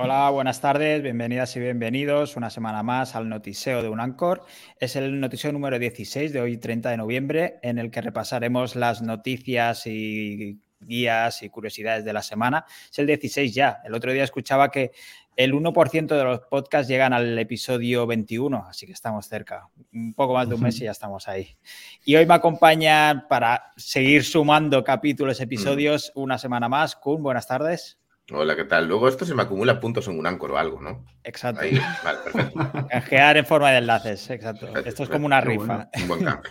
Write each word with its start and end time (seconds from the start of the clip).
Hola, 0.00 0.30
buenas 0.30 0.60
tardes, 0.60 1.02
bienvenidas 1.02 1.56
y 1.56 1.60
bienvenidos 1.60 2.36
una 2.36 2.50
semana 2.50 2.84
más 2.84 3.16
al 3.16 3.28
Notiseo 3.28 3.82
de 3.82 3.88
Unancor. 3.88 4.44
Es 4.78 4.94
el 4.94 5.18
notiseo 5.18 5.50
número 5.50 5.76
16 5.76 6.32
de 6.32 6.40
hoy, 6.40 6.56
30 6.56 6.90
de 6.90 6.96
noviembre, 6.96 7.58
en 7.62 7.78
el 7.78 7.90
que 7.90 8.00
repasaremos 8.00 8.76
las 8.76 9.02
noticias 9.02 9.88
y 9.88 10.60
guías 10.80 11.42
y 11.42 11.48
curiosidades 11.48 12.04
de 12.04 12.12
la 12.12 12.22
semana. 12.22 12.64
Es 12.90 12.98
el 13.00 13.06
16 13.06 13.52
ya. 13.52 13.78
El 13.84 13.92
otro 13.94 14.12
día 14.12 14.22
escuchaba 14.22 14.70
que 14.70 14.92
el 15.38 15.54
1% 15.54 16.08
de 16.08 16.24
los 16.24 16.40
podcasts 16.40 16.88
llegan 16.88 17.12
al 17.12 17.38
episodio 17.38 18.08
21, 18.08 18.66
así 18.68 18.86
que 18.86 18.92
estamos 18.92 19.28
cerca. 19.28 19.68
Un 19.92 20.12
poco 20.12 20.34
más 20.34 20.48
de 20.48 20.56
un 20.56 20.60
mes 20.60 20.80
y 20.80 20.84
ya 20.84 20.90
estamos 20.90 21.28
ahí. 21.28 21.56
Y 22.04 22.16
hoy 22.16 22.26
me 22.26 22.34
acompaña 22.34 23.24
para 23.28 23.72
seguir 23.76 24.24
sumando 24.24 24.82
capítulos, 24.82 25.40
episodios, 25.40 26.10
una 26.16 26.38
semana 26.38 26.68
más. 26.68 26.96
Kun, 26.96 27.22
buenas 27.22 27.46
tardes. 27.46 28.00
Hola, 28.32 28.56
¿qué 28.56 28.64
tal? 28.64 28.88
Luego 28.88 29.06
esto 29.06 29.24
se 29.24 29.32
me 29.36 29.42
acumula 29.42 29.78
puntos 29.78 30.08
en 30.08 30.18
un 30.18 30.26
Anchor 30.26 30.50
o 30.50 30.58
algo, 30.58 30.80
¿no? 30.80 31.06
Exacto. 31.22 31.60
Ahí, 31.60 31.80
vale, 32.02 32.18
perfecto. 32.24 32.88
Canjear 32.90 33.36
en 33.36 33.46
forma 33.46 33.70
de 33.70 33.78
enlaces, 33.78 34.28
exacto. 34.30 34.66
Perfecto, 34.66 34.88
Esto 34.88 35.02
es 35.04 35.08
como 35.08 35.26
una 35.26 35.40
rifa. 35.40 35.88
Un 36.02 36.08
buen 36.08 36.24
cambio. 36.24 36.50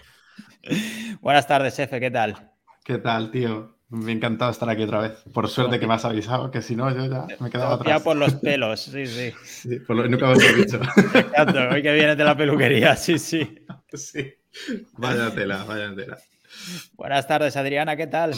Buenas 1.20 1.45
tardes, 1.45 1.78
Efe, 1.78 2.00
¿qué 2.00 2.09
tal? 2.09 2.54
¿Qué 2.86 3.00
tal, 3.00 3.31
tío? 3.31 3.77
Me 3.90 4.12
ha 4.12 4.16
encantado 4.16 4.52
estar 4.52 4.70
aquí 4.70 4.84
otra 4.84 5.00
vez. 5.00 5.14
Por 5.34 5.48
suerte 5.48 5.80
que 5.80 5.88
me 5.88 5.94
has 5.94 6.04
avisado, 6.04 6.52
que 6.52 6.62
si 6.62 6.76
no, 6.76 6.90
yo 6.94 7.05
ya 7.05 7.26
me 7.40 7.50
quedaba 7.50 7.70
Ya 7.72 7.76
atrás. 7.76 8.02
por 8.04 8.18
los 8.18 8.34
pelos, 8.44 8.82
sí, 8.82 9.05
sí. 9.08 9.32
Sí, 9.45 9.80
por 9.80 9.95
lo 9.95 10.08
nunca 10.08 10.32
he 10.34 10.54
dicho. 10.54 10.80
Exacto, 11.14 11.70
hoy 11.72 11.82
que 11.82 11.94
vienes 11.94 12.18
de 12.18 12.23
la 12.26 12.36
peluquería, 12.36 12.95
sí, 12.98 13.18
sí. 13.18 13.66
sí. 13.94 14.34
Vaya 14.94 15.34
tela, 15.34 15.64
vaya 15.64 15.95
tela. 15.95 16.18
Buenas 16.95 17.28
tardes, 17.28 17.55
Adriana, 17.55 17.95
¿qué 17.95 18.08
tal? 18.08 18.34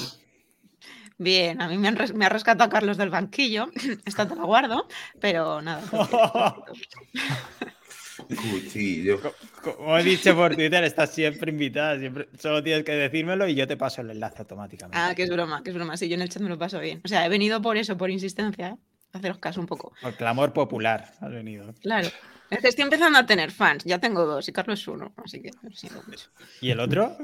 Bien, 1.17 1.62
a 1.62 1.68
mí 1.68 1.77
me, 1.77 1.88
han 1.88 1.95
res- 1.95 2.13
me 2.13 2.26
ha 2.26 2.29
rescatado 2.29 2.70
Carlos 2.70 2.98
del 2.98 3.10
banquillo. 3.10 3.70
Esta 4.05 4.27
te 4.27 4.35
la 4.35 4.43
guardo, 4.43 4.88
pero 5.20 5.62
nada. 5.62 5.82
Cuchillo. 8.27 9.20
Como 9.62 9.98
he 9.98 10.03
dicho 10.03 10.35
por 10.35 10.55
Twitter, 10.55 10.84
estás 10.84 11.13
siempre 11.13 11.51
invitada, 11.51 11.98
siempre 11.99 12.29
solo 12.37 12.63
tienes 12.63 12.84
que 12.84 12.91
decírmelo 12.93 13.48
y 13.48 13.55
yo 13.55 13.67
te 13.67 13.77
paso 13.77 14.01
el 14.01 14.11
enlace 14.11 14.39
automáticamente. 14.39 14.98
Ah, 14.98 15.13
que 15.15 15.23
es 15.23 15.29
broma, 15.29 15.63
que 15.63 15.70
es 15.70 15.76
broma. 15.76 15.98
Sí, 15.98 16.07
yo 16.09 16.15
en 16.15 16.21
el 16.21 16.29
chat 16.29 16.41
me 16.41 16.49
lo 16.49 16.57
paso 16.57 16.79
bien. 16.79 17.01
O 17.03 17.07
sea, 17.07 17.26
he 17.26 17.29
venido 17.29 17.61
por 17.61 17.77
eso, 17.77 17.98
por 17.98 18.09
insistencia, 18.09 18.70
¿eh? 18.70 18.76
Haceros 19.11 19.39
caso 19.39 19.59
un 19.59 19.65
poco. 19.65 19.93
Por 20.01 20.15
clamor 20.15 20.53
popular 20.53 21.13
has 21.20 21.31
venido. 21.31 21.73
Claro. 21.81 22.09
Es 22.49 22.59
que 22.59 22.67
estoy 22.67 22.84
empezando 22.84 23.17
a 23.20 23.26
tener 23.26 23.51
fans. 23.51 23.84
Ya 23.84 23.99
tengo 23.99 24.26
dos 24.26 24.48
y 24.49 24.51
Carlos 24.51 24.79
es 24.81 24.87
uno, 24.87 25.13
así 25.23 25.41
que 25.41 25.51
lo 25.61 25.71
siento 25.71 26.04
mucho. 26.07 26.29
¿Y 26.61 26.71
el 26.71 26.79
otro? 26.79 27.17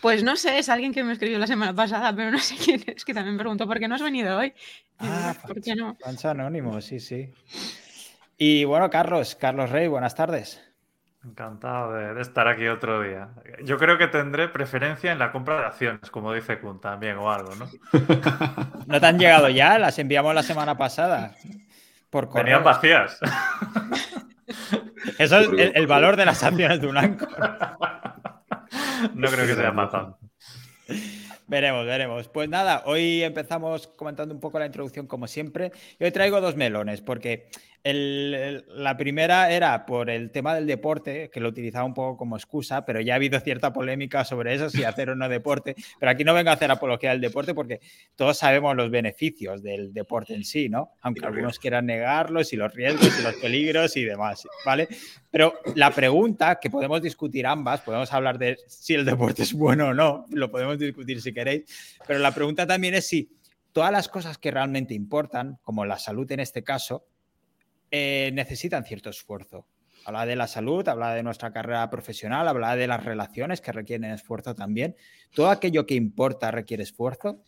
Pues 0.00 0.22
no 0.22 0.36
sé, 0.36 0.58
es 0.58 0.68
alguien 0.68 0.92
que 0.92 1.02
me 1.02 1.12
escribió 1.12 1.38
la 1.38 1.46
semana 1.46 1.74
pasada, 1.74 2.14
pero 2.14 2.30
no 2.30 2.38
sé 2.38 2.54
quién 2.56 2.84
es, 2.86 3.04
que 3.04 3.14
también 3.14 3.34
me 3.36 3.40
preguntó 3.40 3.66
por 3.66 3.78
qué 3.78 3.88
no 3.88 3.94
has 3.94 4.02
venido 4.02 4.36
hoy. 4.36 4.52
Ah, 4.98 5.34
¿por 5.46 5.60
qué 5.60 5.74
no? 5.74 5.96
Fans 6.00 6.24
anónimo, 6.24 6.80
sí, 6.80 7.00
sí. 7.00 7.32
Y 8.38 8.64
bueno, 8.64 8.90
Carlos, 8.90 9.34
Carlos 9.34 9.70
Rey, 9.70 9.88
buenas 9.88 10.14
tardes. 10.14 10.62
Encantado 11.24 11.94
de, 11.94 12.14
de 12.14 12.20
estar 12.20 12.46
aquí 12.46 12.68
otro 12.68 13.00
día. 13.02 13.30
Yo 13.64 13.78
creo 13.78 13.96
que 13.96 14.06
tendré 14.08 14.48
preferencia 14.48 15.10
en 15.10 15.18
la 15.18 15.32
compra 15.32 15.58
de 15.58 15.66
acciones, 15.66 16.10
como 16.10 16.32
dice 16.32 16.60
Kun 16.60 16.80
también, 16.80 17.16
o 17.16 17.32
algo, 17.32 17.54
¿no? 17.56 17.66
¿No 18.86 19.00
te 19.00 19.06
han 19.06 19.18
llegado 19.18 19.48
ya? 19.48 19.78
Las 19.78 19.98
enviamos 19.98 20.34
la 20.34 20.42
semana 20.42 20.76
pasada. 20.76 21.34
Por 22.10 22.28
correo. 22.28 22.44
Venían 22.44 22.62
vacías. 22.62 23.18
Eso 25.18 25.38
es 25.38 25.48
el, 25.48 25.72
el 25.74 25.86
valor 25.86 26.16
de 26.16 26.26
las 26.26 26.42
acciones 26.42 26.80
de 26.80 26.86
un 26.86 26.98
Anchor. 26.98 27.28
No 29.14 29.28
creo 29.28 29.46
que 29.46 29.54
sea 29.54 29.72
más 29.72 29.90
tanto. 29.90 30.18
Veremos, 31.48 31.86
veremos. 31.86 32.28
Pues 32.28 32.48
nada, 32.48 32.82
hoy 32.86 33.22
empezamos 33.22 33.86
comentando 33.86 34.34
un 34.34 34.40
poco 34.40 34.58
la 34.58 34.66
introducción 34.66 35.06
como 35.06 35.28
siempre. 35.28 35.70
Y 35.98 36.04
hoy 36.04 36.10
traigo 36.10 36.40
dos 36.40 36.56
melones, 36.56 37.02
porque 37.02 37.48
el- 37.90 38.34
el- 38.34 38.64
la 38.82 38.96
primera 38.96 39.50
era 39.52 39.86
por 39.86 40.10
el 40.10 40.30
tema 40.32 40.54
del 40.54 40.66
deporte, 40.66 41.30
que 41.32 41.38
lo 41.40 41.48
utilizaba 41.48 41.84
un 41.84 41.94
poco 41.94 42.16
como 42.16 42.36
excusa, 42.36 42.84
pero 42.84 43.00
ya 43.00 43.12
ha 43.12 43.16
habido 43.16 43.38
cierta 43.38 43.72
polémica 43.72 44.24
sobre 44.24 44.54
eso, 44.54 44.68
si 44.68 44.82
hacer 44.82 45.10
o 45.10 45.14
no 45.14 45.28
deporte. 45.28 45.76
Pero 46.00 46.10
aquí 46.10 46.24
no 46.24 46.34
vengo 46.34 46.50
a 46.50 46.54
hacer 46.54 46.70
apología 46.70 47.10
del 47.10 47.20
deporte 47.20 47.54
porque 47.54 47.80
todos 48.16 48.36
sabemos 48.38 48.74
los 48.74 48.90
beneficios 48.90 49.62
del 49.62 49.92
deporte 49.92 50.34
en 50.34 50.44
sí, 50.44 50.68
¿no? 50.68 50.90
Aunque 51.02 51.24
algunos 51.24 51.58
quieran 51.60 51.86
negarlos 51.86 52.52
y 52.52 52.56
los 52.56 52.74
riesgos 52.74 53.18
y 53.18 53.22
los 53.22 53.34
peligros 53.36 53.96
y 53.96 54.04
demás, 54.04 54.46
¿vale? 54.64 54.88
Pero 55.30 55.54
la 55.76 55.90
pregunta 55.92 56.58
que 56.60 56.70
podemos 56.70 57.00
discutir 57.02 57.46
ambas, 57.46 57.82
podemos 57.82 58.12
hablar 58.12 58.36
de 58.38 58.56
si 58.66 58.94
el 58.94 59.04
deporte 59.04 59.42
es 59.44 59.52
bueno 59.52 59.88
o 59.88 59.94
no, 59.94 60.24
lo 60.30 60.50
podemos 60.50 60.78
discutir 60.78 61.20
si 61.22 61.32
queréis, 61.32 61.64
pero 62.06 62.18
la 62.18 62.32
pregunta 62.32 62.66
también 62.66 62.94
es 62.94 63.06
si 63.06 63.30
todas 63.72 63.92
las 63.92 64.08
cosas 64.08 64.38
que 64.38 64.50
realmente 64.50 64.94
importan, 64.94 65.58
como 65.62 65.84
la 65.84 65.98
salud 65.98 66.30
en 66.32 66.40
este 66.40 66.64
caso, 66.64 67.06
eh, 67.96 68.30
necesitan 68.32 68.84
cierto 68.84 69.10
esfuerzo. 69.10 69.66
Habla 70.04 70.26
de 70.26 70.36
la 70.36 70.46
salud, 70.46 70.86
habla 70.88 71.14
de 71.14 71.22
nuestra 71.22 71.52
carrera 71.52 71.88
profesional, 71.90 72.46
habla 72.46 72.76
de 72.76 72.86
las 72.86 73.04
relaciones 73.04 73.60
que 73.60 73.72
requieren 73.72 74.12
esfuerzo 74.12 74.54
también. 74.54 74.94
¿Todo 75.34 75.50
aquello 75.50 75.84
que 75.86 75.94
importa 75.94 76.50
requiere 76.50 76.82
esfuerzo? 76.84 77.42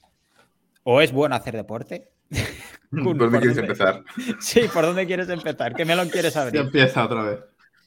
¿O 0.83 1.01
es 1.01 1.13
bueno 1.13 1.37
hacer 1.37 1.55
deporte? 1.55 2.09
¿Por 2.91 3.17
dónde 3.17 3.39
quieres 3.39 3.57
dónde- 3.57 3.73
empezar? 3.73 4.03
Sí, 4.41 4.63
¿por 4.73 4.85
dónde 4.85 5.07
quieres 5.07 5.29
empezar? 5.29 5.75
¿Qué 5.75 5.85
melón 5.85 6.09
quieres 6.09 6.35
Ya 6.35 6.43
abrir? 6.43 6.61
empieza 6.63 7.05
otra 7.05 7.23
vez. 7.23 7.39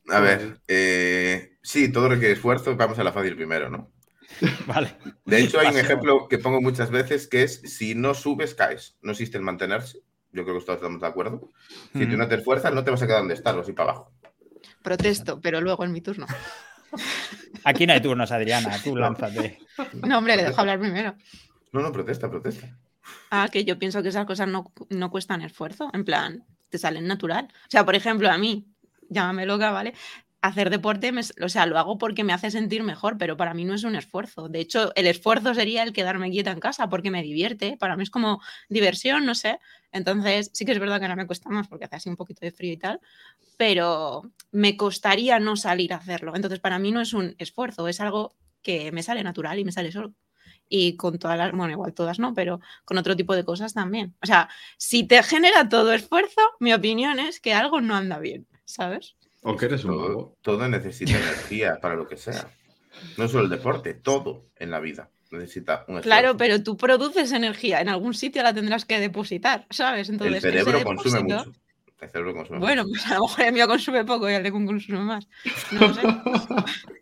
A 0.10 0.20
ver, 0.20 0.60
eh, 0.68 1.58
sí, 1.62 1.92
todo 1.92 2.10
requiere 2.10 2.34
esfuerzo. 2.34 2.76
Vamos 2.76 2.98
a 3.00 3.04
la 3.04 3.12
fácil 3.12 3.36
primero, 3.36 3.70
¿no? 3.70 3.92
Vale. 4.68 4.96
De 5.26 5.40
hecho, 5.40 5.60
hay 5.60 5.68
un 5.68 5.78
ejemplo 5.78 6.28
que 6.30 6.38
pongo 6.38 6.62
muchas 6.62 6.90
veces 6.92 7.28
que 7.28 7.44
es 7.44 7.62
si 7.62 7.94
no 7.96 8.14
subes, 8.14 8.56
caes. 8.56 8.98
No 9.02 9.12
existe 9.12 9.38
el 9.38 9.44
mantenerse. 9.44 10.00
Yo 10.34 10.44
creo 10.44 10.59
que 10.59 10.66
todos 10.66 10.78
estamos 10.78 11.02
de 11.02 11.08
acuerdo. 11.08 11.50
Si 11.94 12.06
tú 12.06 12.18
no 12.18 12.28
te 12.28 12.36
esfuerzas, 12.36 12.74
no 12.74 12.84
te 12.84 12.92
vas 12.92 13.02
a 13.02 13.08
quedar 13.08 13.19
donde 13.19 13.34
estás, 13.34 13.56
vas 13.56 13.68
a 13.68 13.69
ir 13.69 13.75
para 13.75 13.92
abajo. 13.92 14.12
Protesto, 14.81 15.40
pero 15.42 15.62
luego 15.62 15.84
en 15.84 15.92
mi 15.92 16.02
turno. 16.02 16.25
Aquí 17.64 17.86
no 17.86 17.94
hay 17.94 18.02
turnos, 18.02 18.31
Adriana, 18.31 18.78
tú 18.84 18.96
lánzate. 18.96 19.59
No, 19.94 20.18
hombre, 20.18 20.36
le 20.36 20.44
dejo 20.44 20.62
hablar 20.62 20.80
primero. 20.80 21.16
No, 21.72 21.81
no, 21.81 21.92
protesta, 21.92 22.30
protesta. 22.30 22.78
Ah, 23.30 23.50
que 23.52 23.64
yo 23.66 23.80
pienso 23.80 24.02
que 24.02 24.09
esas 24.09 24.25
cosas 24.25 24.47
no, 24.47 24.72
no 24.90 25.09
cuestan 25.09 25.42
esfuerzo, 25.42 25.90
en 25.94 26.06
plan, 26.06 26.46
te 26.69 26.78
salen 26.78 27.08
natural. 27.08 27.48
O 27.52 27.69
sea, 27.69 27.86
por 27.86 27.96
ejemplo, 27.96 28.30
a 28.30 28.38
mí, 28.38 28.68
llámame 29.09 29.46
loca, 29.46 29.72
¿vale? 29.72 29.94
Hacer 30.44 30.72
deporte, 30.72 31.12
me- 31.12 31.22
o 31.44 31.50
sea, 31.50 31.68
lo 31.68 31.78
hago 31.78 32.00
porque 32.00 32.24
me 32.24 32.34
hace 32.34 32.50
sentir 32.50 32.81
mejor, 32.81 33.19
pero 33.19 33.38
para 33.38 33.53
mí 33.53 33.63
no 33.63 33.75
es 33.75 33.84
un 33.84 33.96
esfuerzo. 33.96 34.50
De 34.50 34.59
hecho, 34.59 34.91
el 34.96 35.06
esfuerzo 35.06 35.53
sería 35.53 35.84
el 35.84 35.94
quedarme 35.94 36.31
quieta 36.31 36.50
en 36.52 36.59
casa 36.59 36.90
porque 36.90 37.12
me 37.12 37.22
divierte. 37.22 37.78
Para 37.78 37.96
mí 37.96 38.02
es 38.03 38.09
como 38.09 38.41
diversión, 38.68 39.24
no 39.25 39.35
sé. 39.35 39.59
Entonces, 39.91 40.50
sí 40.53 40.66
que 40.66 40.72
es 40.72 40.80
verdad 40.80 40.97
que 41.00 41.06
ahora 41.06 41.16
me 41.16 41.28
cuesta 41.28 41.50
más 41.51 41.68
porque 41.68 41.85
hace 41.85 41.97
así 41.97 42.09
un 42.09 42.16
poquito 42.16 42.40
de 42.44 42.51
frío 42.51 42.74
y 42.74 42.78
tal, 42.78 43.00
pero 43.57 44.24
me 44.51 44.78
costaría 44.78 45.40
no 45.40 45.57
salir 45.57 45.94
a 45.94 45.97
hacerlo. 45.97 46.35
Entonces, 46.35 46.59
para 46.62 46.80
mí 46.80 46.91
no 46.91 47.01
es 47.01 47.13
un 47.13 47.35
esfuerzo, 47.40 47.88
es 47.88 48.01
algo 48.01 48.35
que 48.63 48.91
me 48.94 49.03
sale 49.03 49.24
natural 49.24 49.59
y 49.59 49.66
me 49.66 49.74
sale 49.74 49.91
solo. 49.91 50.13
Y 50.69 50.97
con 50.97 51.19
todas 51.19 51.38
las, 51.38 51.51
bueno, 51.53 51.72
igual 51.74 51.94
todas 51.94 52.19
no, 52.19 52.34
pero 52.34 52.62
con 52.85 52.97
otro 52.97 53.16
tipo 53.18 53.35
de 53.35 53.46
cosas 53.46 53.74
también. 53.74 54.16
O 54.24 54.28
sea, 54.28 54.50
si 54.78 55.06
te 55.06 55.24
genera 55.24 55.69
todo 55.69 55.94
esfuerzo, 55.94 56.41
mi 56.59 56.74
opinión 56.74 57.19
es 57.19 57.41
que 57.41 57.53
algo 57.53 57.81
no 57.81 57.96
anda 57.96 58.19
bien, 58.19 58.47
¿sabes? 58.66 59.16
O 59.41 59.57
que 59.57 59.66
eres 59.66 59.84
un 59.85 59.91
Todo, 59.97 60.38
todo 60.41 60.68
necesita 60.68 61.18
energía 61.18 61.79
para 61.81 61.96
lo 61.96 62.07
que 62.07 62.18
sea. 62.18 62.50
No 63.18 63.28
solo 63.28 63.44
el 63.46 63.50
deporte, 63.50 63.94
todo 63.96 64.46
en 64.56 64.69
la 64.72 64.79
vida 64.79 65.09
necesita 65.31 65.85
un 65.88 65.97
esfuerzo. 65.97 66.03
Claro, 66.03 66.38
pero 66.38 66.62
tú 66.62 66.75
produces 66.78 67.31
energía, 67.31 67.80
en 67.81 67.88
algún 67.90 68.13
sitio 68.13 68.44
la 68.44 68.53
tendrás 68.53 68.84
que 68.85 69.00
depositar, 69.00 69.66
¿sabes? 69.69 70.09
Entonces, 70.09 70.34
el 70.34 70.38
ese 70.38 70.50
cerebro 70.59 70.84
consume 70.84 71.19
depósito- 71.24 71.46
mucho. 71.46 71.59
El 72.01 72.09
cerebro 72.09 72.34
consume 72.35 72.59
Bueno, 72.59 72.84
mucho. 72.84 72.94
pues 73.01 73.12
a 73.12 73.16
lo 73.16 73.22
mejor 73.22 73.46
el 73.46 73.53
mío 73.53 73.68
consume 73.68 74.03
poco 74.06 74.30
y 74.30 74.34
el 74.34 74.44
de 74.44 74.51
Kun 74.51 74.66
consume 74.66 75.00
más. 75.00 75.28
No 75.72 75.88
lo 75.88 75.94
sé. 75.94 76.01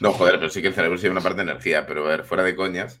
No, 0.00 0.12
joder, 0.12 0.34
pero 0.38 0.50
sí 0.50 0.60
que 0.60 0.68
el 0.68 0.74
cerebro 0.74 0.98
sí 0.98 1.06
una 1.08 1.20
parte 1.20 1.36
de 1.44 1.50
energía, 1.50 1.86
pero 1.86 2.04
a 2.04 2.08
ver, 2.08 2.24
fuera 2.24 2.42
de 2.42 2.54
coñas. 2.56 3.00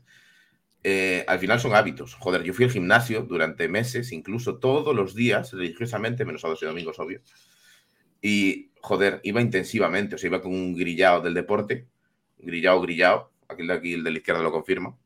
eh, 0.82 1.24
al 1.26 1.38
final 1.38 1.58
son 1.60 1.74
hábitos. 1.74 2.14
Joder, 2.14 2.42
yo 2.42 2.52
fui 2.54 2.66
al 2.66 2.70
gimnasio 2.70 3.22
durante 3.22 3.68
meses, 3.68 4.12
incluso 4.12 4.58
todos 4.58 4.94
los 4.94 5.14
días, 5.14 5.52
religiosamente, 5.52 6.24
menos 6.24 6.42
sábados 6.42 6.62
y 6.62 6.66
domingos, 6.66 6.98
obvio. 6.98 7.20
Y, 8.26 8.70
joder, 8.80 9.20
iba 9.22 9.42
intensivamente, 9.42 10.14
o 10.14 10.18
sea, 10.18 10.28
iba 10.28 10.40
con 10.40 10.54
un 10.54 10.74
grillado 10.74 11.20
del 11.20 11.34
deporte, 11.34 11.86
grillado, 12.38 12.80
grillado, 12.80 13.30
aquí, 13.48 13.92
el 13.92 14.02
de 14.02 14.10
la 14.10 14.16
izquierda 14.16 14.42
lo 14.42 14.50
confirma. 14.50 14.96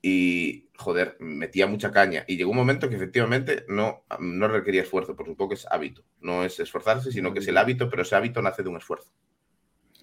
Y, 0.00 0.70
joder, 0.74 1.18
metía 1.20 1.66
mucha 1.66 1.92
caña. 1.92 2.24
Y 2.26 2.38
llegó 2.38 2.52
un 2.52 2.56
momento 2.56 2.88
que 2.88 2.96
efectivamente 2.96 3.66
no, 3.68 4.04
no 4.20 4.48
requería 4.48 4.80
esfuerzo, 4.80 5.14
por 5.14 5.26
supuesto 5.26 5.50
que 5.50 5.54
es 5.56 5.66
hábito. 5.70 6.02
No 6.22 6.44
es 6.44 6.58
esforzarse, 6.58 7.12
sino 7.12 7.34
que 7.34 7.40
es 7.40 7.48
el 7.48 7.58
hábito, 7.58 7.90
pero 7.90 8.00
ese 8.00 8.16
hábito 8.16 8.40
nace 8.40 8.62
de 8.62 8.70
un 8.70 8.78
esfuerzo 8.78 9.12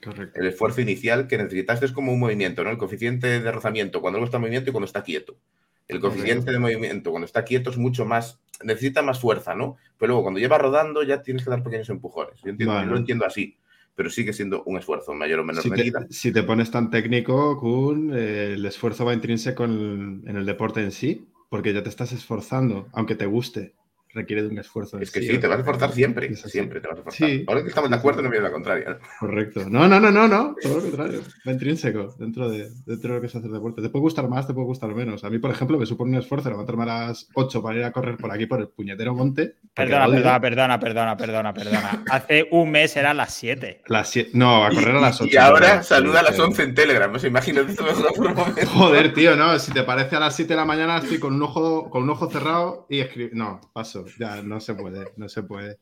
Correcto. 0.03 0.39
el 0.39 0.45
esfuerzo 0.45 0.81
inicial 0.81 1.27
que 1.27 1.39
necesitaste 1.39 1.87
es 1.87 1.91
como 1.91 2.13
un 2.13 2.19
movimiento, 2.19 2.63
¿no? 2.63 2.69
El 2.69 2.77
coeficiente 2.77 3.39
de 3.39 3.51
rozamiento 3.51 3.99
cuando 3.99 4.17
algo 4.17 4.25
está 4.25 4.37
en 4.37 4.41
movimiento 4.41 4.69
y 4.69 4.73
cuando 4.73 4.85
está 4.85 5.01
quieto. 5.01 5.39
El 5.87 5.99
coeficiente 5.99 6.51
de 6.51 6.59
movimiento 6.59 7.11
cuando 7.11 7.25
está 7.25 7.43
quieto 7.43 7.69
es 7.69 7.77
mucho 7.77 8.05
más, 8.05 8.39
necesita 8.63 9.01
más 9.01 9.19
fuerza, 9.19 9.53
¿no? 9.55 9.77
Pero 9.97 10.09
luego 10.11 10.23
cuando 10.23 10.39
lleva 10.39 10.57
rodando 10.57 11.03
ya 11.03 11.21
tienes 11.21 11.43
que 11.43 11.49
dar 11.49 11.63
pequeños 11.63 11.89
empujones. 11.89 12.39
Yo, 12.41 12.49
entiendo, 12.51 12.79
yo 12.81 12.89
lo 12.89 12.97
entiendo 12.97 13.25
así. 13.25 13.57
pero 13.95 14.09
sigue 14.09 14.33
siendo 14.33 14.63
un 14.63 14.77
esfuerzo 14.77 15.11
en 15.11 15.19
mayor 15.19 15.39
o 15.41 15.43
menor 15.43 15.61
Si 15.61 15.69
medida. 15.69 16.07
te, 16.07 16.13
si 16.13 16.31
te 16.31 16.43
pones 16.43 16.71
tan 16.71 16.89
técnico, 16.89 17.59
Kun, 17.59 18.11
eh, 18.15 18.53
el 18.55 18.65
esfuerzo 18.65 19.05
va 19.05 19.13
intrínseco 19.13 19.65
en, 19.65 20.23
en 20.25 20.35
el 20.37 20.45
deporte 20.45 20.81
en 20.81 20.91
sí, 20.91 21.27
porque 21.49 21.73
ya 21.73 21.83
te 21.83 21.89
estás 21.89 22.11
esforzando, 22.11 22.89
aunque 22.93 23.15
te 23.15 23.27
guste, 23.27 23.75
requiere 24.13 24.43
de 24.43 24.49
un 24.49 24.59
esfuerzo. 24.59 24.99
Es 24.99 25.11
que 25.11 25.21
sí, 25.21 25.27
sí, 25.27 25.37
te 25.39 25.47
vas 25.47 25.57
a 25.57 25.59
esforzar 25.61 25.91
siempre, 25.91 26.35
siempre 26.35 26.79
te 26.79 26.87
vas 26.87 26.97
a 26.97 26.99
esforzar. 26.99 27.29
Sí. 27.29 27.43
Ahora 27.47 27.61
que 27.63 27.69
estamos 27.69 27.89
de 27.89 27.95
acuerdo, 27.95 28.21
no 28.21 28.29
me 28.29 28.37
da 28.37 28.43
la 28.43 28.51
contraria. 28.51 28.89
¿no? 28.91 28.97
Correcto. 29.19 29.63
No, 29.69 29.87
no, 29.87 29.99
no, 29.99 30.11
no, 30.11 30.27
no. 30.27 30.55
Todo 30.61 30.75
lo 30.75 30.81
contrario. 30.81 31.21
Va 31.47 31.51
intrínseco 31.51 32.15
dentro 32.19 32.49
de, 32.49 32.69
dentro 32.85 33.09
de 33.09 33.15
lo 33.15 33.21
que 33.21 33.27
es 33.27 33.35
hacer 33.35 33.49
deporte. 33.49 33.81
Te 33.81 33.89
puede 33.89 34.01
gustar 34.03 34.27
más, 34.29 34.47
te 34.47 34.53
puede 34.53 34.67
gustar 34.67 34.93
menos. 34.93 35.23
A 35.23 35.29
mí, 35.29 35.39
por 35.39 35.51
ejemplo, 35.51 35.77
me 35.77 35.85
supone 35.85 36.11
un 36.11 36.17
esfuerzo 36.17 36.49
levantarme 36.49 36.83
a 36.83 37.07
las 37.07 37.27
8 37.33 37.61
para 37.63 37.77
ir 37.79 37.83
a 37.83 37.91
correr 37.91 38.17
por 38.17 38.31
aquí, 38.31 38.45
por 38.45 38.59
el 38.61 38.67
puñetero 38.69 39.13
monte. 39.15 39.55
Perdona, 39.73 40.05
perdona, 40.07 40.39
perdona, 40.41 40.79
perdona, 40.79 41.17
perdona, 41.17 41.53
perdona. 41.53 42.03
Hace 42.09 42.47
un 42.51 42.71
mes 42.71 42.95
eran 42.95 43.17
las 43.17 43.33
7. 43.33 43.81
Las 43.87 44.15
sie- 44.15 44.29
No, 44.33 44.65
a 44.65 44.69
correr 44.69 44.95
a 44.95 45.01
las 45.01 45.19
8. 45.21 45.29
Y 45.33 45.37
ahora 45.37 45.83
saluda 45.83 46.19
a 46.19 46.23
las 46.23 46.37
11 46.39 46.63
en 46.63 46.75
Telegram. 46.75 47.11
No 47.11 47.19
sé, 47.19 47.27
imagínate 47.27 47.71
esto 47.71 47.83
mejor 47.83 48.13
por 48.13 48.27
un 48.27 48.33
momento. 48.35 48.65
Joder, 48.67 49.13
tío, 49.13 49.35
no. 49.35 49.57
Si 49.59 49.71
te 49.71 49.83
parece 49.83 50.15
a 50.15 50.19
las 50.19 50.35
7 50.35 50.53
de 50.53 50.57
la 50.57 50.65
mañana, 50.65 50.97
estoy 50.97 51.19
con 51.19 51.33
un 51.33 51.41
ojo, 51.41 51.89
con 51.89 52.03
un 52.03 52.09
ojo 52.09 52.29
cerrado 52.29 52.85
y 52.89 52.99
escribo. 52.99 53.31
No, 53.33 53.61
paso. 53.73 54.02
Ya, 54.17 54.41
no 54.41 54.59
se 54.59 54.75
puede, 54.75 55.11
no 55.17 55.29
se 55.29 55.43
puede. 55.43 55.79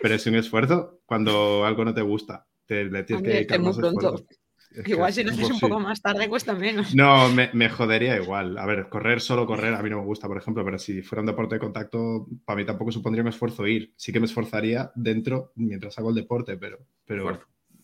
Pero 0.00 0.14
es 0.14 0.26
un 0.26 0.34
esfuerzo 0.36 1.00
cuando 1.06 1.64
algo 1.64 1.84
no 1.84 1.94
te 1.94 2.02
gusta. 2.02 2.46
Te, 2.66 2.84
le 2.84 3.04
tienes 3.04 3.20
Hombre, 3.20 3.32
que 3.32 3.36
dedicar 3.38 3.56
es 3.56 3.60
muy 3.60 3.68
más 3.68 3.76
pronto. 3.76 4.14
esfuerzo. 4.14 4.26
Es 4.70 4.88
Igual 4.88 5.12
si 5.12 5.24
lo 5.24 5.30
haces 5.32 5.50
un 5.50 5.60
poco 5.60 5.80
más 5.80 6.02
tarde 6.02 6.28
cuesta 6.28 6.52
menos. 6.52 6.94
No, 6.94 7.28
me, 7.30 7.48
me 7.54 7.68
jodería 7.70 8.16
igual. 8.16 8.58
A 8.58 8.66
ver, 8.66 8.88
correr, 8.90 9.20
solo 9.20 9.46
correr, 9.46 9.72
a 9.74 9.82
mí 9.82 9.88
no 9.88 9.98
me 9.98 10.04
gusta, 10.04 10.26
por 10.28 10.36
ejemplo, 10.36 10.64
pero 10.64 10.78
si 10.78 11.00
fuera 11.02 11.20
un 11.20 11.26
deporte 11.26 11.54
de 11.54 11.60
contacto, 11.60 12.26
para 12.44 12.58
mí 12.58 12.66
tampoco 12.66 12.92
supondría 12.92 13.22
un 13.22 13.28
esfuerzo 13.28 13.66
ir. 13.66 13.92
Sí 13.96 14.12
que 14.12 14.20
me 14.20 14.26
esforzaría 14.26 14.92
dentro 14.94 15.52
mientras 15.54 15.98
hago 15.98 16.10
el 16.10 16.16
deporte, 16.16 16.58
pero, 16.58 16.78
pero 17.06 17.40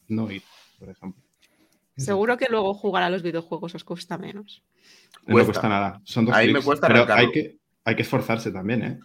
no 0.09 0.31
ir, 0.31 0.43
por 0.79 0.91
ejemplo. 0.91 1.23
Seguro 1.97 2.37
que 2.37 2.47
luego 2.51 2.75
jugar 2.75 3.03
a 3.05 3.11
los 3.11 3.23
videojuegos 3.23 3.75
os 3.75 3.85
cuesta 3.85 4.19
menos. 4.19 4.63
No 5.27 5.33
Cuesta. 5.35 5.53
cuesta 5.53 5.69
nada. 5.69 6.01
Son 6.05 6.25
dos 6.25 6.35
A 6.35 6.41
mí 6.43 6.53
me 6.53 6.61
cuesta 6.63 6.89
pero 6.89 7.07
hay 7.13 7.31
que, 7.31 7.59
hay 7.85 7.97
que 7.97 8.03
esforzarse 8.03 8.51
también, 8.53 8.83
¿eh? 8.83 8.99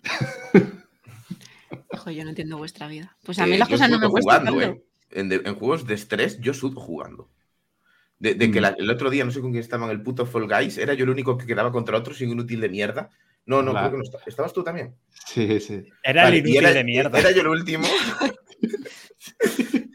Hijo, 1.94 2.12
yo 2.12 2.24
no 2.24 2.29
entiendo 2.29 2.57
vuestra 2.57 2.88
vida. 2.88 3.15
Pues 3.24 3.39
a 3.39 3.45
Eh, 3.45 3.47
mí 3.51 3.57
las 3.57 3.68
yo 3.69 3.74
cosas 3.75 3.89
no 3.89 4.00
me 4.00 4.07
cuestan 4.09 4.45
jugando, 4.47 4.59
tanto. 4.62 4.79
¿eh? 4.79 4.83
En, 5.12 5.29
de- 5.29 5.41
en 5.45 5.56
juegos 5.56 5.85
de 5.88 5.94
estrés, 5.95 6.39
yo 6.39 6.53
sudo 6.53 6.79
jugando. 6.79 7.29
De, 8.19 8.33
de 8.35 8.51
que 8.51 8.59
Mm. 8.59 8.63
la- 8.63 8.75
el 8.77 8.89
otro 8.89 9.09
día, 9.09 9.24
no 9.25 9.31
sé 9.31 9.41
con 9.41 9.51
quién 9.51 9.62
estaba 9.63 9.85
en 9.85 9.91
el 9.91 10.01
puto 10.01 10.25
Fall 10.25 10.47
Guys, 10.47 10.77
era 10.77 10.94
yo 10.94 11.03
el 11.06 11.09
único 11.12 11.38
que 11.38 11.45
quedaba 11.45 11.71
contra 11.71 11.97
otro 11.97 12.13
sin 12.13 12.29
inútil 12.31 12.59
de 12.62 12.69
mierda. 12.69 13.09
No, 13.45 13.62
no, 13.62 13.71
Claro. 13.71 13.88
creo 13.89 13.91
que 13.91 13.97
no 13.97 14.03
está- 14.18 14.29
¿Estabas 14.29 14.53
tú 14.53 14.63
también? 14.63 14.95
Sí, 15.25 15.59
sí. 15.59 15.83
Era 16.03 16.24
Vale, 16.24 16.38
el 16.39 16.45
inútil 16.47 16.65
era, 16.65 16.74
de 16.74 16.83
mierda. 16.83 17.19
Era 17.19 17.31
yo 17.31 17.41
el 17.41 17.47
último. 17.47 17.88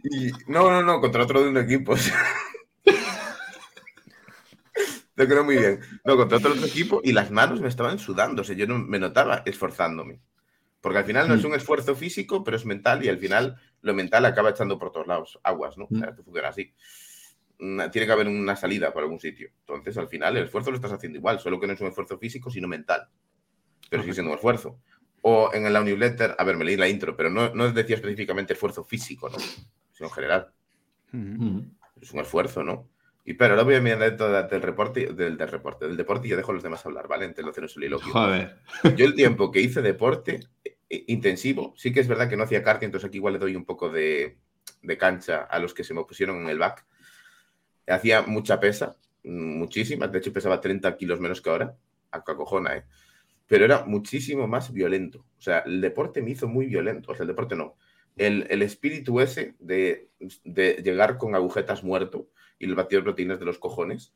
Y- 0.04 0.30
no, 0.46 0.70
no, 0.70 0.82
no, 0.82 1.00
contra 1.00 1.22
otro 1.24 1.42
de 1.42 1.48
un 1.48 1.56
equipo. 1.58 1.94
Te 5.14 5.28
quedó 5.28 5.44
muy 5.44 5.56
bien. 5.58 5.80
No, 6.04 6.16
contra 6.16 6.38
otro, 6.38 6.52
otro 6.52 6.66
equipo 6.66 7.00
y 7.04 7.12
las 7.12 7.30
manos 7.30 7.60
me 7.60 7.68
estaban 7.68 7.98
sudando. 7.98 8.42
O 8.42 8.44
sea, 8.44 8.56
yo 8.56 8.66
no 8.66 8.78
me 8.78 8.98
notaba 8.98 9.42
esforzándome. 9.44 10.20
Porque 10.80 10.98
al 10.98 11.04
final 11.04 11.28
no 11.28 11.34
es 11.34 11.42
Mm. 11.44 11.46
un 11.48 11.54
esfuerzo 11.54 11.94
físico, 11.94 12.42
pero 12.42 12.56
es 12.56 12.64
mental 12.66 13.04
y 13.04 13.08
al 13.08 13.18
final 13.18 13.56
lo 13.82 13.94
mental 13.94 14.24
acaba 14.24 14.50
echando 14.50 14.78
por 14.78 14.90
todos 14.90 15.06
lados 15.06 15.38
aguas, 15.44 15.76
¿no? 15.78 15.84
O 15.90 15.96
sea, 15.96 16.08
esto 16.08 16.24
funciona 16.24 16.48
así. 16.48 16.74
Una- 17.60 17.90
tiene 17.90 18.06
que 18.06 18.12
haber 18.12 18.26
una 18.26 18.56
salida 18.56 18.92
por 18.92 19.02
algún 19.04 19.20
sitio. 19.20 19.50
Entonces, 19.60 19.96
al 19.98 20.08
final, 20.08 20.36
el 20.36 20.44
esfuerzo 20.44 20.70
lo 20.70 20.76
estás 20.76 20.92
haciendo 20.92 21.18
igual, 21.18 21.38
solo 21.38 21.60
que 21.60 21.66
no 21.68 21.74
es 21.74 21.80
un 21.80 21.86
esfuerzo 21.88 22.18
físico, 22.18 22.50
sino 22.50 22.66
mental. 22.66 23.06
Pero 23.90 24.02
sigue 24.02 24.14
siendo 24.14 24.32
un 24.32 24.36
esfuerzo. 24.36 24.80
O 25.20 25.50
en 25.54 25.72
la 25.72 25.84
newsletter, 25.84 26.34
a 26.36 26.42
ver, 26.42 26.56
me 26.56 26.64
leí 26.64 26.76
la 26.76 26.88
intro, 26.88 27.16
pero 27.16 27.30
no, 27.30 27.54
no 27.54 27.70
decía 27.70 27.94
específicamente 27.94 28.54
esfuerzo 28.54 28.82
físico, 28.82 29.28
¿no? 29.28 29.38
Sino 29.92 30.08
en 30.08 30.10
general. 30.14 30.52
Mm. 31.12 31.60
Es 32.00 32.10
un 32.12 32.20
esfuerzo, 32.20 32.64
¿no? 32.64 32.88
Y 33.24 33.34
pero 33.34 33.54
ahora 33.54 33.62
voy 33.62 33.76
a 33.76 33.80
mi 33.80 33.90
anécdota 33.90 34.42
del 34.42 34.62
reporte, 34.62 35.12
del, 35.12 35.36
del 35.36 35.48
reporte, 35.48 35.86
del 35.86 35.96
deporte 35.96 36.26
y 36.26 36.30
ya 36.30 36.36
dejo 36.36 36.50
a 36.50 36.54
los 36.54 36.62
demás 36.62 36.84
hablar, 36.84 37.06
¿vale? 37.06 37.24
Entre 37.24 37.44
los 37.44 37.54
ceros 37.54 37.72
soliloquio. 37.72 38.12
Joder. 38.12 38.58
Yo 38.96 39.06
el 39.06 39.14
tiempo 39.14 39.52
que 39.52 39.60
hice 39.60 39.80
deporte 39.80 40.40
eh, 40.64 41.04
intensivo, 41.06 41.72
sí 41.76 41.92
que 41.92 42.00
es 42.00 42.08
verdad 42.08 42.28
que 42.28 42.36
no 42.36 42.42
hacía 42.42 42.64
cardio, 42.64 42.86
entonces 42.86 43.08
aquí 43.08 43.18
igual 43.18 43.34
le 43.34 43.38
doy 43.38 43.54
un 43.54 43.64
poco 43.64 43.90
de, 43.90 44.38
de 44.82 44.98
cancha 44.98 45.42
a 45.42 45.60
los 45.60 45.72
que 45.72 45.84
se 45.84 45.94
me 45.94 46.04
pusieron 46.04 46.42
en 46.42 46.48
el 46.48 46.58
back. 46.58 46.84
Hacía 47.86 48.22
mucha 48.22 48.58
pesa, 48.58 48.96
muchísima, 49.22 50.08
de 50.08 50.18
hecho 50.18 50.32
pesaba 50.32 50.60
30 50.60 50.96
kilos 50.96 51.20
menos 51.20 51.40
que 51.40 51.50
ahora, 51.50 51.76
a 52.10 52.24
cojona, 52.24 52.76
¿eh? 52.76 52.84
Pero 53.46 53.64
era 53.64 53.84
muchísimo 53.84 54.48
más 54.48 54.72
violento. 54.72 55.26
O 55.38 55.42
sea, 55.42 55.60
el 55.60 55.80
deporte 55.80 56.22
me 56.22 56.30
hizo 56.30 56.48
muy 56.48 56.66
violento, 56.66 57.12
o 57.12 57.14
sea, 57.14 57.22
el 57.22 57.28
deporte 57.28 57.54
no. 57.54 57.76
El, 58.16 58.46
el 58.50 58.62
espíritu 58.62 59.20
ese 59.20 59.54
de, 59.58 60.08
de 60.44 60.82
llegar 60.82 61.18
con 61.18 61.34
agujetas 61.34 61.84
muerto 61.84 62.28
y 62.62 62.66
el 62.66 62.74
batido 62.74 63.00
de 63.00 63.04
proteínas 63.04 63.38
de 63.38 63.44
los 63.44 63.58
cojones, 63.58 64.14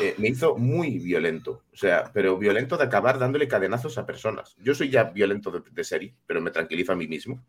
eh, 0.00 0.14
me 0.18 0.28
hizo 0.28 0.56
muy 0.56 0.98
violento. 0.98 1.64
O 1.72 1.76
sea, 1.76 2.10
pero 2.14 2.38
violento 2.38 2.76
de 2.76 2.84
acabar 2.84 3.18
dándole 3.18 3.48
cadenazos 3.48 3.98
a 3.98 4.06
personas. 4.06 4.56
Yo 4.62 4.74
soy 4.74 4.90
ya 4.90 5.04
violento 5.04 5.50
de, 5.50 5.62
de 5.68 5.84
serie, 5.84 6.14
pero 6.26 6.40
me 6.40 6.52
tranquilizo 6.52 6.92
a 6.92 6.96
mí 6.96 7.08
mismo. 7.08 7.44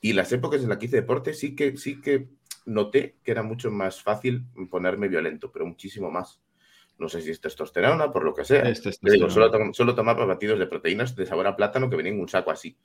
Y 0.00 0.12
las 0.14 0.32
épocas 0.32 0.62
en 0.62 0.68
las 0.68 0.78
que 0.78 0.86
hice 0.86 0.96
deporte 0.96 1.32
sí 1.32 1.54
que, 1.54 1.76
sí 1.76 2.00
que 2.00 2.28
noté 2.66 3.16
que 3.24 3.30
era 3.30 3.42
mucho 3.42 3.70
más 3.70 4.02
fácil 4.02 4.44
ponerme 4.70 5.08
violento, 5.08 5.50
pero 5.52 5.64
muchísimo 5.64 6.10
más. 6.10 6.40
No 6.98 7.08
sé 7.08 7.22
si 7.22 7.30
es 7.30 7.40
testosterona, 7.40 8.12
por 8.12 8.24
lo 8.24 8.34
que 8.34 8.44
sea. 8.44 8.62
Es 8.68 8.82
digo, 9.00 9.30
solo, 9.30 9.46
testosterona. 9.46 9.68
to- 9.70 9.74
solo 9.74 9.94
tomaba 9.94 10.24
batidos 10.26 10.58
de 10.58 10.66
proteínas 10.66 11.16
de 11.16 11.26
sabor 11.26 11.46
a 11.46 11.56
plátano 11.56 11.88
que 11.88 11.96
venían 11.96 12.16
en 12.16 12.20
un 12.20 12.28
saco 12.28 12.50
así. 12.50 12.76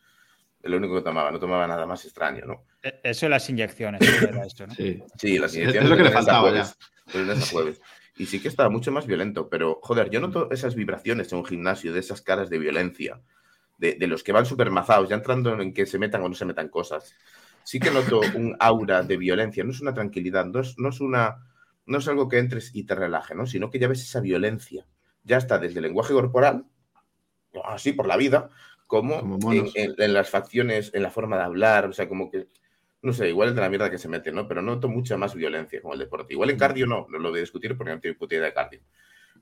Es 0.67 0.71
lo 0.71 0.77
único 0.79 0.95
que 0.95 1.01
tomaba, 1.01 1.31
no 1.31 1.39
tomaba 1.39 1.65
nada 1.65 1.85
más 1.85 2.03
extraño, 2.03 2.45
¿no? 2.45 2.65
E- 2.83 2.99
Eso 3.01 3.29
las 3.29 3.49
inyecciones. 3.49 4.01
era 4.21 4.45
esto, 4.45 4.67
¿no? 4.67 4.75
Sí. 4.75 5.01
Sí, 5.17 5.39
las 5.39 5.51
Es- 5.51 5.59
inyecciones 5.59 5.83
es 5.85 5.89
lo 5.89 5.95
que 5.95 6.03
le 6.03 6.11
faltaba 6.11 6.41
jueves, 6.41 6.77
de 7.13 7.19
lunes 7.19 7.41
a 7.41 7.45
jueves. 7.45 7.81
Y 8.17 8.25
sí 8.25 8.41
que 8.41 8.49
estaba 8.49 8.69
mucho 8.69 8.91
más 8.91 9.07
violento, 9.07 9.47
pero 9.47 9.79
joder, 9.81 10.09
yo 10.09 10.19
noto 10.19 10.51
esas 10.51 10.75
vibraciones 10.75 11.31
en 11.31 11.37
un 11.37 11.45
gimnasio, 11.45 11.93
de 11.93 12.01
esas 12.01 12.21
caras 12.21 12.49
de 12.49 12.59
violencia, 12.59 13.21
de, 13.77 13.93
de 13.93 14.07
los 14.07 14.23
que 14.23 14.33
van 14.33 14.45
súper 14.45 14.69
mazados, 14.71 15.07
ya 15.07 15.15
entrando 15.15 15.57
en 15.61 15.73
que 15.73 15.85
se 15.85 15.99
metan 15.99 16.21
o 16.23 16.27
no 16.27 16.35
se 16.35 16.43
metan 16.43 16.67
cosas. 16.67 17.15
Sí 17.63 17.79
que 17.79 17.89
noto 17.89 18.19
un 18.35 18.57
aura 18.59 19.03
de 19.03 19.15
violencia, 19.15 19.63
no 19.63 19.71
es 19.71 19.79
una 19.79 19.93
tranquilidad, 19.93 20.47
no 20.47 20.59
es, 20.59 20.77
no 20.77 20.89
es 20.89 20.99
una, 20.99 21.47
no 21.85 21.97
es 21.99 22.07
algo 22.09 22.27
que 22.27 22.39
entres 22.39 22.71
y 22.75 22.83
te 22.83 22.93
relaje, 22.93 23.35
¿no? 23.35 23.45
Sino 23.45 23.69
que 23.69 23.79
ya 23.79 23.87
ves 23.87 24.01
esa 24.01 24.19
violencia. 24.19 24.85
Ya 25.23 25.37
está 25.37 25.59
desde 25.59 25.79
el 25.79 25.83
lenguaje 25.83 26.11
corporal, 26.13 26.65
así 27.63 27.93
por 27.93 28.07
la 28.07 28.17
vida, 28.17 28.49
como, 28.87 29.19
Como 29.19 29.53
en, 29.53 29.67
en- 29.75 29.95
en 29.97 30.13
las 30.13 30.29
facciones, 30.29 30.91
en 30.93 31.03
la 31.03 31.11
forma 31.11 31.37
de 31.37 31.43
hablar, 31.43 31.85
o 31.85 31.93
sea, 31.93 32.07
como 32.09 32.31
que 32.31 32.47
no 33.03 33.13
sé, 33.13 33.29
igual 33.29 33.49
es 33.49 33.55
de 33.55 33.61
la 33.61 33.69
mierda 33.69 33.91
que 33.91 33.99
se 33.99 34.07
mete, 34.09 34.31
¿no? 34.31 34.47
Pero 34.47 34.61
noto 34.63 34.89
mucha 34.89 35.17
más 35.17 35.35
violencia 35.35 35.81
con 35.81 35.93
el 35.93 35.99
deporte. 35.99 36.33
Igual 36.33 36.49
en 36.49 36.57
cardio 36.57 36.87
no, 36.87 37.05
no 37.09 37.19
lo 37.19 37.29
voy 37.29 37.37
a 37.37 37.41
discutir 37.41 37.77
porque 37.77 37.93
no 37.93 37.99
tengo 37.99 38.17
puta 38.17 38.35
idea 38.35 38.45
de 38.47 38.53
cardio. 38.53 38.81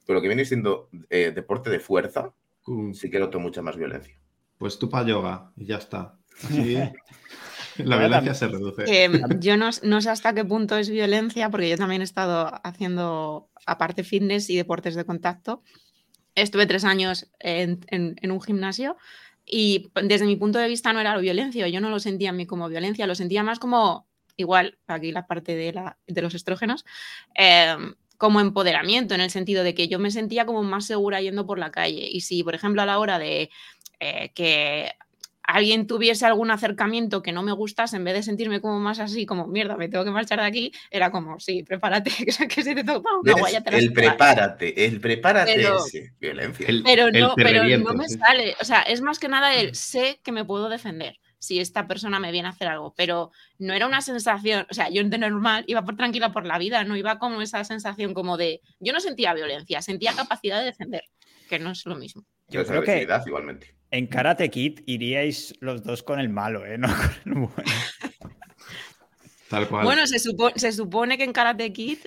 Pero 0.06 0.17
lo 0.17 0.22
que 0.22 0.27
viene 0.27 0.43
siendo 0.46 0.89
eh, 1.10 1.31
deporte 1.34 1.69
de 1.69 1.79
fuerza, 1.79 2.31
Mm, 2.67 2.93
sí 2.93 3.10
que 3.12 3.19
noto 3.19 3.39
mucha 3.39 3.62
más 3.62 3.77
violencia. 3.77 4.17
Pues 4.58 4.77
tú 4.79 4.89
para 4.89 5.08
yoga 5.08 5.51
y 5.55 5.65
ya 5.67 5.77
está. 5.77 6.17
Así 6.43 6.75
la 7.77 7.98
violencia 7.98 8.34
se 8.34 8.48
reduce. 8.48 8.84
Que 8.86 9.22
yo 9.39 9.55
no, 9.58 9.69
no 9.84 10.01
sé 10.01 10.10
hasta 10.10 10.34
qué 10.34 10.43
punto 10.46 10.75
es 10.77 10.89
violencia, 10.89 11.50
porque 11.51 11.69
yo 11.69 11.77
también 11.77 12.01
he 12.01 12.05
estado 12.05 12.51
haciendo, 12.63 13.50
aparte 13.67 14.03
fitness 14.03 14.50
y 14.50 14.58
deportes 14.58 14.96
de 14.96 15.05
contacto. 15.05 15.62
Estuve 16.34 16.65
tres 16.65 16.84
años 16.86 17.31
en, 17.39 17.79
en- 17.88 18.15
en 18.22 18.31
un 18.31 18.41
gimnasio 18.41 18.98
y 19.45 19.91
desde 20.03 20.25
mi 20.25 20.35
punto 20.35 20.59
de 20.59 20.67
vista 20.67 20.91
no 20.93 20.99
era 20.99 21.17
violencia, 21.17 21.67
yo 21.67 21.79
no 21.79 21.89
lo 21.89 21.99
sentía 21.99 22.31
a 22.31 22.33
mí 22.33 22.45
como 22.45 22.67
violencia, 22.67 23.07
lo 23.07 23.15
sentía 23.15 23.43
más 23.43 23.59
como, 23.59 24.07
igual, 24.37 24.77
aquí 24.87 25.11
la 25.11 25.27
parte 25.27 25.55
de, 25.55 25.73
la, 25.73 25.97
de 26.07 26.21
los 26.21 26.33
estrógenos, 26.33 26.85
eh, 27.35 27.75
como 28.17 28.39
empoderamiento, 28.39 29.13
en 29.13 29.21
el 29.21 29.29
sentido 29.29 29.63
de 29.63 29.75
que 29.75 29.87
yo 29.87 29.99
me 29.99 30.11
sentía 30.11 30.45
como 30.45 30.63
más 30.63 30.85
segura 30.85 31.21
yendo 31.21 31.45
por 31.45 31.59
la 31.59 31.71
calle. 31.71 32.07
Y 32.09 32.21
si, 32.21 32.43
por 32.43 32.55
ejemplo, 32.55 32.81
a 32.81 32.85
la 32.85 32.97
hora 32.97 33.19
de 33.19 33.49
eh, 33.99 34.31
que 34.33 34.93
alguien 35.47 35.87
tuviese 35.87 36.25
algún 36.25 36.51
acercamiento 36.51 37.21
que 37.21 37.31
no 37.31 37.43
me 37.43 37.51
gustase, 37.51 37.97
en 37.97 38.03
vez 38.03 38.13
de 38.15 38.23
sentirme 38.23 38.61
como 38.61 38.79
más 38.79 38.99
así, 38.99 39.25
como 39.25 39.47
mierda, 39.47 39.77
me 39.77 39.89
tengo 39.89 40.03
que 40.03 40.11
marchar 40.11 40.39
de 40.39 40.45
aquí, 40.45 40.71
era 40.91 41.11
como, 41.11 41.39
sí, 41.39 41.63
prepárate, 41.63 42.09
que, 42.49 42.63
si 42.63 42.75
te 42.75 42.83
toca 42.83 43.09
una 43.21 43.33
guaya 43.33 43.61
te 43.61 43.75
el 43.77 43.87
sacas". 43.89 43.93
prepárate, 43.93 44.85
el 44.85 44.99
prepárate 44.99 45.53
Pero- 45.55 45.85
ese, 45.85 46.13
violencia. 46.19 46.67
El- 46.67 46.83
Pero 46.83 47.11
no, 47.11 47.33
pero 47.35 47.63
no 47.79 47.93
me 47.93 48.07
sí. 48.09 48.17
sale. 48.17 48.55
O 48.59 48.65
sea, 48.65 48.81
es 48.81 49.01
más 49.01 49.19
que 49.19 49.27
nada 49.27 49.53
el 49.55 49.75
sé 49.75 50.19
que 50.23 50.31
me 50.31 50.45
puedo 50.45 50.69
defender 50.69 51.17
si 51.37 51.59
esta 51.59 51.87
persona 51.87 52.19
me 52.19 52.31
viene 52.31 52.47
a 52.47 52.51
hacer 52.51 52.67
algo, 52.67 52.95
pero 52.97 53.29
no 53.59 53.73
era 53.73 53.85
una 53.85 54.01
sensación, 54.01 54.65
o 54.69 54.73
sea, 54.73 54.89
yo 54.89 55.03
de 55.03 55.17
normal 55.19 55.63
iba 55.67 55.83
por 55.83 55.95
tranquila 55.95 56.31
por 56.31 56.45
la 56.45 56.57
vida, 56.57 56.83
no 56.85 56.97
iba 56.97 57.19
como 57.19 57.41
esa 57.41 57.63
sensación 57.63 58.15
como 58.15 58.35
de, 58.37 58.61
yo 58.79 58.93
no 58.93 58.99
sentía 58.99 59.33
violencia, 59.35 59.81
sentía 59.83 60.13
capacidad 60.13 60.57
de 60.59 60.65
defender, 60.65 61.03
que 61.47 61.59
no 61.59 61.69
es 61.71 61.85
lo 61.85 61.95
mismo. 61.95 62.23
Yo 62.47 62.65
creo 62.65 62.81
que 62.81 63.07
igualmente. 63.27 63.75
En 63.92 64.08
Karate 64.08 64.50
Kid 64.50 64.82
iríais 64.86 65.54
los 65.60 65.84
dos 65.84 66.04
con 66.04 66.20
el 66.20 66.30
malo, 66.30 66.65
¿eh? 66.65 66.77
No 66.80 66.88
con 66.88 67.10
el 67.25 67.34
bueno. 67.34 67.72
Tal 69.50 69.68
cual. 69.68 69.86
Bueno, 69.86 70.08
se, 70.08 70.18
supo- 70.20 70.54
se 70.56 70.72
supone 70.72 71.18
que 71.18 71.24
en 71.24 71.34
Karate 71.34 71.72
Kid 71.72 72.00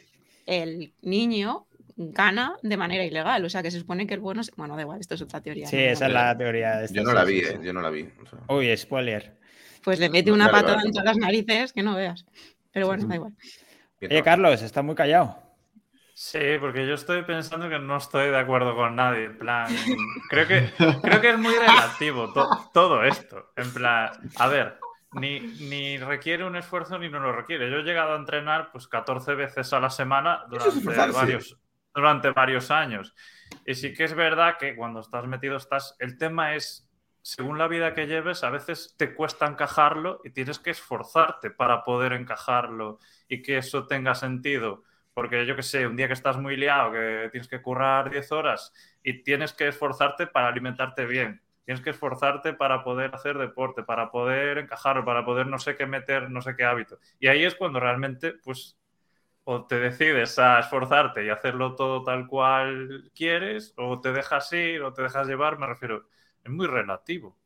el 0.47 0.93
niño 1.03 1.67
gana 1.97 2.55
de 2.63 2.77
manera 2.77 3.05
ilegal, 3.05 3.45
o 3.45 3.49
sea, 3.51 3.63
que 3.63 3.71
se 3.71 3.79
supone 3.81 4.07
que 4.07 4.15
el 4.15 4.21
bueno, 4.21 4.41
es- 4.41 4.51
bueno, 4.57 4.77
da 4.77 4.83
igual, 4.83 5.01
esto 5.01 5.15
es 5.15 5.23
otra 5.23 5.41
teoría. 5.41 5.67
Sí, 5.69 5.77
¿no? 5.77 5.83
esa 5.83 6.07
es 6.07 6.13
la 6.13 6.37
teoría 6.37 6.77
de 6.79 6.85
esta 6.87 6.97
Yo 6.97 7.03
no 7.05 7.13
la 7.13 7.25
vi, 7.25 7.39
eh, 7.41 7.59
yo 7.63 7.73
no 7.73 7.81
la 7.81 7.91
vi. 7.91 8.09
o 8.23 8.27
sea. 8.27 8.39
Uy, 8.55 8.77
spoiler. 8.77 9.37
Pues 9.85 9.99
le 10.01 10.09
mete 10.09 10.31
No, 10.31 10.35
una 10.35 10.51
patada 10.51 10.83
en 10.85 10.91
todas 10.91 11.05
las 11.07 11.17
narices 11.17 11.73
que 11.73 11.83
no 11.83 11.95
veas. 11.95 12.27
Pero 12.73 12.87
bueno, 12.89 13.07
da 13.07 13.15
igual. 13.15 13.33
Oye. 14.03 14.23
Carlos, 14.23 14.63
está 14.63 14.83
muy 14.83 14.95
callado. 14.95 15.41
Sí, 16.21 16.41
porque 16.61 16.85
yo 16.87 16.95
estoy 16.95 17.23
pensando 17.23 17.69
que 17.69 17.79
no 17.79 17.97
estoy 17.97 18.31
de 18.31 18.39
acuerdo 18.39 18.75
con 18.75 18.97
nadie. 18.97 19.27
En 19.27 19.39
plan, 19.39 19.95
creo 20.27 20.49
que, 20.49 20.69
creo 21.01 21.21
que 21.21 21.31
es 21.31 21.39
muy 21.39 21.55
relativo 21.55 22.33
to- 22.33 22.49
todo 22.73 23.05
esto. 23.05 23.53
En 23.57 23.73
plan, 23.73 24.11
a 24.35 24.49
ver, 24.49 24.81
ni, 25.13 25.39
ni 25.61 25.97
requiere 25.99 26.45
un 26.45 26.57
esfuerzo 26.57 26.99
ni 26.99 27.09
no 27.09 27.21
lo 27.21 27.33
requiere. 27.33 27.71
Yo 27.71 27.79
he 27.79 27.83
llegado 27.85 28.15
a 28.15 28.17
entrenar 28.19 28.73
pues 28.73 28.89
14 28.89 29.35
veces 29.37 29.73
a 29.73 29.79
la 29.81 29.91
semana 29.91 30.45
es 30.51 30.51
durante 30.51 31.13
varios, 31.13 31.57
durante 31.95 32.31
varios 32.33 32.71
años. 32.73 33.15
Y 33.65 33.75
sí 33.77 33.95
que 33.95 34.05
es 34.05 34.15
verdad 34.15 34.57
que 34.59 34.75
cuando 34.75 34.99
estás 35.01 35.25
metido 35.29 35.57
estás. 35.57 35.95
El 36.01 36.19
tema 36.19 36.57
es, 36.57 36.91
según 37.23 37.59
la 37.59 37.69
vida 37.69 37.95
que 37.95 38.09
lleves, 38.09 38.43
a 38.43 38.51
veces 38.51 38.97
te 38.99 39.15
cuesta 39.15 39.47
encajarlo 39.47 40.21
y 40.25 40.31
tienes 40.31 40.59
que 40.59 40.71
esforzarte 40.71 41.51
para 41.53 41.85
poder 41.85 42.13
encajarlo 42.13 42.99
y 43.29 43.41
que 43.41 43.59
eso 43.59 43.87
tenga 43.87 44.17
sentido. 44.17 44.83
Porque 45.19 45.45
yo 45.47 45.57
que 45.57 45.65
sé, 45.65 45.85
un 45.85 45.97
día 45.97 46.07
que 46.07 46.13
estás 46.13 46.37
muy 46.39 46.57
liado, 46.57 46.93
que 46.93 47.29
tienes 47.33 47.49
que 47.49 47.61
currar 47.61 48.09
10 48.09 48.31
horas 48.31 48.73
y 49.03 49.25
tienes 49.25 49.53
que 49.53 49.67
esforzarte 49.67 50.29
para 50.29 50.47
alimentarte 50.47 51.07
bien. 51.07 51.43
Tienes 51.65 51.83
que 51.83 51.91
esforzarte 51.91 52.53
para 52.53 52.85
poder 52.85 53.13
hacer 53.13 53.37
deporte, 53.37 53.83
para 53.83 54.13
poder 54.13 54.59
encajarlo, 54.59 55.05
para 55.05 55.25
poder 55.25 55.49
no 55.49 55.59
sé 55.59 55.77
qué 55.77 55.87
meter, 55.87 56.31
no 56.31 56.41
sé 56.41 56.55
qué 56.55 56.65
hábito. 56.65 57.01
Y 57.19 57.27
ahí 57.27 57.45
es 57.45 57.57
cuando 57.57 57.81
realmente, 57.81 58.35
pues, 58.45 58.79
o 59.43 59.67
te 59.67 59.81
decides 59.81 60.39
a 60.39 60.61
esforzarte 60.61 61.25
y 61.25 61.31
hacerlo 61.31 61.75
todo 61.75 62.05
tal 62.05 62.29
cual 62.29 63.11
quieres, 63.13 63.75
o 63.77 64.01
te 64.01 64.13
dejas 64.13 64.53
ir, 64.53 64.83
o 64.83 64.93
te 64.93 65.03
dejas 65.03 65.27
llevar, 65.27 65.59
me 65.59 65.67
refiero, 65.67 66.09
es 66.45 66.53
muy 66.53 66.69
relativo. 66.69 67.37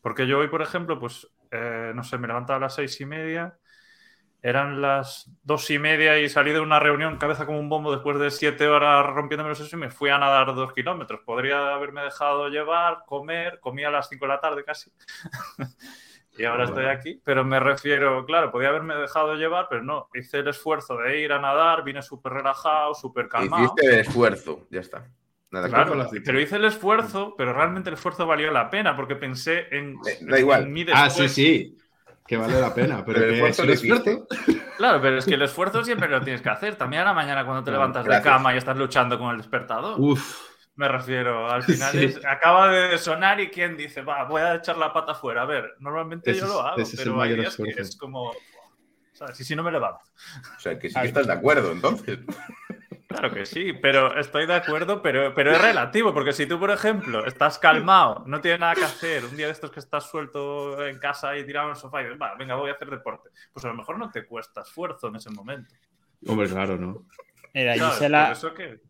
Porque 0.00 0.26
yo 0.26 0.40
hoy, 0.40 0.48
por 0.48 0.62
ejemplo, 0.62 0.98
pues, 0.98 1.28
eh, 1.52 1.92
no 1.94 2.02
sé, 2.02 2.18
me 2.18 2.26
levantaba 2.26 2.56
a 2.56 2.60
las 2.62 2.74
seis 2.74 3.00
y 3.00 3.06
media, 3.06 3.58
eran 4.42 4.82
las 4.82 5.30
dos 5.44 5.70
y 5.70 5.78
media 5.78 6.18
y 6.18 6.28
salí 6.28 6.50
de 6.50 6.58
una 6.58 6.80
reunión 6.80 7.16
cabeza 7.16 7.46
como 7.46 7.60
un 7.60 7.68
bombo 7.68 7.92
después 7.92 8.18
de 8.18 8.30
siete 8.32 8.66
horas 8.66 9.06
rompiéndome 9.06 9.50
los 9.50 9.58
sesos 9.58 9.72
y 9.74 9.76
me 9.76 9.90
fui 9.90 10.10
a 10.10 10.18
nadar 10.18 10.52
dos 10.54 10.72
kilómetros. 10.72 11.20
Podría 11.24 11.74
haberme 11.74 12.02
dejado 12.02 12.48
llevar, 12.48 13.04
comer, 13.06 13.60
comí 13.60 13.84
a 13.84 13.90
las 13.90 14.08
cinco 14.08 14.24
de 14.24 14.30
la 14.30 14.40
tarde 14.40 14.64
casi. 14.64 14.90
y 16.36 16.44
ahora 16.44 16.64
estoy 16.64 16.86
aquí, 16.86 17.20
pero 17.24 17.44
me 17.44 17.60
refiero, 17.60 18.24
claro, 18.26 18.50
podía 18.50 18.70
haberme 18.70 18.96
dejado 18.96 19.36
llevar, 19.36 19.68
pero 19.70 19.84
no, 19.84 20.08
hice 20.12 20.40
el 20.40 20.48
esfuerzo 20.48 20.96
de 20.96 21.20
ir 21.20 21.32
a 21.32 21.38
nadar, 21.38 21.84
vine 21.84 22.02
súper 22.02 22.32
relajado, 22.32 22.94
súper 22.94 23.28
calmado. 23.28 23.62
Hiciste 23.62 23.86
el 23.86 24.00
esfuerzo, 24.00 24.66
ya 24.70 24.80
está. 24.80 25.08
Nada 25.52 25.68
Claro, 25.68 26.08
pero 26.24 26.40
hice 26.40 26.56
el 26.56 26.64
esfuerzo, 26.64 27.34
pero 27.36 27.52
realmente 27.52 27.90
el 27.90 27.94
esfuerzo 27.94 28.26
valió 28.26 28.50
la 28.50 28.70
pena 28.70 28.96
porque 28.96 29.14
pensé 29.14 29.68
en, 29.70 29.98
Eh, 30.06 30.18
da 30.22 30.40
igual. 30.40 30.62
en 30.62 30.72
mi 30.72 30.86
Ah, 30.90 31.04
después. 31.04 31.32
sí, 31.32 31.44
sí. 31.44 31.78
Que 32.26 32.36
vale 32.36 32.60
la 32.60 32.72
pena. 32.74 33.04
Pero, 33.04 33.18
Pero 33.18 33.32
el 33.32 33.40
que 33.40 33.48
esfuerzo 33.48 33.72
es 33.72 33.82
esfuerzo. 33.82 34.26
Claro, 34.76 35.00
pero 35.02 35.18
es 35.18 35.24
que 35.26 35.34
el 35.34 35.42
esfuerzo 35.42 35.84
siempre 35.84 36.08
lo 36.08 36.20
tienes 36.22 36.40
que 36.42 36.48
hacer. 36.48 36.76
También 36.76 37.02
a 37.02 37.06
la 37.06 37.12
mañana 37.14 37.44
cuando 37.44 37.62
te 37.64 37.70
levantas 37.70 38.04
gracias. 38.04 38.24
de 38.24 38.30
cama 38.30 38.54
y 38.54 38.58
estás 38.58 38.76
luchando 38.76 39.18
con 39.18 39.30
el 39.32 39.38
despertador. 39.38 40.00
Uf. 40.00 40.52
Me 40.76 40.88
refiero, 40.88 41.50
al 41.50 41.62
final 41.62 41.92
Sí. 41.92 42.04
es- 42.04 42.24
acaba 42.24 42.68
de 42.68 42.96
sonar 42.96 43.38
y 43.40 43.50
quien 43.50 43.76
dice, 43.76 44.02
va, 44.02 44.24
voy 44.24 44.40
a 44.40 44.54
echar 44.54 44.78
la 44.78 44.92
pata 44.92 45.12
afuera. 45.12 45.42
A 45.42 45.46
ver, 45.46 45.74
normalmente 45.80 46.30
Ese 46.30 46.40
yo 46.40 46.46
es- 46.46 46.52
lo 46.52 46.60
hago, 46.62 46.80
es 46.80 46.92
el 46.94 46.98
pero 46.98 47.12
hay 47.12 47.18
mayor 47.30 47.40
días 47.40 47.56
que 47.56 47.80
es 47.82 47.96
como, 47.98 48.32
¿sabes? 49.12 49.38
Y 49.40 49.44
si 49.44 49.54
no 49.54 49.62
me 49.62 49.70
levanto. 49.72 50.00
O 50.56 50.60
sea, 50.60 50.78
que 50.78 50.88
sí 50.88 50.98
que 50.98 51.06
estás 51.08 51.26
de 51.26 51.32
acuerdo, 51.34 51.72
entonces. 51.72 52.20
Claro 53.12 53.32
que 53.34 53.46
sí, 53.46 53.72
pero 53.74 54.18
estoy 54.18 54.46
de 54.46 54.54
acuerdo, 54.54 55.02
pero, 55.02 55.34
pero 55.34 55.52
es 55.52 55.60
relativo, 55.60 56.12
porque 56.12 56.32
si 56.32 56.46
tú, 56.46 56.58
por 56.58 56.70
ejemplo, 56.70 57.24
estás 57.26 57.58
calmado, 57.58 58.24
no 58.26 58.40
tienes 58.40 58.60
nada 58.60 58.74
que 58.74 58.84
hacer, 58.84 59.24
un 59.24 59.36
día 59.36 59.46
de 59.46 59.52
estos 59.52 59.70
que 59.70 59.80
estás 59.80 60.10
suelto 60.10 60.84
en 60.86 60.98
casa 60.98 61.36
y 61.36 61.44
tirado 61.46 61.66
en 61.68 61.74
el 61.74 61.76
sofá 61.76 62.00
y 62.00 62.04
dices, 62.04 62.20
va, 62.20 62.34
venga, 62.36 62.54
voy 62.56 62.70
a 62.70 62.74
hacer 62.74 62.90
deporte, 62.90 63.30
pues 63.52 63.64
a 63.64 63.68
lo 63.68 63.74
mejor 63.74 63.98
no 63.98 64.10
te 64.10 64.24
cuesta 64.26 64.62
esfuerzo 64.62 65.08
en 65.08 65.16
ese 65.16 65.30
momento. 65.30 65.74
Hombre, 66.26 66.48
claro, 66.48 66.76
¿no? 66.76 67.06
Mira. 67.54 67.74
Gisela, 67.74 68.34
que- 68.56 68.80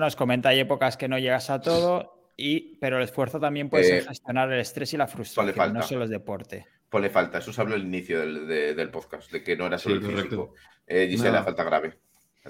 nos 0.00 0.16
comenta, 0.16 0.48
hay 0.50 0.60
épocas 0.60 0.96
que 0.96 1.08
no 1.08 1.18
llegas 1.18 1.50
a 1.50 1.60
todo, 1.60 2.22
y, 2.36 2.76
pero 2.78 2.98
el 2.98 3.02
esfuerzo 3.02 3.40
también 3.40 3.68
puede 3.68 3.84
Eh, 3.84 4.00
ser 4.00 4.08
gestionar 4.08 4.52
el 4.52 4.60
estrés 4.60 4.92
y 4.92 4.96
la 4.96 5.06
frustración, 5.08 5.54
falta. 5.54 5.78
no 5.80 5.84
solo 5.84 6.04
es 6.04 6.10
deporte. 6.10 6.66
Pues 6.88 7.02
le 7.02 7.10
falta, 7.10 7.38
eso 7.38 7.52
se 7.52 7.60
habló 7.60 7.74
al 7.74 7.82
inicio 7.82 8.20
del, 8.20 8.46
de- 8.46 8.74
del 8.74 8.90
podcast, 8.90 9.30
de 9.30 9.42
que 9.42 9.56
no 9.56 9.66
era 9.66 9.76
solo 9.78 9.96
Sí, 9.96 10.00
el 10.00 10.10
correcto. 10.10 10.22
físico. 10.30 10.54
Eh, 10.86 11.06
Gisela, 11.10 11.40
No. 11.40 11.44
falta 11.44 11.64
grave. 11.64 11.98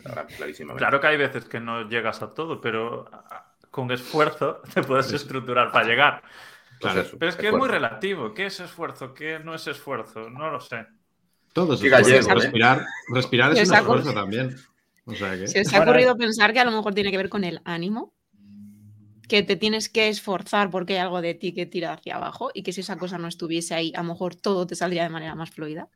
Clarísimamente. 0.01 0.79
Claro 0.79 1.01
que 1.01 1.07
hay 1.07 1.17
veces 1.17 1.45
que 1.47 1.61
no 1.61 1.89
llegas 1.89 2.23
a 2.23 2.33
todo, 2.35 2.61
pero 2.61 3.11
con 3.71 3.91
esfuerzo 3.91 4.63
te 4.75 4.83
puedes 4.83 5.13
estructurar 5.13 5.71
para 5.73 5.87
llegar. 5.87 6.23
Pues 6.81 6.93
Claro. 6.93 7.01
eso, 7.01 7.17
Pero 7.19 7.31
es 7.31 7.37
que 7.37 7.47
es 7.49 7.53
muy 7.53 7.63
esfuerzo. 7.63 7.75
relativo. 7.75 8.35
¿Qué 8.35 8.47
es 8.47 8.61
esfuerzo? 8.61 9.13
¿Qué 9.15 9.39
no 9.41 9.55
es 9.55 9.67
esfuerzo? 9.67 10.31
No 10.31 10.51
lo 10.51 10.61
sé. 10.61 10.87
Todo 11.53 11.75
es 11.75 11.83
esfuerzo. 11.83 12.31
¿eh? 12.31 12.35
Respirar, 12.35 12.87
respirar 13.09 13.53
es 13.53 13.59
Se 13.59 13.69
un 13.69 13.75
esfuerzo 13.75 14.13
también. 14.15 14.57
O 15.05 15.15
sea 15.15 15.37
que. 15.37 15.49
¿Se 15.49 15.61
os 15.63 15.75
ha 15.75 15.83
ocurrido 15.83 16.17
pensar 16.17 16.53
que 16.53 16.61
a 16.61 16.65
lo 16.65 16.71
mejor 16.71 16.95
tiene 16.95 17.11
que 17.11 17.17
ver 17.17 17.29
con 17.29 17.43
el 17.45 17.61
ánimo? 17.65 18.15
Que 19.29 19.43
te 19.43 19.57
tienes 19.57 19.89
que 19.89 20.09
esforzar 20.09 20.71
porque 20.71 20.95
hay 20.95 21.01
algo 21.01 21.21
de 21.21 21.35
ti 21.35 21.53
que 21.53 21.67
tira 21.67 21.93
hacia 21.95 22.17
abajo 22.17 22.51
y 22.55 22.63
que 22.63 22.73
si 22.73 22.81
esa 22.81 22.97
cosa 22.97 23.19
no 23.19 23.29
estuviese 23.29 23.75
ahí, 23.75 23.93
a 23.95 24.03
lo 24.03 24.09
mejor 24.09 24.35
todo 24.37 24.67
te 24.67 24.75
saldría 24.75 25.03
de 25.03 25.11
manera 25.11 25.35
más 25.35 25.51
fluida. 25.51 25.89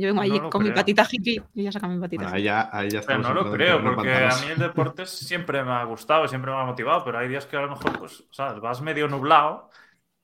Yo 0.00 0.06
vengo 0.06 0.16
No 0.16 0.22
allí 0.22 0.38
lo 0.38 0.50
con 0.50 0.62
mi 0.62 0.70
patita 0.70 1.06
hippie 1.10 1.42
y 1.54 1.62
ya 1.64 1.72
saca 1.72 1.88
mi 1.88 2.00
patita. 2.00 2.22
Bueno, 2.22 2.36
ahí 2.36 2.42
ya, 2.44 2.70
ahí 2.72 2.90
ya 2.90 3.02
Pero 3.06 3.18
no 3.18 3.34
lo 3.34 3.52
creo, 3.52 3.82
porque 3.82 4.12
a 4.14 4.28
mí 4.36 4.46
el 4.52 4.58
deporte 4.58 5.06
siempre 5.06 5.62
me 5.62 5.72
ha 5.72 5.84
gustado, 5.84 6.26
siempre 6.26 6.50
me 6.50 6.58
ha 6.58 6.64
motivado, 6.64 7.04
pero 7.04 7.18
hay 7.18 7.28
días 7.28 7.46
que 7.46 7.56
a 7.56 7.62
lo 7.62 7.68
mejor, 7.70 7.98
pues, 7.98 8.24
¿sabes? 8.30 8.60
Vas 8.60 8.80
medio 8.80 9.08
nublado 9.08 9.68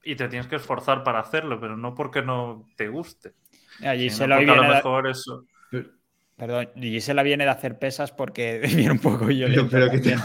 y 0.03 0.17
te 0.17 0.29
tienes 0.29 0.47
que 0.47 0.57
esforzar 0.57 1.03
para 1.05 1.21
hacerlo, 1.21 1.61
pero 1.61 1.77
no 1.77 1.95
porque 1.95 2.23
no 2.23 2.65
te 2.77 2.89
guste. 2.89 3.35
Gisela, 3.81 4.39
hoy 4.39 4.47
porque 4.47 4.59
a 4.61 4.63
lo 4.63 4.75
mejor 4.75 5.09
eso. 5.09 5.45
perdón, 6.37 6.69
Gisela 6.77 7.23
viene 7.23 7.45
de 7.45 7.51
hacer 7.51 7.79
pesas 7.79 8.13
porque 8.13 8.61
viene 8.75 8.93
un 8.93 8.99
poco 8.99 9.27
Pero, 9.27 9.29
violenta. 9.29 9.71
pero 9.71 9.91
¿qué 9.91 9.99
te-. 9.99 10.17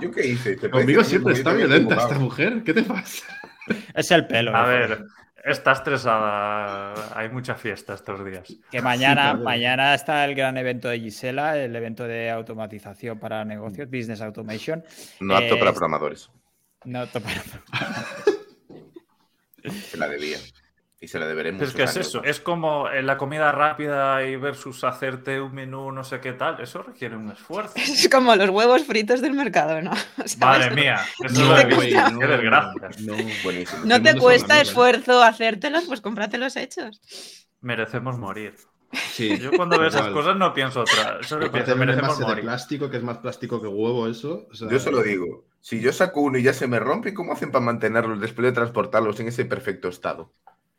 ¿Yo 0.00 0.10
qué 0.10 0.26
hice? 0.26 0.56
¿Te 0.56 0.70
Conmigo 0.70 1.04
siempre 1.04 1.34
está 1.34 1.52
violenta 1.54 1.96
esta 1.96 2.18
mujer. 2.18 2.62
¿Qué 2.64 2.74
te 2.74 2.82
pasa? 2.82 3.24
Es 3.94 4.10
el 4.10 4.26
pelo. 4.26 4.54
A 4.56 4.66
ver, 4.66 5.04
está 5.44 5.72
estresada. 5.72 6.94
Hay 7.18 7.28
mucha 7.28 7.54
fiesta 7.54 7.94
estos 7.94 8.24
días. 8.24 8.54
Que 8.70 8.80
mañana, 8.82 9.34
mañana 9.34 9.94
está 9.94 10.24
el 10.24 10.34
gran 10.34 10.56
evento 10.56 10.88
de 10.88 11.00
Gisela, 11.00 11.56
el 11.58 11.74
evento 11.76 12.04
de 12.04 12.30
automatización 12.30 13.18
para 13.18 13.44
negocios, 13.44 13.88
Business 13.90 14.20
Automation. 14.20 14.84
No 15.20 15.36
apto 15.36 15.54
Eh, 15.54 15.58
para 15.58 15.72
programadores. 15.72 16.30
No, 16.84 17.06
to- 17.06 17.20
Se 19.90 19.96
la 19.96 20.08
debía. 20.08 20.38
Y 21.02 21.08
se 21.08 21.18
Pero 21.18 21.52
muchos 21.52 21.70
es 21.70 21.74
que 21.74 21.82
es 21.82 21.96
eso, 21.96 22.20
más. 22.20 22.30
es 22.30 22.40
como 22.40 22.88
en 22.88 23.06
la 23.06 23.18
comida 23.18 23.50
rápida 23.50 24.24
y 24.24 24.36
versus 24.36 24.84
hacerte 24.84 25.40
un 25.40 25.52
menú 25.52 25.90
no 25.90 26.04
sé 26.04 26.20
qué 26.20 26.32
tal, 26.32 26.60
eso 26.60 26.82
requiere 26.82 27.16
un 27.16 27.30
esfuerzo. 27.32 27.74
Es 27.76 28.08
como 28.08 28.36
los 28.36 28.50
huevos 28.50 28.84
fritos 28.84 29.20
del 29.20 29.34
mercado, 29.34 29.82
¿no? 29.82 29.92
¿Sabes? 30.24 30.38
Madre 30.38 30.70
mía, 30.70 31.00
eso 31.24 31.42
No, 31.44 31.56
visto. 31.66 32.10
no, 32.10 32.18
Qué 32.20 32.26
desgracia. 32.28 32.88
no. 33.00 33.16
Buenísimo. 33.42 33.82
No 33.84 34.00
te 34.00 34.10
es 34.10 34.16
cuesta 34.16 34.60
esfuerzo 34.60 35.22
hacértelos, 35.22 35.84
pues 35.86 36.00
cómpratelos 36.00 36.54
hechos. 36.56 37.00
Merecemos 37.60 38.18
morir. 38.18 38.54
Sí. 39.10 39.38
Yo 39.38 39.54
cuando 39.54 39.78
veo 39.78 39.88
esas 39.88 40.08
cosas 40.08 40.36
no 40.36 40.54
pienso 40.54 40.82
otra. 40.82 41.22
Solo 41.22 41.50
pienso, 41.50 41.74
merecemos 41.76 42.18
envase 42.18 42.24
de 42.24 42.26
morir. 42.26 42.44
plástico, 42.44 42.90
que 42.90 42.98
es 42.98 43.02
más 43.02 43.18
plástico 43.18 43.60
que 43.60 43.66
huevo, 43.68 44.06
eso. 44.08 44.46
o 44.50 44.54
sea, 44.54 44.68
Yo 44.68 44.78
se 44.78 44.90
lo 44.90 45.02
digo. 45.02 45.48
Si 45.60 45.80
yo 45.80 45.92
saco 45.92 46.20
uno 46.20 46.38
y 46.38 46.42
ya 46.42 46.52
se 46.52 46.66
me 46.66 46.78
rompe, 46.80 47.14
¿cómo 47.14 47.32
hacen 47.32 47.50
para 47.52 47.64
mantenerlos 47.64 48.20
después 48.20 48.44
de 48.46 48.52
transportarlos 48.52 49.18
en 49.20 49.28
ese 49.28 49.44
perfecto 49.44 49.88
estado? 49.88 50.32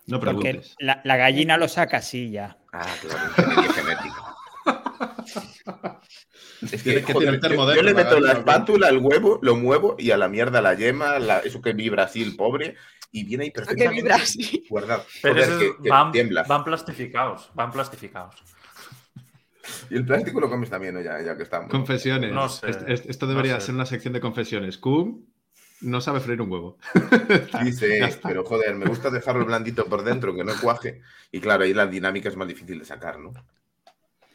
No 0.07 0.19
porque 0.19 0.35
preguntes. 0.41 0.75
la, 0.79 1.01
la 1.03 1.17
gallina 1.17 1.57
lo 1.57 1.67
saca 1.67 1.97
así 1.97 2.29
ya. 2.31 2.57
Ah, 2.73 2.85
claro, 3.01 3.25
ingeniería 3.37 3.73
genética. 3.73 4.35
Es 6.71 6.81
que 6.83 7.01
joder, 7.01 7.41
yo- 7.75 7.81
le 7.83 7.93
meto 7.93 8.19
la 8.21 8.31
espátula 8.33 8.87
al 8.87 8.97
huevo, 8.99 9.37
lo 9.41 9.55
muevo 9.57 9.95
y 9.99 10.11
a 10.11 10.17
la 10.17 10.29
mierda 10.29 10.61
la 10.61 10.73
yema, 10.75 11.19
la- 11.19 11.39
eso 11.39 11.61
que 11.61 11.73
vibra 11.73 12.03
así 12.03 12.21
el 12.23 12.35
pobre, 12.37 12.75
y 13.11 13.25
viene 13.25 13.43
ahí 13.45 13.49
Que 13.51 13.55
perfectamente 13.61 14.01
vibra 14.01 14.15
así. 14.15 14.65
guardado. 14.69 15.05
Pero 15.21 15.33
Joder, 15.35 15.49
esos 15.49 15.61
que- 15.61 15.83
que 15.83 15.89
van, 15.89 16.11
tiembla. 16.13 16.43
van 16.43 16.63
plastificados, 16.63 17.49
van 17.53 17.71
plastificados. 17.71 18.35
Y 19.89 19.95
el 19.95 20.05
plástico 20.05 20.39
lo 20.41 20.49
comes 20.49 20.69
también, 20.69 20.93
¿no? 20.93 21.01
ya, 21.01 21.21
ya 21.21 21.35
que 21.37 21.43
estamos. 21.43 21.69
Confesiones. 21.69 22.31
No 22.33 22.47
sé, 22.49 22.69
Est- 22.69 22.87
est- 22.89 23.09
Esto 23.09 23.27
debería 23.27 23.53
no 23.55 23.59
sé. 23.59 23.65
ser 23.67 23.75
una 23.75 23.85
sección 23.85 24.13
de 24.13 24.19
confesiones. 24.21 24.77
Cum 24.77 25.25
no 25.83 26.01
sabe 26.01 26.19
freír 26.19 26.41
un 26.41 26.51
huevo. 26.51 26.77
Dice, 27.63 28.17
pero 28.23 28.43
joder, 28.43 28.75
me 28.75 28.85
gusta 28.85 29.09
dejarlo 29.09 29.45
blandito 29.45 29.85
por 29.85 30.03
dentro, 30.03 30.35
que 30.35 30.43
no 30.43 30.53
cuaje. 30.59 31.01
Y 31.31 31.39
claro, 31.39 31.63
ahí 31.63 31.73
la 31.73 31.87
dinámica 31.87 32.29
es 32.29 32.35
más 32.35 32.47
difícil 32.47 32.79
de 32.79 32.85
sacar, 32.85 33.19
¿no? 33.19 33.33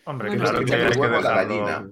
Hombre, 0.04 0.28
Bueno, 0.28 0.44
claro 0.44 0.64
que 0.64 0.74
hay 0.74 0.88
que 0.90 0.94
luego 0.96 1.20
la 1.20 1.30
gallina. 1.34 1.86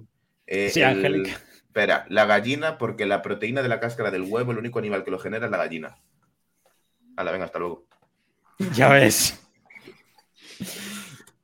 Eh, 0.45 0.69
Sí, 0.71 0.81
el- 0.81 0.87
Angélica. 0.87 1.31
Espera, 1.67 2.05
la 2.09 2.25
gallina, 2.25 2.77
porque 2.79 3.05
la 3.05 3.21
proteína 3.21 3.61
de 3.61 3.67
la 3.69 3.79
cáscara 3.79 4.09
del 4.09 4.23
huevo, 4.23 4.51
el 4.51 4.57
único 4.57 4.79
animal 4.79 5.03
que 5.03 5.11
lo 5.11 5.19
genera 5.19 5.45
es 5.45 5.51
la 5.51 5.57
gallina. 5.57 5.97
Hala, 7.15 7.31
venga, 7.31 7.45
hasta 7.45 7.59
luego. 7.59 7.85
Ya 8.73 8.89
ves. 8.89 9.39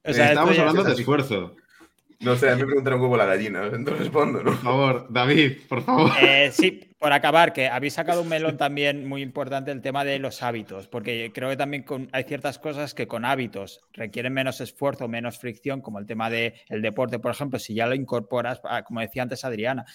O 0.03 0.11
sea, 0.11 0.29
Estamos 0.29 0.57
hablando 0.57 0.83
de 0.83 0.93
esfuerzo. 0.93 1.55
No 2.23 2.35
sé, 2.35 2.49
a 2.49 2.55
mí 2.55 2.61
me 2.61 2.67
preguntaron 2.67 3.01
huevo 3.01 3.17
la 3.17 3.25
gallina, 3.25 3.69
no 3.77 3.91
respondo, 3.91 4.39
¿no? 4.39 4.51
Por 4.51 4.57
favor, 4.61 5.07
David, 5.09 5.57
por 5.67 5.81
favor. 5.83 6.11
Eh, 6.21 6.49
sí, 6.51 6.79
por 6.97 7.11
acabar, 7.11 7.51
que 7.51 7.67
habéis 7.67 7.93
sacado 7.93 8.21
un 8.21 8.29
melón 8.29 8.55
también 8.57 9.05
muy 9.05 9.21
importante 9.21 9.71
el 9.71 9.81
tema 9.81 10.05
de 10.05 10.19
los 10.19 10.41
hábitos, 10.41 10.87
porque 10.87 11.31
creo 11.33 11.49
que 11.49 11.57
también 11.57 11.83
con- 11.83 12.07
hay 12.13 12.23
ciertas 12.23 12.59
cosas 12.59 12.93
que 12.93 13.07
con 13.07 13.25
hábitos 13.25 13.81
requieren 13.91 14.33
menos 14.33 14.61
esfuerzo, 14.61 15.07
menos 15.09 15.37
fricción, 15.37 15.81
como 15.81 15.99
el 15.99 16.05
tema 16.05 16.29
del 16.29 16.53
deporte, 16.81 17.19
por 17.19 17.31
ejemplo, 17.31 17.59
si 17.59 17.73
ya 17.73 17.87
lo 17.87 17.95
incorporas, 17.95 18.61
ah, 18.63 18.83
como 18.83 19.01
decía 19.01 19.23
antes 19.23 19.43
Adriana, 19.43 19.85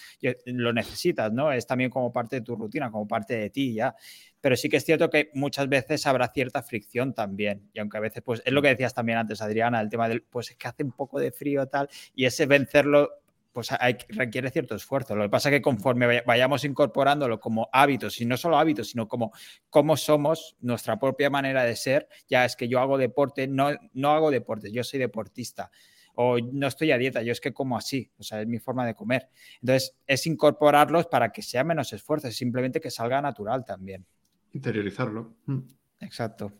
lo 0.45 0.71
necesitas, 0.71 1.31
¿no? 1.33 1.51
Es 1.51 1.65
también 1.65 1.89
como 1.89 2.13
parte 2.13 2.37
de 2.37 2.41
tu 2.43 2.55
rutina, 2.55 2.91
como 2.91 3.07
parte 3.07 3.35
de 3.35 3.49
ti 3.49 3.73
ya. 3.73 3.95
Pero 4.41 4.55
sí 4.55 4.69
que 4.69 4.77
es 4.77 4.85
cierto 4.85 5.09
que 5.09 5.29
muchas 5.33 5.67
veces 5.69 6.05
habrá 6.07 6.27
cierta 6.29 6.63
fricción 6.63 7.13
también. 7.13 7.69
Y 7.73 7.79
aunque 7.79 7.97
a 7.97 7.99
veces, 8.01 8.21
pues 8.23 8.41
es 8.45 8.53
lo 8.53 8.61
que 8.61 8.69
decías 8.69 8.93
también 8.93 9.17
antes, 9.17 9.41
Adriana, 9.41 9.81
el 9.81 9.89
tema 9.89 10.07
del, 10.07 10.21
pues 10.23 10.51
es 10.51 10.57
que 10.57 10.67
hace 10.67 10.83
un 10.83 10.91
poco 10.91 11.19
de 11.19 11.31
frío 11.31 11.67
tal, 11.67 11.89
y 12.15 12.25
ese 12.25 12.45
vencerlo 12.45 13.09
pues 13.51 13.71
hay, 13.71 13.97
requiere 14.09 14.51
cierto 14.51 14.75
esfuerzo. 14.75 15.15
Lo 15.15 15.23
que 15.23 15.29
pasa 15.29 15.49
es 15.49 15.55
que 15.55 15.61
conforme 15.61 16.05
vaya- 16.05 16.23
vayamos 16.25 16.63
incorporándolo 16.63 17.39
como 17.39 17.67
hábitos, 17.73 18.21
y 18.21 18.25
no 18.25 18.37
solo 18.37 18.57
hábitos, 18.57 18.89
sino 18.91 19.07
como 19.07 19.31
cómo 19.69 19.97
somos, 19.97 20.55
nuestra 20.61 20.99
propia 20.99 21.29
manera 21.29 21.63
de 21.63 21.75
ser, 21.75 22.07
ya 22.29 22.45
es 22.45 22.55
que 22.55 22.67
yo 22.67 22.79
hago 22.79 22.97
deporte, 22.97 23.47
no, 23.47 23.71
no 23.93 24.11
hago 24.11 24.31
deporte, 24.31 24.71
yo 24.71 24.83
soy 24.83 24.99
deportista. 24.99 25.71
O 26.15 26.37
no 26.39 26.67
estoy 26.67 26.91
a 26.91 26.97
dieta, 26.97 27.21
yo 27.21 27.31
es 27.31 27.41
que 27.41 27.53
como 27.53 27.77
así, 27.77 28.11
o 28.19 28.23
sea, 28.23 28.41
es 28.41 28.47
mi 28.47 28.59
forma 28.59 28.85
de 28.85 28.93
comer. 28.93 29.29
Entonces, 29.61 29.95
es 30.05 30.27
incorporarlos 30.27 31.07
para 31.07 31.31
que 31.31 31.41
sea 31.41 31.63
menos 31.63 31.91
esfuerzo, 31.93 32.27
es 32.27 32.35
simplemente 32.37 32.79
que 32.81 32.91
salga 32.91 33.21
natural 33.21 33.65
también. 33.65 34.05
Interiorizarlo. 34.53 35.35
Mm. 35.45 35.59
Exacto. 35.99 36.51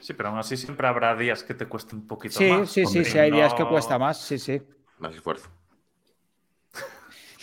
Sí, 0.00 0.14
pero 0.14 0.30
aún 0.30 0.38
así 0.38 0.56
siempre 0.56 0.86
habrá 0.88 1.14
días 1.14 1.44
que 1.44 1.54
te 1.54 1.66
cueste 1.66 1.94
un 1.94 2.06
poquito 2.06 2.38
Sí, 2.38 2.48
más. 2.50 2.70
sí, 2.70 2.86
sí, 2.86 3.04
sí, 3.04 3.18
hay 3.18 3.30
días 3.30 3.52
que 3.54 3.64
cuesta 3.66 3.98
más, 3.98 4.20
sí, 4.20 4.38
sí. 4.38 4.62
Más 4.98 5.14
esfuerzo. 5.14 5.48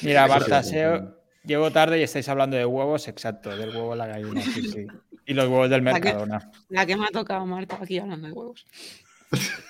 Mira, 0.02 0.26
Bartaseo, 0.28 1.16
llego 1.44 1.72
tarde 1.72 2.00
y 2.00 2.04
estáis 2.04 2.28
hablando 2.30 2.58
de 2.58 2.66
huevos, 2.66 3.08
exacto, 3.08 3.50
del 3.56 3.70
huevo 3.70 3.96
la 3.96 4.08
gallina, 4.08 4.42
sí, 4.42 4.64
sí. 4.64 4.88
Y 5.26 5.34
los 5.34 5.46
huevos 5.48 5.70
del 5.70 5.84
La 5.84 5.94
que- 5.94 6.06
Mercadona. 6.06 6.52
La 6.70 6.86
que 6.86 6.96
me 6.98 7.06
ha 7.06 7.10
tocado 7.12 7.46
Marta 7.46 7.78
aquí 7.82 8.00
hablando 8.00 8.28
de 8.28 8.34
huevos. 8.34 8.66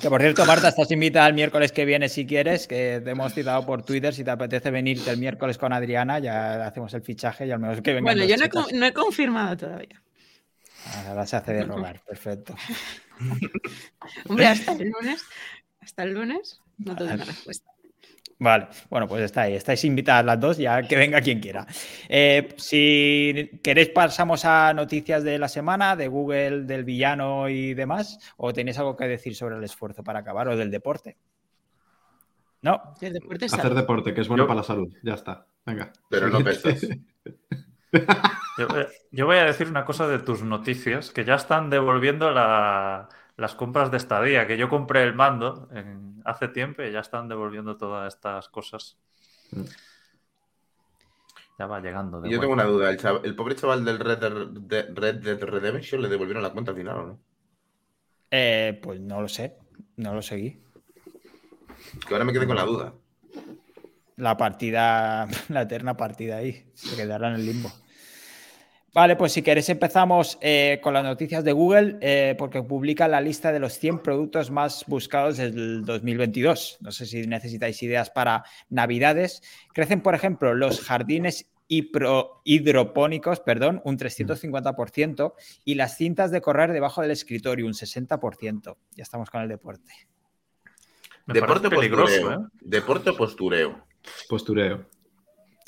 Que 0.00 0.08
por 0.08 0.20
cierto, 0.20 0.44
Marta, 0.46 0.68
estás 0.68 0.90
invitada 0.90 1.28
el 1.28 1.34
miércoles 1.34 1.70
que 1.70 1.84
viene 1.84 2.08
si 2.08 2.26
quieres, 2.26 2.66
que 2.66 3.00
te 3.04 3.10
hemos 3.10 3.34
citado 3.34 3.66
por 3.66 3.82
Twitter. 3.84 4.14
Si 4.14 4.24
te 4.24 4.30
apetece 4.30 4.70
venirte 4.70 5.10
el 5.10 5.18
miércoles 5.18 5.58
con 5.58 5.72
Adriana, 5.72 6.18
ya 6.18 6.66
hacemos 6.66 6.94
el 6.94 7.02
fichaje 7.02 7.46
y 7.46 7.50
al 7.50 7.58
menos 7.58 7.82
que 7.82 7.92
vengan 7.92 8.04
Bueno, 8.16 8.24
yo 8.24 8.36
no 8.36 8.44
he, 8.44 8.72
no 8.72 8.86
he 8.86 8.92
confirmado 8.92 9.56
todavía. 9.56 10.02
Ah, 10.86 11.04
Ahora 11.08 11.26
se 11.26 11.36
hace 11.36 11.52
de 11.52 11.64
rogar, 11.64 12.00
perfecto. 12.04 12.54
Hombre, 14.28 14.46
hasta 14.46 14.72
el 14.72 14.90
lunes. 14.90 15.22
Hasta 15.80 16.02
el 16.04 16.14
lunes 16.14 16.60
no 16.78 16.96
tengo 16.96 17.12
una 17.12 17.24
respuesta. 17.24 17.70
Vale, 18.38 18.66
bueno, 18.90 19.06
pues 19.06 19.22
está 19.22 19.42
ahí. 19.42 19.54
Estáis 19.54 19.84
invitadas 19.84 20.24
las 20.24 20.40
dos, 20.40 20.56
ya 20.58 20.82
que 20.82 20.96
venga 20.96 21.20
quien 21.20 21.38
quiera. 21.38 21.64
Eh, 22.08 22.54
si 22.56 23.60
queréis, 23.62 23.90
pasamos 23.90 24.44
a 24.44 24.74
noticias 24.74 25.22
de 25.22 25.38
la 25.38 25.46
semana, 25.48 25.94
de 25.94 26.08
Google, 26.08 26.62
del 26.64 26.82
villano 26.82 27.48
y 27.48 27.72
demás, 27.74 28.18
o 28.38 28.52
tenéis 28.52 28.78
algo 28.78 28.96
que 28.96 29.06
decir 29.06 29.36
sobre 29.36 29.56
el 29.56 29.62
esfuerzo 29.64 30.02
para 30.02 30.18
acabar 30.20 30.48
o 30.48 30.56
del 30.56 30.72
deporte. 30.72 31.16
No, 32.62 32.94
El 33.00 33.12
deporte 33.14 33.46
es 33.46 33.54
Hacer 33.54 33.74
deporte, 33.74 34.12
que 34.14 34.20
es 34.22 34.28
bueno 34.28 34.44
Yo- 34.44 34.48
para 34.48 34.58
la 34.60 34.64
salud. 34.64 34.92
Ya 35.02 35.14
está. 35.14 35.46
Venga. 35.64 35.92
Pero 36.08 36.28
no 36.28 36.42
pesas. 36.42 36.80
Yo, 38.58 38.68
voy- 38.68 38.86
yo 39.10 39.26
voy 39.26 39.36
a 39.36 39.44
decir 39.44 39.66
una 39.68 39.84
cosa 39.84 40.06
de 40.08 40.18
tus 40.18 40.42
noticias, 40.42 41.10
que 41.10 41.24
ya 41.24 41.34
están 41.34 41.70
devolviendo 41.70 42.30
la- 42.30 43.08
las 43.42 43.54
compras 43.54 43.90
de 43.90 43.96
estadía, 43.98 44.46
que 44.46 44.56
yo 44.56 44.68
compré 44.70 45.02
el 45.02 45.14
mando 45.14 45.68
en- 45.72 46.22
hace 46.24 46.48
tiempo 46.48 46.82
y 46.82 46.92
ya 46.92 47.00
están 47.00 47.28
devolviendo 47.28 47.76
todas 47.76 48.14
estas 48.14 48.48
cosas. 48.48 48.96
Mm. 49.50 49.62
Ya 51.58 51.66
va 51.66 51.80
llegando. 51.80 52.20
de 52.20 52.30
Yo 52.30 52.40
tengo 52.40 52.52
una 52.54 52.64
duda. 52.64 52.88
¿El, 52.90 52.98
chav- 52.98 53.20
el 53.24 53.34
pobre 53.36 53.54
chaval 53.56 53.84
del 53.84 53.98
Red 53.98 54.18
Dead, 54.18 54.32
de- 54.48 54.94
Red 54.94 55.16
Dead 55.16 55.38
Redemption 55.42 56.00
le 56.00 56.08
devolvieron 56.08 56.42
la 56.42 56.50
cuenta 56.50 56.70
al 56.70 56.76
final 56.76 56.96
o 56.96 57.06
no? 57.06 57.18
eh, 58.30 58.80
pues 58.82 58.98
no 59.00 59.20
lo 59.20 59.28
sé, 59.28 59.58
no 59.96 60.14
lo 60.14 60.22
seguí. 60.22 60.58
Que 62.08 62.14
ahora 62.14 62.24
me 62.24 62.32
quedé 62.32 62.46
con 62.46 62.56
la 62.56 62.64
duda. 62.64 62.94
la 64.16 64.36
partida, 64.38 65.26
la 65.50 65.62
eterna 65.62 65.96
partida 65.96 66.36
ahí, 66.36 66.64
se 66.74 66.96
quedará 66.96 67.28
en 67.28 67.34
el 67.34 67.44
limbo. 67.46 67.70
Vale, 68.94 69.16
pues 69.16 69.32
si 69.32 69.40
queréis 69.40 69.70
empezamos 69.70 70.36
eh, 70.42 70.78
con 70.82 70.92
las 70.92 71.02
noticias 71.02 71.42
de 71.44 71.52
Google, 71.52 71.96
eh, 72.02 72.34
porque 72.36 72.62
publica 72.62 73.08
la 73.08 73.22
lista 73.22 73.50
de 73.50 73.58
los 73.58 73.78
100 73.78 74.00
productos 74.00 74.50
más 74.50 74.84
buscados 74.86 75.38
del 75.38 75.82
2022. 75.84 76.76
No 76.82 76.92
sé 76.92 77.06
si 77.06 77.26
necesitáis 77.26 77.82
ideas 77.82 78.10
para 78.10 78.44
navidades. 78.68 79.42
Crecen, 79.72 80.02
por 80.02 80.14
ejemplo, 80.14 80.52
los 80.54 80.82
jardines 80.82 81.50
hipro- 81.70 82.42
hidropónicos, 82.44 83.40
perdón, 83.40 83.80
un 83.86 83.96
350%, 83.96 85.32
y 85.64 85.74
las 85.76 85.96
cintas 85.96 86.30
de 86.30 86.42
correr 86.42 86.72
debajo 86.72 87.00
del 87.00 87.12
escritorio, 87.12 87.64
un 87.64 87.72
60%. 87.72 88.76
Ya 88.94 89.02
estamos 89.02 89.30
con 89.30 89.40
el 89.40 89.48
deporte. 89.48 89.90
Me 91.24 91.32
Deporte 91.32 91.70
postureo. 91.70 92.32
¿eh? 92.32 92.38
Deporte 92.60 93.12
postureo. 93.14 93.86
Postureo. 94.28 94.84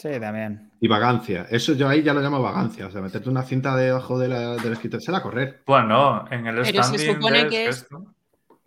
Sí, 0.05 0.21
también. 0.21 0.71
Y 0.81 0.87
vagancia. 0.87 1.47
Eso 1.51 1.73
yo 1.73 1.89
ahí 1.89 2.03
ya 2.03 2.13
lo 2.13 2.21
llamo 2.21 2.43
vagancia. 2.43 2.87
O 2.87 2.91
sea, 2.91 3.01
meterte 3.01 3.31
una 3.31 3.43
cinta 3.43 3.75
debajo 3.75 4.19
de 4.19 4.29
la, 4.29 4.57
del 4.57 4.75
escritorio. 4.75 5.01
Será 5.03 5.23
correr. 5.23 5.63
Bueno, 5.65 6.27
en 6.31 6.47
el 6.47 6.57
Pero 6.63 6.83
se 6.83 6.99
supone 7.15 7.49
que 7.49 7.69
es- 7.69 7.77
esto- 7.79 8.05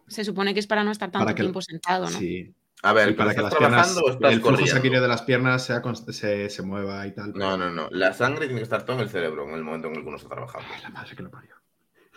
Se 0.07 0.23
supone 0.25 0.53
que 0.55 0.59
es 0.61 0.65
para 0.65 0.83
no 0.83 0.89
estar 0.91 1.11
tanto 1.11 1.27
que- 1.35 1.41
tiempo 1.43 1.61
sentado, 1.61 2.05
¿no? 2.05 2.17
Sí. 2.17 2.51
A 2.81 2.93
ver, 2.93 3.09
Y 3.09 3.13
para 3.13 3.35
que 3.35 3.41
¿estás 3.41 3.51
las 3.53 3.59
piernas, 3.59 3.97
el 4.31 4.41
flujo 4.41 4.65
sanguíneo 4.65 5.01
de 5.01 5.07
las 5.07 5.21
piernas 5.23 5.63
sea 5.63 5.81
se, 6.09 6.49
se 6.49 6.61
mueva 6.63 7.05
y 7.05 7.11
tal. 7.13 7.33
No, 7.33 7.55
no, 7.55 7.69
no. 7.69 7.87
La 7.91 8.13
sangre 8.13 8.45
tiene 8.45 8.61
que 8.61 8.63
estar 8.63 8.83
todo 8.83 8.95
en 8.97 9.03
el 9.03 9.09
cerebro 9.09 9.47
en 9.47 9.53
el 9.53 9.63
momento 9.63 9.87
en 9.89 9.95
el 9.97 10.01
que 10.01 10.07
uno 10.07 10.17
está 10.17 10.29
trabajando. 10.29 10.67
Ay, 10.73 10.81
la 10.81 10.89
madre 10.89 11.15
que 11.15 11.21
lo 11.23 11.29
parió. 11.29 11.55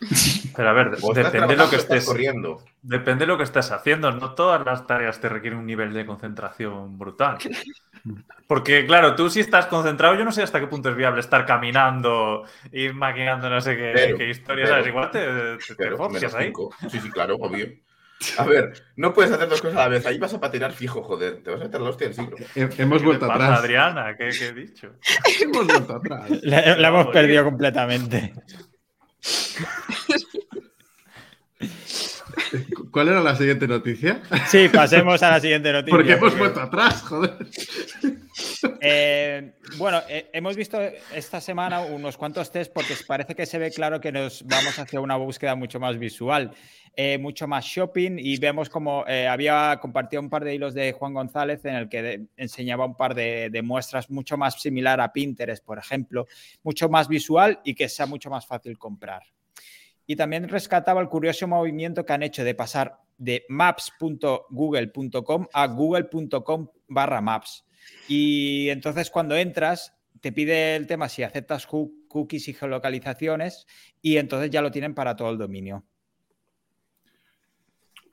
Pero 0.57 0.69
a 0.69 0.73
ver, 0.73 0.97
depende 0.97 1.47
de 1.49 1.57
lo 1.57 1.69
que 1.69 1.77
estés 1.77 2.07
corriendo. 2.07 2.63
Depende 2.81 3.25
de 3.25 3.27
lo 3.27 3.37
que 3.37 3.45
estés 3.45 3.71
haciendo. 3.71 4.13
No 4.13 4.35
todas 4.35 4.65
las 4.65 4.87
tareas 4.87 5.21
te 5.21 5.29
requieren 5.29 5.59
un 5.59 5.67
nivel 5.67 5.93
de 5.93 6.07
concentración 6.07 6.97
brutal. 6.99 7.37
Porque, 8.47 8.85
claro, 8.85 9.15
tú 9.15 9.31
si 9.31 9.39
estás 9.41 9.67
concentrado, 9.67 10.17
yo 10.17 10.25
no 10.25 10.33
sé 10.33 10.43
hasta 10.43 10.59
qué 10.59 10.67
punto 10.67 10.91
es 10.91 10.97
viable 10.97 11.21
estar 11.21 11.47
caminando 11.47 12.45
y 12.73 12.89
maquinando 12.89 13.49
no 13.49 13.61
sé 13.61 13.77
qué, 13.77 13.93
Pero, 13.95 14.19
qué 14.19 14.29
historia, 14.29 14.65
pero, 14.65 14.75
¿sabes? 14.75 14.87
Igual 14.89 15.11
te, 15.13 15.75
te, 15.77 15.91
forcias 15.97 16.11
menos 16.23 16.35
ahí. 16.35 16.47
cinco. 16.47 16.75
Sí, 16.89 16.99
sí, 17.01 17.11
claro, 17.11 17.37
obvio. 17.37 17.69
A 18.37 18.45
ver, 18.45 18.73
no 18.97 19.15
puedes 19.15 19.33
hacer 19.33 19.49
dos 19.49 19.63
cosas 19.63 19.79
a 19.79 19.83
la 19.83 19.89
vez. 19.89 20.05
Ahí 20.05 20.19
vas 20.19 20.35
a 20.35 20.41
patinar 20.41 20.73
fijo, 20.73 21.03
joder. 21.03 21.43
Te 21.43 21.51
vas 21.51 21.61
a 21.61 21.65
meter 21.65 21.81
la 21.81 21.89
hostia 21.91 22.09
del 22.09 22.15
siglo. 22.17 22.37
He- 22.55 22.69
hemos 22.79 23.01
¿Qué 23.01 23.07
vuelto 23.07 23.27
te 23.27 23.33
pasa, 23.33 23.45
atrás. 23.47 23.61
Adriana? 23.61 24.17
¿Qué, 24.17 24.29
qué 24.37 24.47
he 24.49 24.53
dicho? 24.53 24.93
hemos 25.43 25.67
vuelto 25.67 25.97
atrás. 25.97 26.31
La, 26.43 26.77
la 26.77 26.89
hemos 26.89 27.07
perdido 27.07 27.45
completamente. 27.45 28.35
¿Cuál 32.91 33.09
era 33.09 33.21
la 33.21 33.37
siguiente 33.37 33.67
noticia? 33.69 34.23
Sí, 34.49 34.69
pasemos 34.73 35.23
a 35.23 35.31
la 35.31 35.41
siguiente 35.41 35.73
noticia. 35.73 35.97
Porque 35.97 36.13
hemos 36.13 36.37
vuelto 36.39 36.61
atrás, 36.61 37.03
joder. 37.03 37.37
Eh, 38.81 39.53
bueno, 39.77 40.01
eh, 40.09 40.31
hemos 40.33 40.57
visto 40.57 40.79
esta 41.15 41.41
semana 41.41 41.81
unos 41.81 42.17
cuantos 42.17 42.51
test 42.51 42.73
porque 42.73 42.95
parece 43.07 43.35
que 43.35 43.47
se 43.47 43.59
ve 43.59 43.71
claro 43.71 44.01
que 44.01 44.13
nos 44.13 44.45
vamos 44.47 44.79
hacia 44.79 45.01
una 45.01 45.17
búsqueda 45.17 45.55
mucho 45.55 45.79
más 45.81 45.99
visual, 45.99 46.53
eh, 46.97 47.19
mucho 47.19 47.47
más 47.47 47.65
shopping 47.65 48.17
y 48.19 48.39
vemos 48.39 48.69
como 48.69 49.05
había 49.07 49.79
compartido 49.81 50.23
un 50.23 50.31
par 50.31 50.45
de 50.45 50.55
hilos 50.55 50.75
de 50.75 50.93
Juan 50.93 51.15
González 51.15 51.65
en 51.65 51.75
el 51.75 51.89
que 51.89 52.03
de- 52.03 52.27
enseñaba 52.37 52.85
un 52.87 52.97
par 52.97 53.15
de, 53.15 53.49
de 53.51 53.63
muestras 53.63 54.11
mucho 54.11 54.37
más 54.37 54.61
similar 54.61 55.01
a 55.01 55.13
Pinterest, 55.13 55.65
por 55.65 55.79
ejemplo, 55.79 56.27
mucho 56.63 56.89
más 56.89 57.09
visual 57.09 57.61
y 57.65 57.75
que 57.75 57.89
sea 57.89 58.07
mucho 58.07 58.31
más 58.31 58.47
fácil 58.47 58.77
comprar. 58.79 59.23
Y 60.11 60.17
también 60.17 60.49
rescataba 60.49 61.01
el 61.01 61.09
curioso 61.09 61.47
movimiento 61.47 62.05
que 62.05 62.13
han 62.13 62.25
hecho 62.25 62.43
de 62.43 62.57
pasar 62.57 62.99
de 63.17 63.47
maps.google.com 63.49 65.47
a 65.53 65.67
google.com 65.69 66.69
barra 66.89 67.21
maps. 67.21 67.65
Y 68.09 68.71
entonces 68.71 69.09
cuando 69.09 69.37
entras, 69.37 69.95
te 70.21 70.33
pide 70.33 70.75
el 70.75 70.89
tema 70.89 71.09
si 71.09 71.23
aceptas 71.23 71.69
coo- 71.69 71.93
cookies 72.09 72.49
y 72.49 72.55
geolocalizaciones 72.55 73.69
y 74.03 74.17
entonces 74.17 74.51
ya 74.51 74.63
lo 74.63 74.73
tienen 74.73 74.97
para 74.97 75.15
todo 75.15 75.31
el 75.31 75.39
dominio. 75.39 75.85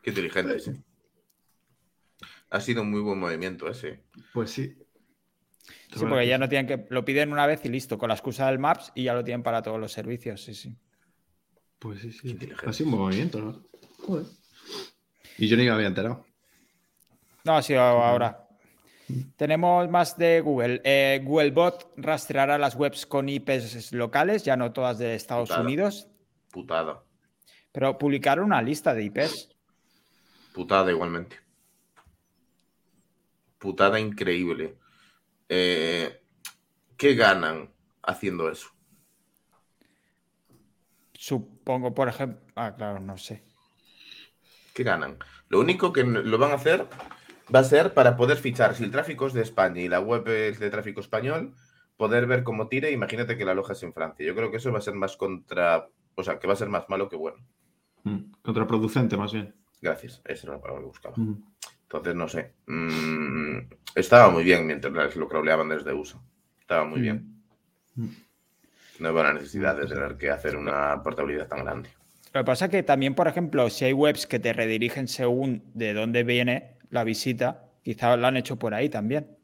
Qué 0.03 0.11
inteligente 0.11 0.55
ese. 0.55 0.83
Ha 2.51 2.61
sido 2.61 2.83
un 2.83 2.91
muy 2.91 3.01
buen 3.01 3.17
movimiento 3.17 3.67
ese. 3.67 4.03
Pues 4.35 4.51
sí. 4.51 4.77
Sí, 5.91 6.05
porque 6.07 6.27
ya 6.27 6.37
no 6.37 6.47
tienen 6.47 6.67
que, 6.67 6.85
lo 6.91 7.03
piden 7.03 7.31
una 7.31 7.47
vez 7.47 7.65
y 7.65 7.69
listo, 7.69 7.97
con 7.97 8.09
la 8.09 8.13
excusa 8.13 8.45
del 8.45 8.59
Maps 8.59 8.91
y 8.93 9.05
ya 9.05 9.15
lo 9.15 9.23
tienen 9.23 9.41
para 9.41 9.63
todos 9.63 9.79
los 9.79 9.91
servicios, 9.91 10.43
sí, 10.43 10.53
sí. 10.53 10.77
Pues 11.79 12.01
sí, 12.01 12.11
sí. 12.11 12.37
Ha 12.65 12.73
sido 12.73 12.89
un 12.89 12.97
movimiento, 12.97 13.39
¿no? 13.39 13.63
Joder. 13.99 14.25
Y 15.37 15.47
yo 15.47 15.57
ni 15.57 15.63
me 15.63 15.69
había 15.71 15.87
enterado. 15.87 16.25
No, 17.43 17.57
ha 17.57 17.61
sido 17.61 17.81
ahora. 17.81 18.47
Tenemos 19.37 19.89
más 19.89 20.17
de 20.17 20.41
Google. 20.41 20.81
Eh, 20.83 21.21
Googlebot 21.23 21.93
rastreará 21.97 22.57
las 22.57 22.75
webs 22.75 23.05
con 23.05 23.29
IPs 23.29 23.93
locales, 23.93 24.43
ya 24.43 24.57
no 24.57 24.73
todas 24.73 24.97
de 24.97 25.15
Estados 25.15 25.47
Putada. 25.49 25.63
Unidos, 25.63 26.07
Putada. 26.51 27.03
pero 27.71 27.97
publicaron 27.97 28.45
una 28.45 28.61
lista 28.61 28.93
de 28.93 29.05
IPs. 29.05 29.49
Putada 30.53 30.91
igualmente. 30.91 31.37
Putada 33.59 33.99
increíble. 33.99 34.77
Eh, 35.47 36.21
¿qué 36.97 37.15
ganan 37.15 37.71
haciendo 38.03 38.51
eso? 38.51 38.69
Supongo, 41.67 41.93
por 41.93 42.07
ejemplo. 42.07 42.39
Ah, 42.55 42.73
claro, 42.77 43.01
no 43.01 43.17
sé. 43.17 43.43
¿Qué 44.73 44.83
ganan? 44.83 45.17
Lo 45.49 45.59
único 45.59 45.91
que 45.91 46.05
lo 46.05 46.37
van 46.37 46.51
a 46.51 46.53
hacer 46.53 46.87
va 47.53 47.59
a 47.59 47.63
ser 47.65 47.93
para 47.93 48.15
poder 48.15 48.37
fichar, 48.37 48.73
si 48.73 48.85
el 48.85 48.91
tráfico 48.91 49.27
es 49.27 49.33
de 49.33 49.41
España 49.41 49.81
y 49.81 49.89
la 49.89 49.99
web 49.99 50.25
es 50.29 50.59
de 50.59 50.69
tráfico 50.69 51.01
español, 51.01 51.55
poder 51.97 52.25
ver 52.25 52.45
cómo 52.45 52.69
tira. 52.69 52.89
Imagínate 52.89 53.37
que 53.37 53.43
la 53.43 53.51
alojas 53.51 53.83
en 53.83 53.91
Francia. 53.91 54.25
Yo 54.25 54.33
creo 54.33 54.49
que 54.49 54.57
eso 54.57 54.71
va 54.71 54.77
a 54.77 54.81
ser 54.81 54.93
más 54.93 55.17
contra. 55.17 55.89
O 56.15 56.23
sea, 56.23 56.39
que 56.39 56.47
va 56.47 56.53
a 56.53 56.55
ser 56.55 56.69
más 56.69 56.87
malo 56.87 57.09
que 57.09 57.17
bueno. 57.17 57.45
Mm, 58.03 58.31
Contraproducente, 58.41 59.17
más 59.17 59.33
bien. 59.33 59.53
Gracias. 59.81 60.21
Esa 60.23 60.47
era 60.47 60.55
la 60.55 60.61
palabra 60.61 60.83
que 60.83 60.87
buscaba. 60.87 61.15
Mm. 61.17 61.43
Entonces, 61.81 62.15
no 62.15 62.29
sé. 62.29 62.53
Mm, 62.67 63.57
estaba 63.93 64.29
muy 64.29 64.45
bien 64.45 64.65
mientras 64.65 65.17
lo 65.17 65.27
crawleaban 65.27 65.67
desde 65.67 65.91
USA. 65.91 66.21
Estaba 66.61 66.85
muy 66.85 67.01
bien. 67.01 67.43
No 68.99 69.11
hubo 69.11 69.23
la 69.23 69.33
necesidad 69.33 69.75
de 69.77 69.87
tener 69.87 70.17
que 70.17 70.29
hacer 70.31 70.55
una 70.57 71.01
portabilidad 71.03 71.47
tan 71.47 71.63
grande. 71.63 71.89
Lo 72.33 72.41
que 72.41 72.45
pasa 72.45 72.65
es 72.65 72.71
que 72.71 72.83
también, 72.83 73.15
por 73.15 73.27
ejemplo, 73.27 73.69
si 73.69 73.85
hay 73.85 73.93
webs 73.93 74.27
que 74.27 74.39
te 74.39 74.53
redirigen 74.53 75.07
según 75.07 75.63
de 75.73 75.93
dónde 75.93 76.23
viene 76.23 76.77
la 76.89 77.03
visita, 77.03 77.69
quizá 77.83 78.15
lo 78.17 78.27
han 78.27 78.37
hecho 78.37 78.57
por 78.57 78.73
ahí 78.73 78.89
también. 78.89 79.37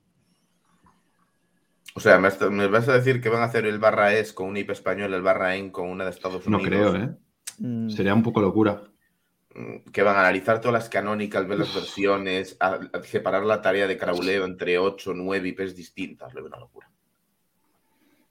O 1.95 1.99
sea, 1.99 2.17
¿me, 2.19 2.67
vas 2.67 2.89
a 2.89 2.93
decir 2.93 3.21
que 3.21 3.29
van 3.29 3.41
a 3.41 3.45
hacer 3.45 3.65
el 3.65 3.77
barra 3.79 4.13
es 4.13 4.33
con 4.33 4.47
un 4.47 4.57
IP 4.57 4.71
español, 4.71 5.13
el 5.13 5.21
barra 5.21 5.55
en 5.55 5.69
con 5.71 5.89
una 5.89 6.05
de 6.05 6.09
Estados 6.11 6.47
No 6.47 6.57
Unidos? 6.57 6.93
creo, 6.93 6.95
¿eh? 6.95 7.15
Mm, 7.59 7.89
Sería 7.89 8.13
un 8.15 8.23
poco 8.23 8.41
locura. 8.41 8.83
Mm, 9.55 9.91
Que 9.91 10.01
van 10.03 10.15
a 10.17 10.21
analizar 10.21 10.59
todas 10.59 10.73
las 10.73 10.89
canónicas, 10.89 11.47
ver 11.47 11.59
las 11.59 11.73
versiones, 11.73 12.57
a, 12.59 12.79
a 12.93 13.03
separar 13.03 13.43
la 13.45 13.61
tarea 13.61 13.87
de 13.87 13.97
crawleo 13.97 14.45
entre 14.45 14.77
8 14.79 15.11
o 15.11 15.13
9 15.13 15.49
IPs 15.49 15.75
distintas. 15.75 16.33
Lo 16.33 16.41
veo 16.41 16.47
una 16.49 16.59
locura. 16.59 16.89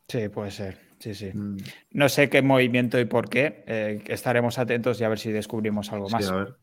Sí, 0.09 0.29
puede 0.29 0.51
ser. 0.51 0.79
Sí, 1.03 1.15
sí. 1.17 1.31
Mm, 1.35 1.57
No 1.95 2.09
sé 2.09 2.29
qué 2.31 2.43
movimiento 2.43 3.01
y 3.01 3.07
por 3.07 3.29
qué. 3.29 3.65
eh, 3.67 4.05
estaremos 4.07 4.57
atentos 4.59 5.01
y 5.01 5.05
a 5.05 5.09
ver 5.09 5.19
si 5.19 5.33
descubrimos 5.33 5.91
algo 5.91 6.07
sí, 6.07 6.13
más. 6.15 6.29
a 6.31 6.37
ver. 6.37 6.55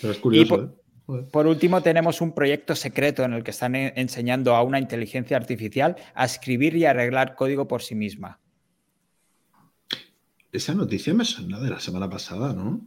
Pero 0.00 0.12
es 0.12 0.18
curioso, 0.18 0.48
por- 0.56 0.64
¿eh? 0.64 0.68
Joder. 1.06 1.24
Por 1.30 1.46
último, 1.46 1.80
tenemos 1.80 2.20
un 2.20 2.32
proyecto 2.32 2.74
secreto 2.74 3.22
en 3.24 3.34
el 3.34 3.44
que 3.44 3.50
están 3.52 3.74
e- 3.76 3.92
enseñando 3.96 4.54
a 4.56 4.62
una 4.64 4.80
inteligencia 4.80 5.36
artificial 5.36 5.94
a 6.14 6.24
escribir 6.24 6.74
y 6.76 6.86
arreglar 6.86 7.34
código 7.36 7.68
por 7.68 7.82
sí 7.82 7.94
misma. 7.94 8.40
Esa 10.50 10.74
noticia 10.74 11.14
me 11.14 11.24
suena 11.24 11.60
de 11.60 11.70
la 11.70 11.78
semana 11.80 12.08
pasada, 12.10 12.52
¿no? 12.52 12.80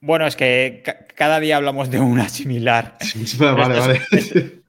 Bueno, 0.00 0.26
es 0.26 0.36
que 0.36 0.82
ca- 0.84 1.06
cada 1.14 1.40
día 1.40 1.56
hablamos 1.56 1.90
de 1.90 2.00
una 2.00 2.28
similar. 2.28 2.96
vale, 3.38 3.78
vale. 3.80 4.00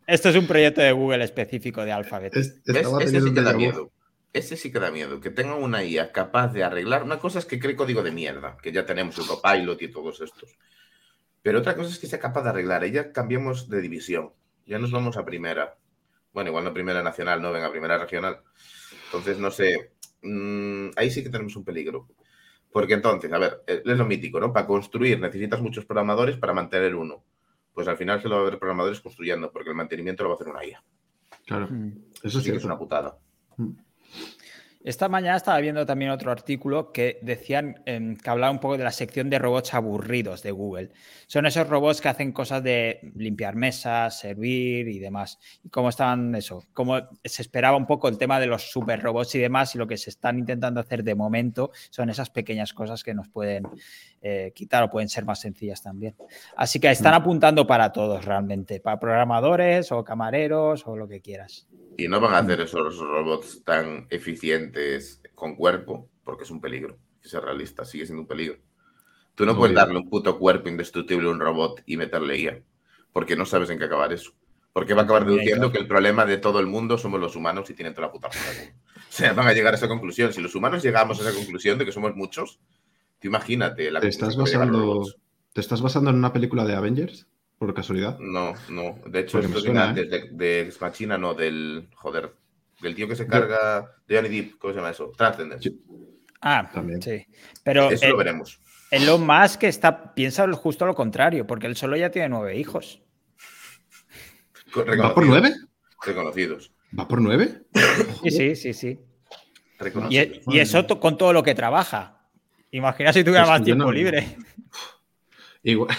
Esto 0.08 0.30
es 0.30 0.36
un 0.36 0.48
proyecto 0.48 0.82
de 0.82 0.92
Google 0.94 1.24
específico 1.24 1.84
de 1.86 1.92
Alphabet. 1.92 2.36
Es- 2.36 2.62
sí 2.66 3.34
que 3.34 3.42
da 3.42 3.52
vu. 3.54 3.58
miedo. 3.60 3.92
Ese 4.32 4.58
sí 4.58 4.72
que 4.72 4.80
da 4.80 4.92
miedo. 4.92 5.20
Que 5.20 5.30
tengan 5.32 5.62
una 5.62 5.84
IA 5.84 6.12
capaz 6.12 6.50
de 6.54 6.64
arreglar. 6.64 7.04
Una 7.04 7.20
cosa 7.20 7.40
es 7.40 7.46
que 7.46 7.60
cree 7.60 7.76
código 7.76 8.04
de 8.04 8.12
mierda, 8.12 8.58
que 8.62 8.72
ya 8.72 8.86
tenemos 8.86 9.18
el 9.18 9.26
Copilot 9.26 9.82
y 9.82 9.88
todos 9.88 10.22
estos. 10.22 10.58
Pero 11.42 11.60
otra 11.60 11.76
cosa 11.76 11.90
es 11.90 12.00
que 12.00 12.08
sea 12.08 12.20
capaz 12.20 12.44
de 12.44 12.50
arreglar. 12.50 12.84
Ahí 12.84 12.92
ya 12.92 13.12
cambiamos 13.12 13.70
de 13.70 13.82
división. 13.82 14.32
Ya 14.66 14.78
nos 14.78 14.92
vamos 14.92 15.18
a 15.18 15.26
primera. 15.26 15.78
Bueno, 16.32 16.50
igual 16.50 16.64
no 16.64 16.74
primera 16.74 17.02
nacional, 17.02 17.42
no 17.42 17.52
venga, 17.52 17.72
primera 17.72 17.98
regional. 17.98 18.42
Entonces, 19.06 19.40
no 19.40 19.50
sé. 19.50 19.94
Mm, 20.22 20.90
ahí 20.96 21.10
sí 21.10 21.24
que 21.24 21.30
tenemos 21.30 21.56
un 21.56 21.64
peligro. 21.64 22.08
Porque 22.72 22.94
entonces, 22.94 23.32
a 23.34 23.40
ver, 23.40 23.64
eh, 23.66 23.82
es 23.84 23.98
lo 23.98 24.06
mítico, 24.06 24.40
¿no? 24.40 24.54
Para 24.54 24.68
construir 24.68 25.20
necesitas 25.20 25.60
muchos 25.60 25.86
programadores 25.86 26.38
para 26.38 26.54
mantener 26.54 26.94
uno. 26.94 27.24
Pues 27.74 27.88
al 27.88 27.98
final 27.98 28.22
se 28.22 28.28
lo 28.28 28.36
va 28.36 28.42
a 28.42 28.48
haber 28.48 28.60
programadores 28.60 29.00
construyendo, 29.02 29.52
porque 29.52 29.70
el 29.70 29.76
mantenimiento 29.76 30.22
lo 30.24 30.30
va 30.30 30.34
a 30.34 30.38
hacer 30.38 30.50
una 30.50 30.64
IA. 30.64 30.84
Claro, 31.48 31.68
Mm. 31.68 31.92
eso 32.18 32.28
es 32.28 32.36
Así 32.36 32.52
que 32.52 32.58
es 32.58 32.66
una 32.66 32.78
putada. 32.78 33.18
Mm. 33.58 33.72
Esta 34.82 35.10
mañana 35.10 35.36
estaba 35.36 35.60
viendo 35.60 35.86
también 35.86 36.10
otro 36.10 36.32
artículo 36.32 36.94
que 36.94 37.20
decían 37.22 37.82
em, 37.86 38.16
que 38.16 38.30
hablaba 38.30 38.50
un 38.50 38.60
poco 38.60 38.78
de 38.78 38.86
la 38.86 38.94
sección 38.94 39.30
de 39.30 39.38
robots 39.38 39.74
aburridos 39.74 40.42
de 40.42 40.52
Google. 40.52 40.92
Son 41.28 41.46
esos 41.46 41.68
robots 41.68 42.00
que 42.00 42.08
hacen 42.08 42.32
cosas 42.32 42.64
de 42.64 43.12
limpiar 43.16 43.58
mesas, 43.58 44.18
servir 44.18 44.88
y 44.88 45.00
demás. 45.00 45.38
Y 45.66 45.70
cómo 45.70 45.90
estaban 45.90 46.34
eso, 46.34 46.64
cómo 46.72 46.98
se 47.26 47.42
esperaba 47.42 47.76
un 47.76 47.88
poco 47.88 48.08
el 48.08 48.18
tema 48.18 48.40
de 48.40 48.48
los 48.48 48.72
super 48.72 49.02
robots 49.02 49.36
y 49.36 49.40
demás, 49.40 49.76
y 49.76 49.80
lo 49.80 49.86
que 49.86 49.98
se 49.98 50.12
están 50.12 50.40
intentando 50.40 50.80
hacer 50.80 51.04
de 51.04 51.14
momento 51.14 51.72
son 51.90 52.10
esas 52.10 52.30
pequeñas 52.30 52.74
cosas 52.74 53.04
que 53.04 53.14
nos 53.14 53.28
pueden 53.28 53.68
eh, 54.22 54.52
quitar 54.54 54.84
o 54.84 54.90
pueden 54.90 55.08
ser 55.08 55.26
más 55.26 55.40
sencillas 55.40 55.82
también. 55.82 56.16
Así 56.58 56.80
que 56.80 56.92
están 56.92 57.14
apuntando 57.14 57.66
para 57.66 57.92
todos 57.92 58.26
realmente, 58.26 58.80
para 58.80 59.00
programadores 59.00 59.92
o 59.92 60.04
camareros 60.04 60.86
o 60.86 60.98
lo 60.98 61.08
que 61.08 61.22
quieras. 61.22 61.68
Y 61.98 62.08
no 62.08 62.20
van 62.20 62.34
a 62.34 62.40
hacer 62.40 62.62
esos 62.62 62.98
robots 62.98 63.64
tan 63.64 64.08
eficientes 64.10 65.22
con 65.36 65.56
cuerpo, 65.56 66.10
porque 66.24 66.44
es 66.44 66.52
un 66.52 66.62
peligro. 66.62 66.98
Que 67.22 67.30
ser 67.30 67.44
realista, 67.44 67.86
sigue 67.86 68.06
siendo 68.06 68.22
un 68.22 68.28
peligro. 68.28 68.58
Tú 69.36 69.46
no 69.46 69.56
puedes 69.56 69.76
darle 69.76 69.98
un 69.98 70.10
puto 70.10 70.38
cuerpo 70.38 70.68
indestructible 70.68 71.30
a 71.30 71.32
un 71.32 71.40
robot 71.40 71.82
y 71.86 71.96
meterle 71.96 72.38
IA, 72.38 72.62
porque 73.14 73.38
no 73.38 73.46
sabes 73.46 73.70
en 73.70 73.80
qué 73.80 73.86
acabar 73.86 74.12
eso. 74.12 74.34
Porque 74.74 74.94
va 74.94 75.02
a 75.02 75.04
acabar 75.06 75.26
deduciendo 75.26 75.72
que 75.72 75.78
el 75.78 75.88
problema 75.88 76.26
de 76.26 76.38
todo 76.38 76.60
el 76.60 76.68
mundo 76.68 76.98
somos 76.98 77.20
los 77.20 77.38
humanos 77.38 77.70
y 77.70 77.74
tienen 77.74 77.94
toda 77.94 78.08
la 78.08 78.14
puta. 78.14 78.30
O 79.10 79.12
sea, 79.12 79.34
van 79.34 79.48
a 79.48 79.54
llegar 79.54 79.74
a 79.74 79.76
esa 79.76 79.88
conclusión. 79.88 80.32
Si 80.32 80.40
los 80.40 80.54
humanos 80.54 80.84
llegamos 80.84 81.20
a 81.20 81.28
esa 81.28 81.36
conclusión 81.36 81.80
de 81.80 81.86
que 81.86 81.92
somos 81.92 82.16
muchos, 82.16 82.60
tú 83.20 83.28
imagínate 83.28 83.92
la 83.92 84.00
¿Te 84.00 84.08
estás, 84.08 84.36
basando. 84.36 85.04
¿Te 85.54 85.62
estás 85.62 85.82
basando 85.82 86.10
en 86.10 86.18
una 86.18 86.32
película 86.34 86.66
de 86.66 86.76
Avengers? 86.76 87.28
Por 87.58 87.74
casualidad. 87.74 88.18
No, 88.20 88.54
no. 88.70 89.00
De 89.06 89.20
hecho, 89.20 89.40
esto 89.40 89.60
suena, 89.60 89.92
viene 89.92 90.08
¿eh? 90.16 90.20
de, 90.20 90.30
de 90.32 90.62
Ex 90.62 90.80
Machina, 90.82 91.18
no, 91.18 91.34
del. 91.34 91.90
Joder. 91.96 92.34
Del 92.82 92.96
tío 92.96 93.08
que 93.08 93.16
se 93.18 93.28
carga. 93.28 93.92
De 94.08 94.16
Johnny 94.16 94.30
Depp, 94.30 94.58
¿cómo 94.58 94.74
se 94.74 94.78
llama 94.80 94.92
eso? 94.92 95.12
Transcendence. 95.18 95.74
Ah, 96.40 96.70
También. 96.74 97.02
sí. 97.02 97.26
Pero 97.64 97.90
Eso 97.92 98.06
eh, 98.06 98.10
lo 98.10 98.18
veremos. 98.18 98.62
Elon 98.92 99.26
Musk 99.28 99.64
está, 99.66 100.14
piensa 100.16 100.50
justo 100.54 100.86
lo 100.86 100.96
contrario, 100.96 101.46
porque 101.46 101.68
él 101.68 101.76
solo 101.76 101.98
ya 101.98 102.10
tiene 102.10 102.30
nueve 102.30 102.58
hijos. 102.58 103.02
¿Va 104.76 105.14
por 105.14 105.26
nueve? 105.26 105.54
Reconocidos. 106.06 106.72
¿Va 106.98 107.08
por 107.08 107.22
nueve? 107.22 107.64
Sí, 108.24 108.32
sí, 108.32 108.56
sí, 108.56 108.74
sí. 108.74 108.88
Y, 109.00 109.84
reconocidos. 109.84 110.40
y 110.48 110.60
eso 110.60 110.86
to- 110.86 111.00
con 111.00 111.18
todo 111.18 111.34
lo 111.34 111.44
que 111.44 111.56
trabaja. 111.56 112.19
Imagina 112.72 113.12
si 113.14 113.24
tuviera 113.24 113.44
Pues 113.46 113.60
más 113.60 113.64
tiempo 113.64 113.86
no- 113.86 113.92
libre. 113.92 114.38
Igual. 115.64 115.96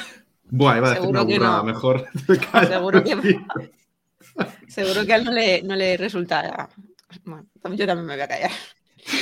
Buah, 0.53 0.79
iba 0.79 0.89
a 0.89 0.95
decir 0.95 1.09
una 1.09 1.23
burrada, 1.23 1.59
no. 1.59 1.65
mejor. 1.65 2.07
Seguro 2.69 3.05
que, 3.05 3.17
seguro 4.69 5.07
que 5.07 5.13
a 5.13 5.17
él 5.17 5.25
no 5.25 5.33
le, 5.33 5.63
no 5.63 5.77
le 5.77 5.97
resulta. 5.97 6.69
Bueno, 7.25 7.47
yo 7.77 7.87
también 7.87 8.07
me 8.07 8.15
voy 8.15 8.23
a 8.23 8.29
callar. 8.29 8.51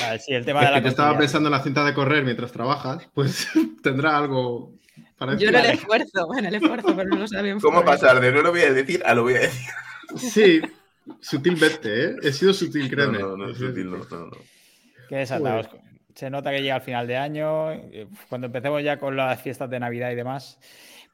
A 0.04 0.10
ver, 0.10 0.20
sí, 0.20 0.32
el 0.34 0.44
tema 0.44 0.60
Es 0.60 0.66
de 0.68 0.72
la 0.72 0.78
que 0.80 0.84
yo 0.84 0.90
estaba 0.90 1.18
pensando 1.18 1.48
en 1.48 1.52
la 1.52 1.62
cinta 1.62 1.84
de 1.84 1.94
correr 1.94 2.24
mientras 2.24 2.50
trabajas, 2.52 3.08
pues 3.14 3.48
tendrá 3.82 4.16
algo 4.18 4.72
parecido. 5.16 5.50
Yo 5.52 5.58
en 5.58 5.64
el 5.64 5.70
esfuerzo, 5.72 6.28
en 6.36 6.44
el 6.46 6.54
esfuerzo, 6.54 6.96
pero 6.96 7.08
no 7.08 7.16
lo 7.16 7.28
sabemos. 7.28 7.62
¿Cómo 7.62 7.84
pasar 7.84 8.20
de 8.20 8.32
no 8.32 8.42
lo 8.42 8.50
voy 8.50 8.62
a 8.62 8.72
decir 8.72 9.02
a 9.04 9.14
lo 9.14 9.22
voy 9.22 9.34
a 9.34 9.40
decir? 9.40 9.66
Sí, 10.16 10.60
sutilmente, 11.20 12.04
¿eh? 12.06 12.16
He 12.22 12.32
sido 12.32 12.52
sutil, 12.52 12.84
No, 12.84 12.90
créeme. 12.90 13.18
no, 13.18 13.36
no, 13.36 13.48
He 13.48 13.52
es 13.52 13.60
no, 13.60 13.66
sutil. 13.68 13.90
no, 13.90 13.98
no. 13.98 14.30
Qué 15.08 15.16
desatados. 15.16 15.68
Se 16.18 16.28
nota 16.30 16.50
que 16.50 16.60
llega 16.60 16.74
al 16.74 16.80
final 16.82 17.06
de 17.06 17.16
año. 17.16 17.70
eh, 17.70 18.08
Cuando 18.28 18.48
empecemos 18.48 18.82
ya 18.82 18.98
con 18.98 19.14
las 19.14 19.40
fiestas 19.40 19.70
de 19.70 19.78
Navidad 19.78 20.10
y 20.10 20.16
demás. 20.16 20.58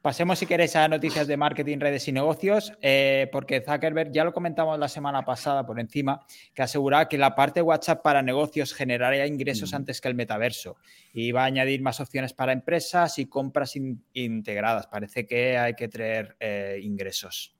Pasemos, 0.01 0.39
si 0.39 0.47
queréis, 0.47 0.75
a 0.75 0.87
noticias 0.87 1.27
de 1.27 1.37
marketing, 1.37 1.77
redes 1.79 2.07
y 2.07 2.11
negocios, 2.11 2.73
eh, 2.81 3.29
porque 3.31 3.61
Zuckerberg, 3.61 4.11
ya 4.11 4.23
lo 4.23 4.33
comentamos 4.33 4.79
la 4.79 4.87
semana 4.87 5.23
pasada 5.23 5.63
por 5.63 5.79
encima, 5.79 6.25
que 6.55 6.63
aseguraba 6.63 7.07
que 7.07 7.19
la 7.19 7.35
parte 7.35 7.59
de 7.59 7.63
WhatsApp 7.63 8.01
para 8.01 8.23
negocios 8.23 8.73
generaría 8.73 9.27
ingresos 9.27 9.73
Mm. 9.73 9.75
antes 9.75 10.01
que 10.01 10.07
el 10.07 10.15
metaverso 10.15 10.75
y 11.13 11.31
va 11.31 11.43
a 11.43 11.45
añadir 11.45 11.83
más 11.83 11.99
opciones 11.99 12.33
para 12.33 12.51
empresas 12.51 13.19
y 13.19 13.27
compras 13.27 13.75
in- 13.75 14.03
integradas. 14.13 14.87
Parece 14.87 15.27
que 15.27 15.55
hay 15.59 15.75
que 15.75 15.87
traer 15.87 16.35
eh, 16.39 16.79
ingresos. 16.81 17.55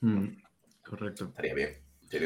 Mm, 0.00 0.26
correcto. 0.84 1.26
Estaría 1.26 1.54
bien. 1.54 1.76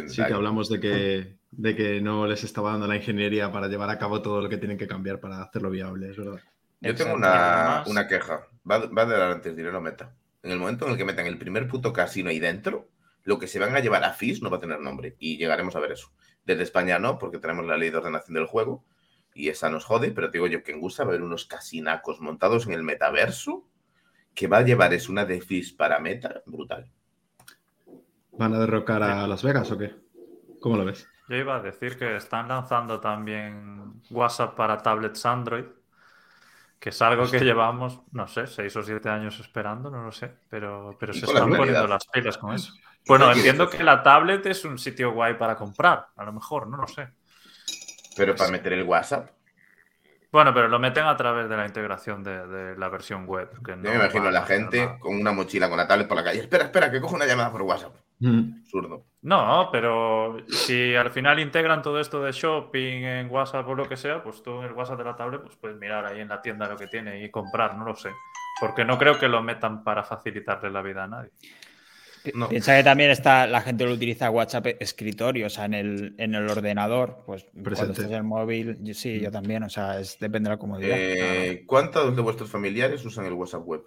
Sí, 0.09 0.25
que 0.25 0.33
hablamos 0.33 0.71
de 0.71 0.81
que, 0.81 1.37
de 1.57 1.77
que 1.77 2.01
no 2.01 2.27
les 2.27 2.45
estaba 2.45 2.73
dando 2.73 2.87
la 2.87 2.97
ingeniería 2.97 3.51
para 3.53 3.69
llevar 3.69 3.91
a 3.91 3.99
cabo 3.99 4.23
todo 4.23 4.41
lo 4.41 4.49
que 4.49 4.59
tienen 4.59 4.79
que 4.79 4.87
cambiar 4.87 5.21
para 5.21 5.43
hacerlo 5.43 5.71
viable, 5.71 6.11
es 6.11 6.17
verdad. 6.17 6.41
Yo 6.81 6.95
tengo 6.95 7.15
una, 7.15 7.85
una 7.87 8.07
queja. 8.07 8.47
Va, 8.71 8.79
va 8.87 9.03
a 9.03 9.07
dar 9.07 9.23
antes 9.33 9.57
dinero 9.57 9.81
meta. 9.81 10.15
En 10.43 10.51
el 10.51 10.59
momento 10.59 10.85
en 10.85 10.93
el 10.93 10.99
que 10.99 11.05
metan 11.05 11.27
el 11.27 11.39
primer 11.39 11.67
puto 11.67 11.93
casino 11.93 12.29
ahí 12.29 12.39
dentro, 12.39 12.89
lo 13.23 13.39
que 13.39 13.47
se 13.47 13.59
van 13.59 13.75
a 13.75 13.81
llevar 13.81 14.05
a 14.05 14.13
FIS 14.13 14.43
no 14.43 14.51
va 14.51 14.59
a 14.59 14.61
tener 14.61 14.81
nombre. 14.81 15.17
Y 15.19 15.39
llegaremos 15.39 15.75
a 15.77 15.81
ver 15.81 15.93
eso. 15.93 16.13
Desde 16.45 16.63
España 16.63 16.99
no, 16.99 17.19
porque 17.19 17.39
tenemos 17.39 17.65
la 17.67 17.79
ley 17.79 17.91
de 17.91 17.97
ordenación 17.97 18.35
del 18.35 18.47
juego. 18.47 18.85
Y 19.35 19.49
esa 19.49 19.71
nos 19.71 19.85
jode, 19.85 20.11
pero 20.11 20.31
te 20.31 20.39
digo 20.39 20.47
yo 20.47 20.63
que 20.63 20.73
en 20.73 20.81
Gusta 20.81 21.05
va 21.05 21.11
a 21.11 21.13
haber 21.13 21.23
unos 21.23 21.47
casinacos 21.47 22.21
montados 22.21 22.67
en 22.67 22.75
el 22.75 22.83
metaverso 22.83 23.67
que 24.35 24.49
va 24.49 24.59
a 24.59 24.63
llevar 24.63 24.93
es 24.93 25.09
una 25.09 25.25
de 25.25 25.41
FIS 25.41 25.73
para 25.73 25.99
meta 26.01 26.43
brutal. 26.45 26.91
¿Van 28.33 28.53
a 28.53 28.59
derrocar 28.59 29.03
a 29.03 29.27
Las 29.27 29.43
Vegas 29.43 29.71
o 29.71 29.79
qué? 29.79 29.95
¿Cómo 30.61 30.77
lo 30.77 30.85
ves? 30.85 31.09
Yo 31.29 31.37
iba 31.37 31.57
a 31.57 31.61
decir 31.61 31.99
que 31.99 32.17
están 32.17 32.49
lanzando 32.49 33.01
también 33.01 34.03
WhatsApp 34.11 34.55
para 34.57 34.79
tablets 34.79 35.25
Android. 35.27 35.65
Que 36.79 36.91
es 36.91 37.01
algo 37.01 37.31
que 37.31 37.41
llevamos, 37.41 38.03
no 38.13 38.29
sé, 38.29 38.47
seis 38.47 38.77
o 38.77 38.83
siete 38.83 39.09
años 39.09 39.41
esperando, 39.41 39.91
no 39.91 40.03
lo 40.03 40.13
sé, 40.13 40.41
pero, 40.51 40.97
pero 41.01 41.15
se 41.15 41.27
la 41.27 41.33
están 41.33 41.55
poniendo 41.55 41.87
las 41.87 42.07
pilas 42.07 42.37
con 42.37 42.55
eso. 42.55 42.75
Bueno, 43.07 43.31
entiendo 43.33 43.71
que 43.71 43.83
la 43.83 44.03
tablet 44.03 44.45
es 44.47 44.65
un 44.67 44.79
sitio 44.79 45.13
guay 45.13 45.35
para 45.39 45.57
comprar, 45.57 46.09
a 46.15 46.25
lo 46.25 46.33
mejor, 46.35 46.67
no 46.69 46.77
lo 46.77 46.87
sé. 46.87 47.09
Pero 48.17 48.35
para 48.37 48.51
meter 48.51 48.73
el 48.73 48.83
WhatsApp, 48.85 49.31
Bueno, 50.31 50.53
pero 50.53 50.69
lo 50.69 50.79
meten 50.79 51.05
a 51.07 51.17
través 51.17 51.49
de 51.49 51.57
la 51.57 51.65
integración 51.65 52.23
de, 52.25 52.47
de 52.47 52.77
la 52.77 52.89
versión 52.89 53.25
web. 53.27 53.51
que 53.65 53.77
yo 53.77 53.77
no 53.77 53.91
me 53.91 53.95
imagino 53.97 54.29
a 54.29 54.33
la 54.33 54.43
gente 54.43 54.87
nada. 54.87 54.99
con 54.99 55.15
una 55.15 55.33
mochila 55.33 55.69
con 55.69 55.77
la 55.79 55.87
tablet 55.87 56.09
por 56.09 56.17
la 56.17 56.25
calle. 56.25 56.41
Espera, 56.41 56.65
espera, 56.65 56.91
que 56.91 57.01
cojo 57.01 57.15
una 57.15 57.27
llamada 57.27 57.53
por 57.53 57.63
WhatsApp. 57.63 57.95
Mm. 58.25 58.61
Absurdo. 58.63 59.05
No, 59.23 59.69
pero 59.71 60.39
si 60.49 60.95
al 60.95 61.11
final 61.11 61.39
integran 61.41 61.83
todo 61.83 62.01
esto 62.01 62.23
de 62.23 62.33
shopping 62.33 63.03
en 63.05 63.31
WhatsApp 63.31 63.69
o 63.69 63.75
lo 63.75 63.89
que 63.89 63.97
sea, 63.97 64.23
pues 64.23 64.43
tú 64.43 64.61
en 64.61 64.65
el 64.67 64.73
WhatsApp 64.73 64.99
de 64.99 65.05
la 65.05 65.17
tablet 65.17 65.43
pues 65.43 65.57
puedes 65.57 65.77
mirar 65.79 66.07
ahí 66.07 66.21
en 66.21 66.29
la 66.29 66.41
tienda 66.41 66.69
lo 66.69 66.77
que 66.77 66.87
tiene 66.87 67.23
y 67.25 67.31
comprar, 67.31 67.77
no 67.77 67.85
lo 67.85 67.95
sé. 67.95 68.11
Porque 68.61 68.85
no 68.85 68.97
creo 68.99 69.19
que 69.19 69.29
lo 69.29 69.43
metan 69.43 69.83
para 69.85 70.05
facilitarle 70.05 70.71
la 70.71 70.81
vida 70.83 71.05
a 71.05 71.09
nadie. 71.09 71.31
No. 72.35 72.49
Piensa 72.49 72.75
que 72.77 72.83
también 72.85 73.11
está, 73.11 73.47
la 73.47 73.61
gente 73.61 73.85
lo 73.85 73.93
utiliza 73.93 74.31
WhatsApp 74.31 74.67
escritorio, 74.81 75.47
o 75.47 75.51
sea, 75.51 75.67
en 75.67 75.75
el, 75.75 76.15
en 76.17 76.35
el 76.35 76.49
ordenador, 76.49 77.23
pues 77.27 77.45
cuando 77.53 77.93
estás 77.93 78.07
en 78.07 78.15
el 78.15 78.23
móvil, 78.23 78.79
yo- 78.81 78.95
sí, 78.95 79.21
yo 79.21 79.31
también, 79.31 79.63
o 79.65 79.69
sea, 79.69 80.01
es, 80.01 80.19
depende 80.19 80.49
de 80.49 80.55
la 80.55 80.59
comodidad. 80.59 80.97
Eh, 80.99 81.65
¿Cuántos 81.67 82.17
de 82.17 82.23
vuestros 82.23 82.51
familiares 82.51 83.05
usan 83.05 83.27
el 83.27 83.35
WhatsApp 83.35 83.67
web? 83.67 83.83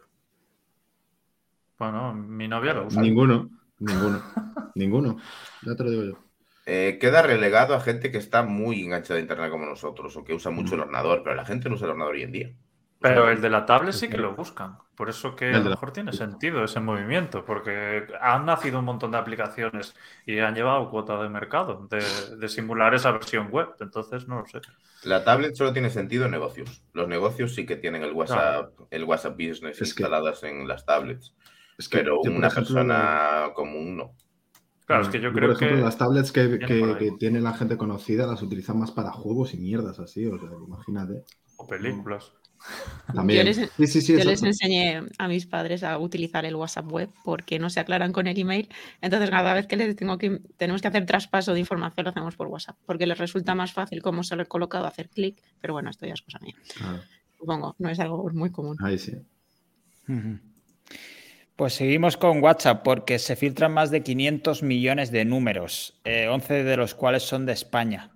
Bueno, 1.80 2.13
mi 2.13 2.47
novia 2.47 2.73
lo 2.73 2.86
usa. 2.88 3.02
Ninguno, 3.02 3.50
ninguno, 3.80 4.24
ninguno. 4.76 5.18
Ya 5.63 5.76
te 5.76 5.84
lo 5.84 5.90
digo 5.90 6.04
yo. 6.04 6.20
Eh, 6.66 6.98
queda 7.00 7.22
relegado 7.22 7.74
a 7.76 7.80
gente 7.80 8.12
que 8.12 8.18
está 8.18 8.44
muy 8.44 8.84
enganchada 8.84 9.20
a 9.20 9.22
internet 9.22 9.50
como 9.50 9.66
nosotros 9.66 10.16
o 10.18 10.24
que 10.26 10.34
usa 10.34 10.52
mucho 10.52 10.76
el 10.76 10.82
ordenador, 10.82 11.22
pero 11.24 11.36
la 11.36 11.46
gente 11.46 11.70
no 11.70 11.76
usa 11.76 11.86
el 11.86 11.92
ordenador 11.92 12.16
hoy 12.16 12.24
en 12.24 12.32
día. 12.32 12.52
Pero 13.00 13.30
el 13.30 13.40
de 13.42 13.50
la 13.52 13.63
tablet 13.66 13.94
sí 13.94 14.10
que 14.10 14.18
lo 14.18 14.36
buscan. 14.36 14.76
Por 14.96 15.08
eso 15.08 15.36
que 15.36 15.54
a 15.54 15.60
lo 15.60 15.70
mejor 15.70 15.94
tiene 15.94 16.12
sentido 16.12 16.63
ese 16.63 16.80
movimiento, 16.80 17.46
porque 17.46 18.08
han 18.20 18.48
nacido 18.48 18.80
un 18.80 18.86
montón 18.86 19.12
de 19.12 19.20
aplicaciones 19.20 19.96
y 20.26 20.40
han 20.40 20.56
llevado 20.56 20.90
cuota 20.90 21.22
de 21.22 21.30
mercado 21.30 21.88
de, 21.92 22.04
de 22.38 22.50
simular 22.50 22.96
esa 22.96 23.12
versión 23.12 23.50
web. 23.52 23.70
Entonces, 23.80 24.28
no 24.28 24.40
lo 24.40 24.48
sé. 24.48 24.60
La 25.04 25.24
tablet 25.24 25.54
solo 25.54 25.72
tiene 25.74 25.92
sentido 25.92 26.26
en 26.26 26.32
negocios. 26.32 26.82
Los 26.94 27.08
negocios 27.08 27.54
sí 27.54 27.68
que 27.68 27.76
tienen 27.76 28.02
el 28.02 28.13
WhatsApp, 28.13 28.72
el 28.90 29.04
WhatsApp 29.04 29.34
Business 29.34 29.80
Es 29.80 29.94
que- 29.94 30.02
instaladas 30.02 30.42
en 30.44 30.68
las 30.68 30.84
tablets, 30.84 31.36
Es 31.78 31.88
que 31.90 31.98
pero 32.00 32.18
yo, 32.24 32.32
por 32.32 32.40
una 32.40 32.48
ejemplo, 32.48 32.74
persona 32.76 33.50
común 33.56 33.98
no. 33.98 34.16
Claro, 34.86 35.04
es 35.04 35.10
que 35.10 35.20
yo 35.20 35.32
por 35.32 35.40
creo 35.42 35.52
ejemplo, 35.52 35.78
que. 35.78 35.84
las 35.84 35.98
tablets 35.98 36.32
que, 36.32 36.60
que- 36.60 36.80
por 36.80 37.18
tiene 37.18 37.42
la 37.42 37.54
gente 37.54 37.78
conocida 37.78 38.26
las 38.26 38.42
utilizan 38.42 38.80
más 38.80 38.92
para 38.92 39.12
juegos 39.12 39.54
y 39.54 39.58
mierdas 39.58 40.00
así, 40.00 40.26
o 40.26 40.40
sea, 40.40 40.50
imagínate. 40.66 41.24
O 41.58 41.68
películas. 41.68 42.32
También. 43.13 43.46
les- 43.46 43.70
sí, 43.78 43.88
sí, 43.88 44.02
sí, 44.02 44.18
Yo 44.18 44.24
les 44.24 44.42
enseñé 44.44 45.02
a 45.18 45.28
mis 45.28 45.46
padres 45.46 45.84
a 45.84 45.98
utilizar 46.00 46.46
el 46.46 46.56
WhatsApp 46.56 46.92
web 46.92 47.10
porque 47.24 47.60
no 47.60 47.70
se 47.70 47.80
aclaran 47.80 48.12
con 48.13 48.28
el 48.28 48.40
email. 48.40 48.70
Entonces, 49.02 49.30
cada 49.30 49.54
vez 49.54 49.68
que 49.68 49.76
les 49.76 49.96
tengo 49.96 50.18
que, 50.18 50.42
tenemos 50.58 50.82
que 50.82 50.88
hacer 50.88 51.06
traspaso 51.06 51.54
de 51.54 51.60
información, 51.60 52.06
lo 52.06 52.10
hacemos 52.12 52.36
por 52.36 52.48
WhatsApp, 52.48 52.78
porque 52.86 53.06
les 53.08 53.18
resulta 53.18 53.56
más 53.56 53.74
fácil 53.74 54.02
como 54.02 54.24
se 54.24 54.36
lo 54.36 54.44
he 54.44 54.48
colocado 54.48 54.88
hacer 54.88 55.10
clic. 55.10 55.42
Pero 55.62 55.74
bueno, 55.74 55.90
esto 55.90 56.06
ya 56.06 56.13
es 56.13 56.22
cosa 56.22 56.40
mía. 56.42 56.56
Claro, 56.78 57.02
Supongo, 57.38 57.76
no 57.78 57.90
es 57.90 58.00
algo 58.00 58.30
muy 58.34 58.52
común. 58.52 58.78
ahí 58.82 58.98
sí. 58.98 59.13
Ujú. 60.08 60.40
Pues 61.58 61.74
seguimos 61.74 62.17
con 62.17 62.43
WhatsApp 62.43 62.84
porque 62.84 63.17
se 63.17 63.36
filtran 63.36 63.74
más 63.74 63.89
de 63.89 64.04
500 64.04 64.62
millones 64.62 65.10
de 65.10 65.26
números, 65.26 66.00
eh, 66.04 66.28
11 66.28 66.63
de 66.63 66.78
los 66.78 66.93
cuales 66.93 67.24
son 67.24 67.48
de 67.48 67.54
España. 67.54 68.12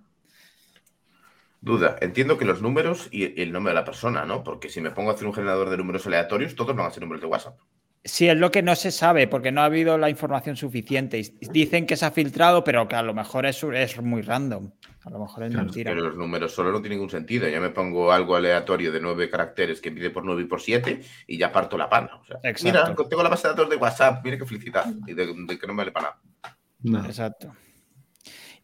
Duda, 1.60 1.96
entiendo 2.00 2.38
que 2.38 2.44
los 2.44 2.62
números 2.62 3.08
y 3.10 3.42
el 3.42 3.50
nombre 3.50 3.72
de 3.72 3.80
la 3.80 3.84
persona, 3.84 4.24
¿no? 4.24 4.44
Porque 4.44 4.68
si 4.68 4.80
me 4.80 4.92
pongo 4.92 5.10
a 5.10 5.14
hacer 5.14 5.26
un 5.26 5.34
generador 5.34 5.70
de 5.70 5.76
números 5.76 6.06
aleatorios, 6.06 6.54
todos 6.54 6.76
van 6.76 6.86
a 6.86 6.90
ser 6.92 7.02
números 7.02 7.20
de 7.20 7.26
WhatsApp. 7.26 7.58
Sí, 8.04 8.28
es 8.28 8.36
lo 8.36 8.50
que 8.50 8.62
no 8.62 8.74
se 8.74 8.90
sabe 8.90 9.28
porque 9.28 9.52
no 9.52 9.60
ha 9.60 9.66
habido 9.66 9.96
la 9.96 10.10
información 10.10 10.56
suficiente. 10.56 11.20
Y 11.20 11.48
Dicen 11.50 11.86
que 11.86 11.96
se 11.96 12.04
ha 12.04 12.10
filtrado, 12.10 12.64
pero 12.64 12.88
que 12.88 12.96
a 12.96 13.02
lo 13.02 13.14
mejor 13.14 13.46
es, 13.46 13.62
es 13.62 14.02
muy 14.02 14.22
random. 14.22 14.72
A 15.04 15.10
lo 15.10 15.20
mejor 15.20 15.44
es 15.44 15.50
Claro, 15.50 15.66
mentira. 15.66 15.92
Pero 15.92 16.08
los 16.08 16.16
números 16.16 16.52
solo 16.52 16.72
no 16.72 16.80
tienen 16.80 16.98
ningún 16.98 17.10
sentido. 17.10 17.48
Ya 17.48 17.60
me 17.60 17.70
pongo 17.70 18.10
algo 18.10 18.34
aleatorio 18.34 18.90
de 18.90 19.00
nueve 19.00 19.30
caracteres 19.30 19.80
que 19.80 19.92
pide 19.92 20.10
por 20.10 20.24
nueve 20.24 20.42
y 20.42 20.44
por 20.46 20.60
siete 20.60 21.00
y 21.28 21.38
ya 21.38 21.52
parto 21.52 21.78
la 21.78 21.88
pana. 21.88 22.16
O 22.20 22.24
sea, 22.24 22.38
Exacto. 22.42 22.64
mira, 22.64 23.08
tengo 23.08 23.22
la 23.22 23.28
base 23.28 23.46
de 23.46 23.54
datos 23.54 23.70
de 23.70 23.76
WhatsApp, 23.76 24.24
mira 24.24 24.36
qué 24.36 24.46
felicidad. 24.46 24.86
Y 25.06 25.14
de, 25.14 25.34
de 25.46 25.58
que 25.58 25.66
no 25.66 25.72
me 25.72 25.78
vale 25.78 25.92
para 25.92 26.08
nada. 26.42 26.58
No. 26.82 27.04
Exacto. 27.06 27.54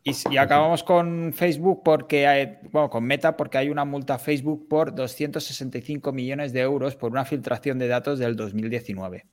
Y, 0.05 0.37
acabamos 0.37 0.85
con 0.85 1.33
Facebook 1.35 1.83
porque 1.85 2.27
hay, 2.27 2.59
bueno, 2.71 2.89
con 2.89 3.05
Meta 3.05 3.37
porque 3.37 3.59
hay 3.59 3.69
una 3.69 3.85
multa 3.85 4.15
a 4.15 4.19
Facebook 4.19 4.67
por 4.69 4.95
265 4.95 6.13
millones 6.13 6.53
de 6.53 6.61
euros 6.61 6.97
por 6.97 7.11
una 7.11 7.25
filtración 7.25 7.79
de 7.79 7.89
datos 7.89 8.19
del 8.19 8.37
2019. 8.37 9.27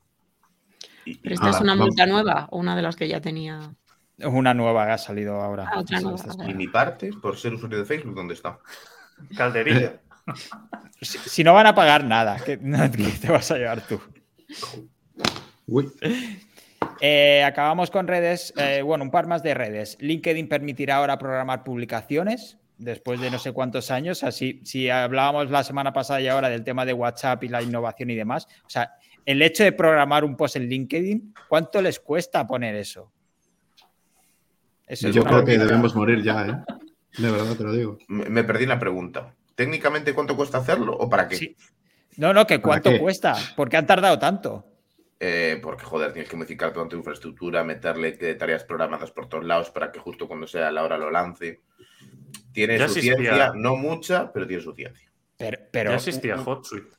Y- 1.06 1.18
Pero 1.18 1.36
esta 1.36 1.50
es 1.52 1.62
una 1.62 1.74
vamos. 1.74 1.88
multa 1.88 2.06
nueva 2.06 2.48
o 2.52 2.58
una 2.60 2.76
de 2.76 2.82
las 2.82 2.96
que 2.96 3.08
ya 3.08 3.22
tenía. 3.22 3.74
Una 4.24 4.54
nueva 4.54 4.86
que 4.86 4.92
ha 4.94 4.98
salido 4.98 5.42
ahora. 5.42 5.70
Ah, 5.72 5.80
otra 5.80 6.00
nueva, 6.02 6.24
y 6.48 6.54
mi 6.54 6.68
parte, 6.68 7.12
por 7.22 7.38
ser 7.38 7.54
usuario 7.54 7.80
de 7.80 7.86
Facebook, 7.86 8.16
¿dónde 8.16 8.34
está? 8.34 8.60
Calderilla. 9.38 10.02
Si, 11.02 11.18
si 11.20 11.44
no 11.44 11.54
van 11.54 11.68
a 11.68 11.76
pagar 11.76 12.04
nada, 12.04 12.38
¿qué, 12.44 12.60
qué 12.98 13.14
te 13.22 13.32
vas 13.32 13.52
a 13.52 13.58
llevar 13.58 13.86
tú? 13.86 14.02
Uy, 15.68 15.92
Eh, 17.08 17.44
acabamos 17.44 17.92
con 17.92 18.08
redes, 18.08 18.52
eh, 18.58 18.82
bueno, 18.82 19.04
un 19.04 19.12
par 19.12 19.28
más 19.28 19.44
de 19.44 19.54
redes. 19.54 19.96
LinkedIn 20.00 20.50
permitirá 20.50 20.96
ahora 20.96 21.20
programar 21.20 21.64
publicaciones 21.64 22.58
después 22.80 23.22
de 23.22 23.30
no 23.30 23.38
sé 23.38 23.52
cuántos 23.52 23.92
años. 23.92 24.24
Así, 24.24 24.60
si 24.64 24.90
hablábamos 24.90 25.52
la 25.52 25.64
semana 25.64 25.94
pasada 25.94 26.20
y 26.20 26.28
ahora 26.28 26.50
del 26.50 26.64
tema 26.64 26.84
de 26.84 26.94
WhatsApp 26.94 27.44
y 27.44 27.50
la 27.50 27.62
innovación 27.62 28.10
y 28.10 28.16
demás, 28.16 28.48
o 28.66 28.70
sea, 28.72 28.94
el 29.24 29.40
hecho 29.44 29.64
de 29.64 29.72
programar 29.72 30.24
un 30.24 30.36
post 30.36 30.56
en 30.56 30.68
LinkedIn, 30.68 31.36
¿cuánto 31.48 31.80
les 31.80 32.00
cuesta 32.00 32.48
poner 32.48 32.74
eso? 32.74 33.12
Eso 34.88 35.10
es 35.10 35.14
yo 35.14 35.24
creo 35.26 35.46
que 35.46 35.60
debemos 35.60 35.96
morir 35.96 36.24
ya, 36.24 36.48
¿eh? 36.48 36.74
De 37.20 37.30
verdad 37.30 37.56
te 37.56 37.64
lo 37.66 37.72
digo. 37.72 38.00
Me, 38.08 38.26
me 38.30 38.44
perdí 38.44 38.66
la 38.66 38.80
pregunta. 38.80 39.32
¿Técnicamente 39.54 40.16
cuánto 40.16 40.36
cuesta 40.36 40.58
hacerlo 40.58 40.98
o 40.98 41.08
para 41.08 41.28
qué? 41.28 41.36
Sí. 41.36 41.56
No, 42.18 42.34
no, 42.34 42.48
que 42.48 42.58
¿Para 42.58 42.82
cuánto 42.82 43.00
cuesta, 43.00 43.36
porque 43.56 43.78
han 43.78 43.86
tardado 43.86 44.18
tanto. 44.18 44.72
Eh, 45.20 45.60
porque, 45.62 45.86
joder, 45.86 46.12
tienes 46.12 46.30
que 46.30 46.36
modificar 46.36 46.74
toda 46.74 46.90
tu 46.90 46.98
infraestructura, 46.98 47.64
meterle 47.64 48.12
tareas 48.36 48.64
programadas 48.66 49.12
por 49.12 49.30
todos 49.30 49.46
lados 49.46 49.70
para 49.70 49.92
que 49.92 50.00
justo 50.00 50.28
cuando 50.28 50.46
sea 50.46 50.72
la 50.72 50.84
hora 50.84 50.98
lo 50.98 51.10
lance. 51.10 51.62
Tiene 52.52 52.78
Ya 52.78 52.88
su 52.88 53.00
existía. 53.00 53.16
ciencia, 53.16 53.52
no 53.56 53.76
mucha, 53.76 54.32
pero 54.32 54.46
tiene 54.46 54.62
su 54.62 54.74
ciencia. 54.74 55.10
Pero, 55.38 55.60
pero, 55.72 55.90
ya 55.92 55.96
existía 55.98 56.36
HotSuite. 56.36 56.96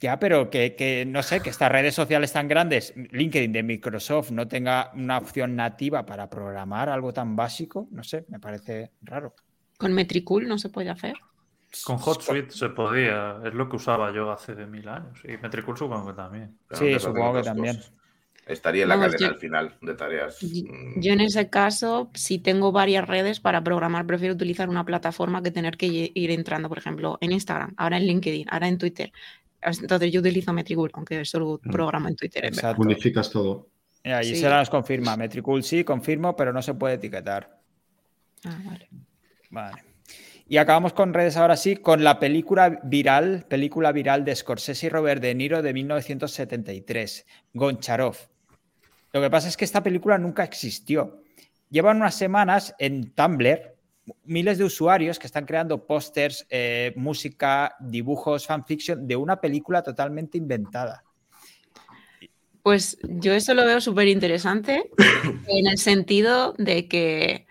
Ya, 0.00 0.18
pero 0.18 0.50
que, 0.50 0.74
que, 0.74 1.04
no 1.06 1.22
sé, 1.22 1.40
que 1.40 1.50
estas 1.50 1.70
redes 1.70 1.94
sociales 1.94 2.32
tan 2.32 2.48
grandes, 2.48 2.92
LinkedIn 2.96 3.52
de 3.52 3.62
Microsoft, 3.62 4.32
no 4.32 4.48
tenga 4.48 4.90
una 4.94 5.18
opción 5.18 5.54
nativa 5.54 6.04
para 6.04 6.28
programar 6.28 6.88
algo 6.88 7.12
tan 7.12 7.36
básico, 7.36 7.86
no 7.92 8.02
sé, 8.02 8.24
me 8.28 8.40
parece 8.40 8.90
raro. 9.02 9.36
Con 9.78 9.92
Metricool 9.92 10.48
no 10.48 10.58
se 10.58 10.70
puede 10.70 10.90
hacer. 10.90 11.14
Con 11.84 11.96
HotSuite 11.96 12.50
se 12.50 12.68
podía, 12.68 13.38
es 13.44 13.54
lo 13.54 13.68
que 13.68 13.76
usaba 13.76 14.12
yo 14.12 14.30
hace 14.30 14.54
mil 14.66 14.86
años. 14.88 15.20
Y 15.24 15.36
Metricool 15.38 15.76
supongo 15.76 16.08
que 16.08 16.12
también. 16.14 16.58
Pero 16.68 16.80
Sí, 16.80 16.98
supongo 16.98 17.34
que 17.34 17.42
también. 17.42 17.80
Estaría 18.44 18.82
en 18.82 18.88
la 18.88 18.96
Vamos, 18.96 19.12
cadena 19.12 19.28
yo- 19.28 19.34
al 19.34 19.40
final 19.40 19.74
de 19.80 19.94
tareas. 19.94 20.42
Y- 20.42 20.64
mm, 20.64 21.00
Yo 21.00 21.12
en 21.12 21.20
ese 21.20 21.48
caso, 21.48 22.10
si 22.12 22.38
tengo 22.40 22.72
varias 22.72 23.06
redes 23.06 23.38
para 23.40 23.62
programar, 23.62 24.04
prefiero 24.04 24.34
utilizar 24.34 24.68
una 24.68 24.84
plataforma 24.84 25.42
que 25.42 25.50
tener 25.52 25.76
que 25.76 26.10
ir 26.12 26.30
entrando, 26.32 26.68
por 26.68 26.78
ejemplo, 26.78 27.18
en 27.20 27.32
Instagram, 27.32 27.72
ahora 27.76 27.98
en 27.98 28.06
LinkedIn, 28.06 28.48
ahora 28.50 28.66
en 28.68 28.78
Twitter. 28.78 29.12
Entonces 29.62 30.10
yo 30.12 30.18
utilizo 30.20 30.52
Metricool, 30.52 30.90
aunque 30.94 31.24
solo 31.24 31.60
Mm. 31.62 31.70
programa 31.70 32.08
en 32.08 32.16
Twitter. 32.16 32.44
Exacto. 32.44 32.82
Unificas 32.82 33.30
todo. 33.30 33.68
Mira, 34.04 34.22
Sí. 34.24 34.30
Gisela 34.30 34.58
nos 34.58 34.68
confirma, 34.70 35.16
Metricool 35.16 35.62
sí, 35.62 35.84
confirmo, 35.84 36.34
pero 36.34 36.52
no 36.52 36.60
se 36.62 36.74
puede 36.74 36.94
etiquetar. 36.96 37.60
Ah, 38.44 38.58
vale. 38.64 38.88
Vale. 39.50 39.84
Y 40.52 40.58
acabamos 40.58 40.92
con 40.92 41.14
redes 41.14 41.38
ahora 41.38 41.56
sí, 41.56 41.76
con 41.76 42.04
la 42.04 42.20
película 42.20 42.78
viral, 42.84 43.46
película 43.48 43.90
viral 43.90 44.22
de 44.22 44.36
Scorsese 44.36 44.84
y 44.84 44.90
Robert 44.90 45.22
De 45.22 45.34
Niro 45.34 45.62
de 45.62 45.72
1973, 45.72 47.24
Goncharov. 47.54 48.18
Lo 49.14 49.22
que 49.22 49.30
pasa 49.30 49.48
es 49.48 49.56
que 49.56 49.64
esta 49.64 49.82
película 49.82 50.18
nunca 50.18 50.44
existió. 50.44 51.22
Llevan 51.70 51.96
unas 51.96 52.16
semanas 52.16 52.74
en 52.78 53.14
Tumblr 53.14 53.76
miles 54.24 54.58
de 54.58 54.64
usuarios 54.64 55.18
que 55.18 55.26
están 55.26 55.46
creando 55.46 55.86
pósters, 55.86 56.46
eh, 56.50 56.92
música, 56.96 57.74
dibujos, 57.80 58.46
fanfiction 58.46 59.08
de 59.08 59.16
una 59.16 59.40
película 59.40 59.82
totalmente 59.82 60.36
inventada. 60.36 61.02
Pues 62.62 62.98
yo 63.04 63.32
eso 63.32 63.54
lo 63.54 63.64
veo 63.64 63.80
súper 63.80 64.06
interesante 64.06 64.90
en 65.48 65.66
el 65.66 65.78
sentido 65.78 66.52
de 66.58 66.88
que 66.88 67.46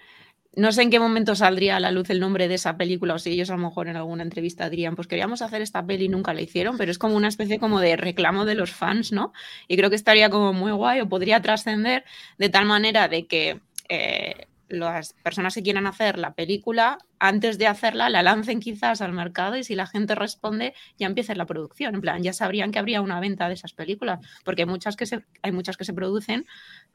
no 0.55 0.71
sé 0.71 0.81
en 0.81 0.89
qué 0.89 0.99
momento 0.99 1.35
saldría 1.35 1.77
a 1.77 1.79
la 1.79 1.91
luz 1.91 2.09
el 2.09 2.19
nombre 2.19 2.47
de 2.47 2.55
esa 2.55 2.75
película 2.75 3.13
o 3.13 3.19
si 3.19 3.31
ellos 3.31 3.49
a 3.49 3.55
lo 3.55 3.63
mejor 3.63 3.87
en 3.87 3.95
alguna 3.95 4.23
entrevista 4.23 4.69
dirían, 4.69 4.95
pues 4.95 5.07
queríamos 5.07 5.41
hacer 5.41 5.61
esta 5.61 5.85
peli 5.85 6.05
y 6.05 6.09
nunca 6.09 6.33
la 6.33 6.41
hicieron, 6.41 6.77
pero 6.77 6.91
es 6.91 6.97
como 6.97 7.15
una 7.15 7.29
especie 7.29 7.59
como 7.59 7.79
de 7.79 7.95
reclamo 7.95 8.43
de 8.45 8.55
los 8.55 8.71
fans, 8.71 9.11
¿no? 9.11 9.31
Y 9.67 9.77
creo 9.77 9.89
que 9.89 9.95
estaría 9.95 10.29
como 10.29 10.51
muy 10.51 10.71
guay 10.71 11.01
o 11.01 11.09
podría 11.09 11.41
trascender 11.41 12.03
de 12.37 12.49
tal 12.49 12.65
manera 12.65 13.07
de 13.07 13.27
que 13.27 13.61
eh, 13.87 14.47
las 14.67 15.13
personas 15.23 15.53
que 15.53 15.63
quieran 15.63 15.87
hacer 15.87 16.17
la 16.17 16.33
película, 16.33 16.97
antes 17.19 17.57
de 17.57 17.67
hacerla, 17.67 18.09
la 18.09 18.23
lancen 18.23 18.59
quizás 18.59 19.01
al 19.01 19.13
mercado 19.13 19.57
y 19.57 19.63
si 19.63 19.75
la 19.75 19.85
gente 19.85 20.15
responde, 20.15 20.73
ya 20.97 21.07
empiece 21.07 21.35
la 21.35 21.45
producción. 21.45 21.95
En 21.95 22.01
plan, 22.01 22.23
ya 22.23 22.33
sabrían 22.33 22.71
que 22.71 22.79
habría 22.79 23.01
una 23.01 23.19
venta 23.19 23.47
de 23.47 23.53
esas 23.53 23.73
películas, 23.73 24.19
porque 24.43 24.65
muchas 24.65 24.95
que 24.95 25.05
se, 25.05 25.25
hay 25.41 25.51
muchas 25.51 25.77
que 25.77 25.85
se 25.85 25.93
producen 25.93 26.45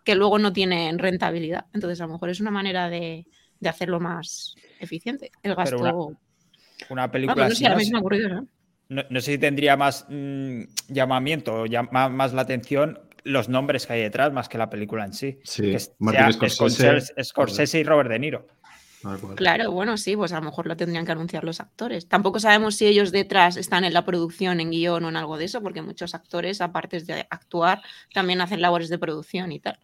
que 0.04 0.14
luego 0.14 0.38
no 0.38 0.52
tienen 0.52 0.98
rentabilidad. 0.98 1.66
Entonces, 1.72 2.00
a 2.00 2.06
lo 2.06 2.14
mejor 2.14 2.30
es 2.30 2.40
una 2.40 2.50
manera 2.50 2.88
de, 2.88 3.26
de 3.60 3.68
hacerlo 3.68 4.00
más 4.00 4.54
eficiente. 4.80 5.30
El 5.42 5.54
gasto. 5.54 5.76
una, 5.76 5.94
una, 6.90 7.10
película. 7.10 7.44
Vamos, 7.44 7.60
no 7.60 7.80
sé, 7.80 7.96
ocurrido, 7.96 8.28
¿no? 8.28 8.46
No, 8.88 9.02
no, 9.10 9.20
sé 9.20 9.32
si 9.32 9.38
tendría 9.38 9.76
más 9.76 10.06
mmm, 10.08 10.62
llamamiento 10.88 11.62
o 11.62 11.66
llama, 11.66 12.08
más 12.08 12.32
la 12.32 12.42
atención 12.42 13.00
los 13.24 13.48
nombres 13.48 13.86
que 13.86 13.94
hay 13.94 14.02
detrás 14.02 14.32
más 14.32 14.48
que 14.48 14.56
la 14.56 14.70
película 14.70 15.04
en 15.04 15.12
sí. 15.12 15.40
Sí, 15.42 15.72
que 15.72 15.78
Martin 15.98 16.32
sea 16.32 16.48
Scorsese, 16.48 17.24
Scorsese 17.24 17.80
y 17.80 17.84
Robert 17.84 18.08
De 18.08 18.18
Niro. 18.18 18.46
Claro, 19.36 19.70
bueno, 19.70 19.96
sí, 19.96 20.16
pues 20.16 20.32
a 20.32 20.40
lo 20.40 20.46
mejor 20.46 20.66
lo 20.66 20.76
tendrían 20.76 21.04
que 21.06 21.12
anunciar 21.12 21.44
los 21.44 21.60
actores. 21.60 22.08
Tampoco 22.08 22.40
sabemos 22.40 22.76
si 22.76 22.86
ellos 22.86 23.12
detrás 23.12 23.56
están 23.56 23.84
en 23.84 23.92
la 23.92 24.04
producción, 24.04 24.58
en 24.58 24.70
guion 24.70 25.04
o 25.04 25.08
en 25.08 25.16
algo 25.16 25.38
de 25.38 25.44
eso, 25.44 25.62
porque 25.62 25.82
muchos 25.82 26.14
actores, 26.14 26.60
aparte 26.60 27.00
de 27.00 27.26
actuar, 27.30 27.82
también 28.12 28.40
hacen 28.40 28.60
labores 28.60 28.88
de 28.88 28.98
producción 28.98 29.52
y 29.52 29.60
tal. 29.60 29.78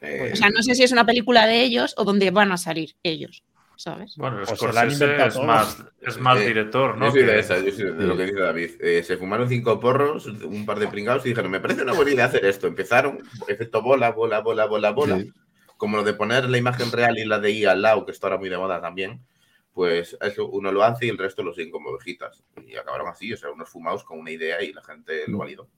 Eh, 0.00 0.30
o 0.32 0.36
sea, 0.36 0.50
no 0.50 0.62
sé 0.62 0.74
si 0.74 0.84
es 0.84 0.92
una 0.92 1.06
película 1.06 1.46
de 1.46 1.62
ellos 1.62 1.94
o 1.96 2.04
donde 2.04 2.30
van 2.30 2.52
a 2.52 2.56
salir 2.56 2.94
ellos. 3.02 3.42
¿sabes? 3.78 4.16
Bueno, 4.16 4.38
pues 4.44 4.58
Scorsese 4.58 5.24
es 5.24 5.38
más, 5.38 5.84
es 6.00 6.18
más 6.18 6.40
eh, 6.40 6.48
director, 6.48 6.98
¿no? 6.98 7.06
Yo 7.06 7.12
soy 7.12 7.22
de 7.22 7.38
esa, 7.38 7.60
yo 7.60 7.70
soy 7.70 7.92
de 7.92 8.06
lo 8.06 8.16
que 8.16 8.24
dice 8.24 8.40
David. 8.40 8.70
Eh, 8.80 9.02
se 9.04 9.16
fumaron 9.16 9.48
cinco 9.48 9.78
porros, 9.78 10.26
un 10.26 10.66
par 10.66 10.80
de 10.80 10.88
pringados 10.88 11.24
y 11.24 11.28
dijeron, 11.28 11.50
me 11.50 11.60
parece 11.60 11.82
una 11.82 11.92
buena 11.92 12.10
idea 12.10 12.24
hacer 12.24 12.44
esto. 12.44 12.66
Empezaron, 12.66 13.22
efecto 13.46 13.80
bola, 13.80 14.10
bola, 14.10 14.40
bola, 14.40 14.66
bola, 14.66 14.90
bola. 14.90 15.20
Sí. 15.20 15.32
Como 15.76 15.96
lo 15.96 16.02
de 16.02 16.12
poner 16.12 16.50
la 16.50 16.58
imagen 16.58 16.90
real 16.90 17.18
y 17.18 17.24
la 17.24 17.38
de 17.38 17.52
I 17.52 17.66
al 17.66 17.82
lado, 17.82 18.04
que 18.04 18.10
está 18.10 18.26
ahora 18.26 18.38
muy 18.38 18.48
de 18.48 18.58
moda 18.58 18.80
también. 18.80 19.24
Pues 19.72 20.18
eso 20.20 20.48
uno 20.48 20.72
lo 20.72 20.82
hace 20.82 21.06
y 21.06 21.10
el 21.10 21.18
resto 21.18 21.44
lo 21.44 21.54
siguen 21.54 21.70
como 21.70 21.90
ovejitas. 21.90 22.42
Y 22.66 22.74
acabaron 22.74 23.06
así, 23.06 23.32
o 23.32 23.36
sea, 23.36 23.52
unos 23.52 23.68
fumados 23.68 24.02
con 24.02 24.18
una 24.18 24.32
idea 24.32 24.60
y 24.60 24.72
la 24.72 24.82
gente 24.82 25.22
lo 25.28 25.38
validó. 25.38 25.68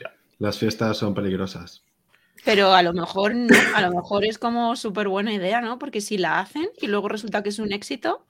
Ya. 0.00 0.14
Las 0.38 0.58
fiestas 0.58 0.96
son 0.96 1.12
peligrosas. 1.12 1.84
Pero 2.44 2.74
a 2.74 2.82
lo 2.82 2.92
mejor 2.92 3.34
no, 3.34 3.54
a 3.74 3.80
lo 3.80 3.90
mejor 3.92 4.24
es 4.24 4.38
como 4.38 4.76
súper 4.76 5.08
buena 5.08 5.32
idea, 5.32 5.60
¿no? 5.60 5.78
Porque 5.78 6.00
si 6.00 6.18
la 6.18 6.40
hacen 6.40 6.68
y 6.80 6.86
luego 6.86 7.08
resulta 7.08 7.42
que 7.42 7.48
es 7.48 7.58
un 7.58 7.72
éxito, 7.72 8.26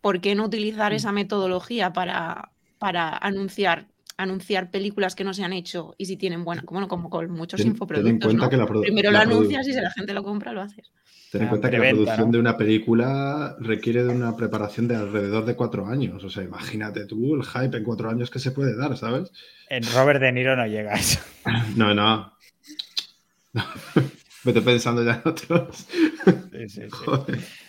¿por 0.00 0.20
qué 0.20 0.34
no 0.34 0.44
utilizar 0.44 0.92
esa 0.92 1.12
metodología 1.12 1.92
para, 1.92 2.52
para 2.78 3.16
anunciar, 3.16 3.86
anunciar 4.16 4.70
películas 4.70 5.14
que 5.14 5.24
no 5.24 5.32
se 5.32 5.44
han 5.44 5.52
hecho 5.52 5.94
y 5.96 6.06
si 6.06 6.16
tienen 6.16 6.44
buena, 6.44 6.62
bueno, 6.70 6.88
como 6.88 7.08
con 7.08 7.30
muchos 7.30 7.58
ten, 7.58 7.68
infoproductos, 7.68 8.30
ten 8.30 8.38
¿no? 8.38 8.50
que 8.50 8.56
la 8.56 8.66
Primero 8.66 9.10
lo 9.10 9.18
anuncias 9.18 9.66
y 9.66 9.72
si 9.72 9.80
la 9.80 9.90
gente 9.90 10.12
lo 10.12 10.22
compra, 10.22 10.52
lo 10.52 10.60
haces. 10.60 10.90
Ten 11.30 11.42
en 11.42 11.48
cuenta 11.48 11.70
que 11.70 11.78
la 11.78 11.90
producción 11.90 12.26
¿no? 12.26 12.32
de 12.32 12.38
una 12.38 12.56
película 12.56 13.56
requiere 13.60 14.02
de 14.02 14.08
una 14.08 14.34
preparación 14.34 14.88
de 14.88 14.96
alrededor 14.96 15.44
de 15.44 15.56
cuatro 15.56 15.86
años. 15.86 16.24
O 16.24 16.30
sea, 16.30 16.42
imagínate 16.42 17.04
tú 17.04 17.34
el 17.34 17.44
hype 17.44 17.76
en 17.76 17.84
cuatro 17.84 18.08
años 18.08 18.30
que 18.30 18.38
se 18.38 18.50
puede 18.50 18.74
dar, 18.74 18.96
¿sabes? 18.96 19.30
En 19.68 19.82
Robert 19.94 20.20
De 20.20 20.32
Niro 20.32 20.56
no 20.56 20.66
llega 20.66 20.92
a 20.92 20.96
eso. 20.96 21.20
No, 21.76 21.94
no. 21.94 22.32
Vete 24.44 24.60
pensando 24.62 25.02
ya 25.04 25.14
en 25.24 25.28
otros. 25.32 25.86
Sí, 26.52 26.68
sí, 26.68 26.82
sí. 26.90 27.06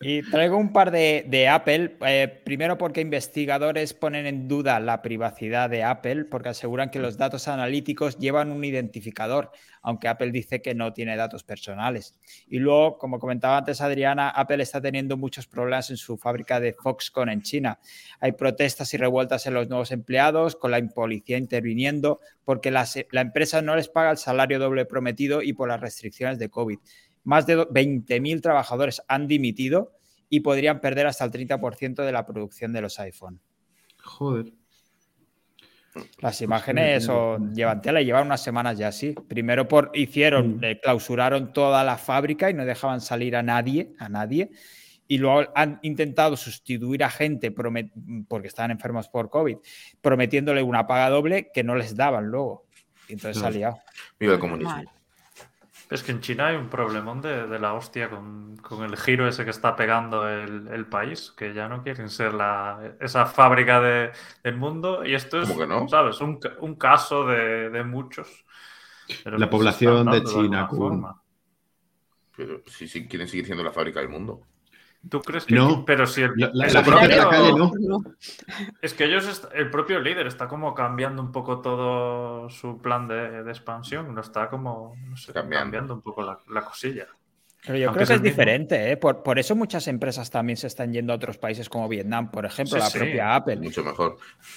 Y 0.00 0.22
traigo 0.22 0.56
un 0.56 0.72
par 0.72 0.92
de, 0.92 1.24
de 1.26 1.48
Apple. 1.48 1.96
Eh, 2.06 2.28
primero 2.44 2.78
porque 2.78 3.00
investigadores 3.00 3.94
ponen 3.94 4.26
en 4.26 4.46
duda 4.46 4.78
la 4.78 5.02
privacidad 5.02 5.68
de 5.68 5.82
Apple 5.82 6.26
porque 6.26 6.50
aseguran 6.50 6.90
que 6.90 7.00
los 7.00 7.16
datos 7.16 7.48
analíticos 7.48 8.16
llevan 8.16 8.52
un 8.52 8.62
identificador, 8.62 9.50
aunque 9.82 10.06
Apple 10.06 10.30
dice 10.30 10.62
que 10.62 10.72
no 10.72 10.92
tiene 10.92 11.16
datos 11.16 11.42
personales. 11.42 12.14
Y 12.46 12.58
luego, 12.60 12.96
como 12.98 13.18
comentaba 13.18 13.58
antes 13.58 13.80
Adriana, 13.80 14.30
Apple 14.30 14.62
está 14.62 14.80
teniendo 14.80 15.16
muchos 15.16 15.48
problemas 15.48 15.90
en 15.90 15.96
su 15.96 16.16
fábrica 16.16 16.60
de 16.60 16.74
Foxconn 16.74 17.28
en 17.28 17.42
China. 17.42 17.80
Hay 18.20 18.32
protestas 18.32 18.94
y 18.94 18.98
revueltas 18.98 19.46
en 19.46 19.54
los 19.54 19.68
nuevos 19.68 19.90
empleados, 19.90 20.54
con 20.54 20.70
la 20.70 20.80
policía 20.94 21.38
interviniendo 21.38 22.20
porque 22.44 22.70
la, 22.70 22.86
la 23.10 23.20
empresa 23.20 23.60
no 23.60 23.76
les 23.76 23.88
paga 23.88 24.12
el 24.12 24.16
salario 24.16 24.58
doble 24.58 24.86
prometido 24.86 25.42
y 25.42 25.52
por 25.52 25.68
las 25.68 25.80
restricciones 25.80 26.38
de 26.38 26.48
COVID. 26.48 26.78
Más 27.24 27.46
de 27.46 27.58
20.000 27.58 28.40
trabajadores 28.40 29.02
han 29.08 29.26
dimitido 29.26 29.92
y 30.28 30.40
podrían 30.40 30.80
perder 30.80 31.06
hasta 31.06 31.24
el 31.24 31.30
30% 31.30 32.04
de 32.04 32.12
la 32.12 32.26
producción 32.26 32.72
de 32.72 32.80
los 32.80 32.98
iPhone. 33.00 33.40
Joder. 34.02 34.52
Las 36.20 36.40
imágenes 36.42 37.04
son, 37.04 37.54
llevan 37.54 37.80
tela, 37.80 38.02
llevan 38.02 38.26
unas 38.26 38.42
semanas 38.42 38.78
ya 38.78 38.88
así. 38.88 39.14
Primero 39.26 39.66
por 39.66 39.90
hicieron, 39.94 40.58
mm. 40.58 40.64
eh, 40.64 40.80
clausuraron 40.80 41.52
toda 41.52 41.82
la 41.82 41.96
fábrica 41.96 42.50
y 42.50 42.54
no 42.54 42.64
dejaban 42.64 43.00
salir 43.00 43.36
a 43.36 43.42
nadie, 43.42 43.94
a 43.98 44.08
nadie. 44.08 44.50
Y 45.08 45.18
luego 45.18 45.50
han 45.54 45.78
intentado 45.82 46.36
sustituir 46.36 47.02
a 47.02 47.10
gente 47.10 47.50
porque 47.50 48.46
estaban 48.46 48.70
enfermos 48.70 49.08
por 49.08 49.30
COVID, 49.30 49.56
prometiéndole 50.02 50.62
una 50.62 50.86
paga 50.86 51.08
doble 51.08 51.50
que 51.52 51.64
no 51.64 51.74
les 51.74 51.96
daban 51.96 52.26
luego. 52.26 52.66
Y 53.08 53.14
entonces 53.14 53.40
no. 53.42 53.48
ha 53.48 53.50
liado. 53.50 53.78
Viva 54.20 54.34
el 54.34 54.38
comunismo. 54.38 54.97
Es 55.90 56.02
que 56.02 56.12
en 56.12 56.20
China 56.20 56.48
hay 56.48 56.56
un 56.56 56.68
problemón 56.68 57.22
de, 57.22 57.46
de 57.46 57.58
la 57.58 57.72
hostia 57.72 58.10
con, 58.10 58.56
con, 58.58 58.84
el 58.84 58.96
giro 58.96 59.26
ese 59.26 59.44
que 59.44 59.50
está 59.50 59.74
pegando 59.74 60.28
el, 60.28 60.68
el, 60.68 60.86
país, 60.86 61.32
que 61.34 61.54
ya 61.54 61.66
no 61.66 61.82
quieren 61.82 62.10
ser 62.10 62.34
la, 62.34 62.94
esa 63.00 63.24
fábrica 63.24 63.80
de, 63.80 64.10
del 64.44 64.56
mundo. 64.56 65.04
Y 65.04 65.14
esto 65.14 65.40
es, 65.40 65.56
no? 65.56 65.88
¿sabes? 65.88 66.20
Un, 66.20 66.38
un 66.60 66.74
caso 66.74 67.26
de, 67.26 67.70
de 67.70 67.84
muchos. 67.84 68.44
La 69.24 69.48
población 69.48 70.10
de 70.10 70.22
China. 70.24 70.68
De 70.70 70.76
Pero 72.36 72.62
si, 72.66 72.86
si 72.86 73.08
quieren 73.08 73.26
seguir 73.26 73.46
siendo 73.46 73.64
la 73.64 73.72
fábrica 73.72 74.00
del 74.00 74.10
mundo. 74.10 74.42
¿Tú 75.08 75.20
crees 75.20 75.44
que 75.44 75.54
no? 75.54 75.84
Pero 75.84 76.06
si 76.06 76.22
el, 76.22 76.32
la, 76.36 76.50
la, 76.52 76.66
el 76.66 76.74
la 76.74 76.82
propio, 76.82 77.08
la 77.08 77.28
calle 77.28 77.52
no. 77.54 77.72
Es 78.82 78.94
que 78.94 79.04
ellos, 79.04 79.48
el 79.54 79.70
propio 79.70 80.00
líder 80.00 80.26
está 80.26 80.48
como 80.48 80.74
cambiando 80.74 81.22
un 81.22 81.30
poco 81.30 81.60
todo 81.60 82.50
su 82.50 82.80
plan 82.80 83.06
de, 83.06 83.44
de 83.44 83.50
expansión, 83.50 84.14
lo 84.14 84.20
está 84.20 84.48
como 84.48 84.96
no 85.08 85.16
sé, 85.16 85.32
cambiando. 85.32 85.64
cambiando. 85.64 85.94
un 85.94 86.02
poco 86.02 86.22
la, 86.22 86.38
la 86.50 86.64
cosilla. 86.64 87.06
Pero 87.64 87.78
yo 87.78 87.88
Aunque 87.88 88.04
creo 88.04 88.08
que 88.08 88.14
es, 88.14 88.18
es 88.18 88.22
diferente, 88.22 88.90
¿eh? 88.90 88.96
por, 88.96 89.22
por, 89.22 89.38
eso 89.38 89.54
muchas 89.56 89.88
empresas 89.88 90.30
también 90.30 90.56
se 90.56 90.66
están 90.66 90.92
yendo 90.92 91.12
a 91.12 91.16
otros 91.16 91.38
países 91.38 91.68
como 91.68 91.88
Vietnam, 91.88 92.30
por 92.30 92.44
ejemplo, 92.44 92.76
sí, 92.76 92.80
la 92.80 92.90
sí. 92.90 92.98
propia 92.98 93.34
Apple. 93.34 93.56
Mucho 93.56 93.84
mejor. 93.84 94.16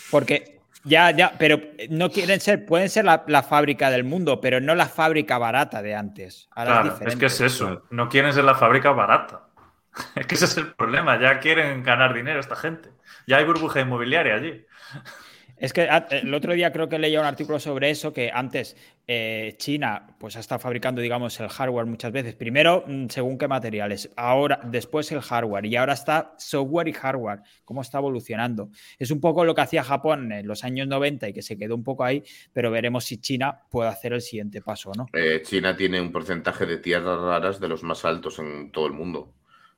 Porque 0.10 0.62
ya, 0.84 1.12
ya, 1.12 1.34
pero 1.38 1.60
no 1.90 2.10
quieren 2.10 2.40
ser, 2.40 2.66
pueden 2.66 2.90
ser 2.90 3.06
la, 3.06 3.24
la, 3.28 3.44
fábrica 3.44 3.90
del 3.90 4.04
mundo, 4.04 4.42
pero 4.42 4.60
no 4.60 4.76
la 4.76 4.88
fábrica 4.88 5.38
barata 5.38 5.82
de 5.82 5.96
antes. 5.96 6.48
Ahora 6.52 6.82
claro, 6.82 6.98
es, 7.02 7.14
es, 7.14 7.16
que 7.20 7.26
es 7.28 7.42
eso, 7.42 7.84
no 7.92 8.10
quieren 8.10 8.34
ser 8.34 8.44
la 8.44 8.56
fábrica 8.56 8.92
barata. 8.92 9.51
Es 10.16 10.28
que 10.28 10.36
ese 10.36 10.46
es 10.46 10.58
el 10.58 10.74
problema, 10.74 11.20
ya 11.20 11.40
quieren 11.40 11.84
ganar 11.84 12.14
dinero 12.14 12.40
esta 12.40 12.56
gente. 12.56 12.90
Ya 13.28 13.38
hay 13.38 13.46
burbuja 13.46 13.82
inmobiliaria 13.82 14.36
allí. 14.36 14.66
Es 15.62 15.74
que 15.74 15.84
ah, 15.84 16.08
el 16.10 16.34
otro 16.34 16.54
día 16.54 16.72
creo 16.72 16.90
que 16.90 16.98
leía 16.98 17.20
un 17.20 17.28
artículo 17.28 17.60
sobre 17.60 17.92
eso, 17.92 18.12
que 18.12 18.32
antes 18.34 18.76
eh, 19.08 19.54
China 19.58 20.16
pues 20.20 20.36
ha 20.36 20.40
estado 20.40 20.58
fabricando, 20.58 21.02
digamos, 21.02 21.40
el 21.40 21.50
hardware 21.50 21.86
muchas 21.86 22.12
veces. 22.12 22.34
Primero, 22.34 22.84
mm, 22.88 23.10
según 23.10 23.38
qué 23.38 23.48
materiales, 23.48 24.10
ahora, 24.18 24.60
después 24.64 25.12
el 25.12 25.22
hardware, 25.22 25.68
y 25.68 25.76
ahora 25.76 25.94
está 25.94 26.34
software 26.40 26.88
y 26.88 26.94
hardware, 26.94 27.42
cómo 27.64 27.84
está 27.84 28.00
evolucionando. 28.00 28.72
Es 28.98 29.12
un 29.12 29.22
poco 29.22 29.46
lo 29.46 29.54
que 29.54 29.62
hacía 29.62 29.84
Japón 29.84 30.32
en 30.32 30.48
los 30.48 30.64
años 30.64 30.88
90 30.88 31.30
y 31.30 31.34
que 31.34 31.44
se 31.44 31.56
quedó 31.60 31.76
un 31.76 31.84
poco 31.84 32.06
ahí, 32.06 32.24
pero 32.52 32.72
veremos 32.72 33.06
si 33.06 33.18
China 33.18 33.60
puede 33.70 33.90
hacer 33.90 34.14
el 34.14 34.22
siguiente 34.22 34.64
paso, 34.64 34.92
¿no? 34.98 35.10
Eh, 35.14 35.44
China 35.44 35.76
tiene 35.78 36.02
un 36.02 36.12
porcentaje 36.12 36.66
de 36.66 36.78
tierras 36.78 37.20
raras 37.20 37.60
de 37.60 37.68
los 37.68 37.84
más 37.84 38.04
altos 38.04 38.40
en 38.40 38.72
todo 38.72 38.88
el 38.88 38.94
mundo. 38.94 39.32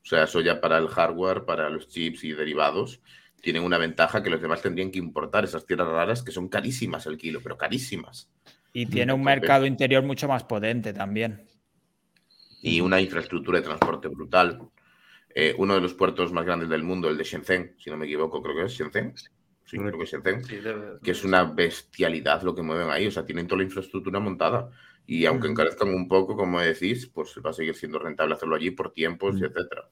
O 0.03 0.05
sea, 0.05 0.23
eso 0.23 0.41
ya 0.41 0.59
para 0.59 0.77
el 0.77 0.87
hardware, 0.87 1.45
para 1.45 1.69
los 1.69 1.87
chips 1.87 2.25
y 2.25 2.33
derivados, 2.33 3.01
tienen 3.41 3.63
una 3.63 3.77
ventaja 3.77 4.21
que 4.21 4.29
los 4.29 4.41
demás 4.41 4.61
tendrían 4.61 4.91
que 4.91 4.99
importar 4.99 5.43
esas 5.43 5.65
tierras 5.65 5.87
raras 5.87 6.23
que 6.23 6.31
son 6.31 6.49
carísimas 6.49 7.05
el 7.05 7.17
kilo, 7.17 7.39
pero 7.41 7.57
carísimas. 7.57 8.29
Y 8.73 8.85
tiene 8.87 9.13
un 9.13 9.23
mercado 9.23 9.65
interior 9.65 10.03
mucho 10.03 10.27
más 10.27 10.43
potente 10.43 10.93
también. 10.93 11.47
Y 12.61 12.81
una 12.81 12.99
infraestructura 12.99 13.59
de 13.59 13.65
transporte 13.65 14.07
brutal. 14.07 14.59
Eh, 15.35 15.53
uno 15.57 15.75
de 15.75 15.81
los 15.81 15.93
puertos 15.93 16.31
más 16.31 16.45
grandes 16.45 16.69
del 16.69 16.83
mundo, 16.83 17.09
el 17.09 17.17
de 17.17 17.23
Shenzhen, 17.23 17.75
si 17.77 17.89
no 17.89 17.97
me 17.97 18.05
equivoco, 18.05 18.41
creo 18.41 18.55
que 18.55 18.63
es 18.63 18.71
Shenzhen. 18.71 19.13
Sí, 19.65 19.77
creo 19.77 19.97
que 19.97 20.03
es 20.03 20.11
Shenzhen. 20.11 20.43
Sí, 20.43 20.57
debe, 20.57 20.99
que 21.03 21.11
es 21.11 21.23
una 21.23 21.43
bestialidad 21.43 22.41
lo 22.43 22.55
que 22.55 22.61
mueven 22.61 22.89
ahí. 22.89 23.07
O 23.07 23.11
sea, 23.11 23.25
tienen 23.25 23.47
toda 23.47 23.59
la 23.59 23.65
infraestructura 23.65 24.19
montada. 24.19 24.69
Y 25.05 25.25
aunque 25.25 25.47
encarezcan 25.47 25.89
un 25.89 26.07
poco, 26.07 26.35
como 26.35 26.59
decís, 26.59 27.07
pues 27.07 27.35
va 27.45 27.49
a 27.49 27.53
seguir 27.53 27.75
siendo 27.75 27.99
rentable 27.99 28.35
hacerlo 28.35 28.55
allí 28.55 28.71
por 28.71 28.91
tiempos, 28.93 29.35
mm. 29.35 29.45
etcétera. 29.45 29.89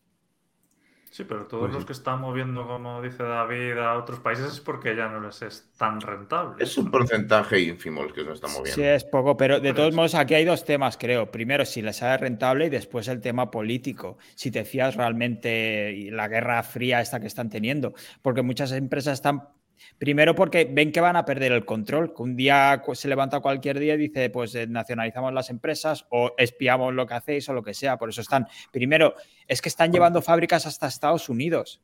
Sí, 1.12 1.26
pero 1.26 1.46
todos 1.46 1.64
pues, 1.64 1.74
los 1.74 1.86
que 1.86 1.92
están 1.92 2.22
moviendo, 2.22 2.66
como 2.66 3.02
dice 3.02 3.24
David, 3.24 3.78
a 3.80 3.98
otros 3.98 4.22
países 4.22 4.46
es 4.46 4.60
porque 4.62 4.96
ya 4.96 5.10
no 5.10 5.20
les 5.20 5.42
es 5.42 5.70
tan 5.78 6.00
rentable. 6.00 6.64
Es 6.64 6.78
un 6.78 6.90
porcentaje 6.90 7.60
ínfimo 7.60 8.02
el 8.04 8.14
que 8.14 8.24
se 8.24 8.32
está 8.32 8.48
moviendo. 8.48 8.72
Sí, 8.72 8.82
es 8.82 9.04
poco, 9.04 9.36
pero 9.36 9.60
de 9.60 9.74
todos 9.74 9.94
modos 9.94 10.16
aquí 10.16 10.36
hay 10.36 10.46
dos 10.46 10.64
temas, 10.64 10.96
creo. 10.96 11.30
Primero, 11.30 11.66
si 11.66 11.82
les 11.82 11.98
sale 11.98 12.18
rentable 12.18 12.68
y 12.68 12.70
después 12.70 13.10
el 13.10 13.20
tema 13.20 13.52
político. 13.52 14.18
Si 14.36 14.52
te 14.52 14.64
fías 14.64 14.96
realmente 14.96 16.08
la 16.12 16.30
guerra 16.30 16.64
fría 16.64 17.02
esta 17.02 17.20
que 17.20 17.28
están 17.28 17.50
teniendo. 17.50 17.94
Porque 18.22 18.42
muchas 18.42 18.72
empresas 18.72 19.16
están 19.16 19.50
Primero 19.98 20.36
porque 20.36 20.66
ven 20.66 20.92
que 20.92 21.02
van 21.02 21.16
a 21.16 21.26
perder 21.26 21.52
el 21.52 21.66
control, 21.66 22.14
que 22.14 22.22
un 22.22 22.36
día 22.36 22.82
se 22.94 23.08
levanta 23.08 23.40
cualquier 23.40 23.80
día 23.80 23.96
y 23.96 23.98
dice, 23.98 24.30
pues 24.30 24.56
eh, 24.56 24.68
nacionalizamos 24.68 25.34
las 25.34 25.50
empresas 25.50 26.06
o 26.10 26.34
espiamos 26.38 26.94
lo 26.94 27.06
que 27.06 27.14
hacéis 27.14 27.48
o 27.50 27.54
lo 27.54 27.64
que 27.64 27.74
sea. 27.74 27.98
Por 27.98 28.10
eso 28.10 28.22
están, 28.22 28.48
primero, 28.72 29.16
es 29.48 29.62
que 29.62 29.70
están 29.70 29.92
llevando 29.92 30.22
fábricas 30.22 30.66
hasta 30.66 30.88
Estados 30.88 31.30
Unidos. 31.30 31.82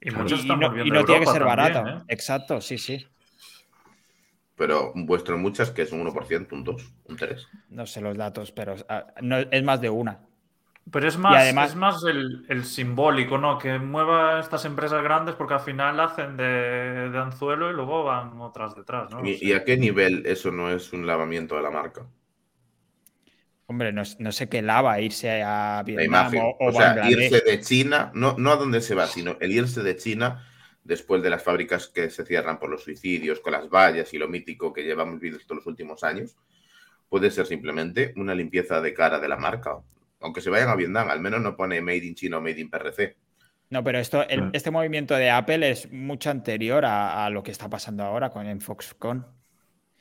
Y, 0.00 0.10
muchos 0.10 0.40
Y 0.40 0.42
están 0.42 0.60
no, 0.60 0.78
y 0.78 0.90
tiene 0.90 1.04
que 1.04 1.06
ser 1.06 1.24
también, 1.24 1.44
barato. 1.44 1.88
¿eh? 1.88 2.02
Exacto, 2.08 2.60
sí, 2.60 2.78
sí. 2.78 3.06
Pero 4.54 4.92
vuestro 4.94 5.38
muchas 5.38 5.70
que 5.70 5.82
es 5.82 5.92
un 5.92 6.04
1%, 6.04 6.52
un 6.52 6.64
2, 6.64 6.94
un 7.04 7.16
3. 7.16 7.46
No 7.70 7.86
sé 7.86 8.00
los 8.00 8.16
datos, 8.16 8.50
pero 8.52 8.74
ah, 8.88 9.06
no, 9.22 9.38
es 9.38 9.62
más 9.62 9.80
de 9.80 9.88
una. 9.88 10.27
Pero 10.90 11.08
es 11.08 11.18
más, 11.18 11.36
además- 11.36 11.70
es 11.70 11.76
más 11.76 12.04
el, 12.04 12.46
el 12.48 12.64
simbólico, 12.64 13.36
¿no? 13.38 13.58
Que 13.58 13.78
mueva 13.78 14.40
estas 14.40 14.64
empresas 14.64 15.02
grandes 15.02 15.34
porque 15.34 15.54
al 15.54 15.60
final 15.60 15.98
hacen 16.00 16.36
de, 16.36 17.10
de 17.10 17.18
anzuelo 17.18 17.70
y 17.70 17.74
luego 17.74 18.04
van 18.04 18.40
otras 18.40 18.74
detrás, 18.74 19.10
¿no? 19.10 19.24
¿Y, 19.26 19.36
Sí. 19.36 19.46
y 19.46 19.52
a 19.52 19.64
qué 19.64 19.76
nivel 19.76 20.24
eso 20.26 20.50
no 20.52 20.70
es 20.70 20.92
un 20.92 21.06
lavamiento 21.06 21.56
de 21.56 21.62
la 21.62 21.70
marca? 21.70 22.06
Hombre, 23.66 23.92
no, 23.92 24.02
no 24.18 24.32
sé 24.32 24.48
qué 24.48 24.62
lava 24.62 24.98
irse 25.00 25.42
a 25.42 25.76
La 25.78 25.82
Vietnam 25.84 26.06
imagen. 26.06 26.40
o, 26.42 26.56
o 26.58 26.68
O, 26.68 26.72
sea, 26.72 26.94
Bangladesh. 26.94 27.32
irse 27.32 27.40
de 27.44 27.60
China, 27.60 28.10
no, 28.14 28.34
no 28.38 28.50
a 28.52 28.56
dónde 28.56 28.80
se 28.80 28.94
va, 28.94 29.06
sino 29.06 29.36
el 29.40 29.52
irse 29.52 29.82
de 29.82 29.96
China 29.96 30.46
después 30.84 31.22
de 31.22 31.28
las 31.28 31.42
fábricas 31.42 31.88
que 31.88 32.08
se 32.08 32.24
cierran 32.24 32.58
por 32.58 32.70
los 32.70 32.82
suicidios, 32.84 33.40
con 33.40 33.52
las 33.52 33.68
vallas 33.68 34.14
y 34.14 34.18
lo 34.18 34.26
mítico 34.26 34.72
que 34.72 34.84
llevamos 34.84 35.20
visto 35.20 35.54
los 35.54 35.66
últimos 35.66 36.02
años, 36.02 36.34
puede 37.10 37.30
ser 37.30 37.44
simplemente 37.46 38.14
una 38.16 38.34
limpieza 38.34 38.80
de 38.80 38.94
cara 38.94 39.18
de 39.18 39.28
la 39.28 39.36
marca. 39.36 39.76
Aunque 40.20 40.40
se 40.40 40.50
vayan 40.50 40.68
a 40.68 40.76
Vietnam, 40.76 41.08
al 41.08 41.20
menos 41.20 41.40
no 41.40 41.56
pone 41.56 41.80
Made 41.80 42.04
in 42.06 42.14
China 42.14 42.38
o 42.38 42.40
Made 42.40 42.60
in 42.60 42.70
PRC. 42.70 43.16
No, 43.70 43.84
pero 43.84 43.98
esto, 43.98 44.26
el- 44.28 44.50
este 44.52 44.70
movimiento 44.70 45.14
de 45.14 45.30
Apple 45.30 45.70
es 45.70 45.90
mucho 45.92 46.30
anterior 46.30 46.84
a, 46.84 47.24
a 47.26 47.30
lo 47.30 47.42
que 47.42 47.50
está 47.50 47.68
pasando 47.68 48.02
ahora 48.04 48.30
con 48.30 48.46
en 48.46 48.60
Foxconn. 48.60 49.26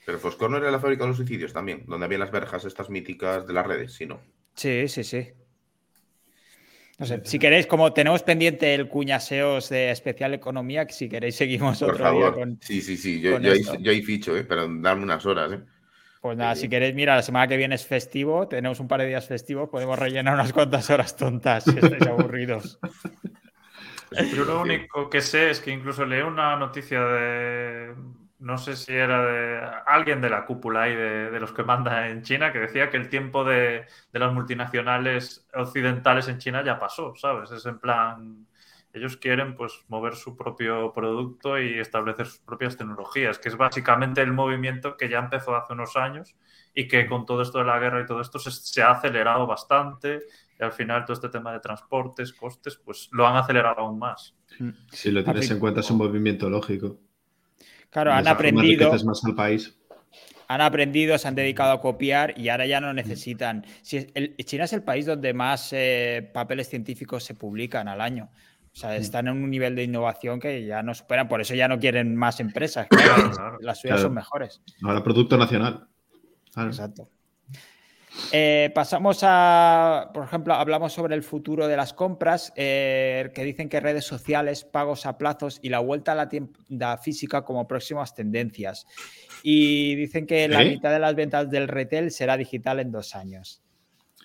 Pero 0.05 0.17
Foxconn 0.23 0.51
no 0.53 0.57
era 0.57 0.71
la 0.71 0.79
fábrica 0.79 1.03
de 1.03 1.09
los 1.09 1.17
suicidios 1.17 1.53
también, 1.53 1.85
donde 1.85 2.05
había 2.07 2.17
las 2.17 2.31
verjas 2.31 2.65
estas 2.65 2.89
míticas 2.89 3.45
de 3.45 3.53
las 3.53 3.67
redes, 3.67 3.93
sino. 3.93 4.21
Sí, 4.55 4.87
sí, 4.89 5.03
sí. 5.03 5.33
No 6.99 7.05
sé, 7.05 7.21
si 7.25 7.37
queréis, 7.37 7.67
como 7.67 7.93
tenemos 7.93 8.23
pendiente 8.23 8.73
el 8.73 8.89
cuñaseos 8.89 9.69
de 9.69 9.91
especial 9.91 10.33
economía, 10.33 10.85
que 10.87 10.93
si 10.93 11.07
queréis 11.09 11.35
seguimos 11.35 11.81
Por 11.83 11.93
otro 11.93 12.05
favor. 12.05 12.33
día 12.33 12.33
con. 12.33 12.59
Sí, 12.59 12.81
sí, 12.81 12.97
sí. 12.97 13.21
Yo, 13.21 13.39
yo, 13.39 13.51
ahí, 13.51 13.61
yo 13.81 13.91
ahí 13.91 14.01
ficho, 14.01 14.35
¿eh? 14.35 14.43
pero 14.43 14.67
dame 14.67 15.03
unas 15.03 15.25
horas. 15.25 15.51
¿eh? 15.53 15.63
Pues 16.27 16.37
nada, 16.37 16.55
Sí. 16.55 16.61
si 16.61 16.69
queréis, 16.69 16.93
mira, 16.93 17.15
la 17.15 17.21
semana 17.21 17.47
que 17.47 17.55
viene 17.55 17.75
es 17.75 17.85
festivo, 17.87 18.49
tenemos 18.49 18.81
un 18.81 18.87
par 18.89 18.99
de 18.99 19.07
días 19.07 19.25
festivos, 19.25 19.69
podemos 19.69 19.97
rellenar 19.97 20.33
unas 20.33 20.51
cuantas 20.51 20.89
horas 20.89 21.15
tontas 21.15 21.63
si 21.63 21.71
estáis 21.77 22.05
aburridos. 22.07 22.79
Yo 24.35 24.43
lo 24.43 24.61
único 24.61 25.09
que 25.09 25.21
sé 25.21 25.49
es 25.51 25.61
que 25.61 25.71
incluso 25.71 26.05
leí 26.05 26.21
una 26.21 26.57
noticia 26.57 26.99
de, 27.01 27.93
no 28.39 28.57
sé 28.57 28.75
si 28.75 28.93
era 28.93 29.25
de 29.25 29.61
alguien 29.85 30.19
de 30.19 30.29
la 30.29 30.45
cúpula 30.45 30.83
ahí 30.83 30.95
de, 30.95 31.31
de 31.31 31.39
los 31.39 31.53
que 31.53 31.63
manda 31.63 32.09
en 32.09 32.23
China, 32.23 32.51
que 32.51 32.59
decía 32.59 32.89
que 32.89 32.97
el 32.97 33.07
tiempo 33.07 33.45
de, 33.45 33.85
de 34.11 34.19
las 34.19 34.33
multinacionales 34.33 35.47
occidentales 35.53 36.27
en 36.27 36.39
China 36.39 36.61
ya 36.61 36.77
pasó, 36.77 37.15
¿sabes? 37.15 37.51
Es 37.51 37.65
en 37.65 37.79
plan, 37.79 38.47
ellos 38.97 39.17
quieren 39.17 39.55
pues 39.55 39.73
mover 39.87 40.15
su 40.15 40.35
propio 40.37 40.91
producto 40.93 41.59
y 41.59 41.79
establecer 41.79 42.27
sus 42.27 42.39
propias 42.39 42.77
tecnologías, 42.77 43.39
que 43.39 43.49
es 43.49 43.57
básicamente 43.57 44.21
el 44.21 44.33
movimiento 44.33 44.97
que 44.97 45.09
ya 45.09 45.19
empezó 45.19 45.55
hace 45.55 45.73
unos 45.73 45.95
años 45.95 46.35
y 46.73 46.87
que 46.87 47.07
con 47.07 47.25
todo 47.25 47.41
esto 47.41 47.59
de 47.59 47.65
la 47.65 47.79
guerra 47.79 48.01
y 48.01 48.05
todo 48.05 48.21
esto 48.21 48.39
se, 48.39 48.51
se 48.51 48.81
ha 48.81 48.91
acelerado 48.91 49.47
bastante 49.47 50.21
y 50.59 50.63
al 50.63 50.71
final 50.71 51.05
todo 51.05 51.13
este 51.13 51.29
tema 51.29 51.53
de 51.53 51.59
transportes, 51.59 52.33
costes, 52.33 52.75
pues 52.77 53.09
lo 53.11 53.27
han 53.27 53.35
acelerado 53.37 53.79
aún 53.81 53.99
más. 53.99 54.35
Si 54.91 55.11
lo 55.11 55.23
tienes 55.23 55.49
en 55.51 55.59
cuenta 55.59 55.79
es 55.81 55.91
un 55.91 55.97
movimiento 55.97 56.49
lógico. 56.49 56.99
Claro, 57.89 58.11
han 58.11 58.27
aprendido, 58.27 58.91
más 59.05 59.23
al 59.23 59.35
país. 59.35 59.77
han 60.49 60.61
aprendido, 60.61 61.17
se 61.17 61.27
han 61.27 61.35
dedicado 61.35 61.71
a 61.73 61.81
copiar 61.81 62.33
y 62.39 62.49
ahora 62.49 62.65
ya 62.65 62.79
no 62.79 62.93
necesitan. 62.93 63.65
Si 63.81 63.97
es- 63.97 64.07
el- 64.13 64.35
China 64.37 64.63
es 64.65 64.73
el 64.73 64.83
país 64.83 65.05
donde 65.05 65.33
más 65.33 65.69
eh, 65.73 66.29
papeles 66.33 66.69
científicos 66.69 67.23
se 67.23 67.35
publican 67.35 67.87
al 67.87 68.01
año. 68.01 68.29
O 68.77 68.79
sea, 68.79 68.95
están 68.95 69.27
en 69.27 69.33
un 69.43 69.49
nivel 69.49 69.75
de 69.75 69.81
innovación 69.85 70.39
que 70.39 70.63
ya 70.63 70.83
no 70.83 70.93
superan, 70.93 71.27
por 71.27 71.41
eso 71.41 71.55
ya 71.55 71.67
no 71.67 71.79
quieren 71.79 72.15
más 72.15 72.39
empresas. 72.39 72.85
claro, 72.87 73.31
Claro. 73.31 73.57
las 73.59 73.79
suyas 73.79 73.95
Claro. 73.95 74.07
son 74.09 74.13
mejores. 74.13 74.61
Ahora 74.83 75.03
producto 75.03 75.35
nacional. 75.35 75.87
Exacto. 76.55 77.09
Eh, 78.31 78.71
pasamos 78.75 79.19
a, 79.23 80.11
por 80.13 80.25
ejemplo, 80.25 80.53
hablamos 80.53 80.93
sobre 80.93 81.15
el 81.15 81.23
futuro 81.23 81.67
de 81.67 81.75
las 81.75 81.93
compras, 81.93 82.53
eh, 82.55 83.31
que 83.33 83.43
dicen 83.43 83.67
que 83.67 83.79
redes 83.79 84.05
sociales, 84.05 84.63
pagos 84.63 85.07
a 85.07 85.17
plazos 85.17 85.59
y 85.63 85.69
la 85.69 85.79
vuelta 85.79 86.11
a 86.11 86.15
la 86.15 86.29
tienda 86.29 86.97
física 86.99 87.43
como 87.43 87.67
próximas 87.67 88.13
tendencias. 88.13 88.85
Y 89.41 89.95
dicen 89.95 90.27
que 90.27 90.47
la 90.47 90.59
mitad 90.63 90.91
de 90.91 90.99
las 90.99 91.15
ventas 91.15 91.49
del 91.49 91.67
retail 91.67 92.11
será 92.11 92.37
digital 92.37 92.79
en 92.79 92.91
dos 92.91 93.15
años. 93.15 93.63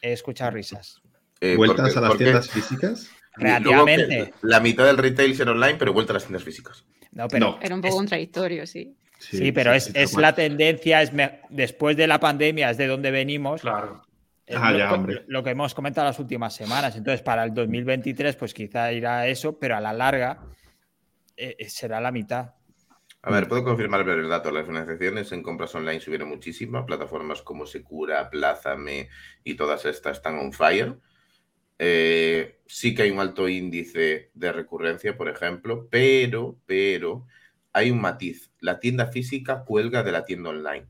He 0.02 0.12
escuchado 0.12 0.50
risas. 0.50 1.00
Eh, 1.44 1.56
¿Vueltas 1.56 1.86
porque- 1.86 1.98
a 1.98 2.00
las 2.02 2.10
porque 2.10 2.24
tiendas 2.24 2.48
físicas? 2.50 3.10
Relativamente. 3.34 4.32
La 4.42 4.60
mitad 4.60 4.84
del 4.86 4.96
retail 4.98 5.34
será 5.34 5.50
online, 5.52 5.74
pero 5.76 5.92
vuelta 5.92 6.12
a 6.12 6.14
las 6.14 6.22
tiendas 6.24 6.44
físicas. 6.44 6.84
No, 7.10 7.26
pero 7.28 7.46
No. 7.46 7.58
Era 7.60 7.74
un 7.74 7.80
poco 7.80 7.94
es- 7.94 7.96
contradictorio, 7.98 8.66
sí. 8.66 8.96
sí, 9.18 9.50
pero 9.52 9.72
es, 9.72 9.84
sí, 9.86 9.92
es 9.94 10.14
la 10.14 10.34
tendencia, 10.34 11.02
es 11.02 11.12
me- 11.12 11.40
después 11.50 11.96
de 11.96 12.06
la 12.06 12.20
pandemia, 12.20 12.70
es 12.70 12.76
de 12.76 12.86
donde 12.86 13.10
venimos. 13.10 13.60
Claro. 13.62 14.02
Ah, 14.54 14.70
lo, 14.70 14.78
ya, 14.78 14.88
co- 14.88 14.94
hombre. 14.96 15.24
lo 15.28 15.42
que 15.42 15.50
hemos 15.50 15.72
comentado 15.74 16.06
las 16.06 16.18
últimas 16.18 16.54
semanas. 16.54 16.94
Entonces, 16.96 17.22
para 17.22 17.42
el 17.44 17.54
2023, 17.54 18.36
pues 18.36 18.52
quizá 18.54 18.92
irá 18.92 19.26
eso, 19.26 19.58
pero 19.58 19.76
a 19.76 19.80
la 19.80 19.92
larga 19.92 20.38
eh, 21.36 21.56
eh, 21.58 21.68
será 21.68 22.00
la 22.00 22.12
mitad. 22.12 22.52
A 23.22 23.30
ver, 23.30 23.48
puedo 23.48 23.64
confirmar 23.64 24.06
el 24.08 24.28
dato. 24.28 24.50
Las 24.50 24.66
financiaciones 24.66 25.32
en 25.32 25.42
compras 25.42 25.74
online 25.74 26.00
subieron 26.00 26.28
muchísimo. 26.28 26.84
Plataformas 26.84 27.40
como 27.42 27.66
Secura, 27.66 28.28
Plázame 28.28 29.08
y 29.42 29.54
todas 29.54 29.84
estas 29.86 30.18
están 30.18 30.38
on 30.38 30.52
fire. 30.52 30.96
Eh, 31.84 32.60
sí 32.64 32.94
que 32.94 33.02
hay 33.02 33.10
un 33.10 33.18
alto 33.18 33.48
índice 33.48 34.30
de 34.34 34.52
recurrencia, 34.52 35.16
por 35.16 35.28
ejemplo, 35.28 35.88
pero, 35.90 36.56
pero 36.64 37.26
hay 37.72 37.90
un 37.90 38.00
matiz. 38.00 38.52
La 38.60 38.78
tienda 38.78 39.08
física 39.08 39.64
cuelga 39.64 40.04
de 40.04 40.12
la 40.12 40.24
tienda 40.24 40.50
online. 40.50 40.86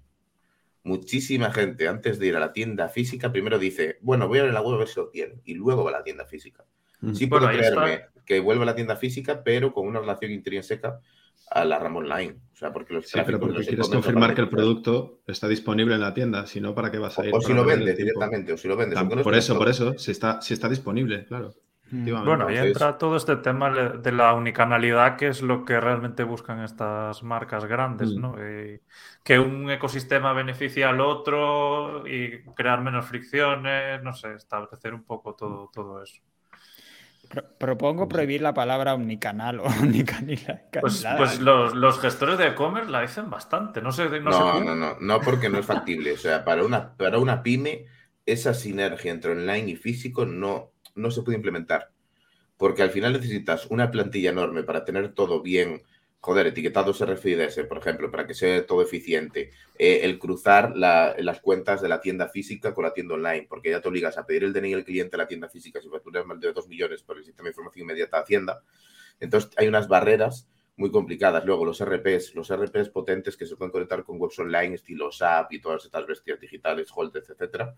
Muchísima 0.83 1.51
gente 1.51 1.89
antes 1.89 2.19
de 2.19 2.27
ir 2.27 2.37
a 2.37 2.41
la 2.41 2.53
tienda 2.53 2.91
física 2.91 3.33
primero 3.33 3.59
dice, 3.59 3.97
bueno, 4.03 4.29
voy 4.29 4.41
a 4.41 4.43
ver 4.43 4.53
la 4.53 4.61
web 4.61 4.75
a 4.75 4.79
ver 4.81 4.89
si 4.89 5.01
lo 5.01 5.09
tienen 5.09 5.41
y 5.47 5.55
luego 5.55 5.83
va 5.83 5.93
a 5.93 5.95
la 5.95 6.05
tienda 6.05 6.27
física. 6.27 6.67
Mm. 7.01 7.15
Sí 7.15 7.25
Bueno, 7.25 7.47
puedo 7.47 7.59
creerme 7.59 8.05
que 8.27 8.41
vuelva 8.41 8.65
a 8.65 8.67
la 8.67 8.75
tienda 8.75 8.97
física, 8.97 9.43
pero 9.43 9.73
con 9.73 9.87
una 9.87 10.01
relación 10.01 10.31
intrínseca 10.31 11.01
a 11.55 11.65
la 11.65 11.79
rama 11.79 11.99
online. 11.99 12.37
O 12.53 12.57
sea, 12.57 12.73
porque 12.73 12.95
los 12.95 13.07
Sí, 13.09 13.19
pero 13.25 13.41
porque 13.41 13.59
los 13.59 13.67
quieres 13.67 13.89
confirmar 13.89 14.35
que 14.35 14.41
el 14.43 14.49
producto 14.49 15.21
está 15.27 15.49
disponible 15.49 15.95
en 15.95 16.01
la 16.01 16.15
tienda, 16.15 16.47
si 16.47 16.61
no, 16.61 16.75
¿para 16.75 16.91
qué 16.91 16.99
vas 16.99 17.19
a 17.19 17.27
ir? 17.27 17.35
O, 17.35 17.39
o 17.39 17.41
si 17.41 17.53
lo 17.53 17.65
vendes 17.65 17.97
directamente, 17.97 18.53
o 18.53 18.57
si 18.57 18.69
lo 18.69 18.77
vendes. 18.77 19.03
No 19.03 19.23
por 19.23 19.35
eso, 19.35 19.57
por 19.59 19.69
eso, 19.69 19.99
si 19.99 20.11
está, 20.13 20.41
si 20.41 20.55
está 20.55 20.69
disponible, 20.69 21.25
claro. 21.27 21.53
efectivamente. 21.85 22.29
Bueno, 22.29 22.47
ahí 22.47 22.59
entra 22.59 22.97
todo 22.99 23.17
este 23.17 23.37
tema 23.37 23.71
de 23.71 24.13
la 24.13 24.35
unicanalidad, 24.35 25.17
que 25.17 25.29
es 25.29 25.43
lo 25.43 25.65
que 25.65 25.81
realmente 25.81 26.25
buscan 26.25 26.61
estas 26.63 27.23
marcas 27.23 27.65
grandes, 27.65 28.17
Mm. 28.17 28.21
¿no? 28.21 28.37
Y 28.39 28.81
que 29.25 29.39
un 29.39 29.71
ecosistema 29.71 30.33
beneficie 30.33 30.85
al 30.85 31.01
otro 31.01 32.07
y 32.07 32.45
crear 32.55 32.81
menos 32.83 33.07
fricciones, 33.07 34.03
no 34.03 34.13
sé, 34.13 34.35
establecer 34.35 34.95
un 34.95 35.05
poco 35.05 35.35
todo, 35.35 35.71
todo 35.73 36.03
eso. 36.03 36.23
Pro- 37.33 37.49
propongo 37.59 38.09
prohibir 38.09 38.43
la 38.43 38.53
palabra 38.55 38.95
omnicanal 38.95 39.61
o 39.61 39.65
omnicanila. 39.83 40.55
Pues, 40.79 41.07
pues 41.17 41.39
los, 41.41 41.75
los 41.75 42.01
gestores 42.01 42.39
de 42.39 42.49
e-commerce 42.49 42.91
la 42.91 43.03
dicen 43.03 43.31
bastante, 43.31 43.81
no 43.81 43.93
sé, 43.93 44.21
no, 44.21 44.33
sé 44.33 44.45
No, 44.45 44.61
no, 44.61 44.75
no, 44.77 44.97
no, 45.01 45.23
porque 45.25 45.49
no 45.49 45.59
es 45.59 45.67
factible. 45.67 46.13
O 46.13 46.17
sea, 46.17 46.45
para 46.45 46.65
una, 46.65 46.97
para 46.97 47.19
una 47.19 47.43
pyme, 47.43 47.87
esa 48.27 48.55
sinergia 48.55 49.11
entre 49.13 49.33
online 49.33 49.71
y 49.73 49.77
físico 49.77 50.25
no, 50.27 50.73
no 50.95 51.11
se 51.11 51.23
puede 51.23 51.37
implementar. 51.37 51.93
Porque 52.59 52.83
al 52.83 52.91
final 52.91 53.15
necesitas 53.15 53.67
una 53.71 53.91
plantilla 53.91 54.31
enorme 54.31 54.65
para 54.65 54.85
tener 54.85 55.15
todo 55.15 55.43
bien, 55.43 55.83
joder, 56.25 56.47
etiquetados 56.47 57.01
RFIDs, 57.01 57.67
por 57.69 57.79
ejemplo, 57.79 58.09
para 58.09 58.27
que 58.29 58.35
sea 58.35 58.65
todo 58.65 58.81
eficiente. 58.81 59.51
Eh, 59.77 60.01
el 60.05 60.21
cruzar 60.21 60.77
la- 60.77 61.17
las 61.19 61.41
cuentas 61.41 61.83
de 61.83 61.89
la 61.89 62.01
tienda 62.01 62.29
física 62.29 62.73
con 62.73 62.85
la 62.85 62.95
tienda 62.95 63.15
online, 63.15 63.47
porque 63.49 63.71
ya 63.71 63.81
te 63.81 63.89
obligas 63.89 64.17
a 64.17 64.25
pedir 64.25 64.45
el 64.45 64.53
DNI 64.53 64.71
del 64.75 64.85
cliente 64.85 65.17
a 65.17 65.19
la 65.19 65.27
tienda 65.27 65.49
física 65.49 65.81
si 65.81 65.89
facturas 65.89 66.25
más 66.25 66.39
de 66.39 66.53
2 66.53 66.69
millones 66.69 67.03
por 67.03 67.19
el 67.19 67.25
sistema 67.25 67.47
de 67.49 67.51
información 67.51 67.83
inmediata 67.83 68.19
de 68.19 68.23
Hacienda. 68.23 68.63
Entonces 69.19 69.51
hay 69.57 69.67
unas 69.67 69.89
barreras 69.89 70.49
muy 70.77 70.93
complicadas. 70.93 71.45
Luego 71.45 71.65
los 71.65 71.81
RPs, 71.81 72.35
los 72.37 72.51
RPs 72.51 72.89
potentes 72.91 73.37
que 73.37 73.45
se 73.45 73.57
pueden 73.57 73.73
conectar 73.73 74.05
con 74.05 74.21
webs 74.21 74.39
online, 74.39 74.77
estilo 74.77 75.11
SAP 75.11 75.53
y 75.55 75.61
todas 75.61 75.85
estas 75.85 76.07
bestias 76.07 76.39
digitales, 76.39 76.89
Holtez, 76.95 77.29
etcétera, 77.31 77.77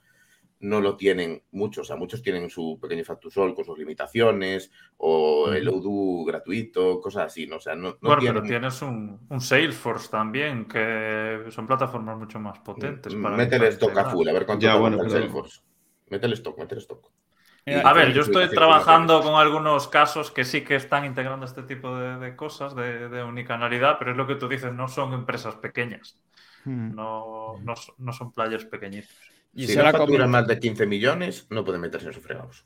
no 0.61 0.80
lo 0.80 0.96
tienen 0.96 1.42
muchos. 1.52 1.82
O 1.82 1.84
sea, 1.86 1.96
muchos 1.96 2.22
tienen 2.22 2.48
su 2.48 2.78
pequeño 2.80 3.05
Factusol 3.05 3.55
con 3.55 3.64
sus 3.64 3.78
limitaciones 3.78 4.70
o 4.96 5.52
el 5.52 5.68
Odoo 5.68 6.24
gratuito, 6.24 7.00
cosas 7.00 7.26
así, 7.26 7.46
¿no? 7.46 7.57
O 7.57 7.61
sea, 7.61 7.74
no, 7.74 7.90
no 7.90 7.96
bueno, 8.00 8.20
tienen... 8.20 8.42
pero 8.42 8.46
tienes 8.48 8.82
un, 8.82 9.26
un 9.28 9.40
Salesforce 9.40 10.09
también, 10.11 10.66
que 10.66 11.44
son 11.50 11.66
plataformas 11.66 12.16
mucho 12.18 12.40
más 12.40 12.59
potentes. 12.61 13.14
para 13.14 13.36
Métele 13.36 13.68
stock 13.68 13.96
a 13.98 14.05
full, 14.11 14.28
a 14.28 14.32
ver 14.32 14.46
cuánto 14.46 14.64
Ya, 14.64 14.76
bueno, 14.76 14.96
el 14.96 15.02
pero- 15.02 15.11
Salesforce. 15.12 15.61
Métele 16.11 16.34
stock, 16.34 16.59
métele 16.59 16.80
stock. 16.80 17.11
A 17.82 17.94
ver, 17.94 18.12
yo 18.12 18.20
estoy 18.20 18.48
trabajando 18.50 19.22
con 19.22 19.36
algunos 19.36 19.88
casos 19.88 20.30
que 20.30 20.44
sí 20.44 20.61
que 20.62 20.74
están 20.76 21.07
integrando 21.07 21.46
este 21.46 21.62
tipo 21.62 21.96
de, 21.96 22.18
de 22.18 22.36
cosas 22.36 22.74
de, 22.76 23.09
de 23.09 23.22
unicanalidad, 23.24 23.96
pero 23.98 24.11
es 24.11 24.16
lo 24.18 24.26
que 24.26 24.34
tú 24.34 24.48
dices, 24.48 24.72
no 24.74 24.86
son 24.86 25.12
empresas 25.14 25.55
pequeñas, 25.57 26.20
Mm. 26.66 26.94
no, 26.94 27.59
no, 27.62 27.76
son- 27.76 27.94
no 27.98 28.12
son 28.12 28.32
players 28.32 28.64
pequeñitos. 28.66 29.11
Y 29.57 29.66
Si 29.66 29.68
se 29.68 29.76
no 29.76 29.84
la 29.84 29.92
comenta, 29.92 30.26
más 30.26 30.46
de 30.46 30.59
15 30.61 30.86
millones, 30.86 31.46
no 31.50 31.64
pueden 31.64 31.80
meterse 31.80 32.07
en 32.09 32.12
sus 32.12 32.22
fregados. 32.22 32.64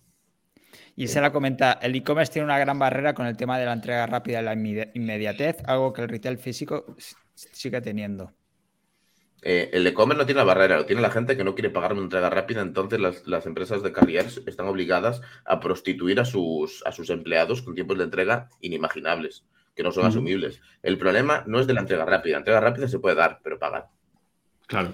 y 0.96 1.08
se 1.08 1.20
la 1.20 1.32
comenta, 1.32 1.72
el 1.80 1.94
e-commerce 1.94 2.32
tiene 2.32 2.44
una 2.46 2.58
gran 2.58 2.78
barrera 2.78 3.14
con 3.14 3.26
el 3.26 3.36
tema 3.36 3.58
de 3.58 3.64
la 3.66 3.72
entrega 3.72 4.06
rápida 4.06 4.40
y 4.40 4.44
la 4.44 4.54
inmedi- 4.54 4.90
inmediatez, 4.94 5.56
algo 5.64 5.92
que 5.92 6.02
el 6.02 6.08
retail 6.08 6.38
físico 6.38 6.94
sigue 7.34 7.80
teniendo. 7.80 8.32
Eh, 9.42 9.70
el 9.72 9.86
e-commerce 9.86 10.18
no 10.18 10.26
tiene 10.26 10.38
la 10.40 10.44
barrera, 10.44 10.76
lo 10.76 10.86
tiene 10.86 11.00
la 11.02 11.10
gente 11.10 11.36
que 11.36 11.44
no 11.44 11.54
quiere 11.54 11.70
pagar 11.70 11.92
una 11.92 12.02
entrega 12.02 12.28
rápida, 12.30 12.60
entonces 12.60 12.98
las, 13.00 13.26
las 13.26 13.46
empresas 13.46 13.82
de 13.82 13.92
carriers 13.92 14.42
están 14.46 14.66
obligadas 14.66 15.20
a 15.44 15.60
prostituir 15.60 16.18
a 16.20 16.24
sus, 16.24 16.82
a 16.84 16.92
sus 16.92 17.08
empleados 17.10 17.62
con 17.62 17.74
tiempos 17.74 17.98
de 17.98 18.04
entrega 18.04 18.48
inimaginables, 18.60 19.44
que 19.76 19.84
no 19.84 19.92
son 19.92 20.06
asumibles. 20.06 20.60
El 20.82 20.98
problema 20.98 21.44
no 21.46 21.60
es 21.60 21.68
de 21.68 21.74
la 21.74 21.80
entrega 21.80 22.04
rápida, 22.04 22.32
la 22.32 22.38
entrega 22.38 22.60
rápida 22.60 22.88
se 22.88 22.98
puede 22.98 23.14
dar, 23.16 23.40
pero 23.44 23.58
pagar. 23.60 23.86
Claro. 24.66 24.92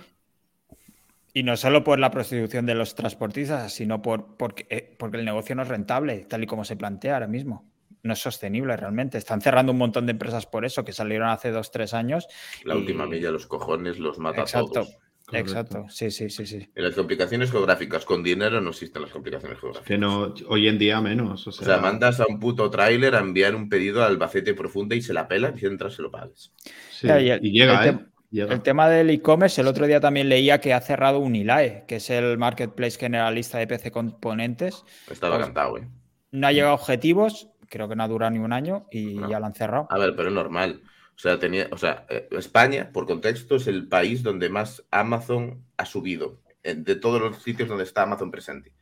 Y 1.37 1.43
no 1.43 1.57
solo 1.57 1.83
por 1.83 1.99
la 1.99 2.11
prostitución 2.13 2.65
de 2.65 2.77
los 2.77 2.95
transportistas, 2.95 3.73
sino 3.75 4.01
por, 4.01 4.37
porque, 4.37 4.67
eh, 4.71 4.95
porque 4.99 5.17
el 5.19 5.25
negocio 5.25 5.55
no 5.57 5.63
es 5.63 5.69
rentable, 5.69 6.25
tal 6.29 6.45
y 6.45 6.47
como 6.47 6.65
se 6.65 6.77
plantea 6.77 7.15
ahora 7.15 7.27
mismo. 7.27 7.69
No 8.05 8.13
es 8.13 8.21
sostenible 8.21 8.77
realmente. 8.77 9.19
Están 9.19 9.41
cerrando 9.41 9.73
un 9.73 9.79
montón 9.79 10.07
de 10.07 10.13
empresas 10.13 10.47
por 10.47 10.65
eso, 10.65 10.85
que 10.85 10.93
salieron 10.93 11.29
hace 11.29 11.51
dos, 11.51 11.71
tres 11.73 11.93
años. 11.93 12.29
La 12.65 12.75
Y- 12.75 12.79
última 12.79 13.07
milla, 13.07 13.31
los 13.33 13.47
cojones, 13.47 13.99
los 13.99 14.19
mata 14.19 14.43
a 14.43 14.45
Exacto, 14.45 14.71
todos. 14.73 14.97
Correcto. 15.27 15.51
exacto. 15.51 15.87
Sí, 15.89 16.11
sí, 16.11 16.29
sí, 16.31 16.45
sí. 16.47 16.69
En 16.75 16.85
las 16.85 16.95
complicaciones 16.95 17.51
geográficas, 17.51 18.05
con 18.05 18.23
dinero 18.23 18.61
no 18.61 18.71
existen 18.71 19.01
las 19.03 19.11
complicaciones 19.11 19.59
geográficas. 19.59 19.89
Que 19.89 19.97
no, 19.99 20.35
hoy 20.49 20.69
en 20.69 20.79
día 20.79 21.01
menos. 21.01 21.47
O 21.47 21.51
O 21.51 21.53
sea, 21.53 21.79
mandas 21.79 22.21
a 22.21 22.27
un 22.29 22.39
puto 22.39 22.71
tráiler 22.71 23.15
a 23.17 23.21
enviar 23.21 23.55
un 23.57 23.69
pedido 23.71 24.05
a 24.05 24.07
Albacete 24.07 24.53
profunda 24.55 24.95
y 24.95 25.01
se 25.03 25.15
la 25.15 25.27
pela 25.27 25.49
y 25.57 25.61
mientras 25.63 25.95
se 25.95 26.03
lo 26.03 26.11
pagues. 26.13 26.53
sí, 26.93 27.07
y 27.09 27.11
el- 27.31 27.45
y 27.45 27.51
llega, 27.59 27.83
el 27.89 27.95
¿eh? 27.95 27.99
Llega. 28.35 28.53
El 28.53 28.63
tema 28.63 28.89
del 28.89 29.11
e-commerce, 29.11 29.61
el 29.61 29.69
otro 29.69 29.87
día 29.87 30.01
también 30.01 30.29
leía 30.29 30.61
que 30.61 30.75
ha 30.75 30.81
cerrado 30.81 31.21
Unilae, 31.21 31.85
que 31.87 31.97
es 31.97 32.11
el 32.11 32.37
marketplace 32.37 32.99
generalista 32.99 33.59
de 33.59 33.69
PC 33.69 33.93
componentes. 33.93 34.83
Estaba 35.09 35.37
Pues- 35.37 35.47
cantado, 35.47 35.79
¿eh? 35.79 35.87
No 36.33 36.49
ha 36.49 36.53
llegado 36.53 36.73
a 36.73 36.75
objetivos, 36.75 37.49
creo 37.69 37.89
que 37.89 37.95
no 37.95 38.03
ha 38.03 38.09
durado 38.09 38.33
ni 38.33 38.41
un 38.41 38.53
año 38.53 38.89
y 38.91 39.15
No. 39.15 39.31
ya 39.31 39.39
lo 39.39 39.47
han 39.47 39.55
cerrado. 39.55 39.87
A 39.89 39.99
ver, 39.99 40.17
pero 40.17 40.31
es 40.31 40.35
normal. 40.35 40.83
O 41.15 41.19
sea, 41.19 41.39
tenía, 41.39 41.69
o 41.71 41.79
sea, 41.79 42.07
eh, 42.09 42.27
España, 42.33 42.91
por 42.93 43.07
contexto, 43.07 43.55
es 43.55 43.69
el 43.69 43.87
país 43.87 44.25
donde 44.25 44.49
más 44.49 44.85
Amazon 44.91 45.63
ha 45.77 45.85
subido, 45.87 46.41
de 46.65 46.97
todos 46.97 47.21
los 47.21 47.41
sitios 47.41 47.69
donde 47.69 47.85
está 47.85 48.03
Amazon 48.03 48.33
presente. 48.33 48.73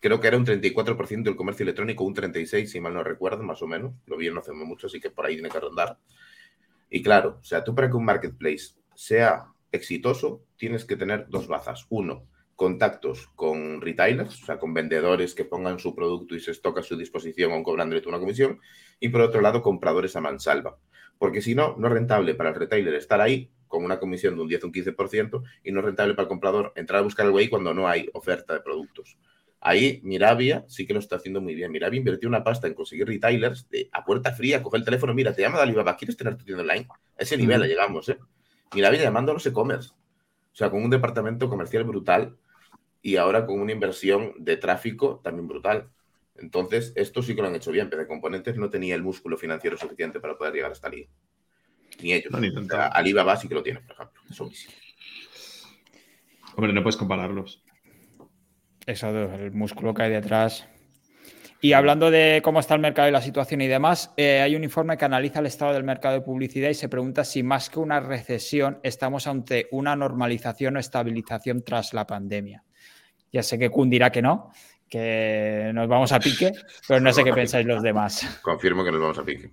Creo 0.00 0.18
que 0.18 0.28
era 0.28 0.38
un 0.38 0.46
34% 0.46 1.28
del 1.28 1.36
comercio 1.36 1.64
electrónico, 1.64 2.04
un 2.04 2.14
36%, 2.14 2.66
si 2.70 2.80
mal 2.80 2.94
no 2.94 3.04
recuerdo, 3.04 3.42
más 3.42 3.60
o 3.60 3.66
menos. 3.66 3.92
Lo 4.06 4.16
vi 4.16 4.30
no 4.30 4.40
hace 4.40 4.52
mucho, 4.52 4.86
así 4.86 4.98
que 4.98 5.10
por 5.10 5.26
ahí 5.26 5.34
tiene 5.34 5.50
que 5.50 5.60
rondar. 5.60 5.98
Y 6.88 7.02
claro, 7.02 7.36
o 7.42 7.44
sea, 7.44 7.62
tú 7.62 7.74
para 7.74 7.90
que 7.90 7.96
un 7.96 8.04
marketplace 8.06 8.77
sea 8.98 9.46
exitoso, 9.70 10.42
tienes 10.56 10.84
que 10.84 10.96
tener 10.96 11.28
dos 11.28 11.46
bazas. 11.46 11.86
Uno, 11.88 12.26
contactos 12.56 13.28
con 13.36 13.80
retailers, 13.80 14.42
o 14.42 14.46
sea, 14.46 14.58
con 14.58 14.74
vendedores 14.74 15.36
que 15.36 15.44
pongan 15.44 15.78
su 15.78 15.94
producto 15.94 16.34
y 16.34 16.40
se 16.40 16.50
estoca 16.50 16.80
a 16.80 16.82
su 16.82 16.96
disposición 16.96 17.52
aun 17.52 17.62
cobrándole 17.62 18.00
tú 18.00 18.08
una 18.08 18.18
comisión. 18.18 18.58
Y 18.98 19.10
por 19.10 19.20
otro 19.20 19.40
lado, 19.40 19.62
compradores 19.62 20.16
a 20.16 20.20
mansalva. 20.20 20.78
Porque 21.16 21.40
si 21.42 21.54
no, 21.54 21.76
no 21.78 21.86
es 21.86 21.92
rentable 21.92 22.34
para 22.34 22.48
el 22.48 22.56
retailer 22.56 22.92
estar 22.94 23.20
ahí 23.20 23.52
con 23.68 23.84
una 23.84 24.00
comisión 24.00 24.34
de 24.34 24.42
un 24.42 24.48
10 24.48 24.64
o 24.64 24.66
un 24.66 24.72
15% 24.72 25.42
y 25.62 25.70
no 25.70 25.78
es 25.78 25.86
rentable 25.86 26.14
para 26.14 26.24
el 26.24 26.28
comprador 26.28 26.72
entrar 26.74 26.98
a 26.98 27.04
buscar 27.04 27.24
algo 27.26 27.38
ahí 27.38 27.48
cuando 27.48 27.72
no 27.72 27.86
hay 27.86 28.10
oferta 28.14 28.52
de 28.52 28.60
productos. 28.62 29.16
Ahí 29.60 30.00
Mirabia 30.02 30.64
sí 30.66 30.88
que 30.88 30.92
lo 30.94 30.98
está 30.98 31.16
haciendo 31.16 31.40
muy 31.40 31.54
bien. 31.54 31.70
Mirabia 31.70 31.98
invirtió 31.98 32.28
una 32.28 32.42
pasta 32.42 32.66
en 32.66 32.74
conseguir 32.74 33.06
retailers 33.06 33.68
de, 33.68 33.88
a 33.92 34.04
puerta 34.04 34.32
fría, 34.32 34.60
coger 34.60 34.80
el 34.80 34.84
teléfono, 34.84 35.14
mira, 35.14 35.32
te 35.32 35.42
llama 35.42 35.58
de 35.58 35.62
Alibaba, 35.62 35.96
¿quieres 35.96 36.16
tener 36.16 36.36
tu 36.36 36.44
tienda 36.44 36.62
online? 36.62 36.88
A 36.90 37.22
ese 37.22 37.36
nivel 37.36 37.60
Mm. 37.60 37.64
llegamos, 37.64 38.08
¿eh? 38.08 38.18
Mirabia 38.74 39.02
llamando 39.02 39.32
a 39.32 39.34
los 39.34 39.46
e-commerce. 39.46 39.90
O 39.90 40.56
sea, 40.58 40.70
con 40.70 40.82
un 40.82 40.90
departamento 40.90 41.48
comercial 41.48 41.84
brutal 41.84 42.36
y 43.02 43.16
ahora 43.16 43.46
con 43.46 43.60
una 43.60 43.72
inversión 43.72 44.32
de 44.38 44.56
tráfico 44.56 45.20
también 45.22 45.48
brutal. 45.48 45.90
Entonces, 46.36 46.92
esto 46.96 47.22
sí 47.22 47.34
que 47.34 47.42
lo 47.42 47.48
han 47.48 47.54
hecho 47.54 47.72
bien. 47.72 47.90
PC 47.90 48.06
Componentes 48.06 48.56
no 48.56 48.70
tenía 48.70 48.94
el 48.94 49.02
músculo 49.02 49.36
financiero 49.36 49.76
suficiente 49.76 50.20
para 50.20 50.36
poder 50.36 50.54
llegar 50.54 50.72
hasta 50.72 50.88
allí. 50.88 51.08
Ni 52.02 52.12
ellos. 52.12 52.30
No, 52.30 52.40
ni 52.40 52.48
O 52.48 52.64
sea. 52.64 52.86
Alibaba 52.86 53.36
sí 53.36 53.48
que 53.48 53.54
lo 53.54 53.62
tiene, 53.62 53.80
por 53.80 53.92
ejemplo. 53.92 54.22
Es 54.30 54.40
obvísimo. 54.40 54.74
Hombre, 56.56 56.72
no 56.72 56.82
puedes 56.82 56.96
compararlos. 56.96 57.62
Eso, 58.86 59.08
el 59.08 59.52
músculo 59.52 59.94
que 59.94 60.02
hay 60.02 60.10
detrás. 60.10 60.68
Y 61.60 61.72
hablando 61.72 62.10
de 62.10 62.40
cómo 62.44 62.60
está 62.60 62.74
el 62.74 62.80
mercado 62.80 63.08
y 63.08 63.12
la 63.12 63.20
situación 63.20 63.60
y 63.60 63.66
demás, 63.66 64.12
eh, 64.16 64.40
hay 64.40 64.54
un 64.54 64.62
informe 64.62 64.96
que 64.96 65.04
analiza 65.04 65.40
el 65.40 65.46
estado 65.46 65.72
del 65.72 65.82
mercado 65.82 66.14
de 66.14 66.20
publicidad 66.20 66.70
y 66.70 66.74
se 66.74 66.88
pregunta 66.88 67.24
si 67.24 67.42
más 67.42 67.68
que 67.68 67.80
una 67.80 67.98
recesión 67.98 68.78
estamos 68.84 69.26
ante 69.26 69.66
una 69.72 69.96
normalización 69.96 70.76
o 70.76 70.78
estabilización 70.80 71.64
tras 71.64 71.94
la 71.94 72.06
pandemia. 72.06 72.62
Ya 73.32 73.42
sé 73.42 73.58
que 73.58 73.70
Kun 73.70 73.90
dirá 73.90 74.10
que 74.10 74.22
no, 74.22 74.52
que 74.88 75.72
nos 75.74 75.88
vamos 75.88 76.12
a 76.12 76.20
pique, 76.20 76.52
pero 76.86 77.00
no 77.00 77.12
sé 77.12 77.24
qué 77.24 77.32
pensáis 77.32 77.66
los 77.66 77.82
demás. 77.82 78.38
Confirmo 78.42 78.84
que 78.84 78.92
nos 78.92 79.00
vamos 79.00 79.18
a 79.18 79.24
pique. 79.24 79.50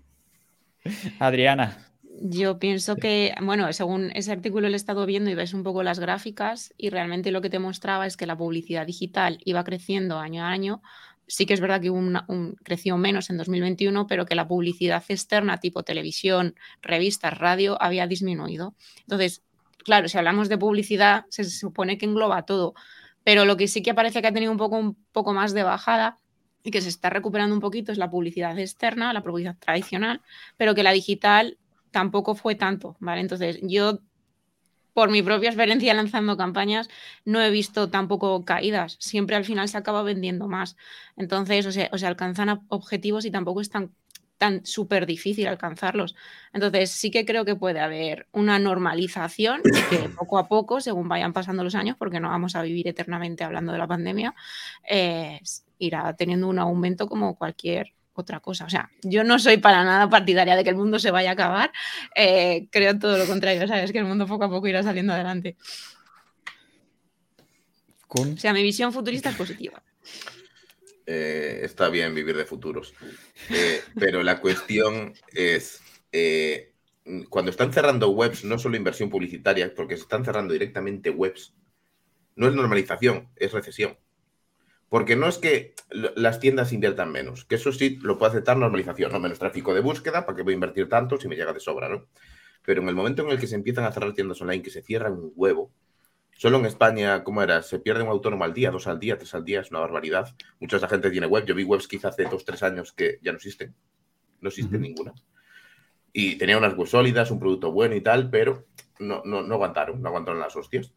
Adriana. 1.19 1.77
Yo 2.21 2.59
pienso 2.59 2.95
que, 2.95 3.35
bueno, 3.41 3.71
según 3.73 4.11
ese 4.13 4.31
artículo 4.31 4.69
lo 4.69 4.73
he 4.73 4.77
estado 4.77 5.05
viendo 5.05 5.29
y 5.29 5.35
ves 5.35 5.53
un 5.53 5.63
poco 5.63 5.83
las 5.83 5.99
gráficas 5.99 6.73
y 6.77 6.89
realmente 6.89 7.31
lo 7.31 7.41
que 7.41 7.49
te 7.49 7.59
mostraba 7.59 8.07
es 8.07 8.15
que 8.15 8.25
la 8.25 8.37
publicidad 8.37 8.85
digital 8.85 9.39
iba 9.43 9.63
creciendo 9.65 10.17
año 10.17 10.43
a 10.43 10.49
año. 10.49 10.81
Sí 11.27 11.45
que 11.45 11.53
es 11.55 11.59
verdad 11.61 11.81
que 11.81 11.89
un- 11.89 12.55
creció 12.63 12.97
menos 12.97 13.29
en 13.29 13.37
2021, 13.37 14.07
pero 14.07 14.25
que 14.25 14.35
la 14.35 14.47
publicidad 14.47 15.03
externa 15.07 15.59
tipo 15.59 15.83
televisión, 15.83 16.55
revistas, 16.81 17.37
radio 17.37 17.81
había 17.81 18.07
disminuido. 18.07 18.75
Entonces, 19.01 19.43
claro, 19.83 20.07
si 20.07 20.17
hablamos 20.17 20.49
de 20.49 20.57
publicidad, 20.57 21.25
se 21.29 21.43
supone 21.45 21.97
que 21.97 22.05
engloba 22.05 22.43
todo, 22.45 22.73
pero 23.23 23.45
lo 23.45 23.57
que 23.57 23.67
sí 23.67 23.81
que 23.81 23.93
parece 23.93 24.21
que 24.21 24.27
ha 24.27 24.33
tenido 24.33 24.51
un 24.51 24.57
poco, 24.57 24.77
un 24.77 24.95
poco 25.11 25.33
más 25.33 25.53
de 25.53 25.63
bajada 25.63 26.17
y 26.63 26.71
que 26.71 26.81
se 26.81 26.89
está 26.89 27.09
recuperando 27.09 27.53
un 27.55 27.61
poquito 27.61 27.91
es 27.91 27.97
la 27.97 28.09
publicidad 28.09 28.57
externa, 28.59 29.13
la 29.13 29.23
publicidad 29.23 29.57
tradicional, 29.57 30.21
pero 30.57 30.75
que 30.75 30.83
la 30.83 30.91
digital 30.91 31.57
tampoco 31.91 32.35
fue 32.35 32.55
tanto, 32.55 32.97
¿vale? 32.99 33.21
Entonces, 33.21 33.59
yo, 33.61 33.99
por 34.95 35.11
mi 35.11 35.21
propia 35.21 35.49
experiencia 35.49 35.93
lanzando 35.93 36.37
campañas, 36.37 36.89
no 37.25 37.41
he 37.41 37.49
visto 37.51 37.89
tampoco 37.89 38.45
caídas. 38.45 38.95
Siempre 39.01 39.35
al 39.35 39.43
final 39.43 39.67
se 39.67 39.77
acaba 39.77 40.03
vendiendo 40.03 40.47
más. 40.47 40.77
Entonces, 41.17 41.65
o 41.65 41.73
sea, 41.73 41.89
o 41.91 41.97
sea 41.97 42.07
alcanzan 42.07 42.63
objetivos 42.69 43.25
y 43.25 43.31
tampoco 43.31 43.59
es 43.59 43.69
tan, 43.69 43.91
tan 44.37 44.65
súper 44.65 45.05
difícil 45.05 45.47
alcanzarlos. 45.47 46.15
Entonces, 46.53 46.91
sí 46.91 47.11
que 47.11 47.25
creo 47.25 47.43
que 47.43 47.57
puede 47.57 47.81
haber 47.81 48.27
una 48.31 48.57
normalización 48.57 49.61
y 49.65 49.81
que 49.89 50.07
poco 50.17 50.37
a 50.37 50.47
poco, 50.47 50.79
según 50.79 51.09
vayan 51.09 51.33
pasando 51.33 51.65
los 51.65 51.75
años, 51.75 51.97
porque 51.99 52.21
no 52.21 52.29
vamos 52.29 52.55
a 52.55 52.61
vivir 52.61 52.87
eternamente 52.87 53.43
hablando 53.43 53.73
de 53.73 53.79
la 53.79 53.87
pandemia, 53.87 54.33
eh, 54.89 55.41
irá 55.77 56.15
teniendo 56.15 56.47
un 56.47 56.57
aumento 56.57 57.09
como 57.09 57.35
cualquier 57.35 57.91
otra 58.21 58.39
cosa. 58.39 58.65
O 58.65 58.69
sea, 58.69 58.89
yo 59.03 59.23
no 59.23 59.39
soy 59.39 59.57
para 59.57 59.83
nada 59.83 60.09
partidaria 60.09 60.55
de 60.55 60.63
que 60.63 60.69
el 60.69 60.75
mundo 60.75 60.99
se 60.99 61.11
vaya 61.11 61.31
a 61.31 61.33
acabar. 61.33 61.71
eh, 62.15 62.67
creo 62.71 62.97
todo 62.97 63.17
lo 63.17 63.25
contrario, 63.25 63.67
¿sabes? 63.67 63.91
Que 63.91 63.99
el 63.99 64.05
mundo 64.05 64.25
poco 64.25 64.45
a 64.45 64.49
poco 64.49 64.67
irá 64.67 64.83
saliendo 64.83 65.13
adelante. 65.13 65.57
O 68.17 68.37
sea, 68.37 68.53
mi 68.53 68.63
visión 68.63 68.93
futurista 68.93 69.29
es 69.29 69.35
positiva. 69.35 69.83
Eh, 71.05 71.59
está 71.63 71.89
bien 71.89 72.15
vivir 72.15 72.37
de 72.37 72.45
futuros. 72.45 72.93
Eh, 73.49 73.81
pero 73.99 74.23
la 74.23 74.39
cuestión 74.39 75.13
es, 75.33 75.81
eh, 76.11 76.73
cuando 77.29 77.51
están 77.51 77.73
cerrando 77.73 78.09
webs, 78.09 78.45
no 78.45 78.57
solo 78.57 78.77
inversión 78.77 79.09
publicitaria, 79.09 79.73
porque 79.73 79.97
se 79.97 80.03
están 80.03 80.23
cerrando 80.23 80.53
directamente 80.53 81.09
webs, 81.09 81.53
no 82.35 82.47
es 82.47 82.53
normalización, 82.53 83.29
es 83.35 83.51
recesión. 83.51 83.97
Porque 84.95 85.17
no 85.17 85.27
es 85.27 85.37
que 85.39 85.75
las 85.91 86.39
tiendas 86.39 86.71
inviertan 86.71 87.11
menos, 87.11 87.43
que 87.43 87.55
eso 87.55 87.73
sí 87.73 87.99
lo 88.01 88.17
puede 88.17 88.29
aceptar 88.29 88.55
normalización, 88.55 89.11
no 89.11 89.19
menos 89.19 89.39
tráfico 89.39 89.73
de 89.73 89.81
búsqueda, 89.81 90.25
¿para 90.25 90.37
qué 90.37 90.41
voy 90.41 90.53
a 90.53 90.55
invertir 90.55 90.87
tanto 90.87 91.17
si 91.17 91.27
me 91.27 91.35
llega 91.35 91.51
de 91.51 91.59
sobra, 91.59 91.89
no? 91.89 92.05
Pero 92.63 92.81
en 92.81 92.87
el 92.87 92.95
momento 92.95 93.21
en 93.21 93.29
el 93.29 93.37
que 93.37 93.45
se 93.45 93.55
empiezan 93.55 93.83
a 93.83 93.91
cerrar 93.91 94.13
tiendas 94.13 94.39
online, 94.39 94.61
que 94.63 94.69
se 94.69 94.81
cierran 94.81 95.11
un 95.11 95.33
huevo, 95.35 95.69
solo 96.31 96.59
en 96.59 96.65
España, 96.65 97.25
¿cómo 97.25 97.43
era? 97.43 97.61
Se 97.61 97.79
pierde 97.79 98.03
un 98.03 98.09
autónomo 98.09 98.45
al 98.45 98.53
día, 98.53 98.71
dos 98.71 98.87
al 98.87 98.97
día, 98.97 99.17
tres 99.17 99.35
al 99.35 99.43
día, 99.43 99.59
es 99.59 99.69
una 99.69 99.81
barbaridad. 99.81 100.33
Mucha 100.61 100.77
esa 100.77 100.87
gente 100.87 101.11
tiene 101.11 101.27
web. 101.27 101.43
Yo 101.45 101.55
vi 101.55 101.65
webs 101.65 101.89
quizá 101.89 102.07
hace 102.07 102.23
dos, 102.23 102.45
tres 102.45 102.63
años 102.63 102.93
que 102.93 103.19
ya 103.21 103.33
no 103.33 103.35
existen. 103.35 103.75
No 104.39 104.47
existe 104.47 104.77
ninguna. 104.77 105.13
Y 106.13 106.37
tenía 106.37 106.57
unas 106.57 106.73
webs 106.73 106.91
sólidas, 106.91 107.31
un 107.31 107.41
producto 107.41 107.69
bueno 107.73 107.95
y 107.95 108.01
tal, 108.01 108.29
pero 108.29 108.63
no, 108.99 109.23
no, 109.25 109.41
no 109.41 109.55
aguantaron, 109.55 110.01
no 110.01 110.07
aguantaron 110.07 110.39
las 110.39 110.55
hostias. 110.55 110.93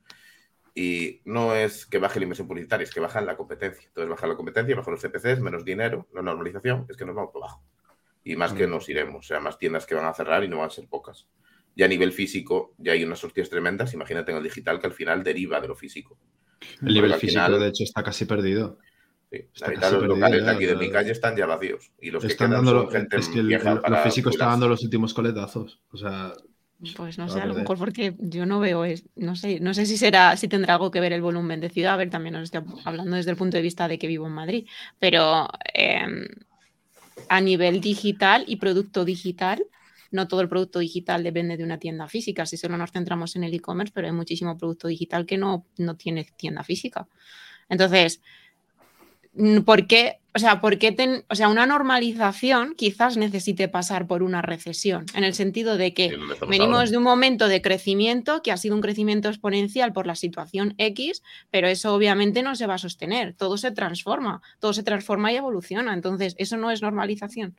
Y 0.81 1.22
no 1.24 1.55
es 1.57 1.87
que 1.87 1.99
baje 1.99 2.20
la 2.20 2.24
inversión 2.24 2.47
publicitaria, 2.47 2.85
es 2.85 2.93
que 2.95 3.01
bajan 3.01 3.26
la 3.26 3.37
competencia. 3.37 3.87
Entonces 3.89 4.09
baja 4.11 4.26
la 4.29 4.37
competencia, 4.37 4.76
bajan 4.76 4.93
los 4.93 5.01
CPCs, 5.03 5.41
menos 5.41 5.64
dinero, 5.64 6.07
la 6.14 6.22
normalización, 6.22 6.87
es 6.89 6.97
que 6.97 7.05
nos 7.05 7.16
vamos 7.16 7.33
por 7.33 7.43
abajo. 7.43 7.64
Y 8.22 8.37
más 8.37 8.53
que 8.53 8.66
nos 8.68 8.89
iremos, 8.89 9.24
o 9.24 9.26
sea, 9.29 9.41
más 9.41 9.59
tiendas 9.59 9.87
que 9.87 9.95
van 9.97 10.05
a 10.05 10.14
cerrar 10.14 10.45
y 10.45 10.49
no 10.49 10.59
van 10.59 10.66
a 10.68 10.70
ser 10.70 10.87
pocas. 10.89 11.26
Y 11.74 11.83
a 11.83 11.89
nivel 11.89 12.12
físico 12.12 12.74
ya 12.79 12.93
hay 12.93 13.03
unas 13.03 13.22
hostias 13.24 13.49
tremendas, 13.51 13.93
imagínate 13.95 14.31
en 14.31 14.37
el 14.39 14.43
digital 14.45 14.79
que 14.81 14.87
al 14.87 14.93
final 14.93 15.24
deriva 15.24 15.61
de 15.61 15.68
lo 15.68 15.74
físico. 15.74 16.18
El 16.83 16.95
nivel 16.95 17.12
al 17.12 17.18
físico, 17.20 17.45
final- 17.45 17.61
de 17.61 17.68
hecho, 17.68 17.83
está 17.85 18.03
casi 18.05 18.24
perdido. 18.26 18.79
Sí, 19.33 19.47
Está 19.53 19.66
la 19.66 19.72
mitad 19.74 19.91
de 19.91 19.97
los 19.99 20.07
locales 20.09 20.41
de 20.41 20.47
ya, 20.47 20.53
aquí 20.53 20.66
de 20.66 20.76
mi 20.76 20.91
calle 20.91 21.11
están 21.12 21.37
ya 21.37 21.47
vacíos. 21.47 21.91
Y 22.01 22.11
los 22.11 22.22
que 22.24 22.29
Están 22.33 22.51
quedan 22.51 22.64
dando 22.64 22.83
son 22.83 22.91
gente 22.93 23.16
es 23.18 23.29
que 23.29 23.39
el, 23.41 23.49
lo- 23.49 23.83
para 23.83 23.97
lo 23.99 24.03
físico 24.05 24.31
está 24.31 24.47
dando 24.47 24.68
los 24.68 24.83
últimos 24.85 25.12
coletazos. 25.12 25.81
O 25.91 25.97
sea, 25.99 26.33
Pues 26.97 27.18
no 27.18 27.29
sé, 27.29 27.41
a 27.41 27.47
lo 27.47 27.55
mejor 27.55 27.76
porque 27.76 28.14
yo 28.18 28.47
no 28.47 28.61
veo, 28.61 28.85
es, 28.85 29.05
no 29.16 29.35
sé, 29.35 29.59
no 29.59 29.74
sé 29.74 29.85
si 29.85 29.97
será, 29.97 30.37
si 30.37 30.47
tendrá 30.47 30.74
algo 30.74 30.93
que 30.93 31.01
ver 31.01 31.12
el 31.12 31.22
volumen 31.22 31.61
de 31.61 31.70
ciudad. 31.70 31.95
A 31.95 31.97
ver, 31.97 32.09
también 32.09 32.37
os 32.37 32.45
estoy 32.45 32.62
hablando 32.85 33.16
desde 33.16 33.33
el 33.33 33.37
punto 33.37 33.57
de 33.57 33.62
vista 33.64 33.89
de 33.89 33.99
que 33.99 34.07
vivo 34.07 34.29
en 34.29 34.33
Madrid, 34.33 34.66
pero 35.01 35.49
em, 35.74 36.24
a 37.29 37.41
nivel 37.41 37.81
digital 37.81 38.45
y 38.47 38.57
producto 38.57 39.05
digital, 39.05 39.64
no 40.12 40.29
todo 40.29 40.41
el 40.41 40.49
producto 40.49 40.79
digital 40.79 41.24
depende 41.24 41.57
de 41.57 41.64
una 41.64 41.79
tienda 41.79 42.07
física. 42.07 42.47
Si 42.47 42.57
solo 42.57 42.76
nos 42.76 42.93
centramos 42.93 43.35
en 43.35 43.43
el 43.43 43.55
e-commerce, 43.55 43.93
pero 43.93 44.07
hay 44.07 44.12
muchísimo 44.12 44.57
producto 44.57 44.87
digital 44.87 45.26
que 45.26 45.37
no, 45.37 45.66
no 45.79 45.97
tiene 45.97 46.29
tienda 46.37 46.62
física. 46.62 47.09
Entonces, 47.68 48.22
¿por 49.64 49.86
qué? 49.86 50.16
O 50.34 50.39
sea, 50.39 50.61
¿por 50.61 50.78
qué 50.78 50.93
ten- 50.93 51.24
o 51.28 51.34
sea, 51.34 51.49
una 51.49 51.66
normalización 51.66 52.74
quizás 52.76 53.16
necesite 53.16 53.66
pasar 53.66 54.07
por 54.07 54.22
una 54.22 54.41
recesión, 54.41 55.07
en 55.14 55.24
el 55.24 55.34
sentido 55.34 55.76
de 55.76 55.95
que 55.95 56.11
Sí, 56.11 56.16
venimos 56.49 56.78
ahora. 56.78 56.91
de 56.91 56.97
un 56.97 57.03
momento 57.03 57.49
de 57.49 57.61
crecimiento 57.61 58.41
que 58.43 58.53
ha 58.53 58.57
sido 58.57 58.76
un 58.76 58.80
crecimiento 58.80 59.28
exponencial 59.28 59.93
por 59.93 60.07
la 60.07 60.14
situación 60.14 60.74
X, 60.78 61.22
pero 61.51 61.66
eso 61.66 61.93
obviamente 61.95 62.43
no 62.43 62.55
se 62.55 62.66
va 62.68 62.74
a 62.74 62.78
sostener. 62.78 63.34
Todo 63.34 63.57
se 63.57 63.72
transforma, 63.72 64.41
todo 64.61 64.72
se 64.74 64.82
transforma 64.84 65.32
y 65.32 65.36
evoluciona. 65.36 65.93
Entonces, 65.93 66.34
eso 66.39 66.57
no 66.57 66.70
es 66.70 66.82
normalización. 66.82 67.57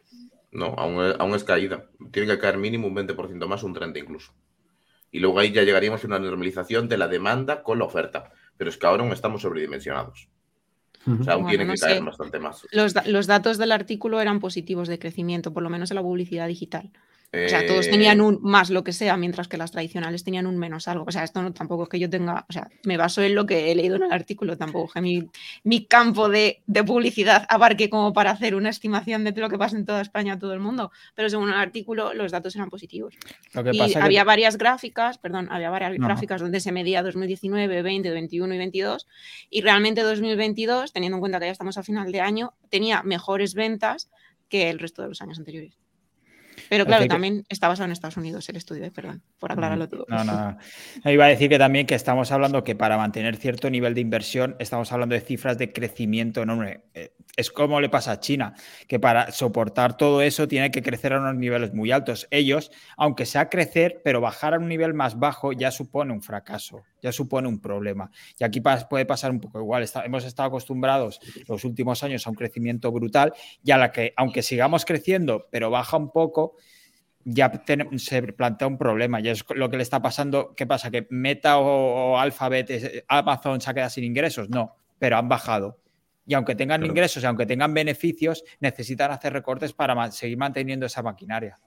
No, 0.51 0.67
aún, 0.77 1.03
es- 1.05 1.15
aún 1.19 1.35
es 1.35 1.43
caída. 1.43 1.85
Tiene 2.11 2.27
que 2.29 2.39
caer 2.39 2.57
mínimo 2.57 2.87
un 2.87 2.93
20% 2.95 3.47
más, 3.47 3.63
un 3.63 3.73
30% 3.73 3.99
incluso. 3.99 4.33
Y 5.11 5.19
luego 5.19 5.39
ahí 5.39 5.51
ya 5.51 5.63
llegaríamos 5.63 6.03
a 6.03 6.07
una 6.07 6.19
normalización 6.19 6.87
de 6.87 6.97
la 6.97 7.07
demanda 7.07 7.61
con 7.63 7.79
la 7.79 7.85
oferta. 7.85 8.31
Pero 8.57 8.69
es 8.69 8.77
que 8.77 8.87
ahora 8.87 9.03
aún 9.03 9.11
estamos 9.11 9.41
sobredimensionados. 9.41 10.29
O 11.07 11.23
sea, 11.23 11.33
aún 11.33 11.43
Bueno, 11.43 11.49
tiene 11.49 11.65
no 11.65 11.73
que 11.73 11.79
caer 11.79 11.97
sé. 11.97 12.03
bastante 12.03 12.39
más. 12.39 12.67
Los, 12.71 12.93
los 13.07 13.27
datos 13.27 13.57
del 13.57 13.71
artículo 13.71 14.19
eran 14.21 14.39
positivos 14.39 14.87
de 14.87 14.99
crecimiento, 14.99 15.53
por 15.53 15.63
lo 15.63 15.69
menos 15.69 15.91
en 15.91 15.95
la 15.95 16.01
publicidad 16.03 16.47
digital. 16.47 16.91
O 17.31 17.47
sea, 17.47 17.67
todos 17.67 17.85
Eh, 17.85 17.91
tenían 17.91 18.21
un 18.21 18.39
más 18.41 18.71
lo 18.71 18.83
que 18.83 18.91
sea, 18.91 19.15
mientras 19.15 19.47
que 19.47 19.57
las 19.57 19.71
tradicionales 19.71 20.23
tenían 20.23 20.47
un 20.47 20.57
menos 20.57 20.87
algo. 20.87 21.05
O 21.07 21.11
sea, 21.11 21.23
esto 21.23 21.43
no 21.43 21.53
tampoco 21.53 21.83
es 21.83 21.89
que 21.89 21.99
yo 21.99 22.09
tenga, 22.09 22.45
o 22.49 22.51
sea, 22.51 22.69
me 22.83 22.97
baso 22.97 23.21
en 23.21 23.35
lo 23.35 23.45
que 23.45 23.71
he 23.71 23.75
leído 23.75 23.97
en 23.97 24.03
el 24.03 24.11
artículo, 24.11 24.57
tampoco 24.57 24.87
es 24.87 24.93
que 24.93 25.01
mi, 25.01 25.29
mi 25.63 25.85
campo 25.85 26.27
de, 26.27 26.63
de 26.65 26.83
publicidad 26.83 27.45
abarque 27.49 27.87
como 27.89 28.13
para 28.13 28.31
hacer 28.31 28.55
una 28.55 28.69
estimación 28.69 29.23
de 29.23 29.31
lo 29.31 29.47
que 29.47 29.59
pasa 29.59 29.77
en 29.77 29.85
toda 29.85 30.01
España, 30.01 30.33
a 30.33 30.39
todo 30.39 30.53
el 30.53 30.59
mundo. 30.59 30.91
Pero 31.13 31.29
según 31.29 31.49
el 31.49 31.55
artículo, 31.55 32.15
los 32.15 32.31
datos 32.31 32.55
eran 32.55 32.69
positivos. 32.71 33.15
Lo 33.53 33.63
que 33.63 33.71
Y 33.73 33.77
pasa 33.77 34.03
había 34.03 34.21
que 34.21 34.25
varias 34.25 34.57
gráficas, 34.57 35.19
perdón, 35.19 35.49
había 35.51 35.69
varias 35.69 35.99
no. 35.99 36.07
gráficas 36.07 36.41
donde 36.41 36.59
se 36.59 36.71
medía 36.71 37.03
2019, 37.03 37.83
20, 37.83 38.09
21 38.09 38.55
y 38.55 38.57
22. 38.57 39.07
Y 39.51 39.61
realmente 39.61 40.01
2022, 40.01 40.93
teniendo 40.93 41.17
en 41.17 41.19
cuenta 41.19 41.39
que 41.39 41.45
ya 41.45 41.51
estamos 41.51 41.77
a 41.77 41.83
final 41.83 42.11
de 42.11 42.21
año, 42.21 42.53
tenía 42.69 43.03
mejores 43.03 43.53
ventas 43.53 44.09
que 44.49 44.71
el 44.71 44.79
resto 44.79 45.03
de 45.03 45.09
los 45.09 45.21
años 45.21 45.37
anteriores. 45.37 45.77
Pero 46.69 46.85
claro, 46.85 47.03
que- 47.03 47.09
también 47.09 47.43
está 47.49 47.67
basado 47.67 47.85
en 47.85 47.91
Estados 47.91 48.17
Unidos 48.17 48.47
el 48.49 48.55
estudio, 48.55 48.85
eh, 48.85 48.91
perdón, 48.91 49.21
por 49.39 49.51
aclararlo 49.51 49.87
todo. 49.87 50.05
No, 50.07 50.23
no. 50.23 50.57
no. 51.03 51.11
Iba 51.11 51.25
a 51.25 51.27
decir 51.29 51.49
que 51.49 51.57
también 51.57 51.85
que 51.87 51.95
estamos 51.95 52.31
hablando 52.31 52.63
que 52.63 52.75
para 52.75 52.97
mantener 52.97 53.35
cierto 53.37 53.69
nivel 53.69 53.93
de 53.93 54.01
inversión 54.01 54.55
estamos 54.59 54.91
hablando 54.91 55.15
de 55.15 55.21
cifras 55.21 55.57
de 55.57 55.71
crecimiento 55.73 56.41
enorme. 56.41 56.81
Eh, 56.93 57.11
Es 57.37 57.51
como 57.51 57.79
le 57.79 57.87
pasa 57.89 58.11
a 58.13 58.19
China, 58.19 58.53
que 58.87 58.99
para 58.99 59.31
soportar 59.31 59.95
todo 59.95 60.21
eso 60.21 60.47
tiene 60.47 60.71
que 60.71 60.81
crecer 60.81 61.13
a 61.13 61.19
unos 61.19 61.35
niveles 61.35 61.73
muy 61.73 61.89
altos. 61.91 62.27
Ellos, 62.31 62.69
aunque 62.97 63.25
sea 63.25 63.47
crecer, 63.49 64.01
pero 64.03 64.19
bajar 64.19 64.55
a 64.55 64.57
un 64.57 64.67
nivel 64.67 64.93
más 64.93 65.17
bajo 65.19 65.53
ya 65.53 65.71
supone 65.71 66.11
un 66.11 66.21
fracaso, 66.21 66.83
ya 67.01 67.11
supone 67.11 67.47
un 67.47 67.59
problema. 67.59 68.09
Y 68.37 68.43
aquí 68.43 68.61
puede 68.61 69.05
pasar 69.05 69.31
un 69.31 69.39
poco 69.39 69.59
igual. 69.59 69.83
Está- 69.83 70.03
hemos 70.05 70.25
estado 70.25 70.47
acostumbrados 70.47 71.19
los 71.47 71.63
últimos 71.65 72.03
años 72.03 72.25
a 72.25 72.29
un 72.29 72.35
crecimiento 72.35 72.91
brutal 72.91 73.33
y 73.63 73.71
a 73.71 73.77
la 73.77 73.91
que, 73.91 74.13
aunque 74.17 74.41
sigamos 74.41 74.85
creciendo, 74.85 75.47
pero 75.51 75.69
baja 75.69 75.97
un 75.97 76.11
poco, 76.11 76.55
ya 77.23 77.51
ten- 77.51 77.99
se 77.99 78.21
plantea 78.33 78.67
un 78.67 78.77
problema. 78.77 79.19
Y 79.19 79.29
es 79.29 79.43
lo 79.55 79.69
que 79.69 79.77
le 79.77 79.83
está 79.83 80.01
pasando. 80.01 80.53
¿Qué 80.55 80.65
pasa? 80.65 80.89
¿Que 80.89 81.05
Meta 81.09 81.57
o, 81.57 82.13
o 82.13 82.17
Alphabet, 82.17 83.03
Amazon 83.07 83.59
se 83.61 83.73
queda 83.73 83.89
sin 83.89 84.03
ingresos? 84.03 84.49
No, 84.49 84.75
pero 84.97 85.17
han 85.17 85.27
bajado. 85.29 85.79
Y 86.25 86.33
aunque 86.35 86.53
tengan 86.55 86.81
Claro. 86.81 86.91
ingresos 86.93 87.23
y 87.23 87.25
aunque 87.25 87.45
tengan 87.45 87.73
beneficios, 87.73 88.43
necesitan 88.59 89.11
hacer 89.11 89.33
recortes 89.33 89.73
para 89.73 90.11
seguir 90.11 90.37
manteniendo 90.37 90.85
esa 90.85 91.01
maquinaria. 91.01 91.57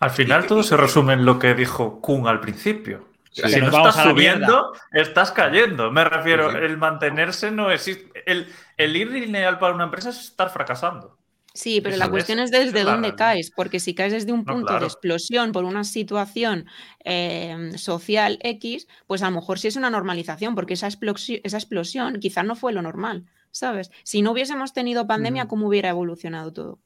Al 0.00 0.10
final 0.10 0.46
todo 0.46 0.62
se 0.62 0.76
resume 0.76 1.14
en 1.14 1.24
lo 1.24 1.38
que 1.38 1.54
dijo 1.54 2.00
Kun 2.00 2.28
al 2.28 2.38
principio. 2.38 3.07
Sí. 3.30 3.42
Si 3.48 3.60
no 3.60 3.66
estás 3.68 3.96
subiendo, 4.02 4.72
estás 4.92 5.30
cayendo. 5.32 5.90
Me 5.90 6.04
refiero, 6.04 6.50
Sí, 6.50 6.56
el 6.58 6.76
mantenerse 6.78 7.50
no 7.50 7.70
existe. 7.70 8.10
El, 8.26 8.46
el 8.76 8.96
ir 8.96 9.10
lineal 9.10 9.58
para 9.58 9.74
una 9.74 9.84
empresa 9.84 10.10
es 10.10 10.18
estar 10.20 10.50
fracasando. 10.50 11.16
Sí, 11.54 11.80
pero 11.80 11.94
Eso 11.94 11.98
la 12.00 12.04
es- 12.04 12.10
cuestión 12.10 12.38
es 12.38 12.50
desde 12.52 12.84
dónde 12.84 13.14
caes, 13.16 13.50
porque 13.50 13.80
si 13.80 13.94
caes 13.94 14.12
desde 14.12 14.32
un 14.32 14.44
No, 14.44 14.52
punto 14.52 14.66
claro. 14.68 14.80
de 14.80 14.86
explosión 14.86 15.50
por 15.52 15.64
una 15.64 15.82
situación 15.82 16.66
eh, 17.04 17.70
social 17.76 18.38
X, 18.42 18.86
pues 19.06 19.22
a 19.22 19.30
lo 19.30 19.36
mejor 19.36 19.58
sí 19.58 19.66
es 19.68 19.76
una 19.76 19.90
normalización, 19.90 20.54
porque 20.54 20.74
esa 20.74 20.86
explosión, 20.86 21.40
esa 21.42 21.56
explosión 21.56 22.20
quizás 22.20 22.44
no 22.44 22.54
fue 22.54 22.72
lo 22.72 22.82
normal, 22.82 23.24
¿sabes? 23.50 23.90
Si 24.04 24.22
no 24.22 24.32
hubiésemos 24.32 24.72
tenido 24.72 25.06
pandemia. 25.06 25.48
¿cómo 25.48 25.66
hubiera 25.66 25.88
evolucionado 25.88 26.52
todo? 26.52 26.78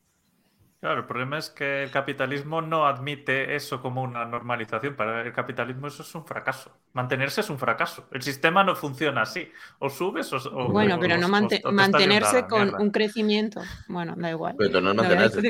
Claro, 0.82 0.98
el 1.02 1.06
problema 1.06 1.38
es 1.38 1.48
que 1.48 1.84
el 1.84 1.92
capitalismo 1.92 2.60
no 2.60 2.88
admite 2.88 3.54
eso 3.54 3.80
como 3.80 4.02
una 4.02 4.24
normalización. 4.24 4.96
Para 4.96 5.22
el 5.22 5.32
capitalismo 5.32 5.86
eso 5.86 6.02
es 6.02 6.12
un 6.16 6.26
fracaso. 6.26 6.76
Mantenerse 6.92 7.40
es 7.40 7.50
un 7.50 7.58
fracaso. 7.60 8.08
El 8.10 8.20
sistema 8.22 8.64
no 8.64 8.74
funciona 8.74 9.22
así. 9.22 9.48
O 9.78 9.88
subes 9.88 10.32
o... 10.32 10.38
o- 10.38 10.72
Bueno, 10.72 10.96
o- 10.96 10.98
pero 11.00 11.18
no 11.18 11.28
mante- 11.28 11.60
o 11.64 11.70
mantenerse 11.70 12.48
con 12.48 12.62
mierda. 12.64 12.78
un 12.80 12.90
crecimiento. 12.90 13.62
Bueno, 13.86 14.14
da 14.16 14.28
igual. 14.30 14.56
Pero 14.58 14.80
no 14.80 14.92
mantenerse. 14.92 15.40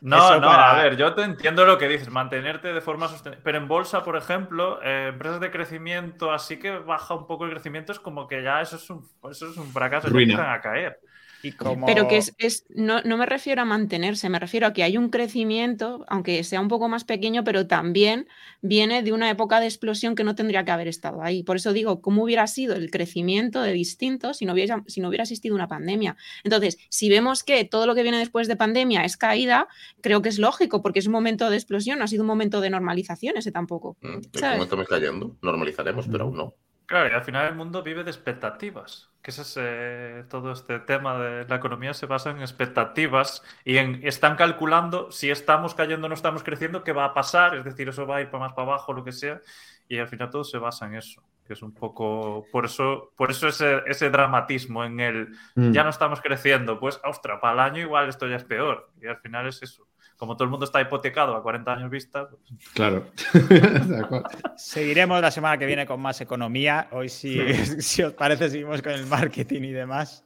No, 0.00 0.16
Eso 0.16 0.40
no, 0.40 0.48
para- 0.48 0.70
a 0.72 0.82
ver, 0.82 0.96
yo 0.96 1.14
te 1.14 1.22
entiendo 1.22 1.64
lo 1.64 1.78
que 1.78 1.86
dices, 1.86 2.10
mantenerte 2.10 2.72
de 2.72 2.80
forma 2.80 3.06
sostenible. 3.06 3.42
Pero 3.44 3.58
en 3.58 3.68
bolsa, 3.68 4.02
por 4.02 4.16
ejemplo, 4.16 4.80
eh, 4.82 5.10
empresas 5.10 5.38
de 5.38 5.52
crecimiento, 5.52 6.32
así 6.32 6.58
que 6.58 6.78
baja 6.78 7.14
un 7.14 7.28
poco 7.28 7.44
el 7.44 7.52
crecimiento, 7.52 7.92
es 7.92 8.00
como 8.00 8.26
que 8.26 8.42
ya 8.42 8.60
eso 8.60 8.74
es 8.74 8.90
un, 8.90 9.08
eso 9.30 9.48
es 9.48 9.56
un 9.56 9.68
fracaso, 9.72 10.08
Ruina. 10.08 10.32
empiezan 10.32 10.52
a 10.52 10.60
caer. 10.60 10.98
Y 11.44 11.52
como... 11.52 11.84
Pero 11.84 12.08
que 12.08 12.16
es, 12.16 12.34
es- 12.38 12.64
no, 12.70 13.02
no 13.02 13.18
me 13.18 13.26
refiero 13.26 13.60
a 13.60 13.64
mantenerse, 13.66 14.30
me 14.30 14.38
refiero 14.38 14.66
a 14.66 14.72
que 14.72 14.82
hay 14.82 14.96
un 14.96 15.10
crecimiento, 15.10 16.04
aunque 16.08 16.42
sea 16.42 16.60
un 16.60 16.68
poco 16.68 16.88
más 16.88 17.04
pequeño, 17.04 17.44
pero 17.44 17.66
también 17.66 18.26
viene 18.62 19.02
de 19.02 19.12
una 19.12 19.28
época 19.28 19.60
de 19.60 19.66
explosión 19.66 20.14
que 20.14 20.24
no 20.24 20.34
tendría 20.34 20.64
que 20.64 20.70
haber 20.70 20.88
estado 20.88 21.22
ahí. 21.22 21.42
Por 21.42 21.56
eso 21.56 21.74
digo, 21.74 22.00
¿cómo 22.00 22.24
hubiera 22.24 22.46
sido 22.46 22.74
el 22.74 22.90
crecimiento 22.90 23.60
de 23.60 23.72
distinto 23.72 24.32
si 24.32 24.46
no 24.46 24.54
hubiera, 24.54 24.82
si 24.86 25.02
no 25.02 25.08
hubiera 25.08 25.24
existido 25.24 25.54
una 25.54 25.68
pandemia? 25.68 26.16
Entonces, 26.44 26.78
si 26.88 27.10
vemos 27.10 27.44
que 27.44 27.64
todo 27.64 27.86
lo 27.86 27.94
que 27.94 28.02
viene 28.02 28.18
después 28.18 28.48
de 28.48 28.56
pandemia 28.56 29.04
es 29.04 29.18
caída, 29.18 29.68
creo 30.00 30.22
que 30.22 30.30
es 30.30 30.38
lógico, 30.38 30.80
porque 30.80 31.00
es 31.00 31.06
un 31.06 31.12
momento 31.12 31.50
de 31.50 31.56
explosión, 31.56 31.98
no 31.98 32.04
ha 32.04 32.08
sido 32.08 32.22
un 32.22 32.28
momento 32.28 32.62
de 32.62 32.70
normalización 32.70 33.36
ese 33.36 33.52
tampoco. 33.52 33.98
Mm. 34.00 34.20
Como 34.40 34.62
estamos 34.62 34.88
cayendo, 34.88 35.36
normalizaremos, 35.42 36.08
pero 36.08 36.24
aún 36.24 36.36
no. 36.38 36.54
Claro, 36.86 37.10
y 37.10 37.12
al 37.12 37.24
final 37.24 37.48
el 37.48 37.54
mundo 37.54 37.82
vive 37.82 38.04
de 38.04 38.10
expectativas, 38.10 39.10
que 39.24 39.30
ese 39.30 39.40
es 39.40 39.56
eh, 39.58 40.24
todo 40.28 40.52
este 40.52 40.80
tema 40.80 41.18
de 41.18 41.48
la 41.48 41.56
economía 41.56 41.94
se 41.94 42.04
basa 42.04 42.30
en 42.30 42.40
expectativas 42.42 43.42
y 43.64 43.78
en 43.78 44.06
están 44.06 44.36
calculando 44.36 45.10
si 45.10 45.30
estamos 45.30 45.74
cayendo 45.74 46.04
o 46.04 46.08
no 46.10 46.14
estamos 46.14 46.42
creciendo, 46.42 46.84
qué 46.84 46.92
va 46.92 47.06
a 47.06 47.14
pasar, 47.14 47.56
es 47.56 47.64
decir, 47.64 47.88
eso 47.88 48.06
va 48.06 48.16
a 48.16 48.20
ir 48.20 48.28
para 48.28 48.44
más 48.44 48.52
para 48.52 48.68
abajo, 48.68 48.92
lo 48.92 49.02
que 49.02 49.12
sea, 49.12 49.40
y 49.88 49.96
al 49.96 50.08
final 50.08 50.28
todo 50.28 50.44
se 50.44 50.58
basa 50.58 50.84
en 50.84 50.96
eso, 50.96 51.22
que 51.46 51.54
es 51.54 51.62
un 51.62 51.72
poco, 51.72 52.44
por 52.52 52.66
eso, 52.66 53.12
por 53.16 53.30
eso 53.30 53.48
ese, 53.48 53.82
ese 53.86 54.10
dramatismo 54.10 54.84
en 54.84 55.00
el 55.00 55.28
Mm. 55.54 55.72
ya 55.72 55.84
no 55.84 55.90
estamos 55.90 56.20
creciendo, 56.20 56.78
pues, 56.78 57.00
ostras, 57.02 57.38
para 57.40 57.54
el 57.54 57.60
año 57.60 57.80
igual 57.80 58.10
esto 58.10 58.28
ya 58.28 58.36
es 58.36 58.44
peor, 58.44 58.90
y 59.00 59.06
al 59.06 59.16
final 59.16 59.46
es 59.46 59.62
eso. 59.62 59.86
Como 60.16 60.36
todo 60.36 60.44
el 60.44 60.50
mundo 60.50 60.64
está 60.64 60.80
hipotecado 60.80 61.34
a 61.34 61.42
40 61.42 61.72
años 61.72 61.90
vista, 61.90 62.28
pues, 62.28 62.40
Claro. 62.72 63.06
Seguiremos 64.56 65.20
la 65.20 65.30
semana 65.30 65.58
que 65.58 65.66
viene 65.66 65.86
con 65.86 66.00
más 66.00 66.20
economía. 66.20 66.88
Hoy, 66.92 67.08
si, 67.08 67.38
si 67.82 68.02
os 68.02 68.12
parece, 68.12 68.48
seguimos 68.48 68.80
con 68.82 68.92
el 68.92 69.06
marketing 69.06 69.62
y 69.62 69.72
demás. 69.72 70.24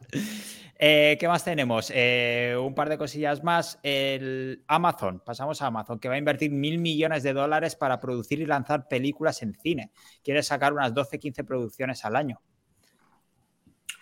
Eh, 0.80 1.16
¿Qué 1.18 1.26
más 1.26 1.42
tenemos? 1.44 1.90
Eh, 1.92 2.56
un 2.60 2.74
par 2.74 2.88
de 2.88 2.96
cosillas 2.96 3.42
más. 3.42 3.80
El 3.82 4.62
Amazon, 4.68 5.20
pasamos 5.24 5.60
a 5.60 5.66
Amazon, 5.66 5.98
que 5.98 6.08
va 6.08 6.14
a 6.14 6.18
invertir 6.18 6.52
mil 6.52 6.78
millones 6.78 7.24
de 7.24 7.32
dólares 7.32 7.74
para 7.74 7.98
producir 7.98 8.40
y 8.40 8.46
lanzar 8.46 8.86
películas 8.86 9.42
en 9.42 9.54
cine. 9.54 9.90
Quiere 10.22 10.42
sacar 10.42 10.72
unas 10.72 10.94
12-15 10.94 11.44
producciones 11.44 12.04
al 12.04 12.14
año. 12.14 12.40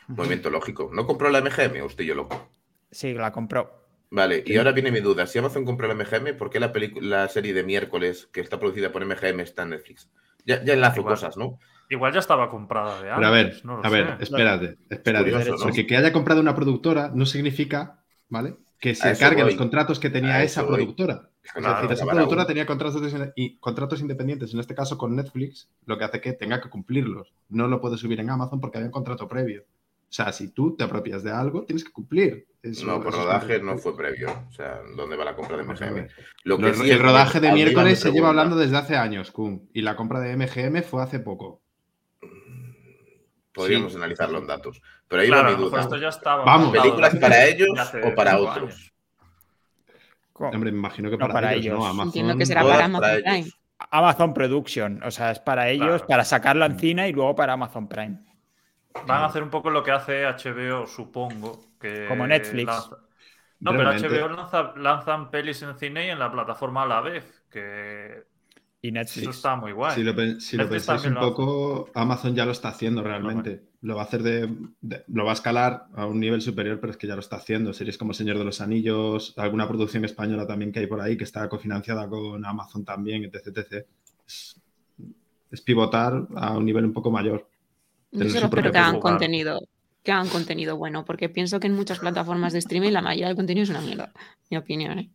Movimiento 0.09 0.51
lógico. 0.51 0.91
¿No 0.93 1.07
compró 1.07 1.31
la 1.31 1.41
MGM 1.41 1.83
o 1.83 1.87
estoy 1.87 2.07
yo 2.07 2.15
loco? 2.15 2.51
Sí, 2.91 3.15
la 3.15 3.33
compró. 3.33 3.86
Vale, 4.11 4.43
y 4.47 4.57
ahora 4.57 4.73
viene 4.73 4.93
mi 4.93 5.01
duda. 5.01 5.27
Si 5.27 5.39
Amazon 5.39 5.65
compró 5.65 5.89
la 5.89 5.95
MGM, 5.95 6.37
¿por 6.37 6.49
qué 6.51 6.61
la, 6.61 6.73
la 7.01 7.29
serie 7.29 7.53
de 7.53 7.65
miércoles 7.65 8.29
que 8.33 8.41
está 8.41 8.59
producida 8.61 8.93
por 8.93 9.05
MGM 9.05 9.41
está 9.41 9.63
en 9.65 9.71
Netflix? 9.71 10.11
Ya, 10.45 10.63
ya 10.63 10.75
enlazo 10.75 11.01
Igual. 11.01 11.15
cosas, 11.15 11.37
¿no? 11.37 11.59
igual 11.89 12.13
ya 12.13 12.19
estaba 12.19 12.51
comprada 12.51 13.01
de 13.01 13.11
antes. 13.11 13.15
Pero 13.17 13.27
a 13.27 13.31
ver, 13.31 13.61
no 13.65 13.77
lo 13.77 13.85
a 13.85 13.89
ver, 13.91 14.17
espérate, 14.21 14.79
espérate. 14.91 15.31
curioso, 15.31 15.53
¿no? 15.53 15.59
Porque 15.59 15.87
que 15.87 15.97
haya 15.97 16.13
comprado 16.13 16.41
una 16.41 16.55
productora 16.55 17.11
no 17.15 17.27
significa, 17.27 18.03
¿vale? 18.29 18.57
Que 18.81 18.95
se 18.95 19.17
cargue 19.17 19.43
voy. 19.43 19.53
los 19.53 19.59
contratos 19.59 19.99
que 20.01 20.11
tenía 20.11 20.35
A 20.35 20.43
esa 20.43 20.63
voy. 20.63 20.75
productora. 20.75 21.31
Es 21.43 21.55
decir, 21.55 21.93
esa 21.93 22.07
productora 22.07 22.43
uno. 22.43 22.47
tenía 22.47 22.67
contratos, 22.67 23.03
y 23.37 23.59
contratos 23.59 24.01
independientes, 24.01 24.53
en 24.53 24.61
este 24.61 24.75
caso 24.75 24.99
con 24.99 25.15
Netflix, 25.15 25.69
lo 25.85 25.97
que 25.97 26.05
hace 26.05 26.21
que 26.21 26.33
tenga 26.33 26.61
que 26.61 26.69
cumplirlos. 26.69 27.33
No 27.49 27.69
lo 27.69 27.81
puede 27.81 27.97
subir 27.97 28.19
en 28.21 28.31
Amazon 28.31 28.61
porque 28.61 28.79
había 28.79 28.89
un 28.89 28.93
contrato 28.93 29.29
previo. 29.29 29.65
O 30.09 30.13
sea, 30.17 30.33
si 30.33 30.49
tú 30.53 30.77
te 30.77 30.85
apropias 30.85 31.23
de 31.23 31.33
algo, 31.33 31.65
tienes 31.65 31.85
que 31.85 31.93
cumplir. 31.93 32.47
Eso- 32.63 32.87
No, 32.87 33.03
por 33.03 33.13
rodaje 33.13 33.61
no 33.61 33.77
fue 33.77 33.97
previo. 33.97 34.29
O 34.49 34.53
sea, 34.53 34.81
¿dónde 34.97 35.17
va 35.17 35.25
la 35.25 35.35
compra 35.37 35.57
de 35.57 35.65
MGM? 35.65 36.09
Lo 36.45 36.57
que 36.57 36.63
Los- 36.69 36.79
sí 36.79 36.91
el 36.91 37.01
rodaje 37.01 37.41
de 37.41 37.53
miércoles 37.53 38.01
se 38.01 38.11
lleva 38.13 38.29
hablando 38.29 38.57
desde 38.57 38.77
hace 38.77 38.97
años, 38.97 39.31
Kun. 39.31 39.69
Y 39.75 39.83
la 39.83 39.95
compra 39.97 40.21
de 40.21 40.33
MGM 40.37 40.83
fue 40.83 41.03
hace 41.03 41.19
poco. 41.21 41.61
Podríamos 43.53 43.93
Sí. 43.93 43.99
analizarlo 43.99 44.39
en 44.39 44.47
datos. 44.47 44.83
Pero 45.09 45.23
ahí 45.23 45.29
Claro, 45.29 45.51
va 45.53 45.57
mi 45.57 45.65
duda. 45.65 45.81
esto 45.81 45.97
ya 45.97 46.09
estaba. 46.09 46.45
Vamos. 46.45 46.73
¿Películas 46.77 47.17
para 47.17 47.47
ellos 47.47 47.69
o 48.05 48.15
para 48.15 48.39
otros? 48.39 48.57
años. 48.75 48.93
Hombre, 50.35 50.71
me 50.71 50.79
imagino 50.79 51.09
que 51.09 51.17
No, 51.17 51.21
para, 51.23 51.33
para 51.35 51.53
ellos, 51.55 51.67
ellos. 51.67 51.79
¿no? 51.79 51.87
Amazon, 51.87 52.09
Entiendo 52.09 52.37
que 52.37 52.45
será 52.47 52.63
para 52.63 52.85
Amazon 52.85 53.01
para 53.01 53.15
Prime. 53.23 53.51
Amazon 53.91 54.35
Production, 54.35 55.03
o 55.03 55.11
sea, 55.11 55.31
es 55.31 55.39
para 55.39 55.71
ellos, 55.71 55.87
Claro. 55.87 56.07
para 56.07 56.25
sacarlo 56.25 56.67
en 56.67 56.79
cine 56.79 57.09
y 57.09 57.13
luego 57.13 57.35
para 57.35 57.55
Amazon 57.55 57.89
Prime. 57.89 58.19
Van 59.07 59.23
a 59.23 59.27
hacer 59.27 59.43
un 59.43 59.51
poco 59.51 59.71
lo 59.71 59.83
que 59.83 59.91
hace 59.93 60.25
HBO, 60.27 60.87
supongo. 60.87 61.65
Que 61.81 62.07
Como 62.09 62.27
Netflix. 62.27 62.67
lanza- 62.67 62.99
No, 63.61 63.73
Realmente. 63.73 64.09
pero 64.09 64.27
HBO 64.29 64.37
lanza, 64.37 64.73
lanzan 64.77 65.31
pelis 65.31 65.63
en 65.63 65.79
cine 65.79 66.07
y 66.07 66.11
en 66.11 66.19
la 66.19 66.31
plataforma 66.31 66.83
a 66.83 66.87
la 66.87 67.01
vez. 67.01 67.43
Que 67.51 68.25
Y 68.83 68.89
eso 68.89 68.95
Netflix. 68.95 69.29
está 69.37 69.57
muy 69.57 69.73
guay. 69.73 69.95
Si 69.95 70.03
lo, 70.03 70.13
si 70.41 70.57
lo 70.57 70.69
pensáis 70.69 71.05
un 71.07 71.15
poco, 71.15 71.91
Amazon 71.95 72.35
ya 72.35 72.45
lo 72.45 72.53
está 72.53 72.69
haciendo 72.69 73.03
realmente. 73.03 73.63
Lo 73.83 73.95
va 73.97 74.03
a 74.03 74.05
hacer 74.05 74.23
de, 74.23 74.53
de- 74.81 75.05
Lo 75.09 75.25
va 75.25 75.31
a 75.31 75.35
escalar 75.35 75.87
a 75.95 76.07
un 76.07 76.19
nivel 76.21 76.43
superior, 76.43 76.81
pero 76.81 76.91
es 76.91 76.97
que 76.97 77.07
ya 77.07 77.15
lo 77.15 77.21
está 77.21 77.37
haciendo. 77.37 77.73
Series 77.73 77.97
como 77.97 78.13
Señor 78.13 78.37
de 78.39 78.45
los 78.45 78.61
Anillos, 78.61 79.33
alguna 79.39 79.67
producción 79.69 80.05
española 80.05 80.47
también 80.47 80.73
que 80.73 80.81
hay 80.81 80.87
por 80.87 81.01
ahí 81.01 81.17
que 81.17 81.25
está 81.25 81.49
cofinanciada 81.49 82.09
con 82.09 82.45
Amazon 82.45 82.85
también, 82.85 83.25
etc. 83.25 83.47
etc. 83.57 83.87
Es, 84.27 84.61
es 85.51 85.61
pivotar 85.63 86.27
a 86.37 86.57
un 86.59 86.65
nivel 86.65 86.85
un 86.85 86.93
poco 86.93 87.11
mayor. 87.11 87.49
Yo 88.25 88.31
solo 88.31 88.47
espero 88.47 88.73
que 88.73 88.79
hagan 88.79 89.01
contenido, 89.01 89.61
que 90.03 90.13
hagan 90.13 90.29
contenido 90.29 90.77
bueno, 90.77 91.05
porque 91.05 91.29
pienso 91.29 91.61
que 91.61 91.67
en 91.67 91.75
muchas 91.75 91.99
plataformas 91.99 92.53
de 92.53 92.59
streaming 92.61 92.91
la 92.93 93.03
mayoría 93.03 93.27
del 93.29 93.37
contenido 93.37 93.65
es 93.65 93.71
una 93.71 93.81
mierda, 93.81 94.13
mi 94.51 94.57
opinión. 94.57 94.99
¿eh? 94.99 95.11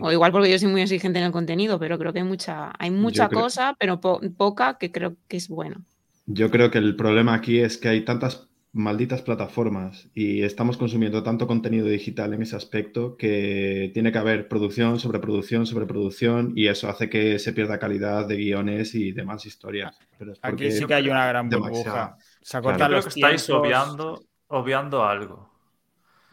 O 0.00 0.10
igual 0.10 0.32
porque 0.32 0.50
yo 0.50 0.58
soy 0.58 0.68
muy 0.68 0.82
exigente 0.82 1.18
en 1.18 1.26
el 1.26 1.32
contenido, 1.32 1.78
pero 1.78 1.98
creo 1.98 2.12
que 2.12 2.18
hay 2.20 2.24
mucha, 2.24 2.72
hay 2.78 2.90
mucha 2.90 3.28
creo- 3.28 3.42
cosa, 3.42 3.76
pero 3.78 4.00
po- 4.00 4.20
poca 4.36 4.76
que 4.78 4.90
creo 4.90 5.16
que 5.28 5.36
es 5.36 5.48
bueno. 5.48 5.84
Yo 6.26 6.50
creo 6.50 6.70
que 6.70 6.78
el 6.78 6.96
problema 6.96 7.34
aquí 7.34 7.58
es 7.60 7.76
que 7.78 7.88
hay 7.88 8.04
tantas 8.04 8.48
malditas 8.74 9.22
plataformas 9.22 10.08
y 10.14 10.42
estamos 10.42 10.76
consumiendo 10.76 11.22
tanto 11.22 11.46
contenido 11.46 11.86
digital 11.86 12.34
en 12.34 12.42
ese 12.42 12.56
aspecto 12.56 13.16
que 13.16 13.92
tiene 13.94 14.10
que 14.10 14.18
haber 14.18 14.48
producción, 14.48 14.98
sobreproducción, 14.98 15.64
sobreproducción 15.64 16.52
y 16.56 16.66
eso 16.66 16.88
hace 16.88 17.08
que 17.08 17.38
se 17.38 17.52
pierda 17.52 17.78
calidad 17.78 18.26
de 18.26 18.36
guiones 18.36 18.96
y 18.96 19.12
demás 19.12 19.46
historias. 19.46 19.96
Pero 20.18 20.32
es 20.32 20.40
Aquí 20.42 20.72
sí 20.72 20.84
que 20.86 20.94
hay 20.94 21.08
una 21.08 21.26
gran 21.26 21.48
burbuja. 21.48 22.18
Se 22.42 22.60
Claro. 22.60 22.78
Yo 22.78 22.86
creo 22.86 23.02
que 23.02 23.08
estáis 23.08 23.46
tiempos. 23.46 23.64
obviando, 23.64 24.22
obviando 24.48 25.04
algo. 25.04 25.50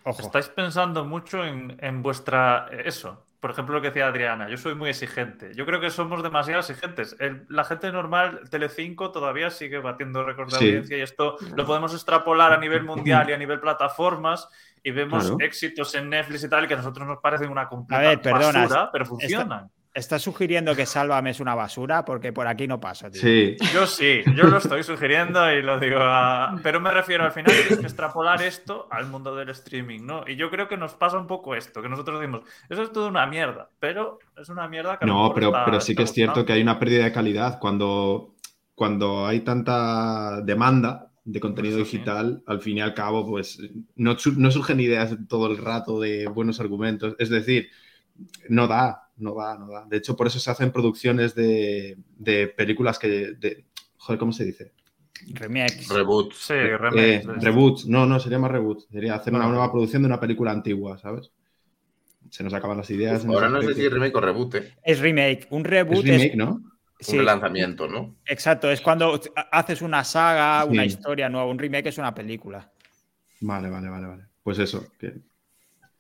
Ojo. 0.04 0.22
Estáis 0.24 0.50
pensando 0.50 1.06
mucho 1.06 1.46
en, 1.46 1.78
en 1.80 2.02
vuestra. 2.02 2.70
Eso. 2.86 3.24
Por 3.42 3.50
ejemplo, 3.52 3.74
lo 3.74 3.82
que 3.82 3.88
decía 3.88 4.06
Adriana, 4.06 4.48
yo 4.50 4.56
soy 4.56 4.76
muy 4.76 4.92
exigente. 4.92 5.52
Yo 5.56 5.66
creo 5.66 5.82
que 5.82 5.90
somos 5.90 6.22
demasiado 6.22 6.60
exigentes. 6.60 7.16
El- 7.20 7.44
la 7.50 7.64
gente 7.64 7.92
normal, 7.92 8.42
Telecinco, 8.52 9.12
todavía 9.12 9.50
sigue 9.50 9.80
batiendo 9.80 10.24
récords 10.24 10.54
de 10.54 10.60
Sí. 10.60 10.66
audiencia 10.68 10.98
y 10.98 11.02
esto 11.02 11.38
lo 11.56 11.66
podemos 11.66 11.92
extrapolar 11.94 12.54
a 12.54 12.58
nivel 12.58 12.84
mundial 12.84 13.28
y 13.32 13.34
a 13.34 13.38
nivel 13.38 13.60
plataformas 13.60 14.48
y 14.84 14.92
vemos 14.92 15.24
Claro. 15.24 15.38
éxitos 15.40 15.94
en 15.96 16.10
Netflix 16.12 16.44
y 16.44 16.50
tal 16.50 16.68
que 16.68 16.76
a 16.76 16.78
nosotros 16.78 17.08
nos 17.08 17.18
parecen 17.18 17.50
una 17.50 17.68
completa 17.68 18.00
A 18.04 18.08
ver, 18.10 18.22
perdona, 18.22 18.60
basura, 18.62 18.90
pero 18.92 19.06
funcionan. 19.08 19.72
¿Estás 19.94 20.22
sugiriendo 20.22 20.76
que 20.76 20.86
Sálvame 20.86 21.32
es 21.32 21.40
una 21.42 21.54
basura? 21.56 22.06
Porque 22.06 22.32
por 22.32 22.48
aquí 22.48 22.68
no 22.68 22.80
paso, 22.80 23.12
tío. 23.12 23.22
Sí, 23.22 23.58
Yo 23.74 23.86
sí, 23.86 24.22
yo 24.36 24.48
lo 24.48 24.58
estoy 24.58 24.84
sugiriendo 24.84 25.52
y 25.52 25.62
lo 25.62 25.80
digo, 25.80 25.98
a- 26.00 26.60
pero 26.64 26.80
me 26.80 26.92
refiero 26.92 27.26
al 27.26 27.32
final 27.32 27.54
tienes 27.56 27.78
que 27.78 27.88
extrapolar 27.88 28.42
esto 28.42 28.88
al 28.90 29.08
mundo 29.08 29.36
del 29.36 29.50
streaming, 29.50 30.06
¿no? 30.06 30.24
Y 30.28 30.36
yo 30.38 30.50
creo 30.50 30.68
que 30.68 30.78
nos 30.78 30.94
pasa 30.96 31.18
un 31.18 31.28
poco 31.28 31.56
esto, 31.56 31.82
que 31.82 31.90
nosotros 31.90 32.20
decimos, 32.20 32.42
eso 32.70 32.82
es 32.84 32.92
todo 32.92 33.08
una 33.10 33.26
mierda, 33.28 33.70
pero 33.80 34.20
es 34.38 34.50
una 34.50 34.68
mierda 34.68 34.98
que 34.98 35.06
no, 35.06 35.32
pero, 35.34 35.48
está- 35.48 35.66
pero 35.66 35.82
sí 35.82 35.96
que 35.96 36.04
es 36.04 36.12
cierto 36.14 36.46
que 36.46 36.54
hay 36.54 36.62
una 36.62 36.80
pérdida 36.80 37.04
de 37.06 37.12
calidad 37.12 37.60
cuando, 37.60 38.36
cuando 38.76 39.26
hay 39.28 39.42
tanta 39.42 40.42
demanda 40.42 41.12
de 41.24 41.40
contenido 41.40 41.78
sí. 41.78 41.84
digital, 41.84 42.44
al 42.48 42.62
fin 42.62 42.78
y 42.78 42.82
al 42.82 42.94
cabo, 42.94 43.26
pues 43.28 43.60
no, 43.96 44.16
no 44.38 44.52
surgen 44.52 44.80
ideas 44.80 45.16
todo 45.28 45.48
el 45.48 45.58
rato 45.58 46.00
de 46.00 46.28
buenos 46.28 46.60
argumentos. 46.60 47.16
Es 47.20 47.30
decir, 47.30 47.70
no 48.50 48.68
da, 48.68 49.11
no 49.22 49.36
da, 49.36 49.58
no 49.58 49.68
da. 49.72 49.86
De 49.86 49.98
hecho, 49.98 50.16
por 50.16 50.28
eso 50.28 50.40
se 50.40 50.50
hacen 50.52 50.72
producciones 50.72 51.36
de, 51.36 51.98
de 52.18 52.48
películas 52.48 53.00
que... 53.00 53.34
De, 53.40 53.66
joder, 53.98 54.20
¿cómo 54.20 54.32
se 54.34 54.46
dice? 54.46 54.72
Remakes. 55.34 55.88
Reboots. 55.90 56.36
Sí, 56.38 56.54
Eh, 56.54 56.78
remakes 56.78 57.28
de- 57.28 57.34
reboot. 57.34 57.84
No, 57.86 58.06
no, 58.06 58.20
sería 58.20 58.40
más 58.40 58.52
reboot. 58.52 58.90
Sería 58.92 59.16
hacer 59.16 59.34
una 59.34 59.48
nueva 59.48 59.72
producción 59.72 60.02
de 60.02 60.08
una 60.08 60.20
película 60.20 60.52
antigua, 60.52 60.98
¿sabes? 60.98 61.32
Se 62.30 62.44
nos 62.44 62.54
acaban 62.54 62.78
las 62.78 62.90
ideas. 62.90 63.26
Ahora 63.26 63.50
no 63.50 63.62
sé 63.62 63.74
si 63.74 63.86
es 63.86 63.92
remake 63.92 64.16
o 64.16 64.22
reboot, 64.22 64.56
¿eh? 64.56 64.74
Es 64.84 65.00
remake. 65.00 65.48
Un 65.52 65.64
reboot 65.64 65.98
Es 66.06 66.12
remake, 66.12 66.36
¿no? 66.36 66.62
sí, 67.00 67.12
Un 67.14 67.20
relanzamiento, 67.20 67.88
¿no? 67.88 68.16
Exacto, 68.26 68.72
es 68.72 68.80
cuando 68.82 69.20
haces 69.52 69.82
una 69.82 70.04
saga, 70.04 70.64
una 70.66 70.86
historia 70.86 71.30
nueva. 71.30 71.48
Un 71.48 71.60
remake 71.60 71.88
es 71.90 71.98
una 71.98 72.14
película. 72.14 72.72
Vale, 73.42 73.70
vale, 73.70 73.90
vale, 73.90 74.08
vale. 74.08 74.24
Pues 74.44 74.60
eso. 74.60 74.86
que- 75.00 75.14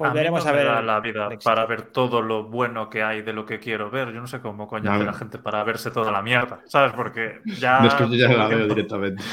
Pues 0.01 0.11
a 0.11 0.13
mí 0.13 0.19
veremos 0.19 0.43
no 0.43 0.49
a 0.49 0.53
me 0.53 0.57
ver. 0.59 0.67
da 0.67 0.81
la 0.81 0.99
vida 0.99 1.25
el 1.27 1.33
éxito. 1.33 1.49
para 1.49 1.65
ver 1.65 1.81
todo 1.83 2.21
lo 2.21 2.43
bueno 2.45 2.89
que 2.89 3.01
hay 3.03 3.21
de 3.21 3.33
lo 3.33 3.45
que 3.45 3.59
quiero 3.59 3.89
ver. 3.89 4.11
Yo 4.13 4.21
no 4.21 4.27
sé 4.27 4.39
cómo 4.41 4.67
coño 4.67 4.91
hace 4.91 4.99
no. 5.05 5.11
la 5.11 5.13
gente 5.17 5.37
para 5.37 5.63
verse 5.63 5.91
toda 5.91 6.11
la 6.11 6.21
mierda, 6.21 6.61
¿sabes? 6.65 6.93
Porque 6.93 7.39
ya... 7.59 7.79
No 7.79 7.87
es 7.87 7.93
que 7.95 8.03
yo 8.09 8.27
ya 8.27 8.33
la 8.37 8.47
veo 8.47 8.67
directamente. 8.67 9.23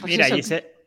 Pues 0.00 0.10
Mira, 0.10 0.26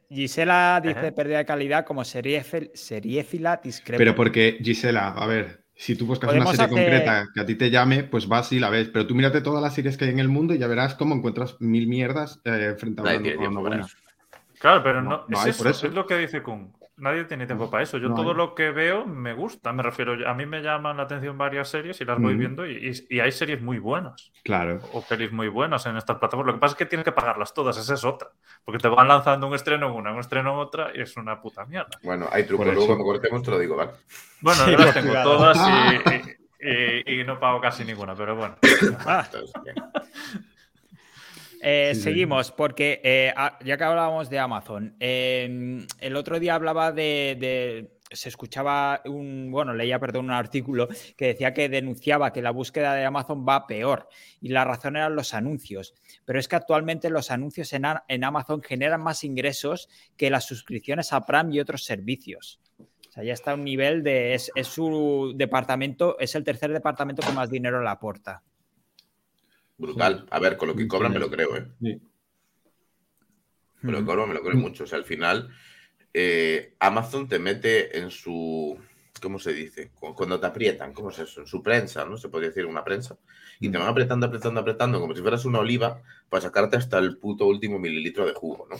Gisela 0.09 0.79
dice 0.83 1.11
pérdida 1.11 1.37
de 1.39 1.45
calidad 1.45 1.85
como 1.85 2.01
seriéfil- 2.03 2.71
seriéfila 2.73 3.59
discreta. 3.63 3.97
Pero 3.97 4.15
porque, 4.15 4.57
Gisela, 4.61 5.09
a 5.09 5.25
ver, 5.25 5.63
si 5.73 5.95
tú 5.95 6.05
buscas 6.05 6.31
una 6.33 6.45
serie 6.45 6.65
hacer- 6.65 6.69
concreta 6.69 7.27
que 7.33 7.41
a 7.41 7.45
ti 7.45 7.55
te 7.55 7.69
llame, 7.71 8.03
pues 8.03 8.27
vas 8.27 8.51
y 8.51 8.59
la 8.59 8.69
ves. 8.69 8.89
Pero 8.89 9.07
tú 9.07 9.15
mírate 9.15 9.41
todas 9.41 9.61
las 9.61 9.73
series 9.73 9.97
que 9.97 10.05
hay 10.05 10.11
en 10.11 10.19
el 10.19 10.29
mundo 10.29 10.53
y 10.53 10.57
ya 10.57 10.67
verás 10.67 10.95
cómo 10.95 11.15
encuentras 11.15 11.55
mil 11.59 11.87
mierdas 11.87 12.39
eh, 12.45 12.75
frente 12.77 13.01
a 13.01 13.03
una. 13.59 13.87
Claro, 14.59 14.83
pero 14.83 15.01
no, 15.01 15.09
No, 15.09 15.25
no 15.27 15.39
es, 15.41 15.47
eso, 15.47 15.63
por 15.63 15.71
eso. 15.71 15.87
es 15.87 15.93
lo 15.93 16.05
que 16.05 16.17
dice 16.17 16.41
Kun. 16.41 16.71
Nadie 16.97 17.25
tiene 17.25 17.45
tiempo 17.45 17.69
para 17.69 17.83
eso. 17.83 17.97
Yo 17.97 18.07
No 18.07 18.15
todo 18.15 18.29
hay. 18.31 18.37
lo 18.37 18.55
que 18.55 18.71
veo 18.71 19.05
me 19.05 19.33
gusta. 19.33 19.73
Me 19.73 19.83
refiero, 19.83 20.15
a 20.29 20.33
mí 20.33 20.45
me 20.45 20.61
llaman 20.61 20.95
la 20.95 21.03
atención 21.03 21.37
varias 21.37 21.67
series 21.67 21.99
y 21.99 22.05
las 22.05 22.17
voy 22.21 22.35
viendo 22.35 22.65
y, 22.65 22.89
y- 23.09 23.15
y 23.17 23.19
hay 23.19 23.33
series 23.33 23.61
muy 23.61 23.79
buenas 23.79 24.31
Claro. 24.45 24.79
o 24.93 25.01
pelis 25.01 25.29
muy 25.33 25.49
buenas 25.49 25.85
en 25.87 25.97
estas 25.97 26.17
plataformas. 26.19 26.53
Lo 26.53 26.57
que 26.57 26.61
pasa 26.61 26.71
es 26.73 26.77
que 26.77 26.85
tienes 26.85 27.03
que 27.03 27.11
pagarlas 27.11 27.53
todas, 27.53 27.75
esa 27.77 27.95
es 27.95 28.03
otra. 28.05 28.29
Porque 28.63 28.79
te 28.79 28.87
van 28.87 29.09
lanzando 29.09 29.45
un 29.47 29.55
estreno 29.55 29.87
en 29.87 29.93
una, 29.93 30.13
un 30.13 30.19
estreno 30.19 30.53
en 30.53 30.59
otra 30.59 30.91
y 30.95 31.01
es 31.01 31.17
una 31.17 31.41
puta 31.41 31.65
mierda. 31.65 31.89
Bueno, 32.01 32.29
hay 32.31 32.45
truco. 32.45 32.63
Por 32.63 32.73
Luego 32.73 32.87
cuando 32.87 33.03
cortemos 33.03 33.43
te 33.43 33.51
lo 33.51 33.59
digo, 33.59 33.75
¿vale? 33.75 33.91
Bueno, 34.39 34.63
Sí, 34.63 34.71
yo 34.71 34.77
las 34.77 34.93
tengo 34.93 35.13
todas 35.21 35.57
y, 35.57 36.09
y- 36.61 37.01
y- 37.07 37.19
y 37.19 37.23
no 37.25 37.37
pago 37.41 37.59
casi 37.59 37.83
ninguna, 37.83 38.15
pero 38.15 38.37
bueno. 38.37 38.55
Eh, 41.67 41.95
Sí, 41.95 42.01
seguimos, 42.01 42.51
porque 42.51 43.01
eh, 43.03 43.33
ya 43.63 43.75
que 43.77 43.83
hablábamos 43.83 44.29
de 44.29 44.37
Amazon, 44.37 44.95
eh, 44.99 45.85
el 45.99 46.15
otro 46.15 46.39
día 46.39 46.53
hablaba 46.53 46.91
de, 46.91 47.35
de- 47.39 47.91
Se 48.11 48.29
escuchaba 48.29 49.01
un. 49.05 49.49
Bueno, 49.51 49.73
leía, 49.73 49.99
perdón, 49.99 50.25
un 50.25 50.31
artículo 50.31 50.87
que 51.17 51.25
decía 51.25 51.55
que 51.55 51.67
denunciaba 51.67 52.31
que 52.31 52.43
la 52.43 52.51
búsqueda 52.51 52.93
de 52.93 53.03
Amazon 53.03 53.43
va 53.49 53.65
peor 53.65 54.07
y 54.39 54.49
la 54.49 54.63
razón 54.63 54.95
eran 54.95 55.15
los 55.15 55.33
anuncios. 55.33 55.95
Pero 56.23 56.37
es 56.39 56.47
que 56.47 56.55
actualmente 56.55 57.09
los 57.09 57.31
anuncios 57.31 57.73
en, 57.73 58.23
Amazon 58.23 58.61
generan 58.61 59.01
más 59.01 59.23
ingresos 59.23 59.89
que 60.17 60.29
las 60.29 60.45
suscripciones 60.45 61.13
a 61.13 61.25
Prime 61.25 61.55
y 61.55 61.59
otros 61.59 61.83
servicios. 61.83 62.59
O 62.79 63.11
sea, 63.11 63.23
ya 63.23 63.33
está 63.33 63.51
a 63.51 63.55
un 63.55 63.63
nivel 63.63 64.03
de. 64.03 64.35
Es, 64.35 64.51
es 64.55 64.67
su 64.67 65.33
departamento, 65.35 66.15
es 66.19 66.35
el 66.35 66.43
tercer 66.43 66.71
departamento 66.71 67.25
que 67.25 67.33
más 67.33 67.49
dinero 67.49 67.81
le 67.81 67.89
aporta. 67.89 68.43
Brutal. 69.77 70.25
A 70.29 70.39
ver, 70.39 70.57
con 70.57 70.69
lo 70.69 70.75
que 70.75 70.87
cobran 70.87 71.11
me 71.13 71.19
lo 71.19 71.29
creo, 71.29 71.55
¿eh? 71.57 71.67
Sí. 71.81 72.01
Con 73.81 73.91
lo 73.91 74.05
cobran 74.05 74.29
me 74.29 74.35
lo 74.35 74.41
creo 74.41 74.55
mucho. 74.57 74.85
O 74.85 74.87
sea, 74.87 74.97
al 74.97 75.05
final, 75.05 75.49
eh, 76.13 76.75
Amazon 76.79 77.27
te 77.27 77.39
mete 77.39 77.97
en 77.97 78.09
su. 78.11 78.77
¿Cómo 79.21 79.39
se 79.39 79.53
dice? 79.53 79.91
Cu- 79.93 80.13
Cuando 80.13 80.39
te 80.39 80.45
aprietan, 80.47 80.93
¿cómo 80.93 81.09
es 81.09 81.19
eso? 81.19 81.41
En 81.41 81.47
su 81.47 81.63
prensa, 81.63 82.05
¿no? 82.05 82.17
Se 82.17 82.29
podría 82.29 82.49
decir 82.49 82.65
una 82.65 82.83
prensa. 82.83 83.17
Y 83.59 83.69
te 83.69 83.77
van 83.77 83.87
apretando, 83.87 84.25
apretando, 84.27 84.59
apretando, 84.59 84.99
como 84.99 85.15
si 85.15 85.21
fueras 85.21 85.45
una 85.45 85.59
oliva, 85.59 86.01
para 86.29 86.41
sacarte 86.41 86.77
hasta 86.77 86.99
el 86.99 87.17
puto 87.17 87.45
último 87.45 87.79
mililitro 87.79 88.25
de 88.25 88.33
jugo, 88.33 88.67
¿no? 88.69 88.75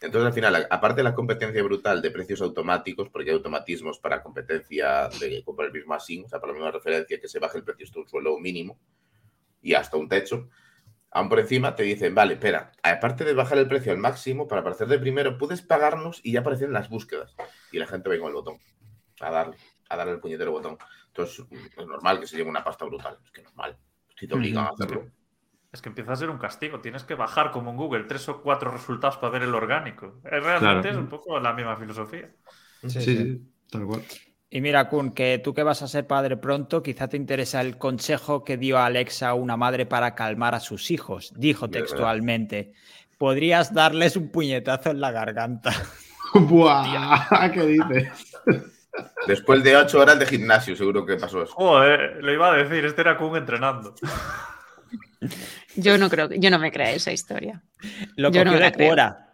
Entonces, 0.00 0.26
al 0.26 0.32
final, 0.32 0.66
aparte 0.70 0.98
de 0.98 1.04
la 1.04 1.14
competencia 1.14 1.62
brutal 1.62 2.00
de 2.02 2.10
precios 2.10 2.40
automáticos, 2.42 3.08
porque 3.08 3.30
hay 3.30 3.36
automatismos 3.36 3.98
para 3.98 4.22
competencia 4.22 5.08
de 5.20 5.42
comprar 5.42 5.68
el 5.68 5.72
mismo 5.74 5.94
así, 5.94 6.22
o 6.24 6.28
sea, 6.28 6.38
para 6.38 6.52
la 6.52 6.58
misma 6.58 6.70
referencia, 6.70 7.18
que 7.18 7.26
se 7.26 7.38
baje 7.40 7.58
el 7.58 7.64
precio 7.64 7.84
hasta 7.86 7.98
un 7.98 8.08
suelo 8.08 8.38
mínimo 8.38 8.78
y 9.62 9.74
hasta 9.74 9.96
un 9.96 10.08
techo, 10.08 10.48
aún 11.10 11.28
por 11.28 11.40
encima 11.40 11.74
te 11.74 11.82
dicen, 11.82 12.14
vale, 12.14 12.34
espera, 12.34 12.72
aparte 12.82 13.24
de 13.24 13.34
bajar 13.34 13.58
el 13.58 13.68
precio 13.68 13.92
al 13.92 13.98
máximo, 13.98 14.46
para 14.48 14.60
aparecer 14.60 14.88
de 14.88 14.98
primero, 14.98 15.38
puedes 15.38 15.62
pagarnos 15.62 16.20
y 16.22 16.32
ya 16.32 16.40
aparecen 16.40 16.72
las 16.72 16.88
búsquedas. 16.88 17.34
Y 17.72 17.78
la 17.78 17.86
gente 17.86 18.08
va 18.08 18.18
con 18.18 18.28
el 18.28 18.34
botón, 18.34 18.58
a 19.20 19.30
darle, 19.30 19.56
a 19.88 19.96
darle 19.96 20.12
el 20.14 20.20
puñetero 20.20 20.52
botón. 20.52 20.78
Entonces, 21.08 21.44
es 21.76 21.86
normal 21.86 22.20
que 22.20 22.26
se 22.26 22.36
lleve 22.36 22.50
una 22.50 22.62
pasta 22.62 22.84
brutal, 22.84 23.18
es 23.24 23.30
que 23.30 23.42
normal, 23.42 23.76
si 24.16 24.28
te 24.28 24.34
obligan 24.34 24.66
a 24.66 24.68
hacerlo. 24.68 25.06
es 25.72 25.82
que 25.82 25.88
empieza 25.90 26.12
a 26.12 26.16
ser 26.16 26.30
un 26.30 26.38
castigo. 26.38 26.80
Tienes 26.80 27.04
que 27.04 27.14
bajar 27.14 27.50
como 27.50 27.70
en 27.70 27.76
Google 27.76 28.04
tres 28.04 28.28
o 28.28 28.40
cuatro 28.42 28.70
resultados 28.70 29.16
para 29.18 29.30
ver 29.32 29.42
el 29.42 29.54
orgánico. 29.54 30.20
Es 30.24 30.42
realmente 30.42 30.60
Claro. 30.60 30.90
es 30.90 30.96
un 30.96 31.08
poco 31.08 31.38
la 31.40 31.52
misma 31.52 31.76
filosofía. 31.76 32.30
Sí, 32.86 33.00
sí, 33.02 33.52
tal 33.70 33.84
cual. 33.84 34.02
Y 34.50 34.62
mira, 34.62 34.88
Kun, 34.88 35.12
que 35.12 35.38
tú 35.38 35.52
que 35.52 35.62
vas 35.62 35.82
a 35.82 35.88
ser 35.88 36.06
padre 36.06 36.38
pronto, 36.38 36.82
quizá 36.82 37.06
te 37.06 37.18
interesa 37.18 37.60
el 37.60 37.76
consejo 37.76 38.44
que 38.44 38.56
dio 38.56 38.78
Alexa 38.78 39.28
a 39.28 39.34
una 39.34 39.58
madre 39.58 39.84
para 39.84 40.14
calmar 40.14 40.54
a 40.54 40.60
sus 40.60 40.90
hijos. 40.90 41.32
Dijo 41.36 41.68
textualmente, 41.68 42.72
podrías 43.18 43.74
darles 43.74 44.16
un 44.16 44.30
puñetazo 44.30 44.90
en 44.90 45.00
la 45.00 45.10
garganta. 45.10 45.72
¡Buah! 46.34 47.50
¿Qué 47.52 47.66
dices? 47.66 48.36
Después 49.26 49.62
de 49.62 49.76
ocho 49.76 50.00
horas 50.00 50.18
de 50.18 50.26
gimnasio, 50.26 50.74
seguro 50.74 51.04
que 51.04 51.16
pasó 51.16 51.42
eso. 51.42 51.52
Joder, 51.52 52.22
lo 52.22 52.32
iba 52.32 52.52
a 52.52 52.56
decir, 52.56 52.86
este 52.86 53.02
era 53.02 53.18
Kun 53.18 53.36
entrenando. 53.36 53.94
Yo 55.76 55.98
no 55.98 56.08
creo 56.08 56.28
que, 56.28 56.38
yo 56.38 56.50
no 56.50 56.58
me 56.58 56.72
creo 56.72 56.96
esa 56.96 57.12
historia. 57.12 57.62
Lo 58.16 58.30
Yo 58.30 58.44
no 58.44 58.52
cogió 58.52 58.60
la 58.60 58.70
de 58.70 58.86
cuora. 58.86 59.28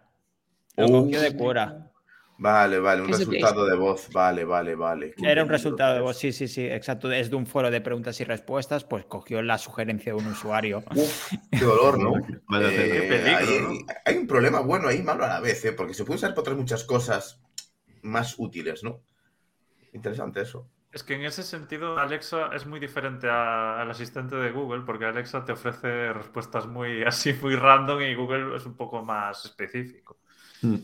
Lo 0.77 0.89
cogió 0.89 1.21
de 1.21 1.37
cuora. 1.37 1.91
Vale, 2.37 2.79
vale, 2.81 3.03
un 3.03 3.09
resultado 3.09 3.65
de 3.67 3.77
voz. 3.77 4.11
Vale, 4.13 4.45
vale, 4.45 4.75
vale. 4.75 5.15
Qué 5.17 5.31
Era 5.31 5.45
un 5.45 5.49
resultado 5.49 5.95
de 5.95 6.01
voz, 6.01 6.17
sí, 6.19 6.33
sí, 6.33 6.49
sí, 6.49 6.67
exacto. 6.67 7.11
Es 7.13 7.31
de 7.31 7.37
un 7.37 7.47
foro 7.47 7.71
de 7.71 7.81
preguntas 7.81 8.21
y 8.21 8.25
respuestas, 8.25 8.85
pues 8.85 9.05
cogió 9.05 9.41
la 9.43 9.57
sugerencia 9.59 10.13
de 10.13 10.19
un 10.19 10.27
usuario. 10.27 10.83
Uf, 10.95 11.33
qué 11.51 11.65
dolor, 11.65 11.99
¿no? 11.99 12.15
Eh, 12.61 12.71
tela. 12.77 12.95
Qué 12.95 13.03
peligro, 13.09 13.37
hay, 13.37 13.61
¿no? 13.61 13.87
hay 14.05 14.17
un 14.17 14.27
problema 14.27 14.61
bueno 14.61 14.89
ahí, 14.89 15.03
malo 15.03 15.25
a 15.25 15.29
la 15.29 15.41
vez, 15.41 15.65
¿eh? 15.65 15.73
porque 15.73 15.95
se 15.95 16.05
puede 16.05 16.17
usar 16.17 16.31
para 16.31 16.41
otras 16.43 16.57
muchas 16.57 16.85
cosas 16.85 17.41
más 18.03 18.35
útiles, 18.39 18.83
¿no? 18.85 19.01
Interesante 19.93 20.43
eso. 20.43 20.69
Es 20.93 21.03
que 21.03 21.15
en 21.15 21.25
ese 21.25 21.43
sentido 21.43 21.99
Alexa 21.99 22.51
es 22.55 22.67
muy 22.67 22.79
diferente 22.79 23.29
a- 23.29 23.81
al 23.81 23.91
asistente 23.91 24.37
de 24.37 24.53
Google, 24.53 24.83
porque 24.87 25.05
Alexa 25.07 25.45
te 25.45 25.53
ofrece 25.53 26.13
respuestas 26.13 26.67
muy 26.67 27.03
así, 27.03 27.33
muy 27.43 27.57
random 27.57 28.01
y 28.03 28.15
Google 28.15 28.57
es 28.57 28.67
un 28.67 28.77
poco 28.77 29.03
más 29.05 29.45
específico. 29.45 30.19
Mm. 30.63 30.77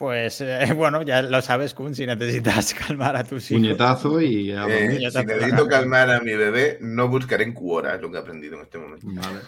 Pues 0.00 0.40
eh, 0.40 0.72
bueno, 0.74 1.02
ya 1.02 1.20
lo 1.20 1.42
sabes, 1.42 1.74
Kun, 1.74 1.94
si 1.94 2.06
necesitas 2.06 2.72
calmar 2.86 3.16
a 3.16 3.22
tus 3.22 3.50
hijos. 3.50 3.60
Puñetazo 3.60 4.18
y 4.22 4.50
a 4.50 4.64
Eh, 4.66 5.10
si 5.10 5.24
necesito 5.26 5.68
calmar 5.68 6.10
a 6.10 6.20
mi 6.20 6.34
bebé, 6.34 6.78
no 6.80 7.06
buscaré 7.08 7.44
en 7.44 7.52
Quora, 7.52 7.96
es 7.96 8.00
lo 8.00 8.10
que 8.10 8.16
he 8.16 8.20
aprendido 8.20 8.56
en 8.56 8.62
este 8.62 8.78
momento. 8.78 9.06
Vale. 9.10 9.40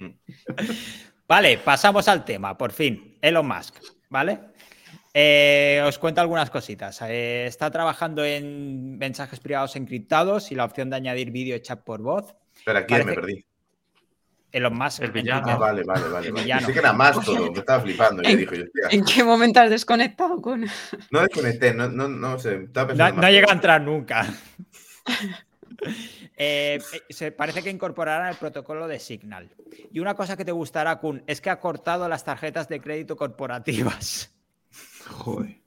Vale, 1.28 1.58
pasamos 1.58 2.08
al 2.08 2.24
tema, 2.24 2.58
por 2.58 2.72
fin. 2.72 3.16
Elon 3.22 3.46
Musk, 3.46 3.76
¿vale? 4.10 4.40
Eh, 5.14 5.80
os 5.86 5.98
cuento 6.00 6.20
algunas 6.20 6.50
cositas. 6.50 7.00
Eh, 7.02 7.46
está 7.46 7.70
trabajando 7.70 8.24
en 8.24 8.98
mensajes 8.98 9.38
privados 9.38 9.76
encriptados 9.76 10.50
y 10.50 10.56
la 10.56 10.64
opción 10.64 10.90
de 10.90 10.96
añadir 10.96 11.30
vídeo 11.30 11.54
y 11.54 11.60
chat 11.60 11.80
por 11.84 12.02
voz. 12.02 12.34
Espera, 12.56 12.84
¿quién 12.86 13.02
Parece- 13.02 13.06
me 13.08 13.14
perdí? 13.14 13.46
Elon 14.54 14.76
Musk. 14.76 15.02
El 15.02 15.10
villano. 15.10 15.46
Ah, 15.48 15.56
vale, 15.56 15.82
vale, 15.82 16.08
vale. 16.08 16.26
El 16.28 16.32
vale. 16.32 16.44
villano. 16.44 16.60
Pensé 16.60 16.72
que 16.72 16.78
era 16.78 16.92
más 16.92 17.20
todo, 17.24 17.50
me 17.52 17.58
estaba 17.58 17.82
flipando. 17.82 18.22
Yo 18.22 18.30
En- 18.30 18.38
dije, 18.38 18.56
yo, 18.58 18.88
¿En 18.90 19.04
qué 19.04 19.24
momento 19.24 19.60
has 19.60 19.68
desconectado 19.70 20.40
con.? 20.40 20.64
no 21.10 21.20
desconecté, 21.20 21.74
no, 21.74 21.88
no, 21.88 22.06
no 22.08 22.38
sé. 22.38 22.62
Estaba 22.64 22.84
No, 22.92 22.96
pensando 22.96 23.20
no 23.22 23.30
llega 23.30 23.50
a 23.50 23.54
entrar 23.54 23.80
nunca. 23.82 24.26
Eh, 26.36 26.80
eh, 26.92 27.02
se 27.10 27.30
parece 27.30 27.62
que 27.62 27.70
incorporarán 27.70 28.28
el 28.28 28.36
protocolo 28.36 28.88
de 28.88 28.98
Signal. 28.98 29.50
Y 29.92 30.00
una 30.00 30.14
cosa 30.14 30.36
que 30.36 30.44
te 30.44 30.50
gustará, 30.50 30.96
Kun, 30.96 31.22
es 31.26 31.40
que 31.40 31.50
ha 31.50 31.60
cortado 31.60 32.08
las 32.08 32.24
tarjetas 32.24 32.68
de 32.68 32.80
crédito 32.80 33.16
corporativas. 33.16 34.32
Joder. 35.06 35.58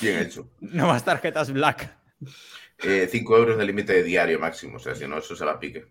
Bien 0.00 0.18
hecho. 0.20 0.50
No 0.60 0.86
más 0.86 1.04
tarjetas 1.04 1.50
black. 1.50 1.96
5 3.10 3.36
euros 3.36 3.58
de 3.58 3.64
límite 3.64 3.92
de 3.94 4.02
diario 4.04 4.38
máximo, 4.38 4.76
o 4.76 4.78
sea, 4.80 4.94
si 4.94 5.06
no, 5.08 5.18
eso 5.18 5.34
se 5.34 5.44
la 5.44 5.58
pique. 5.58 5.86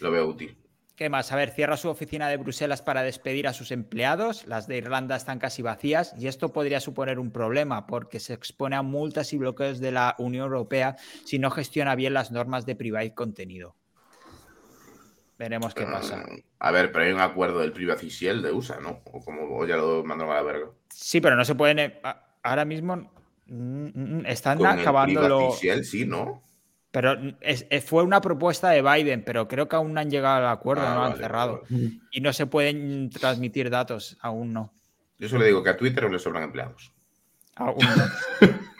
Lo 0.00 0.10
veo 0.10 0.26
útil. 0.26 0.56
¿Qué 1.00 1.08
más? 1.08 1.32
A 1.32 1.36
ver, 1.36 1.48
cierra 1.48 1.78
su 1.78 1.88
oficina 1.88 2.28
de 2.28 2.36
Bruselas 2.36 2.82
para 2.82 3.02
despedir 3.02 3.48
a 3.48 3.54
sus 3.54 3.70
empleados. 3.70 4.46
Las 4.46 4.66
de 4.66 4.76
Irlanda 4.76 5.16
están 5.16 5.38
casi 5.38 5.62
vacías 5.62 6.12
y 6.18 6.26
esto 6.26 6.52
podría 6.52 6.78
suponer 6.78 7.18
un 7.18 7.30
problema 7.30 7.86
porque 7.86 8.20
se 8.20 8.34
expone 8.34 8.76
a 8.76 8.82
multas 8.82 9.32
y 9.32 9.38
bloqueos 9.38 9.80
de 9.80 9.92
la 9.92 10.14
Unión 10.18 10.44
Europea 10.44 10.96
si 11.24 11.38
no 11.38 11.50
gestiona 11.50 11.94
bien 11.94 12.12
las 12.12 12.32
normas 12.32 12.66
de 12.66 12.76
private 12.76 13.14
contenido. 13.14 13.76
Veremos 15.38 15.72
qué 15.72 15.84
pasa. 15.86 16.18
Mm, 16.18 16.42
A 16.58 16.70
ver, 16.70 16.92
pero 16.92 17.06
hay 17.06 17.12
un 17.12 17.20
acuerdo 17.20 17.60
del 17.60 17.72
Privacy 17.72 18.10
Shield 18.10 18.44
de 18.44 18.52
USA, 18.52 18.78
¿no? 18.78 19.00
O 19.10 19.24
como 19.24 19.56
o 19.56 19.64
ya 19.64 19.78
lo 19.78 20.04
mandaron 20.04 20.34
a 20.34 20.36
la 20.36 20.42
verga. 20.42 20.66
Sí, 20.90 21.22
pero 21.22 21.34
no 21.34 21.46
se 21.46 21.54
pueden. 21.54 21.78
eh, 21.78 22.02
Ahora 22.42 22.66
mismo 22.66 23.10
mm, 23.46 23.86
mm, 24.18 24.26
están 24.26 24.58
Con 24.58 24.66
el 24.66 24.80
acabándolo. 24.80 25.38
Privacy 25.38 25.66
Shield, 25.66 25.84
sí, 25.84 26.04
¿no? 26.04 26.42
Pero 26.90 27.16
es- 27.40 27.66
es- 27.70 27.84
fue 27.84 28.02
una 28.02 28.20
propuesta 28.20 28.70
de 28.70 28.82
Biden, 28.82 29.22
pero 29.24 29.46
creo 29.46 29.68
que 29.68 29.76
aún 29.76 29.94
no 29.94 30.00
han 30.00 30.10
llegado 30.10 30.38
al 30.38 30.48
acuerdo, 30.52 30.82
Ah, 30.86 30.88
no 30.90 30.94
lo 30.96 31.02
han 31.02 31.10
vale, 31.12 31.22
cerrado. 31.22 31.62
vale. 31.70 31.92
Y 32.10 32.20
no 32.20 32.32
se 32.32 32.46
pueden 32.46 33.10
transmitir 33.10 33.70
datos, 33.70 34.16
aún 34.20 34.52
no. 34.52 34.72
Yo 35.18 35.28
solo 35.28 35.44
digo 35.44 35.62
que 35.62 35.70
a 35.70 35.76
Twitter 35.76 36.10
le 36.10 36.18
sobran 36.18 36.42
empleados. 36.44 36.92
Aún 37.56 37.78
no. 37.78 38.04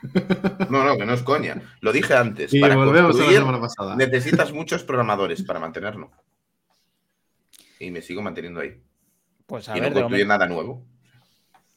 No, 0.71 0.83
no, 0.83 0.97
que 0.97 1.05
no 1.05 1.13
es 1.13 1.23
coña. 1.23 1.61
Lo 1.83 1.93
dije 1.93 2.15
antes. 2.15 2.55
Y 2.55 2.61
para 2.61 2.75
volvemos 2.75 3.01
a 3.01 3.03
la 3.03 3.09
construir 3.11 3.39
semana 3.39 3.61
pasada. 3.61 3.97
necesitas 3.97 4.51
muchos 4.51 4.83
programadores 4.85 5.43
para 5.43 5.61
mantenerlo. 5.61 6.11
Y 7.79 7.91
me 7.91 8.01
sigo 8.01 8.23
manteniendo 8.23 8.61
ahí. 8.61 8.81
Pues 9.47 9.69
a 9.69 9.77
y 9.77 9.81
ver, 9.81 9.91
no 9.93 10.01
construye 10.01 10.25
nada 10.25 10.47
nuevo. 10.47 10.83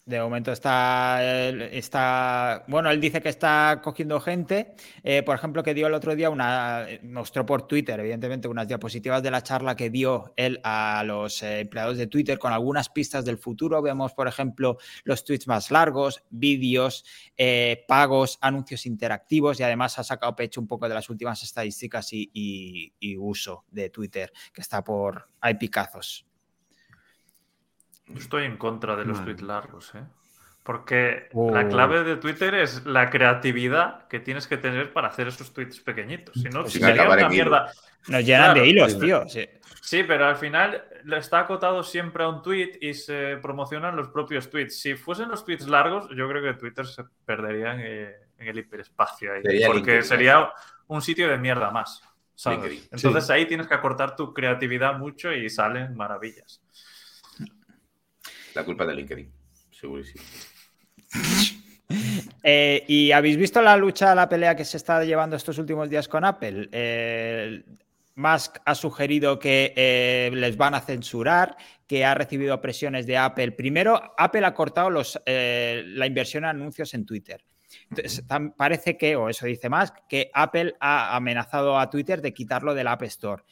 De 0.05 0.19
momento 0.19 0.51
está, 0.51 1.49
está. 1.71 2.65
Bueno, 2.67 2.91
él 2.91 2.99
dice 2.99 3.21
que 3.21 3.29
está 3.29 3.79
cogiendo 3.81 4.19
gente. 4.19 4.75
Eh, 5.01 5.23
por 5.23 5.35
ejemplo, 5.35 5.63
que 5.63 5.73
dio 5.73 5.87
el 5.87 5.93
otro 5.93 6.13
día 6.13 6.29
una. 6.29 6.85
Mostró 7.03 7.45
por 7.45 7.67
Twitter, 7.67 7.97
evidentemente, 8.01 8.49
unas 8.49 8.67
diapositivas 8.67 9.23
de 9.23 9.31
la 9.31 9.41
charla 9.43 9.77
que 9.77 9.89
dio 9.89 10.33
él 10.35 10.59
a 10.65 11.03
los 11.05 11.41
eh, 11.41 11.61
empleados 11.61 11.97
de 11.97 12.07
Twitter 12.07 12.37
con 12.37 12.51
algunas 12.51 12.89
pistas 12.89 13.23
del 13.23 13.37
futuro. 13.37 13.81
Vemos, 13.81 14.13
por 14.13 14.27
ejemplo, 14.27 14.77
los 15.05 15.23
tweets 15.23 15.47
más 15.47 15.71
largos, 15.71 16.21
vídeos, 16.29 17.05
eh, 17.37 17.85
pagos, 17.87 18.37
anuncios 18.41 18.85
interactivos 18.85 19.59
y 19.61 19.63
además 19.63 19.97
ha 19.99 20.03
sacado 20.03 20.35
pecho 20.35 20.59
un 20.59 20.67
poco 20.67 20.89
de 20.89 20.95
las 20.95 21.09
últimas 21.09 21.41
estadísticas 21.43 22.11
y, 22.11 22.29
y- 22.33 22.93
y 22.99 23.15
uso 23.15 23.63
de 23.71 23.89
Twitter, 23.89 24.33
que 24.53 24.59
está 24.61 24.83
por. 24.83 25.29
Hay 25.39 25.53
picazos. 25.55 26.25
Yo 28.14 28.20
Estoy 28.20 28.45
en 28.45 28.57
contra 28.57 28.95
de 28.95 29.05
los 29.05 29.18
Vale. 29.20 29.26
tweets 29.34 29.41
largos, 29.43 29.95
¿eh? 29.95 30.03
Porque 30.64 31.28
Oh. 31.34 31.51
la 31.53 31.68
clave 31.68 32.03
de 32.03 32.16
Twitter 32.16 32.53
es 32.55 32.86
la 32.86 33.09
creatividad 33.09 34.07
que 34.07 34.20
tienes 34.22 34.47
que 34.47 34.55
tener 34.57 34.93
para 34.93 35.09
hacer 35.09 35.28
esos 35.28 35.51
tweets 35.53 35.82
pequeñitos. 35.82 36.36
Si 36.36 36.47
no, 36.49 36.61
Pues 36.61 36.74
si 36.74 36.80
sería 36.80 37.09
una 37.09 37.28
mierda. 37.28 37.72
Nos 38.07 38.26
llenan 38.26 38.45
Claro, 38.53 38.61
de 38.61 38.68
hilos, 38.68 38.99
tío. 38.99 39.28
sí. 39.28 39.47
Sí, 39.82 40.03
pero 40.03 40.26
al 40.28 40.38
final 40.38 40.82
está 41.18 41.39
acotado 41.39 41.84
siempre 41.84 42.24
a 42.24 42.30
un 42.30 42.41
tweet 42.41 42.78
y 42.80 42.93
se 42.93 43.38
promocionan 43.41 43.97
los 43.97 44.07
propios 44.07 44.49
tweets. 44.49 44.80
Si 44.80 44.95
fuesen 44.95 45.28
los 45.28 45.43
tweets 45.43 45.68
largos, 45.68 46.07
yo 46.16 46.30
creo 46.30 46.41
que 46.41 46.57
Twitter 46.57 46.86
se 46.88 47.03
perdería 47.26 47.74
en, 47.74 47.82
eh, 47.84 48.16
en 48.38 48.47
el 48.47 48.57
hiperespacio 48.59 49.34
ahí. 49.34 49.41
Sería 49.43 49.68
porque 49.68 49.80
LinkedIn, 49.80 50.03
sería 50.03 50.49
un 50.88 51.01
sitio 51.01 51.28
de 51.28 51.38
mierda 51.38 51.70
más. 51.72 52.01
Entonces 52.45 53.30
ahí 53.30 53.45
tienes 53.45 53.68
que 53.68 53.74
acortar 53.74 54.16
tu 54.16 54.34
creatividad 54.34 54.97
mucho 54.97 55.32
y 55.34 55.49
salen 55.49 55.95
maravillas. 55.95 56.62
La 58.55 58.63
culpa 58.63 58.85
de 58.85 58.95
LinkedIn. 58.95 59.31
Segurísimo. 59.71 60.23
Eh, 62.45 62.83
¿Y 62.87 63.11
habéis 63.11 63.37
visto 63.37 63.61
la 63.61 63.77
lucha, 63.77 64.15
la 64.15 64.27
pelea 64.27 64.55
que 64.55 64.65
se 64.65 64.77
está 64.77 65.03
llevando 65.03 65.35
estos 65.35 65.59
últimos 65.59 65.89
días 65.89 66.07
con 66.07 66.25
Apple? 66.25 66.67
Eh, 66.71 67.63
Musk 68.15 68.57
ha 68.65 68.75
sugerido 68.75 69.39
que 69.39 69.73
eh, 69.75 70.31
les 70.33 70.57
van 70.57 70.75
a 70.75 70.81
censurar, 70.81 71.55
que 71.87 72.05
ha 72.05 72.13
recibido 72.13 72.59
presiones 72.61 73.05
de 73.05 73.17
Apple. 73.17 73.51
Primero, 73.51 74.13
Apple 74.17 74.45
ha 74.45 74.53
cortado 74.53 74.89
los, 74.89 75.21
eh, 75.25 75.83
la 75.85 76.05
inversión 76.07 76.43
en 76.43 76.51
anuncios 76.51 76.93
en 76.93 77.05
Twitter. 77.05 77.43
Entonces, 77.89 78.23
parece 78.55 78.97
que, 78.97 79.15
o 79.15 79.29
eso 79.29 79.45
dice 79.45 79.69
Musk, 79.69 79.95
que 80.07 80.29
Apple 80.33 80.75
ha 80.79 81.15
amenazado 81.15 81.79
a 81.79 81.89
Twitter 81.89 82.21
de 82.21 82.33
quitarlo 82.33 82.73
del 82.73 82.87
App 82.87 83.03
Store 83.03 83.43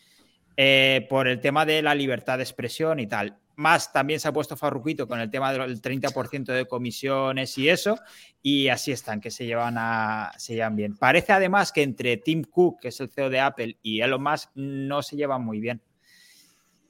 eh, 0.64 1.08
por 1.10 1.28
el 1.28 1.40
tema 1.40 1.66
de 1.66 1.82
la 1.82 1.96
libertad 1.96 2.38
de 2.38 2.44
expresión 2.44 3.00
y 3.00 3.08
tal. 3.08 3.36
Más 3.56 3.92
también 3.92 4.20
se 4.20 4.28
ha 4.28 4.32
puesto 4.32 4.56
farruquito 4.56 5.08
con 5.08 5.20
el 5.20 5.28
tema 5.28 5.52
del 5.52 5.82
30% 5.82 6.54
de 6.54 6.68
comisiones 6.68 7.58
y 7.58 7.68
eso, 7.68 7.98
y 8.44 8.68
así 8.68 8.92
están, 8.92 9.22
que 9.22 9.32
se 9.32 9.48
llevan, 9.48 9.74
a, 9.80 10.32
se 10.38 10.54
llevan 10.54 10.76
bien. 10.76 10.96
Parece 10.96 11.34
además 11.34 11.72
que 11.72 11.82
entre 11.82 12.18
Tim 12.18 12.44
Cook, 12.44 12.80
que 12.80 12.90
es 12.90 13.00
el 13.00 13.10
CEO 13.10 13.32
de 13.32 13.40
Apple, 13.40 13.80
y 13.82 14.02
Elon 14.02 14.22
Musk 14.22 14.52
no 14.54 15.02
se 15.02 15.16
llevan 15.16 15.44
muy 15.44 15.60
bien. 15.60 15.82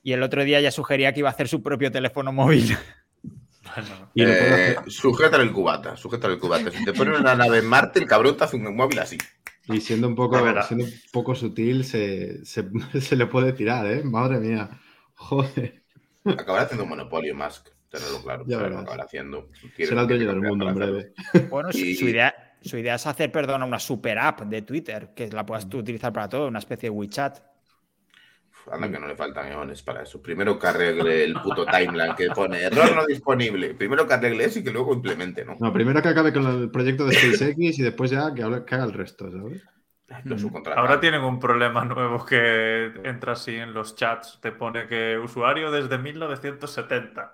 Y 0.04 0.12
el 0.12 0.22
otro 0.22 0.44
día 0.44 0.60
ya 0.60 0.72
sugería 0.72 1.14
que 1.14 1.22
iba 1.22 1.30
a 1.30 1.32
hacer 1.32 1.48
su 1.48 1.64
propio 1.64 1.94
teléfono 1.94 2.34
móvil. 2.34 2.76
Bueno, 3.74 4.10
Eh, 4.16 4.76
sujétale 4.88 5.44
el 5.46 5.54
cubata, 5.54 5.96
sujétale 5.96 6.34
el 6.34 6.42
cubata. 6.42 6.72
Si 6.72 6.84
te 6.84 6.92
ponen 6.92 7.14
una 7.14 7.36
nave 7.36 7.60
en 7.60 7.68
Marte, 7.68 8.00
el 8.00 8.06
cabrón 8.06 8.36
te 8.36 8.44
hace 8.44 8.58
un 8.58 8.76
móvil 8.76 9.00
así. 9.00 9.18
Y 9.68 9.80
siendo 9.82 10.08
un 10.08 10.16
poco, 10.16 10.38
siendo 10.64 10.86
un 10.86 10.92
poco 11.12 11.36
sutil, 11.36 11.84
se, 11.86 12.44
se, 12.46 12.68
se 13.02 13.16
le 13.16 13.26
puede 13.28 13.54
tirar, 13.54 13.86
¿eh? 13.88 14.04
Madre 14.04 14.40
mía. 14.40 14.70
Joder. 15.16 15.84
Acabará 16.26 16.64
haciendo 16.64 16.84
un 16.84 16.90
monopolio 16.90 17.36
Musk, 17.36 17.70
tenerlo 17.90 18.22
claro. 18.24 18.44
Ya 18.48 18.58
verás. 18.58 18.82
acabará 18.82 19.04
haciendo. 19.04 19.50
Será 19.78 20.02
el 20.02 20.08
dueño 20.08 20.28
del 20.28 20.42
mundo 20.42 20.68
en 20.70 20.76
breve. 20.76 21.14
Bueno, 21.50 21.70
Y- 21.74 21.96
su 21.96 22.08
idea, 22.08 22.34
su 22.62 22.78
idea 22.78 22.96
es 22.96 23.08
hacer, 23.08 23.32
perdona, 23.32 23.66
una 23.66 23.80
super 23.80 24.18
app 24.20 24.42
de 24.42 24.62
Twitter, 24.64 25.10
que 25.16 25.28
la 25.30 25.46
puedas 25.46 25.68
tú 25.70 25.80
utilizar 25.80 26.12
para 26.12 26.28
todo, 26.30 26.48
una 26.48 26.60
especie 26.60 26.88
de 26.90 26.96
WeChat. 26.96 27.40
Anda 28.72 28.92
que 28.92 29.00
no 29.00 29.08
le 29.08 29.16
faltan 29.16 29.52
eones 29.52 29.82
para 29.82 30.04
eso. 30.04 30.22
Primero 30.22 30.60
que 30.60 30.68
arregle 30.68 31.24
el 31.24 31.34
puto 31.42 31.66
timeline 31.66 32.16
que 32.16 32.30
pone 32.30 32.64
error 32.64 32.94
no 32.96 33.06
disponible. 33.06 33.74
Primero 33.74 34.06
que 34.08 34.14
arregle 34.14 34.44
eso 34.46 34.60
y 34.60 34.64
que 34.64 34.72
luego 34.72 34.94
implemente, 34.94 35.46
¿no? 35.46 35.56
No, 35.60 35.72
primero 35.74 36.02
que 36.02 36.10
acabe 36.10 36.34
con 36.34 36.46
el 36.46 36.70
proyecto 36.70 37.06
de 37.06 37.14
SpaceX 37.14 37.80
y 37.80 37.82
después 37.82 38.12
ya 38.12 38.34
que, 38.34 38.44
haga 38.44 38.84
el 38.84 38.94
resto, 38.94 39.32
¿sabes? 39.32 39.64
Los 40.26 40.42
subcontratados. 40.42 40.90
Ahora 40.90 41.00
tienen 41.00 41.22
un 41.22 41.40
problema 41.40 41.86
nuevo 41.86 42.26
que 42.26 42.92
entra 43.04 43.32
así 43.34 43.56
en 43.56 43.74
los 43.74 43.96
chats. 43.96 44.40
Te 44.42 44.52
pone 44.52 44.86
que 44.88 45.18
usuario 45.18 45.72
desde 45.72 45.98
1970. 45.98 47.34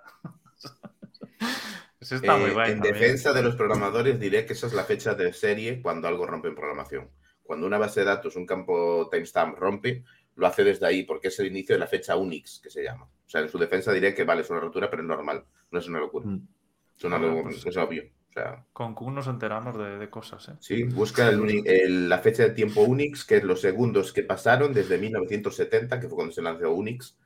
Eso 2.00 2.14
está 2.14 2.36
Eh, 2.36 2.40
muy 2.40 2.50
guay. 2.50 2.70
en 2.72 2.78
también. 2.78 2.94
defensa 2.94 3.32
de 3.32 3.42
los 3.42 3.56
programadores 3.56 4.20
diré 4.20 4.46
que 4.46 4.52
esa 4.52 4.68
es 4.68 4.72
la 4.72 4.84
fecha 4.84 5.14
de 5.14 5.32
serie 5.32 5.82
cuando 5.82 6.06
algo 6.08 6.26
rompe 6.26 6.48
en 6.48 6.54
programación. 6.54 7.10
Cuando 7.42 7.66
una 7.66 7.78
base 7.78 8.00
de 8.00 8.06
datos, 8.06 8.36
un 8.36 8.46
campo 8.46 9.08
timestamp 9.10 9.58
rompe, 9.58 10.04
lo 10.38 10.46
hace 10.46 10.64
desde 10.64 10.86
ahí 10.86 11.02
porque 11.02 11.28
es 11.28 11.38
el 11.40 11.48
inicio 11.48 11.74
de 11.74 11.80
la 11.80 11.86
fecha 11.86 12.16
Unix, 12.16 12.60
que 12.60 12.70
se 12.70 12.82
llama. 12.82 13.04
O 13.04 13.28
sea, 13.28 13.40
en 13.42 13.48
su 13.48 13.58
defensa 13.58 13.92
diré 13.92 14.14
que 14.14 14.24
vale, 14.24 14.40
es 14.42 14.50
una 14.50 14.60
rotura, 14.60 14.88
pero 14.88 15.02
es 15.02 15.08
normal, 15.08 15.44
no 15.70 15.78
es 15.78 15.86
una 15.88 15.98
locura. 15.98 16.26
Mm. 16.26 16.48
Es, 16.96 17.04
una 17.04 17.18
Bueno, 17.18 17.34
locura, 17.34 17.52
pues- 17.54 17.66
es 17.66 17.76
obvio. 17.76 18.04
O 18.04 18.32
sea, 18.32 18.64
Con 18.72 18.94
Q 18.94 19.10
nos 19.10 19.26
enteramos 19.26 19.76
de, 19.76 19.98
de 19.98 20.10
cosas, 20.10 20.48
¿eh? 20.48 20.52
sí, 20.60 20.84
busca 20.84 21.28
el 21.28 21.40
uni- 21.40 21.62
el- 21.64 22.08
la 22.08 22.18
fecha 22.18 22.42
de 22.44 22.50
tiempo 22.50 22.82
Unix, 22.82 23.24
que 23.24 23.38
es 23.38 23.42
los 23.44 23.60
segundos 23.60 24.12
que 24.12 24.22
pasaron 24.22 24.72
desde 24.72 24.96
1970, 24.98 25.98
que 25.98 26.06
fue 26.08 26.16
cuando 26.16 26.32
se 26.34 26.42
lanzó 26.42 26.72
Unix, 26.72 27.16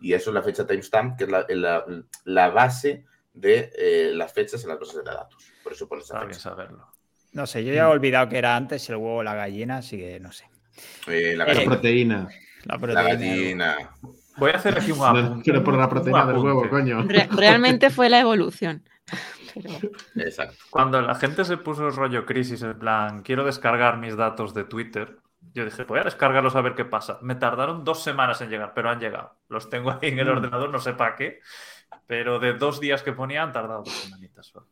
y 0.00 0.12
eso 0.14 0.30
es 0.30 0.34
la 0.34 0.42
fecha 0.42 0.66
timestamp, 0.66 1.16
que 1.18 1.24
es 1.24 1.30
la, 1.30 1.46
la- 1.50 1.84
la 2.24 2.50
base 2.50 3.04
de 3.32 3.70
eh, 3.76 4.10
las 4.14 4.32
fechas 4.32 4.62
en 4.64 4.70
las 4.70 4.80
bases 4.80 4.96
de 4.96 5.02
datos. 5.04 5.52
Por 5.62 5.72
eso 5.72 5.86
pone 5.88 6.02
esa 6.02 6.20
fecha. 6.22 6.40
saberlo. 6.40 6.88
No 7.32 7.46
sé, 7.46 7.64
yo 7.64 7.72
ya 7.74 7.82
he 7.82 7.86
olvidado 7.86 8.28
que 8.28 8.38
era 8.38 8.56
antes 8.56 8.88
el 8.88 8.96
huevo 8.96 9.16
o 9.18 9.22
la 9.22 9.34
gallina, 9.34 9.78
así 9.78 9.98
que 9.98 10.18
no 10.18 10.32
sé. 10.32 10.46
Eh, 11.06 11.36
la 11.36 11.44
Eh, 11.44 11.54
La 12.66 12.78
proteína. 12.78 13.02
La 13.02 13.08
gallina. 13.14 13.76
Voy 14.36 14.50
a 14.50 14.56
hacer 14.56 14.76
aquí 14.78 14.92
un 14.92 15.02
apunte. 15.02 15.50
pero 15.52 15.64
por 15.64 15.74
la 15.76 15.88
proteína 15.88 16.26
del 16.26 16.36
huevo, 16.38 16.68
coño. 16.68 17.02
Re- 17.02 17.28
realmente 17.30 17.90
fue 17.90 18.08
la 18.10 18.20
evolución. 18.20 18.82
Pero 19.54 19.70
Exacto. 20.16 20.56
Cuando 20.68 21.00
la 21.00 21.14
gente 21.14 21.42
se 21.46 21.56
puso 21.56 21.88
rollo 21.90 22.26
crisis, 22.26 22.60
en 22.62 22.78
plan, 22.78 23.22
quiero 23.22 23.42
descargar 23.44 23.96
mis 23.96 24.14
datos 24.14 24.52
de 24.52 24.64
Twitter, 24.64 25.16
yo 25.54 25.64
dije, 25.64 25.84
voy 25.84 26.00
a 26.00 26.04
descargarlos 26.04 26.54
a 26.56 26.60
ver 26.60 26.74
qué 26.74 26.84
pasa. 26.84 27.18
Me 27.22 27.36
tardaron 27.36 27.82
dos 27.82 28.02
semanas 28.02 28.38
en 28.42 28.50
llegar, 28.50 28.72
pero 28.74 28.90
han 28.90 29.00
llegado. 29.00 29.34
Los 29.48 29.70
tengo 29.70 29.90
ahí 29.92 30.10
en 30.10 30.18
el 30.18 30.26
Mm. 30.26 30.32
ordenador, 30.36 30.68
no 30.70 30.78
sé 30.78 30.92
para 30.92 31.16
qué, 31.16 31.40
pero 32.06 32.38
de 32.38 32.52
dos 32.52 32.80
días 32.80 33.02
que 33.02 33.12
ponía 33.12 33.42
han 33.42 33.52
tardado 33.54 33.84
dos 33.84 33.94
semanitas 33.94 34.46
solo. 34.48 34.66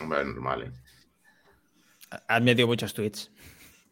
Hombre, 0.00 0.24
normal, 0.24 0.62
¿eh? 0.64 0.72
Has 2.26 2.42
metido 2.42 2.66
muchos 2.66 2.92
tweets. 2.94 3.30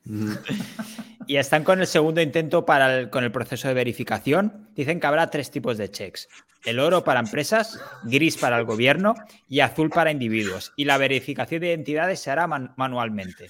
Y 1.27 1.37
están 1.37 1.65
con 1.65 1.81
el 1.81 1.87
segundo 1.87 2.21
intento 2.21 2.67
para 2.67 2.99
el- 2.99 3.11
con 3.11 3.25
el 3.25 3.33
proceso 3.33 3.67
de 3.69 3.73
verificación. 3.75 4.69
Dicen 4.75 5.01
que 5.01 5.07
habrá 5.07 5.31
tres 5.31 5.51
tipos 5.51 5.79
de 5.79 5.91
checks. 5.91 6.29
El 6.67 6.79
oro 6.79 7.03
para 7.03 7.21
empresas, 7.21 7.81
gris 8.05 8.37
para 8.37 8.59
el 8.59 8.65
gobierno 8.67 9.15
y 9.49 9.61
azul 9.61 9.89
para 9.89 10.11
individuos. 10.11 10.73
Y 10.77 10.85
la 10.85 10.99
verificación 10.99 11.63
de 11.63 11.69
identidades 11.69 12.21
se 12.21 12.31
hará 12.31 12.47
man- 12.47 12.75
manualmente. 12.77 13.49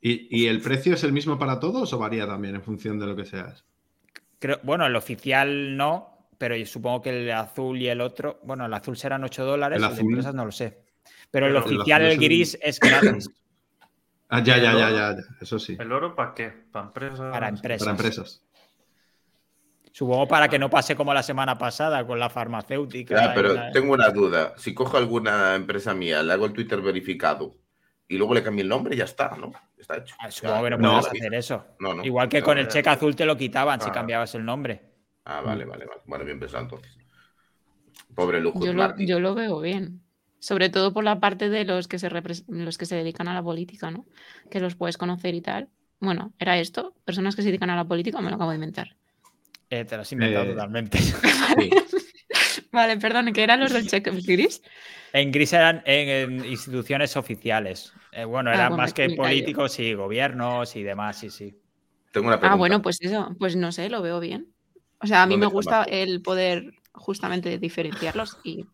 ¿Y, 0.00 0.28
y 0.44 0.46
el 0.46 0.60
precio 0.60 0.94
es 0.94 1.02
el 1.02 1.12
mismo 1.12 1.36
para 1.38 1.58
todos 1.58 1.92
o 1.92 1.98
varía 1.98 2.26
también 2.28 2.54
en 2.54 2.62
función 2.62 2.98
de 3.00 3.06
lo 3.06 3.16
que 3.16 3.24
seas? 3.24 3.64
Creo, 4.38 4.60
bueno, 4.62 4.86
el 4.86 4.94
oficial 4.94 5.76
no, 5.76 6.28
pero 6.38 6.54
yo 6.56 6.64
supongo 6.64 7.02
que 7.02 7.10
el 7.10 7.30
azul 7.32 7.76
y 7.82 7.88
el 7.88 8.00
otro, 8.00 8.38
bueno, 8.44 8.66
el 8.66 8.72
azul 8.74 8.96
serán 8.96 9.24
8 9.24 9.44
dólares, 9.44 9.78
El 9.78 9.84
azul- 9.84 10.00
empresas 10.10 10.34
no 10.34 10.44
lo 10.44 10.52
sé. 10.52 10.78
Pero 11.32 11.46
el 11.46 11.52
Pero 11.54 11.66
el 11.66 11.76
oficial, 11.76 12.02
azul 12.02 12.06
el 12.06 12.12
es 12.12 12.18
el- 12.18 12.24
gris, 12.24 12.58
es 12.62 12.78
gratis 12.80 13.30
Ah, 14.30 14.40
ya, 14.42 14.58
ya, 14.58 14.70
¿El 14.72 14.78
ya, 14.78 14.90
ya, 14.90 15.16
ya, 15.16 15.22
eso 15.40 15.58
sí. 15.58 15.76
¿El 15.78 15.90
oro 15.92 16.14
para 16.14 16.34
qué? 16.34 16.48
¿Para 16.70 16.86
empresas? 16.86 17.32
para 17.32 17.48
empresas. 17.48 17.80
Para 17.80 17.90
empresas. 17.90 18.42
Supongo 19.92 20.28
para 20.28 20.48
que 20.48 20.58
no 20.58 20.70
pase 20.70 20.94
como 20.94 21.12
la 21.12 21.22
semana 21.22 21.58
pasada 21.58 22.06
con 22.06 22.18
la 22.20 22.30
farmacéutica. 22.30 23.16
Ya, 23.16 23.34
pero 23.34 23.54
la- 23.54 23.72
tengo 23.72 23.92
una 23.92 24.10
duda. 24.10 24.54
Si 24.56 24.72
cojo 24.72 24.96
alguna 24.96 25.56
empresa 25.56 25.94
mía, 25.94 26.22
le 26.22 26.32
hago 26.32 26.46
el 26.46 26.52
Twitter 26.52 26.80
verificado 26.80 27.56
y 28.06 28.16
luego 28.16 28.34
le 28.34 28.42
cambio 28.42 28.62
el 28.62 28.68
nombre, 28.68 28.96
ya 28.96 29.04
está, 29.04 29.36
¿no? 29.36 29.52
Está 29.76 29.96
hecho. 29.96 30.14
Ah, 30.20 30.30
Supongo 30.30 30.62
que 30.64 30.70
no, 30.70 30.76
No. 30.78 30.90
puedes 31.00 31.06
hacer 31.08 31.34
eso. 31.34 31.66
No, 31.80 31.94
no. 31.94 32.04
Igual 32.04 32.28
que 32.28 32.38
No, 32.38 32.44
con 32.46 32.58
el 32.58 32.64
no. 32.66 32.70
cheque 32.70 32.88
azul 32.88 33.16
te 33.16 33.24
lo 33.26 33.36
quitaban 33.36 33.80
si 33.80 33.86
Claro. 33.86 33.94
cambiabas 33.94 34.32
el 34.36 34.44
nombre. 34.44 34.80
Ah, 35.24 35.40
vale, 35.40 35.64
vale, 35.64 35.86
vale. 35.86 36.02
Bueno, 36.06 36.24
bien 36.24 36.38
pensado 36.38 36.62
entonces. 36.62 36.96
Pobre 38.14 38.40
lujo. 38.40 38.64
yo 38.64 38.72
lo, 38.72 38.96
yo 38.96 39.18
lo 39.20 39.34
veo 39.34 39.60
bien. 39.60 40.02
Sobre 40.40 40.70
todo 40.70 40.92
por 40.92 41.04
la 41.04 41.20
parte 41.20 41.48
de 41.48 41.64
los 41.64 41.86
que 41.86 41.98
se 41.98 42.10
los 42.48 42.78
que 42.78 42.86
se 42.86 42.96
dedican 42.96 43.28
a 43.28 43.34
la 43.34 43.42
política, 43.42 43.90
¿no? 43.90 44.06
Que 44.50 44.58
los 44.58 44.74
puedes 44.74 44.96
conocer 44.96 45.34
y 45.34 45.40
tal. 45.42 45.68
Bueno, 46.00 46.32
¿era 46.38 46.58
esto? 46.58 46.94
¿Personas 47.04 47.36
que 47.36 47.42
se 47.42 47.48
dedican 47.48 47.70
a 47.70 47.76
la 47.76 47.84
política 47.84 48.18
o 48.18 48.22
me 48.22 48.30
lo 48.30 48.36
acabo 48.36 48.50
de 48.50 48.56
inventar? 48.56 48.96
Eh, 49.68 49.84
te 49.84 49.94
lo 49.96 50.02
has 50.02 50.12
inventado 50.12 50.46
Eh, 50.46 50.54
totalmente. 50.54 50.98
Sí. 51.60 51.70
Vale, 52.72 52.96
perdón, 52.98 53.32
¿qué 53.32 53.42
eran 53.42 53.60
los 53.60 53.72
del 53.72 53.86
cheque 53.90 54.10
gris? 54.10 54.62
En 55.12 55.30
gris 55.32 55.52
eran 55.52 55.82
en, 55.84 56.08
en 56.40 56.44
instituciones 56.44 57.16
oficiales. 57.16 57.92
Eh, 58.12 58.24
bueno, 58.24 58.50
Ah, 58.50 58.54
eran 58.54 58.68
bueno, 58.70 58.82
más 58.82 58.94
que 58.94 59.10
políticos 59.10 59.78
y 59.78 59.94
gobiernos 59.94 60.74
y 60.76 60.82
demás, 60.82 61.18
sí, 61.18 61.30
sí. 61.30 61.54
Tengo 62.12 62.28
una 62.28 62.38
pregunta. 62.38 62.54
Ah, 62.54 62.56
bueno, 62.56 62.80
pues 62.82 62.98
eso, 63.00 63.34
pues 63.38 63.56
no 63.56 63.72
sé, 63.72 63.90
lo 63.90 64.02
veo 64.02 64.20
bien. 64.20 64.48
O 65.00 65.06
sea, 65.06 65.22
a 65.22 65.26
mí 65.26 65.34
¿Dónde 65.34 65.46
me 65.46 65.52
gusta 65.52 65.84
el 65.84 66.22
poder 66.22 66.74
justamente 66.92 67.58
diferenciarlos 67.58 68.38
y 68.44 68.66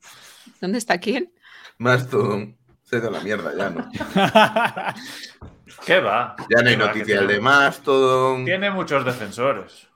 ¿dónde 0.60 0.78
está 0.78 0.98
quién? 0.98 1.32
Mastodon. 1.78 2.56
Se 2.82 2.96
ha 2.96 2.98
ido 3.00 3.08
a 3.08 3.12
la 3.12 3.20
mierda 3.20 3.52
ya, 3.56 3.70
¿no? 3.70 3.88
¿Qué 5.86 6.00
va? 6.00 6.36
Ya 6.48 6.62
no 6.62 6.68
hay 6.68 6.76
¿Qué 6.76 6.82
va? 6.82 6.86
noticia 6.86 7.04
Que 7.06 7.12
del 7.14 7.26
de 7.26 7.34
tiene- 7.34 7.40
Mastodon. 7.42 8.44
Tiene 8.44 8.70
muchos 8.70 9.04
defensores. 9.04 9.88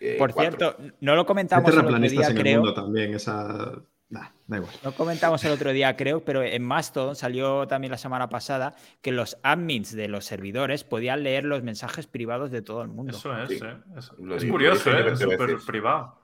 Eh, 0.00 0.16
Por 0.18 0.32
cuatro. 0.32 0.56
cierto, 0.76 0.94
no 1.00 1.14
lo 1.16 1.26
comentamos 1.26 1.72
el 1.72 1.78
otro 1.78 1.98
día, 1.98 2.26
en 2.28 2.36
el 2.36 2.42
creo. 2.42 2.60
mundo 2.60 2.74
también, 2.74 3.14
esa... 3.14 3.72
Nah, 4.10 4.28
da 4.46 4.56
igual. 4.56 4.72
No 4.82 4.92
comentamos 4.92 5.44
el 5.44 5.52
otro 5.52 5.70
día, 5.72 5.94
creo, 5.96 6.24
pero 6.24 6.42
en 6.42 6.62
Mastodon 6.64 7.14
salió 7.14 7.66
también 7.68 7.90
la 7.90 7.98
semana 7.98 8.28
pasada 8.30 8.74
que 9.02 9.12
los 9.12 9.36
admins 9.42 9.94
de 9.94 10.08
los 10.08 10.24
servidores 10.24 10.82
podían 10.82 11.22
leer 11.24 11.44
los 11.44 11.62
mensajes 11.62 12.06
privados 12.06 12.50
de 12.50 12.62
todo 12.62 12.80
el 12.82 12.88
mundo. 12.88 13.14
Eso 13.16 13.36
es, 13.38 13.48
Sí. 13.50 13.60
¿eh? 13.62 13.76
Es, 13.98 14.10
curioso, 14.46 14.90
¿eh? 14.92 15.00
Es 15.12 15.18
20 15.18 15.24
súper 15.36 15.56
privado. 15.66 16.20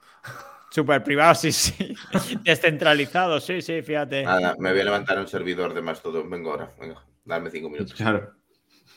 Súper 0.74 1.04
privado, 1.04 1.34
sí, 1.36 1.52
sí. 1.52 1.94
Descentralizado, 2.42 3.38
sí, 3.38 3.62
sí, 3.62 3.80
fíjate. 3.82 4.24
Nada, 4.24 4.56
me 4.58 4.72
voy 4.72 4.80
a 4.80 4.84
levantar 4.84 5.16
un 5.20 5.28
servidor 5.28 5.72
de 5.72 5.80
Mastodon. 5.80 6.28
Vengo 6.28 6.50
ahora. 6.50 6.74
Venga, 6.80 7.00
dame 7.24 7.48
cinco 7.48 7.70
minutos. 7.70 7.94
Claro. 7.94 8.32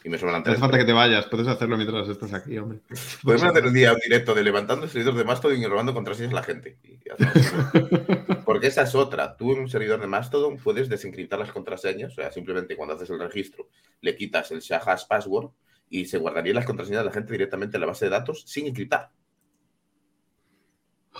Y 0.03 0.09
me 0.09 0.17
sobran 0.17 0.37
No 0.37 0.43
tres. 0.43 0.53
hace 0.53 0.61
falta 0.61 0.79
que 0.79 0.85
te 0.85 0.93
vayas, 0.93 1.27
puedes 1.27 1.47
hacerlo 1.47 1.77
mientras 1.77 2.09
estás 2.09 2.33
aquí, 2.33 2.57
hombre. 2.57 2.79
Podemos 3.21 3.43
hacer 3.43 3.67
un 3.67 3.73
día 3.75 3.93
un 3.93 3.99
directo 3.99 4.33
de 4.33 4.41
levantando 4.41 4.85
el 4.85 4.89
servidor 4.89 5.13
de 5.13 5.23
Mastodon 5.23 5.61
y 5.61 5.67
robando 5.67 5.93
contraseñas 5.93 6.31
a 6.31 6.35
la 6.37 6.43
gente. 6.43 6.79
Porque 8.45 8.67
esa 8.67 8.81
es 8.81 8.95
otra. 8.95 9.37
Tú 9.37 9.53
en 9.53 9.59
un 9.59 9.69
servidor 9.69 10.01
de 10.01 10.07
Mastodon 10.07 10.57
puedes 10.57 10.89
desencriptar 10.89 11.37
las 11.37 11.51
contraseñas. 11.51 12.11
O 12.13 12.15
sea, 12.15 12.31
simplemente 12.31 12.75
cuando 12.75 12.95
haces 12.95 13.11
el 13.11 13.19
registro 13.19 13.69
le 14.01 14.15
quitas 14.15 14.49
el 14.49 14.61
Shahas 14.61 15.05
password 15.05 15.51
y 15.91 16.05
se 16.05 16.17
guardarían 16.17 16.55
las 16.55 16.65
contraseñas 16.65 17.01
de 17.01 17.05
la 17.05 17.13
gente 17.13 17.33
directamente 17.33 17.77
en 17.77 17.81
la 17.81 17.87
base 17.87 18.05
de 18.05 18.11
datos 18.11 18.43
sin 18.47 18.65
encriptar. 18.65 19.11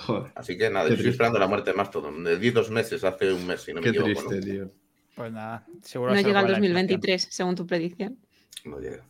Joder, 0.05 0.31
Así 0.35 0.57
que 0.57 0.69
nada, 0.69 0.85
Qué 0.85 0.89
yo 0.89 0.93
estoy 0.93 1.03
triste. 1.05 1.09
esperando 1.09 1.39
la 1.39 1.47
muerte 1.47 1.71
de 1.71 1.75
Mastodon. 1.77 2.23
De 2.23 2.37
10 2.37 2.53
dos 2.53 2.69
meses, 2.71 3.03
hace 3.03 3.33
un 3.33 3.45
mes, 3.47 3.61
si 3.61 3.73
no 3.73 3.81
me 3.81 3.83
qué 3.91 3.97
equivoco. 3.97 4.21
¿no? 4.23 4.29
triste, 4.29 4.51
tío. 4.51 4.71
Pues 5.15 5.31
nada, 5.31 5.65
seguro 5.81 6.11
No 6.11 6.17
llega 6.17 6.41
inflación. 6.41 6.61
2023, 6.61 7.27
según 7.31 7.55
tu 7.55 7.65
predicción. 7.65 8.17
No 8.65 8.79
llega. 8.79 9.03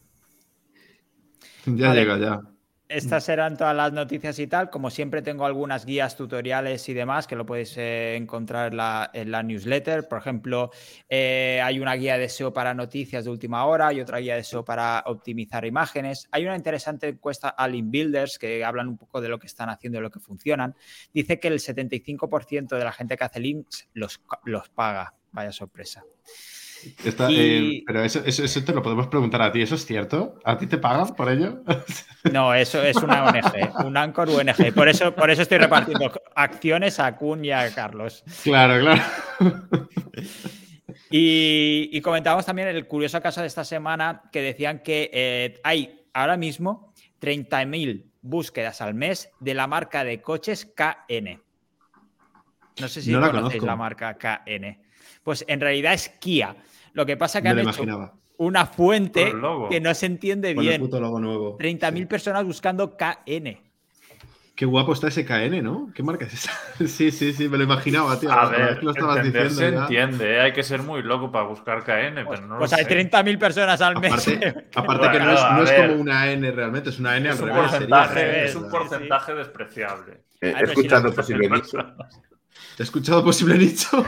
Ya 1.66 1.88
Vale. 1.90 2.00
llega, 2.00 2.18
ya. 2.18 2.42
Estas 2.90 3.28
eran 3.28 3.58
todas 3.58 3.76
las 3.76 3.92
noticias 3.92 4.40
y 4.40 4.48
tal. 4.48 4.70
Como 4.70 4.90
siempre, 4.90 5.22
tengo 5.22 5.46
algunas 5.46 5.86
guías, 5.86 6.16
tutoriales 6.16 6.88
y 6.88 6.94
demás 6.94 7.28
que 7.28 7.36
lo 7.36 7.46
podéis 7.46 7.76
eh, 7.78 8.16
encontrar 8.16 8.72
en 8.72 8.78
la, 8.78 9.10
en 9.14 9.30
la 9.30 9.44
newsletter. 9.44 10.08
Por 10.08 10.20
ejemplo, 10.20 10.72
eh, 11.10 11.60
hay 11.62 11.82
una 11.82 11.96
guía 11.96 12.18
de 12.18 12.30
SEO 12.30 12.54
para 12.54 12.74
noticias 12.74 13.26
de 13.26 13.32
última 13.32 13.66
hora 13.66 13.92
y 13.92 14.00
otra 14.00 14.20
guía 14.20 14.36
de 14.36 14.44
SEO 14.46 14.64
para 14.64 15.04
optimizar 15.06 15.66
imágenes. 15.66 16.30
Hay 16.32 16.46
una 16.46 16.56
interesante 16.56 17.10
encuesta 17.10 17.50
a 17.50 17.68
Link 17.68 17.90
Builders 17.90 18.40
que 18.40 18.64
hablan 18.64 18.88
un 18.88 18.98
poco 18.98 19.20
de 19.20 19.28
lo 19.28 19.38
que 19.38 19.48
están 19.48 19.70
haciendo 19.70 20.00
y 20.00 20.02
lo 20.02 20.10
que 20.10 20.22
funcionan. 20.22 20.74
Dice 21.14 21.42
que 21.42 21.50
el 21.50 21.60
75% 21.60 22.78
de 22.78 22.84
la 22.86 22.94
gente 22.94 23.18
que 23.18 23.24
hace 23.26 23.42
links 23.42 23.90
los, 23.94 24.22
los 24.46 24.70
paga. 24.70 25.14
Vaya 25.34 25.52
sorpresa. 25.52 26.06
Y- 26.84 27.80
eh, 27.80 27.84
pero 27.86 28.04
eso, 28.04 28.22
eso, 28.26 28.44
eso 28.44 28.64
te 28.64 28.74
lo 28.74 28.82
podemos 28.82 29.08
preguntar 29.08 29.42
a 29.42 29.52
ti, 29.52 29.62
¿eso 29.62 29.76
es 29.76 29.86
cierto? 29.86 30.36
¿A 30.46 30.58
ti 30.58 30.68
te 30.68 30.78
pagan 30.78 31.14
por 31.16 31.30
ello? 31.30 31.62
No, 32.32 32.54
eso 32.54 32.84
es 32.84 32.98
una 32.98 33.24
ONG, 33.26 33.86
un 33.86 33.96
Anchor 33.96 34.30
UNG. 34.30 34.74
Por 34.74 34.90
eso, 34.90 35.16
por 35.16 35.30
eso 35.32 35.42
estoy 35.44 35.60
repartiendo 35.60 36.12
acciones 36.36 37.00
a 37.00 37.16
Kun 37.16 37.46
y 37.46 37.52
a 37.52 37.74
Carlos. 37.74 38.24
claro, 38.44 38.82
claro. 38.82 39.02
Y, 41.10 41.90
y 41.94 42.02
comentábamos 42.02 42.46
también 42.46 42.68
el 42.68 42.86
curioso 42.88 43.22
caso 43.22 43.42
de 43.42 43.48
esta 43.48 43.64
semana 43.64 44.24
que 44.32 44.42
decían 44.42 44.80
que 44.80 45.10
eh, 45.14 45.60
hay 45.64 46.02
ahora 46.14 46.36
mismo 46.38 46.94
30.000 47.22 48.12
búsquedas 48.22 48.82
al 48.82 48.94
mes 48.94 49.30
de 49.40 49.54
la 49.54 49.68
marca 49.68 50.04
de 50.04 50.22
coches 50.22 50.66
KN. 50.66 51.42
No 52.80 52.88
sé 52.90 53.02
si 53.02 53.12
No 53.12 53.20
la 53.22 53.28
conocéis 53.32 53.62
conozco. 53.62 53.66
la 53.66 53.76
marca 53.76 54.18
KN. 54.18 54.80
Pues 55.28 55.44
en 55.50 55.60
realidad 55.60 55.92
es 55.94 56.08
Kia. 56.08 56.56
Lo 56.94 57.06
que 57.06 57.18
pasa 57.18 57.42
que 57.42 57.50
Me 57.50 57.56
lo 57.56 57.60
han 57.64 57.68
hecho 57.68 57.84
imaginaba. 57.84 58.14
una 58.38 58.66
fuente 58.66 59.34
que 59.70 59.82
no 59.82 59.94
se 59.94 60.06
entiende 60.06 60.56
Con 60.56 60.64
el 60.64 60.70
bien. 60.70 60.82
puto 60.82 61.02
logo 61.02 61.20
nuevo. 61.20 61.58
30.000 61.58 61.98
Sí. 61.98 62.06
personas 62.06 62.46
buscando 62.46 62.96
KN. 62.96 63.60
Qué 64.56 64.66
guapo 64.66 64.94
está 64.94 65.10
ese 65.10 65.26
KN, 65.26 65.62
¿no? 65.62 65.92
¿Qué 65.94 66.02
marca 66.02 66.24
es 66.24 66.34
esa? 66.36 66.52
sí, 66.88 67.12
sí, 67.12 67.34
sí, 67.34 67.50
me 67.50 67.58
lo 67.58 67.66
imaginaba, 67.66 68.18
tío. 68.18 68.32
A 68.32 68.50
ver, 68.50 68.82
lo 68.82 68.92
estabas 68.92 69.18
se 69.18 69.24
diciendo 69.34 69.62
ya. 69.62 69.82
entiende, 69.82 70.36
¿eh? 70.36 70.40
hay 70.40 70.54
que 70.54 70.64
ser 70.64 70.82
muy 70.82 71.04
loco 71.04 71.30
para 71.30 71.44
buscar 71.46 71.84
KN, 71.84 72.24
Pues, 72.24 72.40
pero 72.40 72.48
no 72.48 72.58
pues 72.60 72.72
lo 72.72 72.78
hay 72.78 72.86
sé. 72.86 72.90
30.000 73.12 73.38
personas 73.38 73.82
al 73.82 74.00
mes. 74.00 74.14
Aparte, 74.14 74.66
aparte 74.76 75.12
que 75.12 75.20
no 75.20 75.34
es, 75.34 75.42
no 75.42 75.88
como 75.90 76.02
una 76.04 76.32
N 76.32 76.50
realmente, 76.52 76.90
es 76.92 77.00
una 77.00 77.18
N 77.18 77.28
Es 77.28 77.42
al 77.42 77.50
un 77.50 77.54
revés. 77.54 78.50
es 78.50 78.56
un 78.56 78.64
sí. 78.64 78.70
porcentaje 78.72 79.34
despreciable. 79.36 80.22
Eh, 80.40 80.54
Ay, 80.56 80.64
he 80.64 80.68
He 82.78 82.84
escuchado 82.84 83.24
posible 83.24 83.58
nicho. 83.58 83.90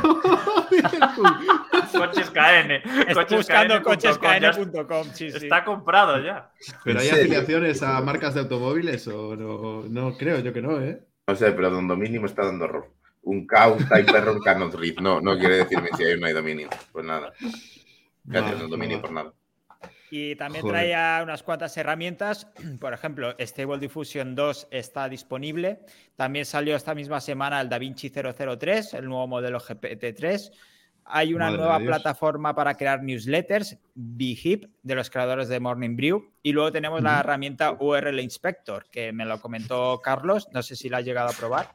Coches 1.91 2.29
KN. 2.29 2.71
Estoy 3.07 3.37
buscando 3.37 3.81
cocheskn.com. 3.81 5.07
Sí, 5.13 5.31
sí. 5.31 5.37
Está 5.37 5.65
comprado 5.65 6.23
ya. 6.23 6.51
¿Pero 6.83 6.99
hay 6.99 7.09
afiliaciones 7.09 7.81
a 7.81 7.99
marcas 8.01 8.35
de 8.35 8.41
automóviles 8.41 9.07
o 9.07 9.35
no? 9.35 9.83
No 9.89 10.15
creo, 10.15 10.39
yo 10.39 10.53
que 10.53 10.61
no, 10.61 10.79
¿eh? 10.79 11.01
No 11.27 11.35
sé, 11.35 11.51
pero 11.51 11.71
Don 11.71 11.87
Dominio 11.87 12.21
me 12.21 12.27
está 12.27 12.45
dando 12.45 12.65
error. 12.65 12.93
Un 13.23 13.47
cow 13.47 13.75
type 13.77 14.15
error 14.15 14.39
cannot 14.43 14.75
read. 14.75 14.97
No, 14.99 15.19
no 15.19 15.37
quiere 15.37 15.57
decirme 15.57 15.89
si 15.97 16.03
hay 16.03 16.13
o 16.13 16.17
no 16.17 16.27
hay 16.27 16.33
dominio. 16.33 16.69
Pues 16.91 17.05
nada. 17.05 17.33
Gracias, 18.23 18.59
Don 18.59 18.69
Dominio, 18.69 19.01
por 19.01 19.11
nada. 19.11 19.33
Y 20.11 20.35
también 20.35 20.63
Joder. 20.63 20.75
traía 20.75 21.19
unas 21.23 21.43
cuantas 21.43 21.75
herramientas. 21.77 22.47
Por 22.79 22.93
ejemplo, 22.93 23.35
Stable 23.39 23.77
Diffusion 23.77 24.35
2 24.35 24.67
está 24.71 25.07
disponible. 25.07 25.81
También 26.15 26.45
salió 26.45 26.75
esta 26.75 26.95
misma 26.95 27.21
semana 27.21 27.61
el 27.61 27.69
DaVinci 27.69 28.09
003, 28.09 28.95
el 28.95 29.05
nuevo 29.05 29.27
modelo 29.27 29.59
GPT-3. 29.59 30.51
Hay 31.11 31.33
una 31.33 31.45
Madre 31.45 31.57
nueva 31.57 31.79
plataforma 31.79 32.53
para 32.53 32.75
crear 32.75 33.01
newsletters, 33.01 33.79
Behip, 33.95 34.65
de 34.83 34.95
los 34.95 35.09
creadores 35.09 35.47
de 35.47 35.59
Morning 35.59 35.95
Brew. 35.95 36.33
Y 36.43 36.53
luego 36.53 36.71
tenemos 36.71 37.01
la 37.01 37.19
herramienta 37.19 37.71
URL 37.79 38.19
Inspector, 38.19 38.85
que 38.91 39.11
me 39.11 39.25
lo 39.25 39.41
comentó 39.41 39.99
Carlos. 40.03 40.47
No 40.53 40.61
sé 40.61 40.75
si 40.75 40.87
la 40.87 40.97
ha 40.97 41.01
llegado 41.01 41.29
a 41.29 41.33
probar. 41.33 41.73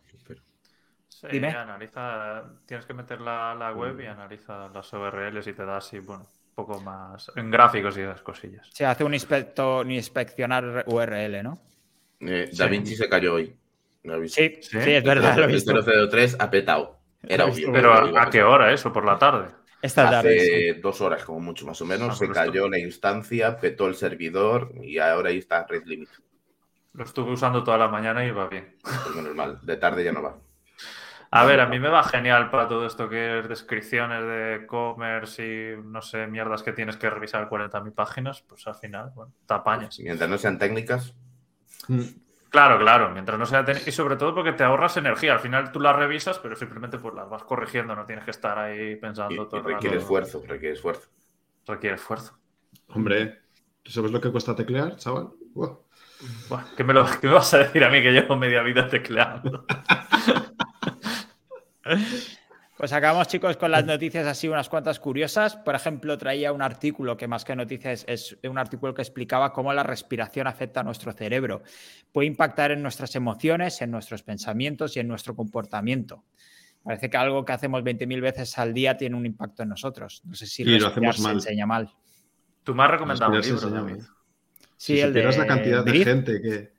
Sí, 1.09 1.26
Dime. 1.32 1.49
analiza, 1.49 2.45
tienes 2.66 2.87
que 2.87 2.93
meter 2.95 3.20
la, 3.20 3.55
la 3.55 3.72
web 3.72 3.99
y 4.01 4.07
analiza 4.07 4.68
las 4.68 4.93
URLs 4.93 5.47
y 5.47 5.53
te 5.53 5.64
da 5.64 5.78
así, 5.78 5.99
bueno, 6.01 6.26
poco 6.55 6.80
más 6.80 7.30
en 7.36 7.50
gráficos 7.50 7.96
y 7.98 8.00
esas 8.02 8.22
cosillas. 8.22 8.68
Se 8.72 8.86
hace 8.86 9.05
un, 9.05 9.12
inspecto, 9.14 9.80
un 9.80 9.90
inspeccionar 9.90 10.84
URL, 10.86 11.42
¿no? 11.42 11.59
Eh, 12.20 12.48
Sí. 12.50 12.57
Da 12.59 12.66
Vinci 12.66 12.96
se 12.96 13.09
cayó 13.09 13.34
hoy. 13.34 13.55
Sí, 14.28 14.59
Sí. 14.61 14.80
sí, 14.80 14.90
es 14.92 15.02
verdad, 15.05 15.36
lo 15.36 15.42
he 15.42 15.46
El 15.46 15.52
visto. 15.52 15.72
003 15.82 16.36
ha 16.38 16.50
petado. 16.50 16.98
Era 17.22 17.46
obvio. 17.46 17.72
Pero 17.72 17.92
¿a, 17.92 18.22
a 18.24 18.30
qué 18.30 18.42
hora 18.42 18.72
eso? 18.72 18.92
¿Por 18.92 19.05
la 19.05 19.18
tarde? 19.18 19.48
Esta 19.80 20.09
tarde. 20.11 20.38
sí. 20.40 20.46
Hace 20.70 20.80
dos 20.80 21.00
horas, 21.00 21.24
como 21.24 21.40
mucho, 21.40 21.66
más 21.66 21.80
o 21.80 21.86
menos. 21.86 22.11
Ah, 22.11 22.14
se 22.16 22.24
esto- 22.26 22.34
cayó 22.34 22.68
la 22.68 22.78
instancia, 22.78 23.59
petó 23.59 23.86
el 23.86 23.94
servidor 23.94 24.72
y 24.82 24.98
ahora 24.98 25.30
ahí 25.30 25.38
está 25.38 25.66
Red 25.66 25.84
Limit. 25.86 26.09
Lo 26.92 27.05
estuve 27.05 27.32
usando 27.32 27.64
toda 27.64 27.76
la 27.78 27.88
mañana 27.88 28.24
y 28.24 28.30
va 28.30 28.46
bien. 28.48 28.76
Pues 28.82 29.16
menos 29.16 29.34
mal. 29.34 29.59
De 29.62 29.76
tarde 29.76 30.05
ya 30.05 30.12
no 30.12 30.22
va. 30.22 30.36
A 31.41 31.45
ver, 31.45 31.61
a 31.61 31.66
mí 31.66 31.78
me 31.80 31.89
va 31.89 32.03
genial 32.05 32.51
para 32.51 32.68
todo 32.68 32.87
esto 32.87 33.09
que 33.09 33.41
es 33.41 33.49
descripciones 33.49 34.22
de 34.22 34.55
e-commerce 34.57 35.43
y 35.45 35.82
no 35.85 36.01
sé, 36.01 36.26
mierdas 36.28 36.62
que 36.62 36.72
tienes 36.72 36.97
que 36.97 37.11
revisar 37.11 37.49
40.000 37.49 37.93
páginas, 37.93 38.43
pues 38.43 38.66
al 38.68 38.76
final, 38.76 39.11
bueno, 39.14 39.32
te 39.47 39.55
apañas. 39.55 40.05
Mientras 40.05 40.30
no 40.30 40.39
sean 40.39 40.59
técnicas, 40.59 41.14
Mm. 41.89 42.03
Claro, 42.51 42.78
claro, 42.78 43.11
mientras 43.11 43.39
no 43.39 43.47
sea... 43.47 43.64
Y 43.87 43.91
sobre 43.93 44.16
todo 44.16 44.35
porque 44.35 44.53
te 44.53 44.62
ahorras 44.64 44.97
energía. 44.97 45.32
Al 45.32 45.41
final 45.41 45.72
tú 45.72 45.80
las 45.80 45.97
revisas, 45.97 46.39
pero 46.39 46.55
simplemente 46.57 46.99
pues 46.99 47.14
las 47.14 47.28
vas 47.28 47.43
corrigiendo, 47.45 47.97
no 47.97 48.07
tienes 48.07 48.24
que 48.24 48.30
estar 48.30 48.59
ahí 48.59 48.97
y, 49.28 49.37
pensando 49.37 49.49
y 49.49 49.49
todo 49.49 49.59
el 49.61 49.64
requiere 49.64 49.99
rato. 49.99 49.99
esfuerzo, 49.99 50.43
requiere 50.47 50.74
esfuerzo. 50.74 51.11
Requiere 51.66 51.97
esfuerzo. 51.97 52.39
Hombre, 52.89 53.43
¿tú 53.82 53.93
sabes 53.93 54.11
lo 54.11 54.20
que 54.22 54.32
cuesta 54.32 54.57
teclear, 54.57 54.97
chaval? 54.97 55.32
Buah. 55.55 55.76
Buah, 56.49 56.72
¿qué, 56.74 56.85
me 56.85 56.93
lo- 56.95 57.05
qué 57.20 57.26
me 57.26 57.35
vas 57.35 57.53
a 57.55 57.59
decir 57.59 57.85
a 57.85 57.91
mí 57.91 58.03
que 58.03 58.12
llevo 58.12 58.37
media 58.37 58.62
vida 58.62 58.89
tecleando? 58.89 59.66
Pues 62.76 62.93
acabamos, 62.93 63.28
chicos, 63.28 63.57
con 63.57 63.70
las 63.70 63.85
noticias 63.85 64.26
así, 64.26 64.49
unas 64.49 64.68
cuantas 64.68 64.99
curiosas. 64.99 65.55
Por 65.55 65.76
ejemplo, 65.76 66.18
traía 66.18 66.53
un 66.53 66.61
artículo 66.61 67.16
que 67.16 67.28
más 67.28 67.45
que 67.45 67.55
noticias 67.55 68.05
es 68.09 68.37
un 68.43 68.59
artículo 68.59 68.93
que 68.95 69.03
explicaba 69.03 69.53
cómo 69.53 69.72
la 69.72 69.85
respiración 69.85 70.49
afecta 70.49 70.80
a 70.80 70.82
nuestro 70.82 71.12
cerebro. 71.12 71.62
Puede 72.11 72.26
impactar 72.26 72.72
en 72.72 72.82
nuestras 72.82 73.14
emociones, 73.14 73.80
en 73.80 73.93
nuestros 73.93 74.24
pensamientos 74.24 74.97
y 74.97 75.01
en 75.01 75.07
nuestro 75.07 75.37
comportamiento. 75.37 76.24
Parece 76.82 77.09
que 77.09 77.16
algo 77.16 77.45
que 77.45 77.53
hacemos 77.53 77.82
20.000 77.85 78.20
veces 78.20 78.59
al 78.59 78.74
día 78.74 78.97
tiene 78.97 79.16
un 79.16 79.24
impacto 79.24 79.62
en 79.62 79.68
nosotros. 79.68 80.22
No 80.24 80.35
sé 80.35 80.47
si 80.47 80.62
Y 80.64 80.78
lo 80.78 80.89
hacemos 80.89 81.20
mal. 81.20 81.35
enseña 81.35 81.66
mal. 81.66 81.91
Tú 82.64 82.74
me 82.74 82.82
has 82.82 82.91
recomendado 82.91 83.32
un 83.32 83.41
libro, 83.41 83.70
David. 83.70 84.03
Sí, 84.76 84.97
si 84.97 85.01
el 85.01 85.12
de 85.12 85.22
la 85.22 85.47
cantidad 85.47 85.85
de 85.85 85.91
Drift. 85.93 86.05
gente 86.07 86.43
que. 86.43 86.74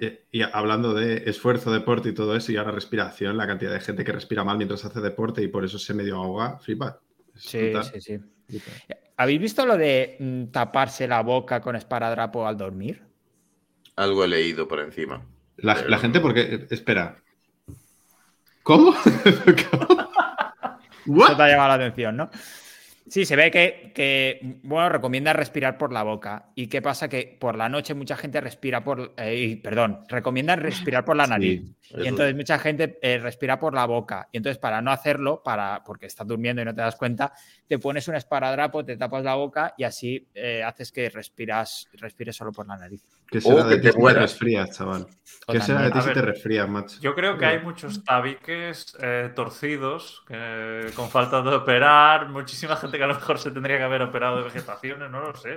Y, 0.00 0.38
y 0.38 0.42
hablando 0.42 0.94
de 0.94 1.28
esfuerzo, 1.28 1.72
deporte 1.72 2.10
y 2.10 2.14
todo 2.14 2.36
eso, 2.36 2.52
y 2.52 2.56
ahora 2.56 2.70
respiración, 2.72 3.36
la 3.36 3.46
cantidad 3.46 3.72
de 3.72 3.80
gente 3.80 4.04
que 4.04 4.12
respira 4.12 4.44
mal 4.44 4.56
mientras 4.56 4.84
hace 4.84 5.00
deporte 5.00 5.42
y 5.42 5.48
por 5.48 5.64
eso 5.64 5.78
se 5.78 5.94
medio 5.94 6.16
ahoga, 6.16 6.58
flipa. 6.58 7.00
Sí, 7.34 7.72
sí, 7.92 8.00
sí. 8.00 8.20
¿Habéis 9.16 9.40
visto 9.40 9.64
lo 9.64 9.76
de 9.76 10.16
mm, 10.18 10.44
taparse 10.52 11.08
la 11.08 11.22
boca 11.22 11.60
con 11.60 11.74
esparadrapo 11.76 12.46
al 12.46 12.56
dormir? 12.56 13.02
Algo 13.96 14.24
he 14.24 14.28
leído 14.28 14.68
por 14.68 14.80
encima. 14.80 15.24
La, 15.56 15.74
Pero- 15.74 15.88
la 15.88 15.98
gente, 15.98 16.20
porque. 16.20 16.66
Espera. 16.70 17.16
¿Cómo? 18.62 18.94
¿Cómo? 19.70 20.10
What? 21.06 21.26
Eso 21.28 21.36
te 21.36 21.42
ha 21.42 21.48
llamado 21.48 21.68
la 21.68 21.74
atención, 21.74 22.16
¿no? 22.16 22.30
Sí, 23.08 23.24
se 23.24 23.36
ve 23.36 23.52
que, 23.52 23.92
que, 23.94 24.58
bueno, 24.64 24.88
recomienda 24.88 25.32
respirar 25.32 25.78
por 25.78 25.92
la 25.92 26.02
boca. 26.02 26.50
¿Y 26.56 26.66
qué 26.66 26.82
pasa? 26.82 27.08
Que 27.08 27.36
por 27.38 27.56
la 27.56 27.68
noche 27.68 27.94
mucha 27.94 28.16
gente 28.16 28.40
respira 28.40 28.82
por, 28.82 29.14
eh, 29.16 29.60
perdón, 29.62 30.00
recomienda 30.08 30.56
respirar 30.56 31.04
por 31.04 31.16
la 31.16 31.26
nariz. 31.28 31.62
Y 31.96 32.06
entonces 32.06 32.34
mucha 32.34 32.58
gente 32.58 32.98
eh, 33.00 33.18
respira 33.18 33.60
por 33.60 33.74
la 33.74 33.86
boca. 33.86 34.28
Y 34.32 34.38
entonces 34.38 34.58
para 34.58 34.82
no 34.82 34.90
hacerlo, 34.90 35.40
para, 35.44 35.84
porque 35.84 36.06
estás 36.06 36.26
durmiendo 36.26 36.62
y 36.62 36.64
no 36.64 36.74
te 36.74 36.80
das 36.80 36.96
cuenta, 36.96 37.32
te 37.68 37.78
pones 37.78 38.06
un 38.08 38.14
esparadrapo, 38.14 38.84
te 38.84 38.96
tapas 38.96 39.24
la 39.24 39.34
boca 39.34 39.74
y 39.76 39.84
así 39.84 40.26
eh, 40.34 40.62
haces 40.62 40.92
que 40.92 41.08
respiras, 41.10 41.88
respires 41.94 42.36
solo 42.36 42.52
por 42.52 42.66
la 42.66 42.76
nariz. 42.76 43.02
¿Qué 43.28 43.40
será 43.40 43.64
Oh, 43.64 43.68
de 43.68 43.74
que 43.76 43.80
ti 43.80 43.86
te 43.88 43.92
si 43.92 43.98
te 44.06 44.12
resfrías, 44.14 44.76
chaval? 44.76 45.06
¿Qué 45.48 45.60
será 45.60 45.82
de 45.82 45.90
ti 45.90 46.00
si 46.00 46.12
te 46.12 46.22
resfrías, 46.22 46.68
macho? 46.68 47.00
Yo 47.00 47.14
creo 47.14 47.36
que 47.36 47.46
hay 47.46 47.58
muchos 47.60 48.04
tabiques 48.04 48.96
eh, 49.00 49.32
torcidos 49.34 50.24
con 50.94 51.10
falta 51.10 51.42
de 51.42 51.54
operar, 51.54 52.28
muchísima 52.28 52.76
gente 52.76 52.98
que 52.98 53.04
a 53.04 53.08
lo 53.08 53.14
mejor 53.14 53.38
se 53.38 53.50
tendría 53.50 53.78
que 53.78 53.84
haber 53.84 54.02
operado 54.02 54.38
de 54.38 54.44
vegetaciones, 54.44 55.10
no 55.10 55.20
lo 55.20 55.34
sé. 55.34 55.56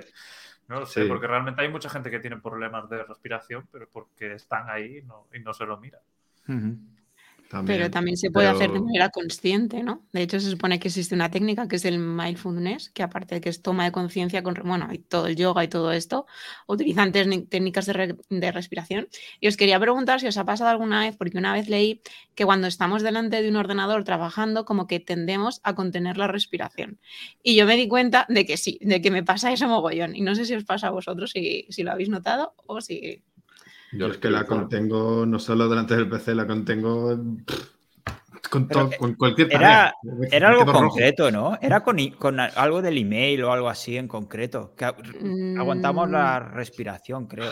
No 0.67 0.79
lo 0.81 0.85
sé, 0.85 1.01
Sí. 1.01 1.07
porque 1.07 1.25
realmente 1.25 1.63
hay 1.63 1.69
mucha 1.69 1.89
gente 1.89 2.11
que 2.11 2.19
tiene 2.19 2.37
problemas 2.37 2.87
de 2.89 3.03
respiración, 3.03 3.67
pero 3.71 3.89
porque 3.91 4.33
están 4.33 4.69
ahí 4.69 5.01
no- 5.01 5.27
y 5.33 5.39
no 5.39 5.51
se 5.51 5.65
lo 5.65 5.77
miran. 5.79 6.01
También. 7.49 7.79
Pero 7.79 7.89
también 7.89 8.15
se 8.15 8.29
puede 8.29 8.45
Pero- 8.47 8.57
hacer 8.59 8.71
de 8.71 8.79
manera 8.79 9.09
consciente, 9.09 9.81
¿no? 9.81 10.05
De 10.13 10.21
hecho, 10.21 10.39
se 10.39 10.51
supone 10.51 10.79
que 10.79 10.89
existe 10.89 11.15
una 11.15 11.31
técnica 11.31 11.67
que 11.67 11.77
es 11.77 11.85
el 11.85 11.97
mindfulness, 11.97 12.91
que 12.91 13.01
aparte 13.01 13.33
de 13.35 13.41
que 13.41 13.49
es 13.49 13.63
toma 13.63 13.85
de 13.85 13.91
conciencia 13.91 14.43
con, 14.43 14.53
bueno, 14.65 14.87
y 14.93 14.99
todo 14.99 15.25
el 15.25 15.35
yoga 15.35 15.63
y 15.63 15.67
todo 15.67 15.91
esto, 15.91 16.27
utilizan 16.67 17.11
técni- 17.11 17.49
técnicas 17.49 17.87
de, 17.87 17.93
re- 17.93 18.17
de 18.29 18.51
respiración. 18.51 19.07
Y 19.39 19.47
os 19.47 19.57
quería 19.57 19.79
preguntar 19.79 20.19
si 20.19 20.27
os 20.27 20.37
ha 20.37 20.45
pasado 20.45 20.69
alguna 20.69 20.99
vez, 21.01 21.17
porque 21.17 21.39
una 21.39 21.51
vez 21.53 21.69
leí 21.69 22.01
que 22.35 22.45
cuando 22.45 22.67
estamos 22.67 23.01
delante 23.01 23.41
de 23.41 23.49
un 23.49 23.55
ordenador 23.55 24.03
trabajando, 24.03 24.63
como 24.63 24.85
que 24.85 24.99
tendemos 24.99 25.59
a 25.63 25.73
contener 25.73 26.17
la 26.17 26.27
respiración. 26.27 26.99
Y 27.41 27.55
yo 27.55 27.65
me 27.65 27.75
di 27.77 27.87
cuenta 27.87 28.27
de 28.29 28.45
que 28.45 28.57
sí, 28.57 28.77
de 28.81 29.01
que 29.01 29.09
me 29.09 29.23
pasa 29.23 29.51
eso 29.51 29.67
mogollón. 29.67 30.15
Y 30.15 30.21
no 30.21 30.35
sé 30.35 30.45
si 30.45 30.53
os 30.53 30.65
pasa 30.65 30.89
a 30.89 30.91
vosotros, 30.91 31.31
si, 31.31 31.65
si 31.69 31.81
lo 31.81 31.91
habéis 31.91 32.09
notado 32.09 32.53
o 32.67 32.79
si... 32.79 33.23
Yo 33.91 34.07
es 34.07 34.17
que 34.17 34.29
la 34.29 34.45
contengo, 34.45 35.25
no 35.25 35.39
solo 35.39 35.67
delante 35.67 35.95
del 35.95 36.09
PC, 36.09 36.35
la 36.35 36.45
contengo 36.45 37.17
pff, 37.45 38.49
con, 38.49 38.67
todo- 38.67 38.89
con 38.99 39.15
cualquier 39.15 39.47
era- 39.47 39.59
tarea. 39.59 39.93
Era 40.31 40.47
me 40.49 40.53
algo 40.55 40.65
quedo 40.65 40.73
rojo. 40.73 40.87
concreto, 40.89 41.31
¿no? 41.31 41.57
Era 41.61 41.81
con, 41.83 41.97
con 42.11 42.39
algo 42.39 42.81
del 42.81 42.97
email 42.97 43.43
o 43.43 43.51
algo 43.51 43.69
así 43.69 43.97
en 43.97 44.07
concreto. 44.07 44.73
Que 44.75 44.85
a- 44.85 44.95
aguantamos 45.57 46.07
Mm. 46.07 46.11
la 46.11 46.39
respiración, 46.39 47.27
creo. 47.27 47.51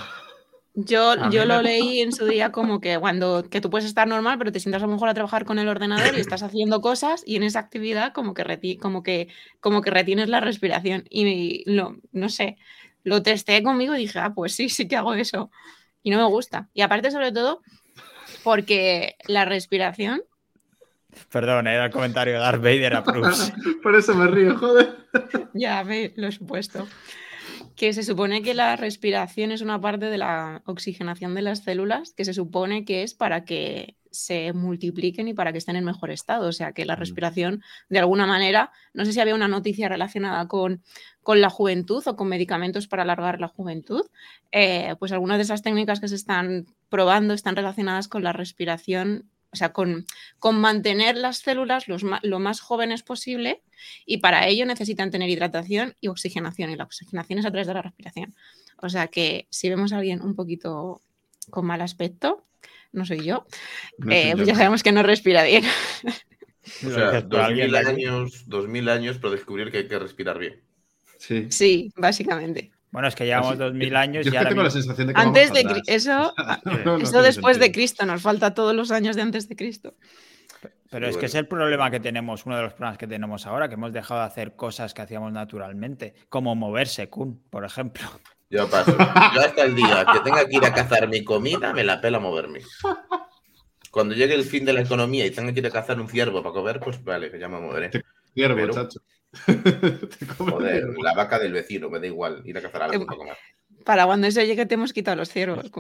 Yo, 0.80 1.09
A 1.11 1.31
yo 1.31 1.45
lo 1.45 1.57
me- 1.57 1.64
leí 1.64 2.01
en 2.01 2.11
su 2.11 2.26
día 2.27 2.51
como 2.51 2.80
que 2.80 2.99
cuando 2.99 3.49
que 3.49 3.61
tú 3.61 3.72
puedes 3.72 3.88
estar 3.88 4.07
normal, 4.07 4.38
pero 4.38 4.51
te 4.51 4.59
sientas 4.59 4.84
a 4.84 4.85
lo 4.85 4.91
mejor 4.93 5.09
a 5.09 5.15
trabajar 5.15 5.43
con 5.43 5.57
el 5.57 5.68
ordenador 5.68 6.15
y 6.15 6.19
estás 6.19 6.43
haciendo 6.43 6.81
cosas 6.81 7.23
y 7.26 7.35
en 7.35 7.41
esa 7.41 7.57
actividad 7.57 8.14
como 8.14 8.35
que, 8.35 8.43
reti- 8.45 8.77
como 8.80 9.01
que, 9.01 9.27
como 9.59 9.81
que 9.81 9.89
retienes 9.89 10.30
la 10.30 10.39
respiración. 10.39 11.03
Y 11.09 11.64
lo, 11.65 11.97
no 12.11 12.30
sé, 12.30 12.57
lo 13.03 13.23
testé 13.23 13.64
conmigo 13.64 13.95
y 13.95 13.99
dije, 13.99 14.19
ah, 14.19 14.34
pues 14.35 14.53
sí, 14.53 14.69
sí 14.69 14.88
que 14.88 14.95
hago 14.97 15.15
eso. 15.15 15.49
Y 16.07 16.09
no 16.09 16.19
me 16.19 16.23
gusta. 16.29 16.69
Y 16.73 16.79
aparte, 16.84 17.11
sobre 17.11 17.34
todo, 17.34 17.61
porque 18.41 19.17
la 19.27 19.43
respiración, 19.43 20.21
Perdón, 21.29 21.67
era 21.67 21.84
el 21.88 21.91
comentario 21.91 22.35
de 22.35 22.39
Darth 22.39 22.61
Vader 22.61 22.95
a 22.95 23.03
Proust. 23.03 23.53
Por 23.84 23.93
eso 23.93 24.15
me 24.15 24.27
río, 24.27 24.57
joder. 24.57 24.95
ya 25.53 25.84
me 25.84 26.13
lo 26.15 26.27
he 26.27 26.31
supuesto. 26.31 26.88
Que 27.78 27.94
se 27.94 28.02
supone 28.02 28.41
que 28.41 28.56
la 28.56 28.76
respiración 28.76 29.52
es 29.52 29.62
una 29.62 29.80
parte 29.80 30.08
de 30.08 30.18
la 30.18 30.64
oxigenación 30.66 31.36
de 31.36 31.44
las 31.44 31.60
células, 31.60 32.12
que 32.14 32.26
se 32.26 32.34
supone 32.34 32.86
que 32.86 33.04
es 33.04 33.14
para 33.14 33.45
que 33.45 33.95
se 34.10 34.52
multipliquen 34.52 35.28
y 35.28 35.36
para 35.36 35.52
que 35.52 35.60
estén 35.60 35.76
en 35.76 35.86
mejor 35.86 36.10
estado. 36.10 36.48
O 36.48 36.52
sea, 36.52 36.72
que 36.74 36.86
la 36.86 36.95
respiración, 36.95 37.62
de 37.88 37.99
alguna 37.99 38.26
manera, 38.26 38.72
no 38.94 39.06
sé 39.06 39.14
si 39.14 39.20
había 39.20 39.36
una 39.36 39.48
noticia 39.48 39.90
relacionada 39.90 40.48
con, 40.48 40.82
con 41.22 41.40
la 41.40 41.52
juventud 41.52 42.04
o 42.08 42.16
con 42.16 42.28
medicamentos 42.28 42.88
para 42.88 43.04
alargar 43.04 43.40
la 43.40 43.48
juventud, 43.48 44.10
eh, 44.52 44.95
pues 44.98 45.12
algunas 45.12 45.38
de 45.38 45.44
esas 45.44 45.62
técnicas 45.62 45.99
que 45.99 46.08
se 46.08 46.16
están 46.16 46.66
probando 46.90 47.36
están 47.36 47.56
relacionadas 47.56 48.08
con 48.08 48.24
la 48.24 48.34
respiración, 48.34 49.30
o 49.52 49.56
sea, 49.56 49.74
con, 49.74 50.06
con 50.40 50.60
mantener 50.60 51.18
las 51.18 51.40
células 51.40 51.88
los 51.88 52.03
lo 52.03 52.40
más 52.40 52.60
jóvenes 52.60 53.03
posible 53.03 53.61
y 54.06 54.18
para 54.18 54.48
ello 54.48 54.65
necesitan 54.65 55.11
tener 55.11 55.30
hidratación 55.30 55.95
y 56.02 56.07
oxigenación 56.10 56.69
y 56.72 56.76
la 56.76 56.84
oxigenación 56.86 57.40
es 57.40 57.45
a 57.45 57.52
través 57.52 57.68
de 57.68 57.74
la 57.74 57.82
respiración. 57.82 58.36
O 58.78 58.90
sea 58.90 59.07
que 59.07 59.48
si 59.49 59.69
vemos 59.69 59.94
a 59.94 59.98
alguien 59.99 60.22
un 60.22 60.36
poquito 60.36 61.02
con 61.49 61.65
mal 61.65 61.82
aspecto, 61.82 62.45
no 62.91 63.06
soy 63.06 63.24
yo, 63.24 63.45
No 63.98 64.14
eh, 64.14 64.22
soy 64.22 64.36
pues 64.36 64.48
yo. 64.48 64.48
ya 64.48 64.56
sabemos 64.56 64.84
que 64.84 64.91
no 64.91 65.03
respira 65.03 65.44
bien. 65.44 65.64
O 66.82 66.90
sea, 66.91 67.11
dices 67.11 67.24
por 67.24 67.41
alguien 67.41 67.72
2000 67.72 67.72
de 67.72 67.80
aquí. 67.80 67.90
años, 67.90 68.44
2000 68.48 68.90
años 68.90 69.18
para 69.19 69.34
descubrir 69.34 69.72
que 69.72 69.78
hay 69.80 69.88
que 69.88 69.99
respirar 69.99 70.38
bien. 70.40 70.64
Sí. 71.18 71.52
Sí, 71.52 71.91
básicamente. 71.95 72.74
Bueno, 72.98 73.10
es 73.10 73.15
que 73.15 73.26
llevamos 73.26 73.49
Así- 73.52 73.60
2000 73.60 73.90
yo- 73.91 73.98
años 73.99 74.26
Yo 74.26 74.30
y 74.30 74.30
es 74.30 74.32
que 74.32 74.38
ahora 74.40 74.49
tengo 74.49 74.61
la 74.64 74.68
mismo- 74.69 74.82
sensación 74.82 75.07
de 75.07 75.14
que 75.14 75.19
Antes 75.22 75.52
vamos 75.52 75.84
de 75.86 75.94
eso, 75.94 76.34
No, 76.65 76.98
no 76.98 77.03
eso 77.03 77.22
después 77.22 77.60
de. 77.60 77.72
Cristo, 77.72 78.06
nos 78.07 78.24
falta 78.24 78.56
todos 78.56 78.74
los 78.76 78.90
años 78.90 79.15
de 79.15 79.22
antes 79.22 79.48
de 79.48 79.56
Cristo. 79.56 79.94
Pero 80.90 81.07
es 81.07 81.15
que 81.15 81.28
es 81.28 81.36
el 81.36 81.48
problema 81.48 81.91
que 81.91 81.99
tenemos, 81.99 82.48
uno 82.48 82.56
de 82.56 82.64
los 82.64 82.74
problemas 82.74 82.98
que 82.98 83.06
tenemos 83.06 83.45
ahora, 83.45 83.68
que 83.68 83.76
hemos 83.76 83.94
dejado 83.94 84.22
de 84.22 84.26
hacer 84.26 84.56
cosas 84.56 84.95
que 84.95 85.03
hacíamos 85.03 85.32
naturalmente, 85.32 86.15
como 86.28 86.56
moverse, 86.56 87.07
Kun, 87.07 87.40
por 87.52 87.64
ejemplo. 87.65 88.02
Yo 88.49 88.68
paso. 88.68 88.98
Yo 88.98 89.41
hasta 89.41 89.64
el 89.65 89.76
día 89.76 90.03
que 90.11 90.19
tenga 90.22 90.44
que 90.48 90.56
ir 90.56 90.65
a 90.65 90.74
cazar 90.74 91.07
mi 91.07 91.24
comida, 91.24 91.74
me 91.74 91.84
la 91.84 92.02
pela 92.02 92.18
moverme. 92.19 92.61
Cuando 93.91 94.15
llegue 94.15 94.34
el 94.34 94.44
fin 94.44 94.65
de 94.65 94.74
la 94.74 94.82
economía 94.82 95.24
y 95.24 95.30
tenga 95.30 95.53
que 95.53 95.60
ir 95.60 95.68
a 95.68 95.72
cazar 95.72 95.99
un 96.02 96.10
ciervo 96.10 96.41
para 96.41 96.53
comer, 96.53 96.80
pues 96.80 97.03
vale, 97.03 97.30
que 97.30 97.38
ya 97.38 97.48
me 97.48 97.60
moveré. 97.60 97.91
Ciervo, 98.34 98.56
Pero- 98.56 98.74
chacho. 98.74 99.02
Joder, 100.38 100.84
la 101.01 101.14
vaca 101.14 101.39
del 101.39 101.53
vecino, 101.53 101.89
me 101.89 101.99
da 101.99 102.07
igual 102.07 102.41
ir 102.45 102.57
a 102.57 102.61
cazar 102.61 102.84
algo 102.84 103.05
para 103.05 103.18
comer. 103.18 103.38
Para 103.85 104.05
cuando 104.05 104.27
eso 104.27 104.41
llegue 104.41 104.65
te 104.65 104.76
hemos 104.76 104.93
quitado 104.93 105.18
los 105.18 105.30
ciervos. 105.30 105.72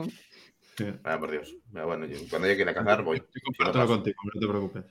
Sí. 0.77 0.85
Ah, 1.03 1.17
por 1.19 1.31
Dios. 1.31 1.55
Ah, 1.75 1.85
Bueno, 1.85 2.05
yo- 2.05 2.17
cuando 2.29 2.47
llegue 2.47 2.61
a 2.61 2.63
ir 2.65 2.69
a 2.69 2.73
cazar, 2.73 3.03
voy. 3.03 3.17
Yo 3.17 3.41
comparto 3.43 3.79
paso. 3.79 3.87
contigo, 3.93 4.17
no 4.33 4.39
te 4.39 4.47
preocupes. 4.47 4.83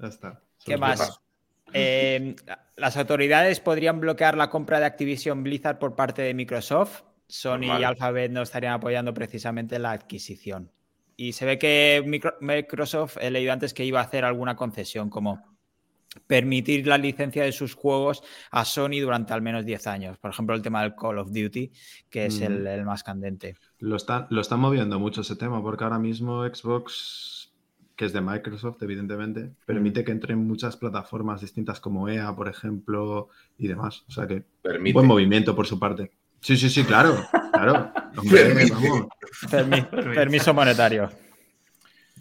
Ya 0.00 0.08
está. 0.08 0.42
¿Qué 0.64 0.76
más? 0.76 1.20
Eh, 1.72 2.34
las 2.76 2.96
autoridades 2.96 3.60
podrían 3.60 4.00
bloquear 4.00 4.36
la 4.36 4.48
compra 4.50 4.80
de 4.80 4.86
Activision 4.86 5.42
Blizzard 5.42 5.78
por 5.78 5.94
parte 5.96 6.22
de 6.22 6.34
Microsoft. 6.34 7.02
Sony 7.30 7.58
Normal. 7.58 7.80
y 7.82 7.84
Alphabet 7.84 8.30
no 8.32 8.40
estarían 8.40 8.72
apoyando 8.72 9.12
precisamente 9.12 9.78
la 9.78 9.92
adquisición. 9.92 10.72
Y 11.14 11.32
se 11.34 11.44
ve 11.44 11.58
que 11.58 12.02
Micro- 12.06 12.36
Microsoft, 12.40 13.18
he 13.20 13.30
leído 13.30 13.52
antes 13.52 13.74
que 13.74 13.84
iba 13.84 14.00
a 14.00 14.04
hacer 14.04 14.24
alguna 14.24 14.56
concesión, 14.56 15.10
como 15.10 15.57
permitir 16.26 16.86
la 16.86 16.98
licencia 16.98 17.44
de 17.44 17.52
sus 17.52 17.74
juegos 17.74 18.22
a 18.50 18.64
Sony 18.64 19.00
durante 19.00 19.32
al 19.32 19.42
menos 19.42 19.64
10 19.64 19.86
años. 19.86 20.18
Por 20.18 20.30
ejemplo, 20.30 20.54
el 20.54 20.62
tema 20.62 20.82
del 20.82 20.94
Call 20.94 21.18
of 21.18 21.28
Duty, 21.28 21.72
que 22.10 22.26
es 22.26 22.40
el, 22.40 22.84
más 22.84 23.02
candente. 23.02 23.56
Lo 23.78 23.96
están, 23.96 24.26
lo 24.30 24.40
están 24.40 24.60
moviendo 24.60 24.98
mucho 24.98 25.20
ese 25.20 25.36
tema, 25.36 25.62
porque 25.62 25.84
ahora 25.84 25.98
mismo 25.98 26.44
Xbox, 26.44 27.52
que 27.96 28.06
es 28.06 28.12
de 28.12 28.20
Microsoft, 28.20 28.82
evidentemente, 28.82 29.50
permite 29.66 30.04
que 30.04 30.12
entren 30.12 30.46
muchas 30.46 30.76
plataformas 30.76 31.40
distintas 31.40 31.80
como 31.80 32.08
EA, 32.08 32.34
por 32.34 32.48
ejemplo, 32.48 33.28
y 33.56 33.68
demás. 33.68 34.04
O 34.08 34.12
sea 34.12 34.26
que 34.26 34.44
Permite. 34.62 34.94
buen 34.94 35.06
movimiento 35.06 35.54
por 35.54 35.66
su 35.66 35.78
parte. 35.78 36.12
Sí, 36.40 36.56
sí, 36.56 36.70
sí, 36.70 36.84
claro, 36.84 37.16
claro. 37.52 37.92
Hombre, 38.16 38.54
permiso 40.14 40.54
monetario. 40.54 41.10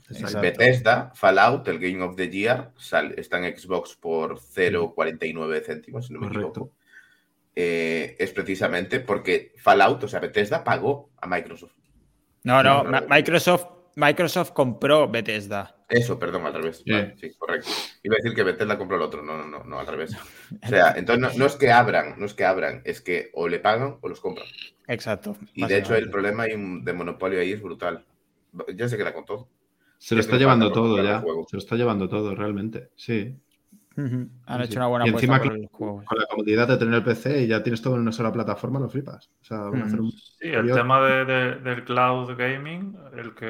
Exacto. 0.09 0.41
Bethesda, 0.41 1.11
Fallout, 1.15 1.67
el 1.67 1.79
Game 1.79 2.01
of 2.03 2.15
the 2.15 2.29
Year, 2.29 2.71
sal- 2.77 3.13
está 3.17 3.37
en 3.45 3.57
Xbox 3.57 3.95
por 3.95 4.39
0,49 4.39 5.61
céntimos, 5.65 6.07
si 6.07 6.13
no 6.13 6.19
me 6.21 6.27
Correcto. 6.27 6.49
equivoco. 6.49 6.73
Eh, 7.55 8.15
es 8.19 8.31
precisamente 8.31 8.99
porque 8.99 9.53
Fallout, 9.57 10.03
o 10.03 10.07
sea, 10.07 10.19
Bethesda 10.19 10.63
pagó 10.63 11.09
a 11.19 11.27
Microsoft. 11.27 11.73
No, 12.43 12.61
no. 12.63 12.83
Microsoft, 13.09 13.65
Microsoft 13.95 14.51
compró 14.51 15.09
Bethesda. 15.09 15.75
Eso, 15.89 16.19
perdón, 16.19 16.45
al 16.45 16.53
revés. 16.53 16.83
Sí. 16.85 16.91
Vale, 16.91 17.15
sí, 17.17 17.31
correcto. 17.37 17.69
Iba 18.03 18.15
a 18.15 18.17
decir 18.21 18.35
que 18.35 18.43
Bethesda 18.43 18.77
compró 18.77 18.97
el 18.97 19.03
otro. 19.03 19.23
No, 19.23 19.37
no, 19.37 19.47
no, 19.47 19.63
no, 19.63 19.79
al 19.79 19.87
revés. 19.87 20.15
O 20.63 20.67
sea, 20.67 20.93
entonces 20.97 21.21
no, 21.21 21.37
no 21.39 21.45
es 21.45 21.55
que 21.55 21.71
abran, 21.71 22.15
no 22.19 22.25
es 22.25 22.33
que 22.33 22.45
abran, 22.45 22.81
es 22.85 23.01
que 23.01 23.29
o 23.33 23.47
le 23.47 23.59
pagan 23.59 23.97
o 24.01 24.07
los 24.07 24.19
compran. 24.21 24.47
Exacto. 24.87 25.35
Y 25.53 25.65
de 25.65 25.77
hecho 25.79 25.95
el 25.95 26.09
problema 26.11 26.45
de 26.45 26.93
monopolio 26.93 27.39
ahí 27.39 27.51
es 27.53 27.61
brutal. 27.61 28.05
Ya 28.75 28.87
se 28.87 28.97
queda 28.97 29.13
con 29.13 29.25
todo. 29.25 29.49
Se 29.97 30.15
lo 30.15 30.21
Es 30.21 30.27
está 30.27 30.37
llevando 30.37 30.71
todo 30.71 31.01
ya. 31.03 31.21
Se 31.47 31.55
lo 31.55 31.59
está 31.59 31.75
llevando 31.75 32.07
todo, 32.07 32.35
realmente. 32.35 32.89
Sí. 32.95 33.35
Han 33.97 34.29
Sí, 34.59 34.63
hecho 34.63 34.71
sí. 34.73 34.77
una 34.77 34.87
buena 34.87 35.07
Y 35.07 35.09
encima 35.09 35.39
por 35.41 35.51
que- 35.53 35.57
los 35.57 35.71
juegos. 35.71 36.05
Con 36.05 36.19
la 36.19 36.25
comodidad 36.27 36.67
de 36.67 36.77
tener 36.77 36.93
el 36.93 37.03
PC 37.03 37.41
y 37.41 37.47
ya 37.47 37.63
tienes 37.63 37.81
todo 37.81 37.95
en 37.95 38.01
una 38.01 38.11
sola 38.11 38.31
plataforma, 38.31 38.79
lo 38.79 38.87
flipas. 38.89 39.31
O 39.41 39.43
sea, 39.43 39.57
van 39.61 39.81
a 39.81 39.85
hacer 39.85 39.99
un- 39.99 40.11
Sí, 40.11 40.49
el 40.49 40.71
tema 40.71 41.01
de- 41.01 41.25
de- 41.25 41.55
del 41.61 41.83
cloud 41.83 42.35
gaming, 42.37 42.95
el 43.17 43.33
que, 43.33 43.47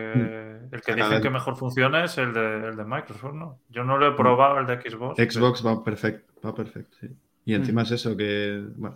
Mm. 0.70 0.74
el 0.74 0.82
que 0.82 0.96
dicen 0.96 1.22
que 1.22 1.30
mejor 1.30 1.58
funciona 1.58 2.06
es 2.06 2.18
el 2.18 2.32
de, 2.34 2.70
el 2.70 2.78
de 2.78 2.86
Microsoft, 2.86 3.34
¿no? 3.34 3.60
Yo 3.68 3.84
no 3.84 3.98
lo 3.98 4.08
he 4.08 4.12
probado, 4.14 4.60
el 4.60 4.68
de 4.68 4.90
Xbox. 4.90 5.18
Xbox 5.22 5.66
va 5.66 5.84
perfecto, 5.84 6.34
va 6.48 6.56
perfecto, 6.56 6.96
sí. 7.02 7.08
Y 7.44 7.54
encima 7.54 7.82
es 7.82 7.92
eso 7.92 8.16
que, 8.16 8.64
bueno. 8.78 8.96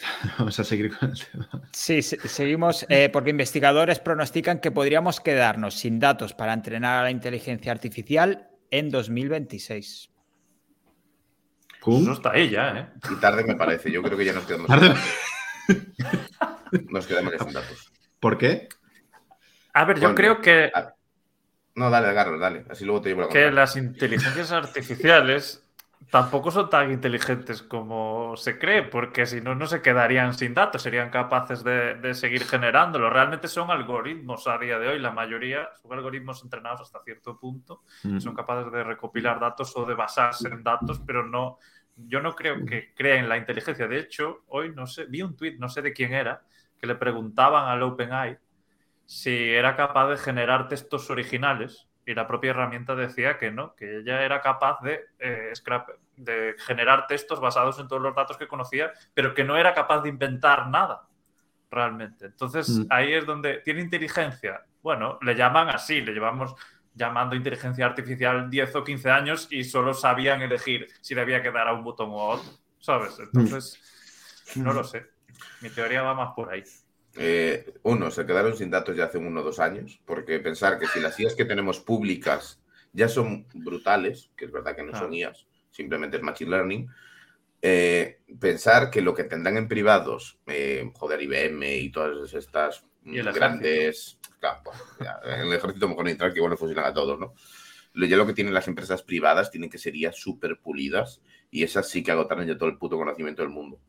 vamos 0.38 0.58
a 0.58 0.64
seguir 0.64 0.96
con 0.96 1.10
el 1.10 1.18
tema. 1.18 1.48
Sí, 1.72 2.02
se- 2.02 2.18
seguimos 2.28 2.86
eh, 2.88 3.08
porque 3.12 3.30
investigadores 3.30 3.98
pronostican 3.98 4.58
que 4.60 4.70
podríamos 4.70 5.20
quedarnos 5.20 5.74
sin 5.74 5.98
datos 6.00 6.34
para 6.34 6.52
entrenar 6.52 6.98
a 7.00 7.02
la 7.04 7.10
inteligencia 7.10 7.72
artificial 7.72 8.48
en 8.70 8.90
2026. 8.90 10.10
¿Cum? 11.80 12.02
Eso 12.02 12.12
está 12.12 12.30
ahí 12.32 12.50
ya, 12.50 12.78
¿eh? 12.78 12.88
Y 13.10 13.16
tarde 13.20 13.44
me 13.44 13.56
parece. 13.56 13.90
Yo 13.90 14.02
creo 14.02 14.16
que 14.16 14.24
ya 14.24 14.32
nos 14.32 14.44
quedamos 14.44 14.68
Tarde. 14.68 14.94
sin 15.66 15.94
datos. 16.38 16.90
Nos 16.90 17.06
quedamos 17.06 17.34
sin 17.38 17.52
datos. 17.52 17.92
¿Por 18.20 18.38
qué? 18.38 18.68
A 19.74 19.84
ver, 19.84 19.96
yo 19.96 20.02
Bueno, 20.02 20.14
creo 20.14 20.40
que, 20.40 20.70
No, 21.74 21.90
dale, 21.90 22.14
Carlos, 22.14 22.38
dale. 22.40 22.64
Así 22.70 22.84
luego 22.84 23.00
te 23.02 23.08
llevo 23.08 23.22
la 23.22 23.28
que 23.28 23.50
las 23.50 23.76
inteligencias 23.76 24.52
artificiales 24.52 25.61
tampoco 26.12 26.50
son 26.52 26.70
tan 26.70 26.92
inteligentes 26.92 27.62
como 27.62 28.36
se 28.36 28.58
cree, 28.58 28.82
porque 28.84 29.26
si 29.26 29.40
no, 29.40 29.54
no 29.54 29.66
se 29.66 29.82
quedarían 29.82 30.34
sin 30.34 30.54
datos, 30.54 30.82
serían 30.82 31.10
capaces 31.10 31.64
de, 31.64 31.96
de 31.96 32.14
seguir 32.14 32.44
generándolo. 32.44 33.10
Realmente 33.10 33.48
son 33.48 33.70
algoritmos 33.70 34.46
a 34.46 34.58
día 34.58 34.78
de 34.78 34.88
hoy, 34.88 35.00
la 35.00 35.12
mayoría 35.12 35.70
son 35.82 35.94
algoritmos 35.94 36.44
entrenados 36.44 36.82
hasta 36.82 37.02
cierto 37.02 37.38
punto, 37.38 37.82
Mm. 38.04 38.18
son 38.20 38.34
capaces 38.34 38.72
de 38.72 38.84
recopilar 38.84 39.40
datos 39.40 39.72
o 39.76 39.86
de 39.86 39.94
basarse 39.94 40.48
en 40.48 40.62
datos, 40.62 41.00
pero 41.06 41.26
no, 41.26 41.58
yo 41.96 42.20
no 42.22 42.34
creo 42.36 42.64
que 42.66 42.92
creen 42.94 43.28
la 43.28 43.38
inteligencia. 43.38 43.88
De 43.88 43.98
hecho, 43.98 44.44
hoy 44.48 44.72
no 44.74 44.86
sé, 44.86 45.06
vi 45.06 45.22
un 45.22 45.36
tuit, 45.36 45.58
no 45.58 45.68
sé 45.70 45.82
de 45.82 45.92
quién 45.94 46.12
era, 46.14 46.42
que 46.78 46.86
le 46.86 46.96
preguntaban 46.96 47.68
al 47.68 47.82
OpenAI 47.82 48.38
si 49.06 49.50
era 49.50 49.76
capaz 49.76 50.08
de 50.10 50.16
generar 50.18 50.68
textos 50.68 51.10
originales 51.10 51.88
y 52.06 52.14
la 52.14 52.26
propia 52.26 52.50
herramienta 52.50 52.94
decía 52.94 53.38
que 53.38 53.50
no, 53.50 53.74
que 53.76 53.98
ella 53.98 54.22
era 54.24 54.40
capaz 54.40 54.80
de, 54.82 55.00
eh, 55.18 55.52
scrap- 55.54 55.96
de 56.16 56.54
generar 56.58 57.06
textos 57.06 57.40
basados 57.40 57.78
en 57.78 57.88
todos 57.88 58.02
los 58.02 58.14
datos 58.14 58.36
que 58.36 58.48
conocía, 58.48 58.92
pero 59.14 59.34
que 59.34 59.44
no 59.44 59.56
era 59.56 59.74
capaz 59.74 60.02
de 60.02 60.08
inventar 60.08 60.68
nada 60.68 61.08
realmente. 61.70 62.26
Entonces 62.26 62.68
Mm. 62.68 62.86
ahí 62.90 63.14
es 63.14 63.26
donde 63.26 63.58
tiene 63.58 63.80
inteligencia. 63.80 64.64
Bueno, 64.82 65.18
le 65.22 65.34
llaman 65.34 65.68
así, 65.70 66.00
le 66.00 66.12
llevamos 66.12 66.54
llamando 66.94 67.34
inteligencia 67.34 67.86
artificial 67.86 68.50
10 68.50 68.76
o 68.76 68.84
15 68.84 69.10
años 69.10 69.48
y 69.50 69.64
solo 69.64 69.94
sabían 69.94 70.42
elegir 70.42 70.88
si 71.00 71.14
debía 71.14 71.42
quedar 71.42 71.68
a 71.68 71.72
un 71.72 71.82
botón 71.82 72.10
o 72.10 72.20
a 72.20 72.24
otro, 72.34 72.50
¿sabes? 72.78 73.18
Entonces, 73.18 73.80
no 74.56 74.72
lo 74.72 74.84
sé. 74.84 75.06
Mi 75.62 75.70
teoría 75.70 76.02
va 76.02 76.14
más 76.14 76.34
por 76.34 76.50
ahí. 76.50 76.62
Eh, 77.16 77.74
uno, 77.82 78.10
se 78.10 78.24
quedaron 78.26 78.56
sin 78.56 78.70
datos 78.70 78.96
ya 78.96 79.04
hace 79.04 79.18
uno 79.18 79.40
o 79.40 79.42
dos 79.42 79.58
años, 79.58 80.00
porque 80.04 80.38
pensar 80.40 80.78
que 80.78 80.86
si 80.86 81.00
las 81.00 81.18
IAs 81.18 81.34
que 81.34 81.44
tenemos 81.44 81.80
públicas 81.80 82.60
ya 82.92 83.08
son 83.08 83.46
brutales, 83.54 84.30
que 84.36 84.44
es 84.46 84.52
verdad 84.52 84.76
que 84.76 84.82
no 84.82 84.96
son. 84.98 85.12
IAs, 85.12 85.46
simplemente 85.72 86.18
es 86.18 86.22
Machine 86.22 86.50
Learning, 86.50 86.88
eh, 87.60 88.20
pensar 88.40 88.90
que 88.90 89.02
lo 89.02 89.14
que 89.14 89.24
tendrán 89.24 89.56
en 89.56 89.68
privados, 89.68 90.38
eh, 90.46 90.90
joder, 90.94 91.22
IBM 91.22 91.76
y 91.78 91.90
todas 91.90 92.32
estas 92.34 92.84
Y 93.04 93.18
el 93.18 93.32
grandes... 93.32 94.18
Claro, 94.40 94.60
pues, 94.64 94.76
ya, 95.00 95.20
en 95.24 95.40
el 95.48 95.52
ejército 95.52 95.88
mejor 95.88 96.08
entrar 96.08 96.32
que 96.32 96.38
igual 96.38 96.50
nos 96.50 96.60
fusilan 96.60 96.84
a 96.84 96.92
todos, 96.94 97.18
¿no? 97.18 97.34
Lo- 97.94 98.06
Ya 98.06 98.16
lo 98.16 98.26
que 98.26 98.32
tienen 98.32 98.54
las 98.54 98.68
empresas 98.68 99.02
privadas 99.02 99.50
tienen 99.50 99.70
que 99.70 99.78
ser 99.78 99.94
IAs 99.96 100.16
súper 100.16 100.58
pulidas 100.60 101.20
y 101.50 101.62
esas 101.62 101.88
sí 101.88 102.02
que 102.02 102.10
agotaron 102.12 102.46
ya 102.46 102.56
todo 102.56 102.68
el 102.68 102.78
puto 102.78 102.96
conocimiento 102.96 103.42
del 103.42 103.50
mundo. 103.50 103.80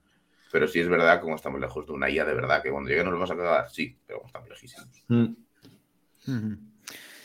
Pero 0.52 0.68
sí 0.68 0.80
es 0.80 0.88
verdad, 0.90 1.22
como 1.22 1.36
estamos 1.36 1.60
lejos 1.60 1.88
de 1.88 1.94
una 1.94 2.10
IA 2.12 2.26
de 2.26 2.34
verdad, 2.36 2.62
que 2.62 2.70
cuando 2.70 2.90
llegue 2.90 3.04
nos 3.04 3.14
vamos 3.14 3.32
a 3.32 3.36
cagar, 3.36 3.70
sí, 3.72 3.98
pero 4.06 4.22
estamos 4.26 4.50
lejísimos. 4.50 4.88
Mm. 5.08 6.54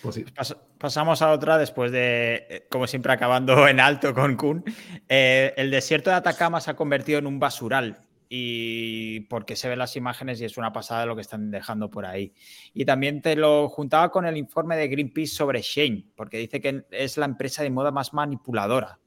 Pues 0.03 0.15
sí. 0.15 0.25
Pas- 0.25 0.57
pasamos 0.79 1.23
a 1.23 1.31
otra 1.33 1.59
después 1.59 1.93
de, 1.93 2.47
eh, 2.49 2.67
como 2.71 2.87
siempre, 2.87 3.13
acabando 3.13 3.53
en 3.69 3.81
alto 3.81 4.15
con 4.15 4.37
Kun. 4.37 4.65
Eh, 5.09 5.53
el 5.57 5.71
desierto 5.71 6.11
de 6.11 6.17
Atacama 6.17 6.61
se 6.61 6.71
ha 6.71 6.77
convertido 6.77 7.19
en 7.19 7.27
un 7.27 7.39
basural. 7.39 7.99
y 8.31 9.21
porque 9.21 9.57
se 9.57 9.71
ven 9.71 9.79
las 9.79 9.97
imágenes 9.97 10.39
y 10.41 10.45
es 10.45 10.59
una 10.59 10.71
pasada 10.71 11.07
lo 11.07 11.15
que 11.17 11.23
están 11.23 11.51
dejando 11.51 11.89
por 11.91 12.05
ahí. 12.05 12.35
Y 12.75 12.85
también 12.85 13.23
te 13.23 13.35
lo 13.37 13.69
juntaba 13.71 14.11
con 14.11 14.27
el 14.27 14.37
informe 14.37 14.77
de 14.77 14.87
Greenpeace 14.89 15.35
sobre 15.35 15.63
Shane, 15.63 16.05
porque 16.15 16.37
dice 16.37 16.61
que 16.61 16.85
es 16.91 17.17
la 17.17 17.25
empresa 17.25 17.63
de 17.63 17.71
moda 17.71 17.91
más 17.91 18.13
manipuladora 18.13 18.99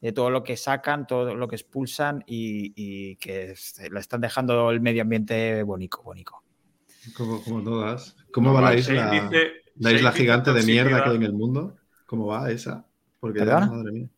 de 0.00 0.12
todo 0.12 0.30
lo 0.30 0.44
que 0.44 0.56
sacan, 0.56 1.08
todo 1.08 1.34
lo 1.34 1.48
que 1.48 1.56
expulsan 1.56 2.22
y, 2.24 2.72
y 2.76 3.16
que 3.16 3.54
le 3.90 3.98
están 3.98 4.20
dejando 4.20 4.70
el 4.70 4.80
medio 4.80 5.02
ambiente 5.02 5.64
bonito, 5.64 6.00
bonito. 6.04 6.36
Como, 7.16 7.42
como 7.42 7.64
todas. 7.64 8.14
¿Cómo 8.32 8.52
va 8.54 8.60
la 8.60 8.74
isla, 8.76 9.10
dice- 9.10 9.50
la 9.78 9.92
isla 9.92 10.12
gigante 10.12 10.52
de 10.52 10.62
mierda 10.62 11.02
que 11.04 11.10
hay 11.10 11.16
en 11.16 11.22
el 11.22 11.32
mundo? 11.32 11.76
¿Cómo 12.06 12.26
va 12.26 12.50
esa? 12.50 12.84
Porque 13.20 13.44
madre 13.44 13.92
mía. 13.92 14.08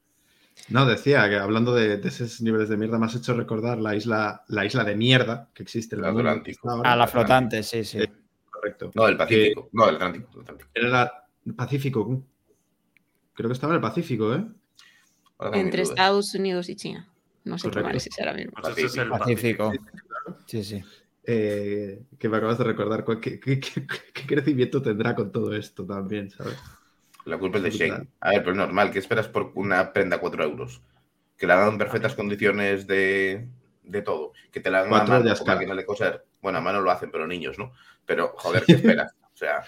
No, 0.69 0.85
decía 0.87 1.29
que 1.29 1.37
hablando 1.37 1.75
de, 1.75 1.97
de 1.97 2.09
esos 2.09 2.41
niveles 2.43 2.69
de 2.69 2.77
mierda, 2.77 2.99
me 2.99 3.07
has 3.07 3.15
hecho 3.15 3.35
recordar 3.35 3.79
la 3.79 3.95
isla, 3.97 4.45
la 4.49 4.65
isla 4.65 4.85
de 4.85 4.95
mierda 4.95 5.49
que 5.55 5.63
existe 5.63 5.97
en 5.97 6.05
el. 6.05 6.11
Atlántico. 6.19 6.71
Ahora. 6.71 6.93
A 6.93 6.97
la 6.97 7.07
flotante, 7.07 7.63
sí, 7.63 7.83
sí. 7.85 7.99
Eh, 7.99 8.13
Correcto. 8.51 8.91
No, 8.95 9.09
el 9.09 9.17
Pacífico. 9.17 9.71
No, 9.73 9.89
el 9.89 9.95
Atlántico. 9.97 10.29
el 10.35 10.41
Atlántico. 10.43 10.71
Era 10.75 10.89
la- 10.89 11.25
el 11.47 11.55
Pacífico. 11.55 12.23
Creo 13.33 13.49
que 13.49 13.55
estaba 13.55 13.73
en 13.73 13.77
el 13.77 13.81
Pacífico, 13.83 14.35
¿eh? 14.35 14.45
Entre. 15.55 15.83
Estados 15.83 16.35
Unidos 16.35 16.69
y 16.69 16.77
China. 16.77 17.09
No 17.45 17.57
sé 17.57 17.69
qué 17.69 17.81
Correcto. 17.81 17.87
mar 17.89 17.97
es 17.97 18.07
ese 18.07 18.21
ahora 18.23 18.35
mismo. 18.35 18.53
Es 18.77 18.97
el 18.97 19.09
Pacífico. 19.09 19.73
Sí, 20.47 20.63
sí. 20.63 20.83
Eh, 21.25 22.03
que 22.19 22.29
me 22.29 22.39
acabas 22.39 22.59
de 22.59 22.65
recordar. 22.65 23.05
¿Qué, 23.21 23.39
qué- 23.41 23.61
qué- 23.61 23.87
qué 23.87 24.27
crecimiento 24.27 24.81
tendrá 24.83 25.15
con 25.15 25.31
todo 25.31 25.55
esto 25.55 25.85
también, 25.85 26.31
¿sabes? 26.31 26.59
La 27.27 27.39
culpa 27.39 27.59
es 27.59 27.65
de. 27.65 27.71
Shane. 27.71 28.09
A 28.21 28.31
ver, 28.31 28.39
pero 28.41 28.53
es 28.53 28.57
normal. 28.57 28.91
¿Qué 28.91 28.99
esperas 28.99 29.29
por 29.29 29.53
una 29.55 29.93
prenda 29.93 30.17
a 30.17 30.21
4 30.21 30.43
euros? 30.45 30.81
Que 31.37 31.47
la 31.47 31.55
hagan 31.55 31.73
en 31.75 31.79
perfectas 31.79 32.15
condiciones 32.15 32.87
de, 32.87 33.49
de 33.83 34.03
todo. 34.03 34.33
Que 34.51 34.61
te 34.61 34.71
la 34.71 34.81
hagan 34.81 34.95
a 34.95 35.05
mano, 35.05 35.35
con 35.37 35.47
máquina 35.47 35.75
de 35.75 35.85
coser. 35.87 36.25
Bueno, 36.41 36.59
a 36.59 36.61
mano 36.63 36.81
lo 36.81 36.91
hacen, 36.91 37.11
pero 37.11 37.27
niños, 37.27 37.59
¿no? 37.59 37.73
Pero, 38.07 38.33
joder, 38.37 38.65
¿qué 38.65 38.73
esperas? 39.05 39.15
O 39.33 39.37
sea, 39.37 39.63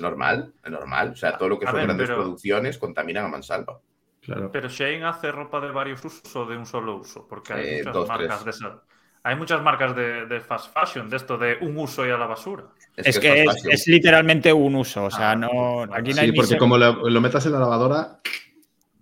normal, 0.00 0.54
normal. 0.68 1.10
O 1.10 1.16
sea, 1.16 1.36
todo 1.36 1.48
lo 1.48 1.58
que 1.58 1.66
A 1.66 1.70
son 1.70 1.76
ver, 1.78 1.86
grandes 1.86 2.08
pero- 2.08 2.20
producciones 2.22 2.78
contaminan 2.78 3.24
a 3.26 3.28
mansalva. 3.28 3.80
Claro. 4.20 4.50
Pero 4.52 4.68
Shane 4.68 5.04
hace 5.04 5.32
ropa 5.32 5.60
de 5.60 5.70
varios 5.70 6.04
usos 6.04 6.36
o 6.36 6.44
de 6.46 6.56
un 6.56 6.66
solo 6.66 6.96
uso, 6.96 7.26
porque 7.26 7.52
hay 7.54 7.66
Eh, 7.66 7.78
muchas 7.78 7.94
dos, 7.94 8.08
marcas 8.08 8.42
tres. 8.42 8.60
de 8.60 8.66
esa- 8.68 8.82
Hay 9.22 9.36
muchas 9.36 9.62
marcas 9.62 9.94
de, 9.96 10.26
de 10.26 10.40
fast 10.40 10.72
fashion, 10.72 11.08
de 11.10 11.16
esto 11.16 11.38
de 11.38 11.58
un 11.60 11.76
uso 11.78 12.06
y 12.06 12.10
a 12.10 12.18
la 12.18 12.26
basura. 12.26 12.64
Es 13.02 13.18
que 13.18 13.20
es, 13.20 13.26
fast 13.26 13.44
fashion. 13.44 13.82
es 13.82 13.86
literalmente 13.86 14.52
un 14.52 14.74
uso, 14.76 15.04
o 15.04 15.10
sea, 15.10 15.34
Ah, 15.34 15.36
no, 15.36 15.84
aquí 15.92 16.14
no 16.14 16.20
hay 16.22 16.28
Sí, 16.28 16.32
ni 16.32 16.42
porque 16.42 16.56
se- 16.56 16.56
como 16.56 16.76
lo, 16.78 17.08
lo 17.08 17.20
metas 17.20 17.46
en 17.46 17.52
la 17.52 17.60
lavadora, 17.60 18.20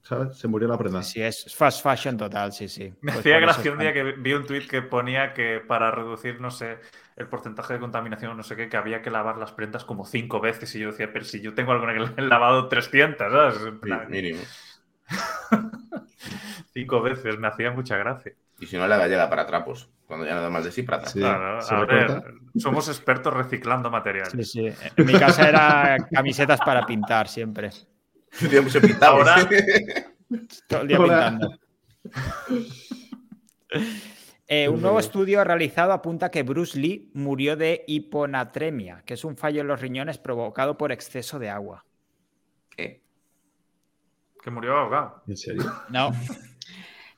¿sabes? 0.03 0.39
Se 0.39 0.49
murió 0.49 0.69
la 0.69 0.79
prenda. 0.79 1.11
Sí, 1.11 1.23
es 1.23 1.55
fast 1.55 1.83
fashion 1.83 2.17
total, 2.17 2.53
sí, 2.53 2.69
sí. 2.69 2.93
Me 3.01 3.13
Pues 3.13 3.27
hacía 3.27 3.39
gracia 3.39 3.71
un 3.71 3.79
día 3.79 3.93
que 3.93 4.03
vi 4.03 4.33
un 4.33 4.47
tuit 4.47 4.69
que 4.69 4.83
ponía 4.83 5.33
que 5.35 5.61
para 5.61 5.91
reducir, 5.91 6.41
no 6.41 6.51
sé, 6.51 6.79
el 7.17 7.29
porcentaje 7.29 7.75
de 7.75 7.79
contaminación, 7.81 8.37
no 8.37 8.43
sé 8.43 8.57
qué, 8.57 8.69
que 8.69 8.77
había 8.77 9.03
que 9.03 9.11
lavar 9.11 9.37
las 9.39 9.53
prendas 9.53 9.85
como 9.85 10.05
cinco 10.07 10.41
veces. 10.41 10.75
Y 10.75 10.81
yo 10.81 10.91
decía, 10.91 11.13
pero 11.13 11.25
si 11.25 11.41
yo 11.41 11.55
tengo 11.55 11.73
alguna 11.73 11.93
que 11.95 12.01
le 12.01 12.07
he 12.17 12.23
lavado 12.29 12.69
300, 12.69 13.31
¿sabes? 13.33 13.75
Sí, 13.83 14.05
mínimo. 14.09 14.53
cinco 16.73 17.01
veces, 17.03 17.39
me 17.39 17.49
hacía 17.49 17.71
mucha 17.71 17.97
gracia. 17.97 18.35
Y 18.59 18.66
si 18.66 18.77
no, 18.77 18.87
la 18.87 18.97
gallega 18.97 19.28
para 19.28 19.47
trapos. 19.47 19.91
Cuando 20.07 20.24
ya 20.24 20.35
nada 20.35 20.49
más 20.51 20.65
de 20.65 20.73
sí, 20.73 20.83
para 20.83 20.99
trapos. 20.99 21.12
Sí, 21.12 21.19
Claro, 21.20 21.61
¿se 21.62 21.74
a 21.74 21.81
ver, 21.85 22.23
somos 22.57 22.89
expertos 22.89 23.35
reciclando 23.35 23.91
materiales. 23.91 24.33
Sí, 24.33 24.45
sí. 24.45 24.89
En 24.97 25.07
mi 25.07 25.12
casa 25.15 25.49
era 25.49 25.97
camisetas 26.12 26.61
para 26.61 26.87
pintar 26.87 27.28
siempre. 27.28 27.70
Ahora- 29.01 29.49
Todo 30.69 30.81
el 30.83 30.89
día 30.89 30.99
Hola. 31.01 31.31
pintando. 31.31 31.59
Eh, 34.49 34.69
un 34.69 34.81
nuevo 34.81 35.01
estudio 35.01 35.43
realizado 35.43 35.93
apunta 35.93 36.31
que 36.31 36.43
Bruce 36.45 36.78
Lee 36.78 37.11
murió 37.15 37.57
de 37.57 37.85
hiponatremia, 37.89 39.03
que 39.05 39.15
es 39.15 39.24
un 39.24 39.37
fallo 39.37 39.61
en 39.61 39.66
los 39.66 39.81
riñones 39.81 40.19
provocado 40.19 40.78
por 40.78 40.93
exceso 40.93 41.39
de 41.41 41.51
agua. 41.51 41.85
¿Qué? 42.70 43.03
Que 44.43 44.51
murió 44.51 44.77
ahogado. 44.77 45.23
¿En 45.27 45.37
serio? 45.37 45.65
No. 45.89 46.12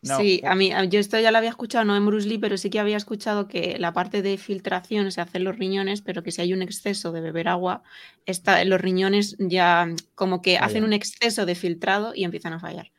No. 0.03 0.19
Sí, 0.19 0.41
a 0.47 0.55
mí, 0.55 0.73
yo 0.91 1.01
esto 1.01 1.19
ya 1.19 1.33
lo 1.33 1.39
había 1.39 1.51
escuchado, 1.51 1.85
no 1.85 1.97
en 1.97 2.07
Bruce 2.07 2.29
Lee, 2.29 2.39
pero 2.39 2.57
sí 2.57 2.71
que 2.71 2.79
había 2.79 2.97
escuchado 2.97 3.49
que 3.49 3.79
la 3.79 3.93
parte 3.93 4.23
de 4.23 4.39
filtración 4.39 5.11
se 5.11 5.21
hace 5.21 5.39
en 5.39 5.45
los 5.45 5.59
riñones, 5.59 6.03
pero 6.03 6.23
que 6.23 6.31
si 6.31 6.41
hay 6.41 6.53
un 6.53 6.63
exceso 6.63 7.11
de 7.11 7.21
beber 7.21 7.49
agua, 7.49 7.83
está, 8.25 8.65
los 8.65 8.81
riñones 8.81 9.37
ya 9.39 9.89
como 10.15 10.41
que 10.41 10.57
hacen 10.59 10.85
un 10.85 10.93
exceso 10.93 11.47
de 11.47 11.57
filtrado 11.57 12.13
y 12.15 12.25
empiezan 12.25 12.53
a 12.53 12.61
fallar. 12.61 12.93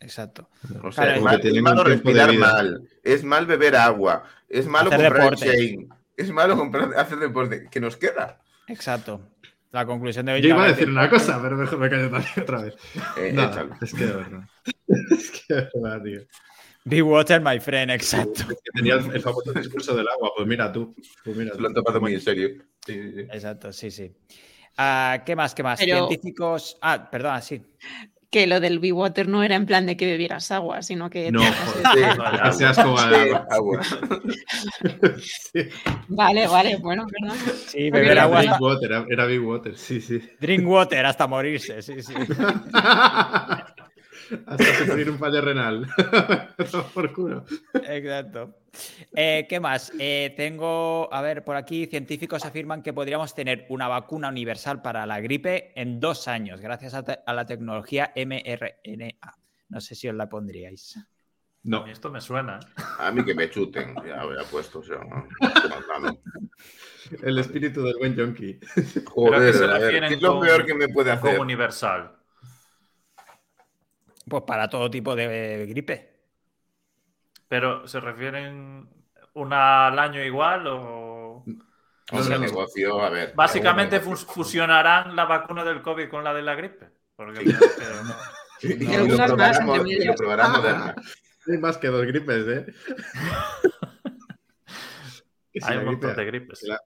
Exacto. 0.00 0.48
O 0.82 0.90
sea, 0.90 1.04
Claro, 1.04 1.18
es, 1.18 1.22
mal, 1.22 1.40
que 1.40 1.48
es 1.48 1.62
malo 1.62 1.84
respirar 1.84 2.32
mal. 2.34 2.88
Es 3.04 3.22
mal 3.22 3.46
beber 3.46 3.76
agua. 3.76 4.24
Es 4.48 4.66
malo 4.66 4.90
Hacer 4.90 5.06
comprar 5.06 5.30
deporte. 5.30 5.46
Shane. 5.46 5.88
Es 6.16 6.30
malo 6.32 6.56
comprar, 6.56 6.94
hacer 6.96 7.18
deporte. 7.18 7.68
¿Qué 7.70 7.80
nos 7.80 7.96
queda? 7.96 8.40
Exacto. 8.66 9.20
La 9.72 9.86
conclusión 9.86 10.26
de 10.26 10.32
hoy 10.32 10.42
Yo 10.42 10.48
iba 10.48 10.64
a 10.64 10.68
decir 10.68 10.88
una 10.88 11.08
cosa, 11.08 11.40
pero 11.40 11.56
mejor 11.56 11.78
me 11.78 11.88
callo 11.88 12.10
también 12.10 12.32
otra 12.42 12.62
vez. 12.62 12.74
Eh, 13.16 13.32
No, 13.32 13.50
es 13.80 13.94
que 13.94 14.04
de 14.06 14.12
verdad. 14.12 14.40
Es 15.10 15.30
que 15.30 15.54
de 15.54 15.68
verdad, 15.74 16.02
tío. 16.02 16.20
Be 16.84 17.02
water, 17.02 17.40
my 17.40 17.60
friend, 17.60 17.90
exacto. 17.92 18.40
Es 18.42 18.46
que 18.48 18.70
tenía 18.74 18.94
el, 18.94 19.14
el 19.14 19.20
famoso 19.20 19.52
discurso 19.52 19.94
del 19.94 20.08
agua. 20.08 20.32
Pues 20.36 20.48
mira 20.48 20.72
tú. 20.72 20.94
Pues 21.24 21.36
mira 21.36 21.54
Se 21.54 21.60
lo 21.60 21.68
han 21.68 21.74
tú. 21.74 21.82
tomado 21.82 22.00
muy 22.00 22.14
en 22.14 22.20
serio. 22.20 22.48
Sí, 22.84 22.94
sí, 22.94 23.12
sí. 23.14 23.20
Exacto, 23.20 23.72
sí, 23.72 23.90
sí. 23.90 24.12
Ah, 24.76 25.22
¿Qué 25.24 25.36
más? 25.36 25.54
¿Qué 25.54 25.62
más? 25.62 25.78
Pero- 25.78 26.08
Científicos. 26.08 26.76
Ah, 26.80 27.08
perdona, 27.10 27.40
sí. 27.40 27.62
Que 28.30 28.46
lo 28.46 28.60
del 28.60 28.78
Be 28.78 28.92
Water 28.92 29.26
no 29.26 29.42
era 29.42 29.56
en 29.56 29.66
plan 29.66 29.86
de 29.86 29.96
que 29.96 30.06
bebieras 30.06 30.52
agua, 30.52 30.82
sino 30.82 31.10
que... 31.10 31.32
No, 31.32 31.40
te- 31.40 31.50
joder. 32.14 32.52
Seas 32.52 32.78
como 32.78 32.96
Sí, 32.96 33.04
agua. 33.04 33.46
agua. 33.50 33.80
Vale, 36.08 36.46
vale, 36.46 36.76
bueno, 36.76 37.06
perdón. 37.06 37.36
Sí, 37.66 37.90
beber 37.90 38.12
Era 38.12 38.22
agua. 38.24 38.40
Big 38.42 38.50
Water, 38.60 38.90
era- 38.92 39.06
era 39.08 39.26
Big 39.26 39.44
Water, 39.44 39.76
sí, 39.76 40.00
sí. 40.00 40.22
Drink 40.40 40.66
water 40.66 41.06
hasta 41.06 41.26
morirse, 41.26 41.82
sí, 41.82 42.02
sí. 42.02 42.14
Hasta 44.46 44.64
sufrir 44.84 45.10
un 45.10 45.18
fallo 45.18 45.40
renal. 45.40 45.86
Por 46.94 47.12
culo. 47.12 47.44
Exacto. 47.88 48.54
Eh, 49.14 49.46
¿Qué 49.48 49.58
más? 49.60 49.92
Eh, 49.98 50.32
tengo, 50.36 51.12
a 51.12 51.20
ver, 51.22 51.42
por 51.44 51.56
aquí 51.56 51.86
científicos 51.86 52.44
afirman 52.44 52.82
que 52.82 52.92
podríamos 52.92 53.34
tener 53.34 53.66
una 53.68 53.88
vacuna 53.88 54.28
universal 54.28 54.80
para 54.80 55.04
la 55.06 55.20
gripe 55.20 55.72
en 55.74 55.98
dos 55.98 56.28
años, 56.28 56.60
gracias 56.60 56.94
a, 56.94 57.02
te- 57.02 57.18
a 57.26 57.34
la 57.34 57.44
tecnología 57.46 58.12
mRNA. 58.14 59.34
No 59.68 59.80
sé 59.80 59.94
si 59.94 60.08
os 60.08 60.14
la 60.14 60.28
pondríais. 60.28 60.96
A 60.96 61.06
No, 61.64 61.84
mí 61.84 61.90
esto 61.90 62.10
me 62.10 62.20
suena. 62.20 62.58
A 62.98 63.10
mí 63.10 63.24
que 63.24 63.34
me 63.34 63.50
chuten. 63.50 63.94
Ya 64.06 64.20
había 64.20 64.44
puesto. 64.50 64.78
O 64.78 64.82
sea, 64.84 64.98
no. 64.98 65.26
el 67.22 67.38
espíritu 67.38 67.82
del 67.82 67.96
buen 67.98 68.14
yonki. 68.14 68.58
Joder, 69.06 69.52
qué 69.52 69.58
se 69.58 69.64
a 69.64 69.66
ver, 69.68 69.80
refieren 69.82 70.08
¿qué 70.10 70.14
es 70.14 70.22
lo 70.22 70.40
peor 70.40 70.64
que 70.64 70.74
me 70.74 70.88
puede 70.88 71.10
hacer? 71.10 71.30
Como 71.32 71.42
universal. 71.42 72.12
Pues 74.30 74.44
para 74.44 74.68
todo 74.70 74.90
tipo 74.90 75.14
de 75.14 75.66
gripe. 75.68 76.20
Pero 77.48 77.86
¿se 77.88 77.98
refieren 78.00 78.88
una 79.34 79.88
al 79.88 79.98
año 79.98 80.22
igual 80.24 80.66
o...? 80.68 81.44
O 82.12 82.22
sea, 82.22 82.22
No, 82.22 82.22
no, 82.22 82.28
no. 82.30 82.38
negocio, 82.46 83.02
a 83.02 83.10
ver. 83.10 83.32
Básicamente 83.34 84.00
fusionarán 84.00 85.14
la 85.16 85.24
vacuna 85.26 85.64
del 85.64 85.82
COVID 85.82 86.08
con 86.08 86.24
la 86.24 86.32
de 86.32 86.42
la 86.42 86.54
gripe. 86.54 86.90
Porque 87.16 87.40
es 87.40 87.44
que 87.44 87.54
no- 87.54 88.14
Y 88.62 88.84
Y 88.84 88.86
lo 88.86 88.94
algunas 89.22 89.36
más, 89.36 89.60
y 89.86 90.04
lo 90.04 90.14
Moderna. 90.14 90.94
Hay 91.48 91.58
más 91.58 91.78
que 91.78 91.88
dos 91.88 92.04
gripes, 92.06 92.46
¿eh? 92.46 92.66
Si 95.52 95.60
Hay 95.64 95.78
un 95.78 95.84
montón 95.86 96.10
gripe- 96.10 96.16
de 96.16 96.24
gripes. 96.24 96.62
la- 96.62 96.80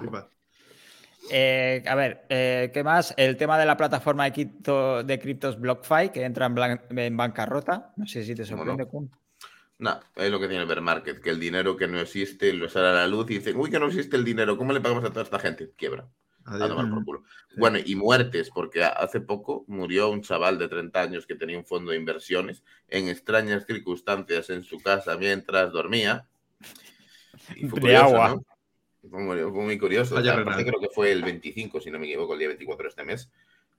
gripa. 0.00 0.28
Eh, 1.32 1.82
a 1.86 1.94
ver, 1.94 2.26
eh, 2.28 2.70
¿qué 2.72 2.82
más? 2.84 3.14
El 3.16 3.36
tema 3.36 3.58
de 3.58 3.66
la 3.66 3.76
plataforma 3.76 4.24
de, 4.24 4.32
cripto- 4.32 5.02
de 5.04 5.18
criptos 5.18 5.58
BlockFi 5.60 6.10
que 6.12 6.24
entra 6.24 6.46
en, 6.46 6.54
blan- 6.56 6.82
en 6.90 7.16
bancarrota. 7.16 7.92
No 7.96 8.06
sé 8.06 8.24
si 8.24 8.34
te 8.34 8.44
¿Cómo 8.46 8.64
sorprende, 8.64 8.84
no? 8.84 8.88
Kun. 8.88 9.10
No, 9.78 10.00
es 10.16 10.30
lo 10.30 10.38
que 10.38 10.46
tiene 10.48 10.62
el 10.62 10.68
bear 10.68 10.82
market, 10.82 11.20
que 11.22 11.30
el 11.30 11.40
dinero 11.40 11.76
que 11.76 11.88
no 11.88 12.00
existe 12.00 12.52
lo 12.52 12.68
sale 12.68 12.88
a 12.88 12.92
la 12.92 13.06
luz 13.06 13.30
y 13.30 13.34
dicen, 13.38 13.56
uy, 13.56 13.70
que 13.70 13.78
no 13.80 13.86
existe 13.86 14.16
el 14.16 14.24
dinero, 14.24 14.56
¿cómo 14.58 14.72
le 14.72 14.80
pagamos 14.80 15.04
a 15.04 15.08
toda 15.10 15.22
esta 15.22 15.38
gente? 15.38 15.72
Quiebra, 15.76 16.08
a 16.44 16.68
tomar 16.68 16.88
por 16.90 17.02
culo. 17.04 17.24
Bueno, 17.56 17.78
y 17.84 17.96
muertes, 17.96 18.50
porque 18.50 18.84
hace 18.84 19.20
poco 19.22 19.64
murió 19.68 20.10
un 20.10 20.20
chaval 20.22 20.58
de 20.58 20.68
30 20.68 21.00
años 21.02 21.26
que 21.26 21.34
tenía 21.34 21.58
un 21.58 21.64
fondo 21.66 21.92
de 21.92 21.96
inversiones 21.98 22.62
en 22.88 23.08
extrañas 23.08 23.64
circunstancias 23.66 24.50
en 24.50 24.64
su 24.64 24.80
casa 24.80 25.16
mientras 25.16 25.72
dormía. 25.72 26.28
Y 27.56 27.66
fue 27.68 27.78
De 27.80 27.80
curioso, 27.80 28.16
agua. 28.16 28.28
¿no? 28.34 28.44
Fue 29.08 29.20
muy, 29.20 29.38
fue 29.40 29.50
muy 29.64 29.78
curioso. 29.78 30.16
O 30.16 30.22
sea, 30.22 30.34
creo 30.42 30.80
que 30.80 30.88
fue 30.94 31.12
el 31.12 31.22
25, 31.22 31.80
si 31.80 31.90
no 31.90 31.98
me 31.98 32.06
equivoco, 32.06 32.34
el 32.34 32.38
día 32.40 32.48
24 32.48 32.84
de 32.84 32.88
este 32.88 33.04
mes. 33.04 33.30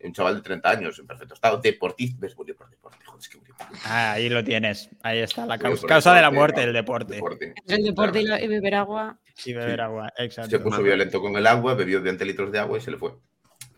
Un 0.03 0.13
chaval 0.13 0.35
de 0.37 0.41
30 0.41 0.67
años, 0.67 0.97
en 0.97 1.05
perfecto 1.05 1.35
estado, 1.35 1.59
deportista. 1.59 2.17
¿Ves? 2.21 2.35
Murió 2.35 2.55
por 2.55 2.67
deporte. 2.71 2.97
Joder, 3.05 3.19
es 3.19 3.29
que 3.29 3.37
murió 3.37 3.53
por 3.55 3.67
deporte. 3.67 3.83
Ah, 3.87 4.13
ahí 4.13 4.29
lo 4.29 4.43
tienes. 4.43 4.89
Ahí 5.03 5.19
está 5.19 5.45
la 5.45 5.59
causa, 5.59 6.15
de 6.15 6.21
la 6.21 6.31
muerte, 6.31 6.63
el 6.63 6.73
deporte. 6.73 7.13
Deporte. 7.15 7.53
El 7.67 7.83
deporte 7.83 8.21
y, 8.21 8.25
la- 8.25 8.41
y 8.41 8.47
beber 8.47 8.73
agua. 8.75 9.19
Y 9.45 9.53
beber 9.53 9.75
Sí. 9.75 9.81
agua, 9.81 10.11
Se 10.17 10.23
exacto. 10.23 10.63
puso 10.63 10.81
violento 10.81 11.21
con 11.21 11.35
el 11.35 11.45
agua, 11.45 11.75
bebió 11.75 12.01
20 12.01 12.25
litros 12.25 12.51
de 12.51 12.57
agua 12.59 12.79
y 12.79 12.81
se 12.81 12.89
le 12.89 12.97
fue. 12.97 13.13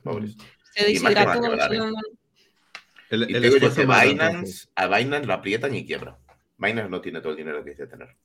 Pobres. 0.01 0.37
Se 0.73 0.89
Y 0.89 0.93
deshidrató. 0.93 1.43
El, 3.09 3.29
Y 3.29 3.35
el 3.35 3.41
te 3.41 3.47
digo 3.49 3.57
yo 3.57 3.73
que 3.75 3.81
Binance, 3.85 4.67
a 4.75 4.87
Binance 4.87 5.25
lo 5.27 5.33
aprietan 5.33 5.75
y 5.75 5.85
quiebra. 5.85 6.17
Binance 6.57 6.89
no 6.89 7.01
tiene 7.01 7.19
todo 7.19 7.31
el 7.31 7.37
dinero 7.37 7.63
que 7.65 7.71
dice 7.71 7.85
tener. 7.85 8.15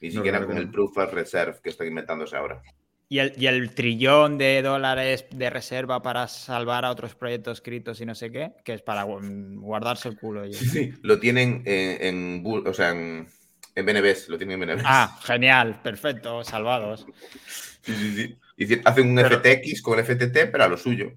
Ni 0.00 0.08
No 0.08 0.14
siquiera 0.16 0.44
con 0.44 0.56
el. 0.56 0.70
Proof 0.70 0.96
of 0.98 1.12
Reserve 1.12 1.58
que 1.62 1.70
están 1.70 1.86
inventándose 1.86 2.36
ahora. 2.36 2.62
Y 3.08 3.18
el, 3.20 3.32
y 3.36 3.46
el 3.46 3.72
trillón 3.72 4.36
de 4.36 4.62
dólares 4.62 5.26
de 5.30 5.48
reserva 5.48 6.02
para 6.02 6.26
salvar 6.26 6.84
a 6.84 6.90
otros 6.90 7.14
proyectos 7.14 7.58
escritos 7.58 8.00
y 8.00 8.06
no 8.06 8.14
sé 8.16 8.32
qué, 8.32 8.52
que 8.64 8.74
es 8.74 8.82
para 8.82 9.04
gu- 9.06 9.60
guardarse 9.60 10.08
el 10.08 10.18
culo. 10.18 10.42
ellos. 10.44 10.56
Sí, 10.58 10.92
lo 11.02 11.20
tienen 11.20 11.62
en, 11.66 12.02
en 12.04 12.44
bu- 12.44 12.68
o 12.68 12.74
sea, 12.74 12.90
en, 12.90 13.28
en 13.76 13.86
BNBs, 13.86 14.28
lo 14.28 14.36
tienen 14.38 14.60
en 14.60 14.68
BNBs. 14.68 14.82
Ah, 14.84 15.18
genial, 15.22 15.80
perfecto, 15.82 16.42
salvados. 16.42 17.06
Sí, 17.82 17.94
sí, 17.94 18.12
sí. 18.16 18.36
Y 18.56 18.80
hacen 18.88 19.10
un 19.10 19.14
Pero- 19.16 19.38
FTX 19.38 19.82
con 19.82 19.98
FTT, 20.04 20.50
pero 20.50 20.64
a 20.64 20.68
lo 20.68 20.76
suyo. 20.76 21.12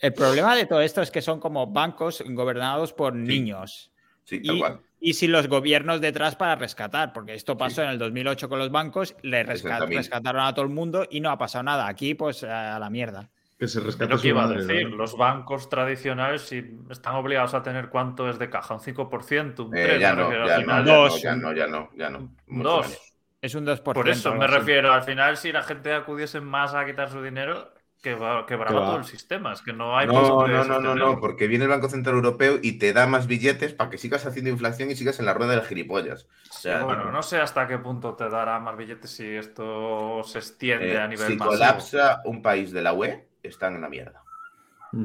El 0.00 0.12
problema 0.14 0.56
de 0.56 0.66
todo 0.66 0.80
esto 0.80 1.02
es 1.02 1.10
que 1.12 1.22
son 1.22 1.38
como 1.38 1.66
bancos 1.68 2.22
gobernados 2.26 2.92
por 2.92 3.14
niños. 3.14 3.92
Sí, 4.24 4.40
tal 4.42 4.56
Y, 4.56 4.58
cual. 4.58 4.80
Y 5.00 5.14
sin 5.14 5.32
los 5.32 5.46
gobiernos 5.48 6.00
detrás 6.00 6.36
para 6.36 6.56
rescatar, 6.56 7.12
porque 7.12 7.34
esto 7.34 7.56
pasó 7.56 7.82
en 7.82 7.90
el 7.90 7.98
2008 7.98 8.48
con 8.48 8.58
los 8.58 8.70
bancos, 8.70 9.14
le 9.22 9.44
resca- 9.44 9.78
60.000. 9.78 9.96
rescataron 9.96 10.42
a 10.42 10.52
todo 10.54 10.64
el 10.64 10.70
mundo 10.72 11.06
y 11.10 11.20
no 11.20 11.30
ha 11.30 11.38
pasado 11.38 11.62
nada. 11.62 11.86
Aquí, 11.88 12.14
pues 12.14 12.42
a 12.44 12.78
la 12.78 12.90
mierda. 12.90 13.28
Que 13.58 13.66
se 13.66 13.80
rescata 13.80 14.14
lo 14.14 14.20
que 14.20 14.28
iba 14.28 14.44
a 14.44 14.48
decir. 14.48 14.88
¿no? 14.90 14.96
Los 14.96 15.16
bancos 15.16 15.68
tradicionales 15.68 16.42
sí 16.42 16.64
están 16.90 17.16
obligados 17.16 17.54
a 17.54 17.62
tener 17.62 17.88
cuánto 17.88 18.28
es 18.30 18.38
de 18.38 18.48
caja, 18.48 18.74
un 18.74 18.80
5%, 18.80 19.64
un 19.64 19.72
3%. 19.72 19.74
Eh, 19.74 19.98
ya 20.00 20.14
me 20.14 20.22
no, 20.22 20.28
refiero, 20.28 20.46
ya 20.46 20.54
al 20.56 20.66
no, 20.66 20.66
final. 20.66 20.84
ya 20.84 20.92
no, 20.92 21.00
Dos. 21.02 21.22
ya 21.22 21.36
no, 21.36 21.52
ya 21.52 21.66
no, 21.66 21.90
ya 21.96 22.10
no. 22.10 22.34
Mucho 22.46 22.68
Dos. 22.68 22.98
Es 23.40 23.54
un 23.54 23.64
2%. 23.66 23.82
Por 23.94 24.08
eso 24.08 24.34
me 24.34 24.46
refiero. 24.46 24.92
Al 24.92 25.02
final, 25.02 25.36
si 25.36 25.50
la 25.52 25.62
gente 25.62 25.92
acudiese 25.92 26.40
más 26.40 26.74
a 26.74 26.84
quitar 26.86 27.08
su 27.10 27.22
dinero, 27.22 27.72
quebraba 28.02 28.46
Que 28.46 28.56
todo 28.56 28.96
el 28.96 29.04
sistema. 29.04 29.52
Es 29.52 29.62
que 29.62 29.72
no 29.72 29.96
hay 29.96 30.06
No, 30.06 30.46
no, 30.46 30.46
de 30.46 30.64
no, 30.64 30.80
no, 30.80 30.94
no, 30.94 31.20
porque 31.20 31.46
viene 31.46 31.64
el 31.64 31.70
Banco 31.70 31.88
Central 31.88 32.16
Europeo 32.16 32.58
y 32.62 32.78
te 32.78 32.92
da 32.92 33.06
más 33.06 33.26
billetes 33.26 33.74
para 33.74 33.90
que 33.90 33.98
sigas 33.98 34.24
haciendo 34.26 34.50
inflación 34.50 34.90
y 34.90 34.96
sigas 34.96 35.18
en 35.18 35.26
la 35.26 35.34
rueda 35.34 35.52
del 35.52 35.62
gilipollas. 35.66 36.28
O 36.50 36.52
sea, 36.52 36.84
Bueno, 36.84 37.10
no 37.10 37.22
sé 37.22 37.38
hasta 37.38 37.66
qué 37.66 37.78
punto 37.78 38.14
te 38.14 38.28
dará 38.28 38.58
más 38.60 38.76
billetes 38.76 39.10
si 39.10 39.26
esto 39.26 40.22
se 40.24 40.38
extiende 40.38 40.92
eh, 40.92 40.98
a 40.98 41.08
nivel 41.08 41.26
si 41.26 41.36
masivo. 41.36 41.50
colapsa 41.50 42.22
un 42.24 42.42
país 42.42 42.72
de 42.72 42.82
la 42.82 42.92
UE, 42.92 43.28
están 43.42 43.74
en 43.74 43.80
la 43.82 43.88
mierda. 43.88 44.22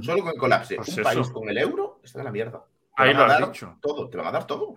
Solo 0.02 0.24
con 0.24 0.32
que 0.34 0.38
colapse 0.38 0.76
Pues 0.78 0.88
un 0.90 0.94
eso. 0.99 1.03
país 1.03 1.30
con 1.30 1.49
el 1.49 1.57
euro, 1.57 1.99
están 2.03 2.22
en 2.22 2.26
la 2.26 2.32
mierda. 2.32 2.64
Te 2.95 3.03
Ahí 3.03 3.14
van 3.14 3.24
a 3.32 3.40
lo 3.40 3.45
has 3.45 3.52
dicho. 3.52 3.78
Todo, 3.82 4.10
te 4.10 4.18
lo 4.18 4.24
van 4.24 4.36
a 4.36 4.40
dar 4.40 4.48
todo. 4.48 4.76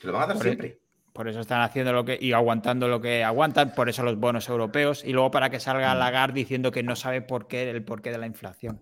Te 0.00 0.06
lo 0.06 0.12
van 0.12 0.22
a 0.22 0.26
dar 0.28 0.36
Por 0.36 0.44
siempre. 0.44 0.78
Por 1.14 1.28
eso 1.28 1.38
están 1.40 1.62
haciendo 1.62 1.92
lo 1.92 2.04
que 2.04 2.18
y 2.20 2.32
aguantando 2.32 2.88
lo 2.88 3.00
que 3.00 3.22
aguantan, 3.22 3.72
por 3.72 3.88
eso 3.88 4.02
los 4.02 4.18
bonos 4.18 4.48
europeos 4.48 5.04
y 5.04 5.12
luego 5.12 5.30
para 5.30 5.48
que 5.48 5.60
salga 5.60 5.94
Lagarde 5.94 6.34
diciendo 6.40 6.72
que 6.72 6.82
no 6.82 6.96
sabe 6.96 7.22
por 7.22 7.46
qué 7.46 7.70
el 7.70 7.84
porqué 7.84 8.10
de 8.10 8.18
la 8.18 8.26
inflación. 8.26 8.80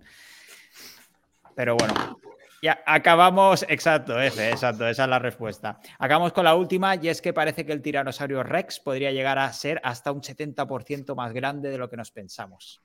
Pero 1.55 1.77
bueno, 1.77 2.19
ya 2.63 2.83
acabamos, 2.87 3.67
exacto, 3.69 4.19
F, 4.19 4.49
exacto, 4.51 4.89
esa 4.89 5.05
es 5.05 5.11
la 5.11 5.19
respuesta. 5.19 5.79
Acabamos 5.99 6.33
con 6.33 6.45
la 6.47 6.55
última 6.55 6.95
y 6.97 7.09
es 7.09 7.21
que 7.21 7.35
parece 7.35 7.67
que 7.67 7.73
el 7.73 7.83
tiranosaurio 7.83 8.43
Rex 8.43 8.81
podría 8.81 9.11
llegar 9.13 9.39
a 9.39 9.53
ser 9.53 9.79
hasta 9.85 10.11
un 10.11 10.23
70% 10.23 11.15
más 11.15 11.35
grande 11.35 11.69
de 11.69 11.77
lo 11.77 11.91
que 11.91 11.99
nos 11.99 12.11
pensamos. 12.13 12.81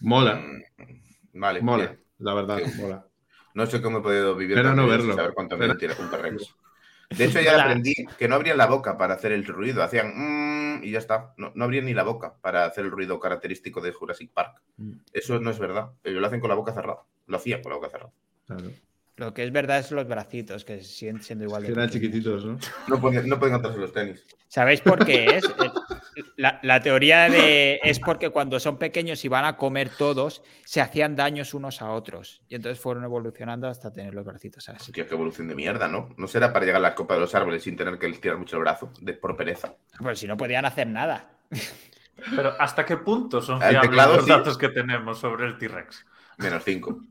Mola, 0.00 0.36
Mm, 0.36 1.40
Vale, 1.40 1.60
mola, 1.62 1.84
bien. 1.86 2.00
la 2.18 2.34
verdad, 2.34 2.58
Sí. 2.64 2.80
mola. 2.80 3.04
No 3.54 3.66
sé 3.66 3.82
cómo 3.82 3.98
he 3.98 4.02
podido 4.02 4.36
vivir 4.36 4.54
Pero 4.56 4.72
no 4.74 4.82
sin 4.82 4.90
verlo. 4.90 5.14
saber 5.16 5.32
cuánto 5.34 5.58
Pero- 5.58 5.76
tiene 5.76 5.94
un 5.98 6.10
T-Rex. 6.10 6.54
De 7.16 7.24
hecho, 7.24 7.40
ya 7.40 7.56
La- 7.56 7.64
aprendí 7.64 7.94
que 8.18 8.28
no 8.28 8.34
abrían 8.36 8.56
la 8.58 8.66
boca 8.66 8.96
para 8.98 9.14
hacer 9.14 9.32
el 9.32 9.44
ruido. 9.44 9.82
Hacían 9.82 10.12
"Mm", 10.14 10.84
y 10.84 10.90
ya 10.90 10.98
está. 10.98 11.34
No, 11.36 11.52
no 11.54 11.64
abrían 11.64 11.84
ni 11.84 11.94
la 11.94 12.02
boca 12.02 12.34
para 12.40 12.64
hacer 12.64 12.84
el 12.84 12.90
ruido 12.90 13.18
característico 13.20 13.80
de 13.80 13.92
Jurassic 13.92 14.30
Park. 14.32 14.60
Mm. 14.76 14.92
Eso 15.12 15.38
no 15.40 15.50
es 15.50 15.58
verdad. 15.58 15.90
Ellos 16.04 16.20
lo 16.20 16.26
hacen 16.26 16.40
con 16.40 16.48
la 16.50 16.56
boca 16.56 16.72
cerrada. 16.72 17.00
Lo 17.26 17.36
hacían 17.36 17.62
con 17.62 17.70
la 17.70 17.76
boca 17.76 17.88
cerrada. 17.90 18.12
Claro. 18.46 18.70
Lo 19.16 19.34
que 19.34 19.44
es 19.44 19.52
verdad 19.52 19.78
es 19.78 19.90
los 19.92 20.08
bracitos, 20.08 20.64
que 20.64 20.82
siguen 20.82 21.22
siendo 21.22 21.44
igual 21.44 21.62
de 21.62 21.68
Que 21.68 21.72
eran 21.74 21.86
pequeños. 21.90 22.12
chiquititos, 22.14 22.44
¿no? 22.46 22.58
No 22.88 23.00
pueden, 23.00 23.28
no 23.28 23.38
pueden 23.38 23.54
atarse 23.56 23.78
los 23.78 23.92
tenis. 23.92 24.24
¿Sabéis 24.48 24.80
por 24.80 25.04
qué 25.04 25.26
es? 25.36 25.44
La, 26.42 26.58
la 26.64 26.80
teoría 26.80 27.30
de 27.30 27.78
es 27.84 28.00
porque 28.00 28.30
cuando 28.30 28.58
son 28.58 28.76
pequeños 28.76 29.24
y 29.24 29.28
van 29.28 29.44
a 29.44 29.56
comer 29.56 29.90
todos, 29.96 30.42
se 30.64 30.80
hacían 30.80 31.14
daños 31.14 31.54
unos 31.54 31.80
a 31.80 31.92
otros. 31.92 32.42
Y 32.48 32.56
entonces 32.56 32.80
fueron 32.80 33.04
evolucionando 33.04 33.68
hasta 33.68 33.92
tener 33.92 34.12
los 34.12 34.24
bracitos 34.24 34.68
así. 34.68 34.90
Hostia, 34.90 35.06
qué 35.06 35.14
evolución 35.14 35.46
de 35.46 35.54
mierda, 35.54 35.86
¿no? 35.86 36.08
No 36.16 36.26
será 36.26 36.52
para 36.52 36.64
llegar 36.64 36.80
a 36.80 36.82
la 36.82 36.96
copa 36.96 37.14
de 37.14 37.20
los 37.20 37.32
árboles 37.36 37.62
sin 37.62 37.76
tener 37.76 37.96
que 37.96 38.08
les 38.08 38.20
tirar 38.20 38.38
mucho 38.38 38.56
el 38.56 38.62
brazo, 38.62 38.90
de, 39.00 39.12
por 39.12 39.36
pereza. 39.36 39.76
Pues 40.00 40.18
si 40.18 40.26
no 40.26 40.36
podían 40.36 40.64
hacer 40.64 40.88
nada. 40.88 41.30
Pero 42.34 42.56
¿hasta 42.58 42.84
qué 42.84 42.96
punto 42.96 43.40
son 43.40 43.60
fiables 43.60 43.82
teclado, 43.82 44.16
los 44.16 44.24
sí. 44.24 44.30
datos 44.32 44.58
que 44.58 44.70
tenemos 44.70 45.20
sobre 45.20 45.46
el 45.46 45.56
T-Rex? 45.58 46.04
Menos 46.38 46.64
cinco. 46.64 47.02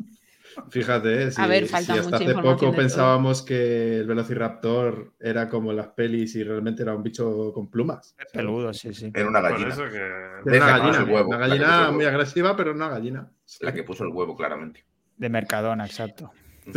Fíjate, 0.70 1.24
eh, 1.24 1.32
si, 1.32 1.42
A 1.42 1.48
ver, 1.48 1.64
si 1.64 1.70
falta 1.70 1.94
hasta 1.94 2.04
mucha 2.20 2.32
hace 2.32 2.34
poco 2.42 2.72
pensábamos 2.76 3.42
que 3.42 4.00
el 4.00 4.06
Velociraptor 4.08 5.14
era 5.20 5.48
como 5.48 5.72
las 5.72 5.88
pelis 5.90 6.36
y 6.36 6.44
realmente 6.44 6.84
era 6.84 6.94
un 6.96 7.04
bicho 7.04 7.52
con 7.54 7.70
plumas. 7.70 8.16
Peludo, 8.34 8.74
sí, 8.74 8.94
sí. 8.94 9.12
Era 9.14 9.28
una 9.28 9.40
gallina. 9.42 9.70
eso 9.70 9.88
que. 9.90 9.98
Era 9.98 10.42
Deja 10.44 10.66
una 10.66 10.78
gallina, 10.80 10.98
el 11.04 11.10
huevo, 11.10 11.30
una 11.30 11.38
gallina 11.38 11.88
el 11.88 11.94
muy 11.94 12.06
agresiva, 12.06 12.56
pero 12.58 12.72
una 12.72 12.90
gallina. 12.90 13.32
La 13.62 13.74
que 13.74 13.84
puso 13.84 14.04
el 14.04 14.10
huevo, 14.12 14.36
claramente. 14.36 14.84
De 15.18 15.30
Mercadona, 15.30 15.86
exacto. 15.86 16.32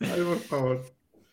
Ay, 0.00 0.22
por 0.22 0.38
favor. 0.40 0.82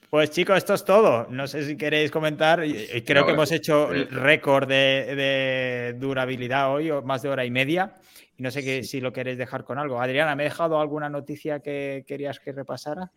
Pues 0.10 0.30
chicos, 0.32 0.58
esto 0.58 0.74
es 0.74 0.86
todo. 0.86 1.28
No 1.30 1.48
sé 1.48 1.66
si 1.66 1.76
queréis 1.78 2.12
comentar. 2.12 2.62
Creo 3.06 3.22
No, 3.22 3.28
que 3.28 3.34
hemos 3.34 3.52
eso- 3.52 3.56
hecho 3.56 3.94
eso. 3.94 4.20
récord 4.20 4.68
de, 4.68 5.14
de 5.16 5.96
durabilidad 6.00 6.72
hoy, 6.74 6.90
o 6.92 7.02
más 7.02 7.22
de 7.22 7.30
hora 7.30 7.46
y 7.46 7.52
media. 7.52 7.94
Y 8.38 8.44
no 8.44 8.52
sé 8.52 8.64
que, 8.64 8.84
si 8.84 9.02
lo 9.02 9.12
queréis 9.12 9.38
dejar 9.38 9.64
con 9.64 9.80
algo. 9.80 10.00
Adriana, 10.00 10.36
¿me 10.36 10.44
he 10.44 10.46
dejado 10.46 10.80
alguna 10.80 11.10
noticia 11.10 11.60
que 11.60 12.06
querías 12.08 12.40
que 12.40 12.52
repasara? 12.52 13.12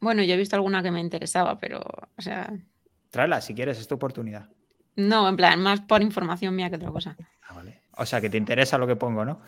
Bueno, 0.00 0.22
yo 0.22 0.34
he 0.34 0.38
visto 0.38 0.56
alguna 0.56 0.82
que 0.82 0.90
me 0.90 1.00
interesaba, 1.00 1.58
pero, 1.58 1.80
o 2.16 2.22
sea, 2.22 2.52
Tráela, 3.10 3.40
si 3.42 3.54
quieres, 3.54 3.78
es 3.78 3.86
tu 3.86 3.94
oportunidad. 3.94 4.48
no, 4.96 5.28
en 5.28 5.36
plan, 5.36 5.60
más 5.60 5.82
por 5.82 6.02
información 6.02 6.56
mía 6.56 6.70
que 6.70 6.76
otra 6.76 6.90
cosa. 6.90 7.16
Ah, 7.42 7.54
vale. 7.54 7.82
O 7.98 8.06
sea, 8.06 8.20
que 8.20 8.30
te 8.30 8.38
interesa 8.38 8.78
lo 8.78 8.86
que 8.86 8.96
pongo, 8.96 9.24
¿no? 9.24 9.42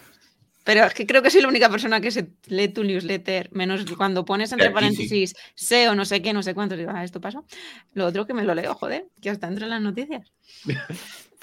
Pero 0.64 0.84
es 0.84 0.94
que 0.94 1.06
creo 1.06 1.22
que 1.22 1.30
soy 1.30 1.42
la 1.42 1.48
única 1.48 1.68
persona 1.68 2.01
que 2.01 2.10
se 2.10 2.32
lee 2.46 2.68
tu 2.68 2.84
newsletter, 2.84 3.51
menos 3.52 3.84
cuando 3.96 4.24
pones 4.24 4.52
entre 4.52 4.68
sí. 4.68 4.72
paréntesis 4.74 5.34
SEO, 5.55 5.94
no 5.94 6.05
sé 6.05 6.22
qué, 6.22 6.32
no 6.32 6.42
sé 6.42 6.55
cuánto, 6.55 6.76
digo, 6.76 6.90
ah, 6.94 7.05
esto 7.05 7.20
pasó. 7.20 7.44
Lo 7.92 8.06
otro 8.06 8.26
que 8.26 8.34
me 8.34 8.44
lo 8.44 8.55
leo, 8.55 8.74
joder, 8.74 9.06
que 9.20 9.30
hasta 9.30 9.46
entre 9.46 9.66
las 9.66 9.80
noticias. 9.80 10.32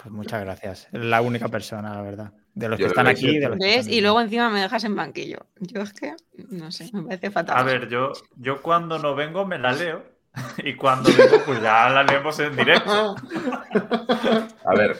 Pues 0.02 0.12
muchas 0.12 0.42
gracias. 0.42 0.88
Es 0.92 1.00
la 1.00 1.22
única 1.22 1.48
persona, 1.48 1.94
la 1.94 2.02
verdad. 2.02 2.34
De 2.54 2.68
los 2.68 2.78
Yo 2.80 2.86
que 2.86 2.90
están 2.90 3.08
aquí. 3.08 3.28
hice. 3.30 3.40
De 3.40 3.50
los 3.50 3.58
que 3.60 3.66
¿Ves? 3.66 3.78
están- 3.78 3.94
Y 3.94 4.02
luego 4.02 4.22
encima 4.22 4.50
me 4.50 4.62
dejas 4.62 4.84
en 4.84 4.96
banquillo. 4.96 5.46
Yo 5.60 5.82
es 5.82 5.94
que, 5.94 6.14
no 6.50 6.72
sé, 6.72 6.90
me 6.94 7.04
parece 7.04 7.32
fatal. 7.32 7.58
A 7.58 7.64
ver, 7.64 7.88
yo, 7.90 8.12
yo 8.38 8.62
cuando 8.62 9.00
no 9.00 9.16
vengo 9.16 9.46
me 9.46 9.58
la 9.58 9.72
leo. 9.74 10.04
Y 10.64 10.76
cuando 10.76 11.10
vengo, 11.18 11.44
pues 11.46 11.62
ya 11.62 11.90
la 11.90 12.04
leemos 12.04 12.40
en 12.40 12.56
directo. 12.56 13.16
A 14.66 14.74
ver, 14.76 14.96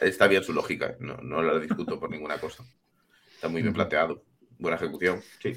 está 0.00 0.26
bien 0.26 0.42
su 0.42 0.52
lógica, 0.52 0.96
no, 1.00 1.16
no 1.18 1.42
la 1.42 1.58
discuto 1.60 1.98
por 2.00 2.10
ninguna 2.10 2.38
cosa. 2.38 2.64
Está 3.34 3.48
muy 3.48 3.62
bien 3.62 3.72
planteado. 3.74 4.22
Buena 4.58 4.76
ejecución, 4.76 5.20
sí. 5.40 5.52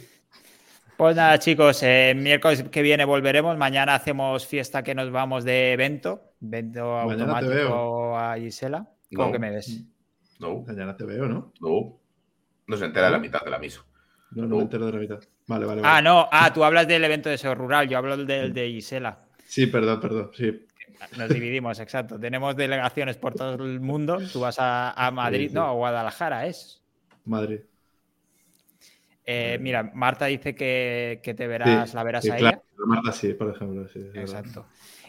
Pues 0.97 1.15
nada, 1.15 1.39
chicos, 1.39 1.81
eh, 1.81 2.13
miércoles 2.15 2.63
que 2.71 2.81
viene 2.83 3.03
volveremos. 3.05 3.57
Mañana 3.57 3.95
hacemos 3.95 4.45
fiesta 4.45 4.83
que 4.83 4.93
nos 4.93 5.11
vamos 5.11 5.43
de 5.43 5.73
evento. 5.73 6.33
Evento 6.39 7.01
Mañana 7.07 7.23
automático 7.39 8.17
a 8.19 8.35
Gisela. 8.37 8.87
¿Cómo 9.15 9.27
No. 9.27 9.33
que 9.33 9.39
me 9.39 9.49
ves? 9.49 9.81
No, 10.41 10.61
Mañana 10.67 10.95
te 10.97 11.05
veo, 11.05 11.27
¿no? 11.27 11.53
no. 11.61 11.97
No 12.67 12.77
se 12.77 12.85
entera 12.85 13.05
de 13.07 13.11
la 13.13 13.19
mitad 13.19 13.41
de 13.43 13.49
la 13.51 13.59
misa. 13.59 13.81
No, 14.31 14.43
no 14.43 14.47
No. 14.49 14.55
me 14.57 14.61
entero 14.63 14.85
de 14.87 14.93
la 14.93 14.99
mitad. 14.99 15.19
Vale, 15.47 15.65
vale, 15.65 15.81
Ah, 15.85 16.01
no. 16.01 16.27
Ah, 16.31 16.51
tú 16.53 16.63
hablas 16.63 16.87
del 16.87 17.03
evento 17.03 17.29
de 17.29 17.37
SEO 17.37 17.53
Rural. 17.55 17.87
Yo 17.87 17.97
hablo 17.97 18.17
del 18.17 18.53
de 18.53 18.69
Gisela. 18.69 19.19
Sí, 19.45 19.67
perdón, 19.67 19.99
perdón. 19.99 20.31
Sí. 20.33 20.65
Nos 21.17 21.29
dividimos, 21.29 21.79
exacto. 21.79 22.19
Tenemos 22.19 22.55
delegaciones 22.55 23.17
por 23.17 23.33
todo 23.33 23.55
el 23.65 23.79
mundo. 23.81 24.19
Tú 24.31 24.39
vas 24.39 24.57
a, 24.59 24.91
a 24.91 25.11
Madrid, 25.11 25.43
Sí, 25.45 25.49
sí. 25.49 25.55
no, 25.55 25.65
a 25.67 25.71
Guadalajara, 25.73 26.45
¿es? 26.47 26.81
Madrid. 27.25 27.59
Eh, 29.25 29.57
mira, 29.61 29.83
Marta 29.93 30.25
dice 30.25 30.55
que, 30.55 31.19
que 31.23 31.33
te 31.33 31.47
verás, 31.47 31.89
Sí, 31.91 31.95
la 31.95 32.03
verás 32.03 32.23
sí, 32.23 32.31
a 32.31 32.35
claro. 32.37 32.57
ella. 32.77 32.85
Marta 32.85 33.11
sí, 33.11 33.33
por 33.33 33.53
ejemplo. 33.55 33.87
Sí, 33.89 33.99
verdad. 34.13 34.45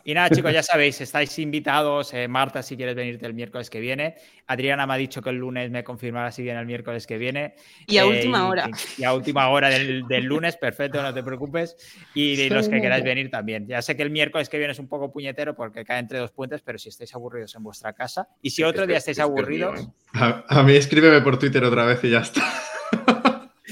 Y 0.04 0.14
nada, 0.14 0.30
chicos, 0.30 0.52
ya 0.52 0.62
sabéis, 0.62 1.00
estáis 1.00 1.38
invitados. 1.38 2.12
eh, 2.14 2.26
Marta, 2.28 2.62
si 2.62 2.76
quieres 2.76 2.94
venirte 2.94 3.26
el 3.26 3.34
miércoles 3.34 3.70
que 3.70 3.80
viene. 3.80 4.16
Adriana 4.46 4.86
me 4.86 4.94
ha 4.94 4.96
dicho 4.96 5.22
que 5.22 5.30
el 5.30 5.36
lunes 5.36 5.70
me 5.70 5.84
confirmará 5.84 6.32
si 6.32 6.42
viene 6.42 6.58
el 6.60 6.66
miércoles 6.66 7.06
que 7.06 7.18
viene. 7.18 7.54
Y 7.86 7.98
a 7.98 8.02
Eh, 8.02 8.06
última 8.06 8.48
hora. 8.48 8.68
Y, 8.98 9.04
a 9.04 9.14
última 9.14 9.48
hora 9.48 9.68
del, 9.70 10.06
del 10.08 10.24
lunes, 10.24 10.56
perfecto, 10.56 11.02
no 11.02 11.14
te 11.14 11.22
preocupes. 11.22 11.76
Y 12.14 12.36
de 12.36 12.50
los 12.50 12.68
que 12.68 12.80
queráis 12.80 13.04
venir 13.04 13.30
también. 13.30 13.66
Ya 13.68 13.80
sé 13.82 13.96
que 13.96 14.02
el 14.02 14.10
miércoles 14.10 14.48
que 14.48 14.58
viene 14.58 14.72
es 14.72 14.78
un 14.78 14.88
poco 14.88 15.12
puñetero 15.12 15.54
porque 15.54 15.84
cae 15.84 16.00
entre 16.00 16.18
dos 16.18 16.32
puentes, 16.32 16.60
pero 16.62 16.78
si 16.78 16.88
estáis 16.88 17.14
aburridos 17.14 17.54
en 17.54 17.62
vuestra 17.62 17.92
casa. 17.92 18.28
Y 18.42 18.50
si 18.50 18.62
otro 18.62 18.86
día 18.86 18.96
estáis 18.98 19.20
aburridos. 19.20 19.88
A, 20.14 20.44
a 20.48 20.62
mí 20.62 20.74
escríbeme 20.74 21.20
por 21.20 21.38
Twitter 21.38 21.62
otra 21.64 21.84
vez 21.84 22.02
y 22.04 22.10
ya 22.10 22.18
está. 22.20 22.42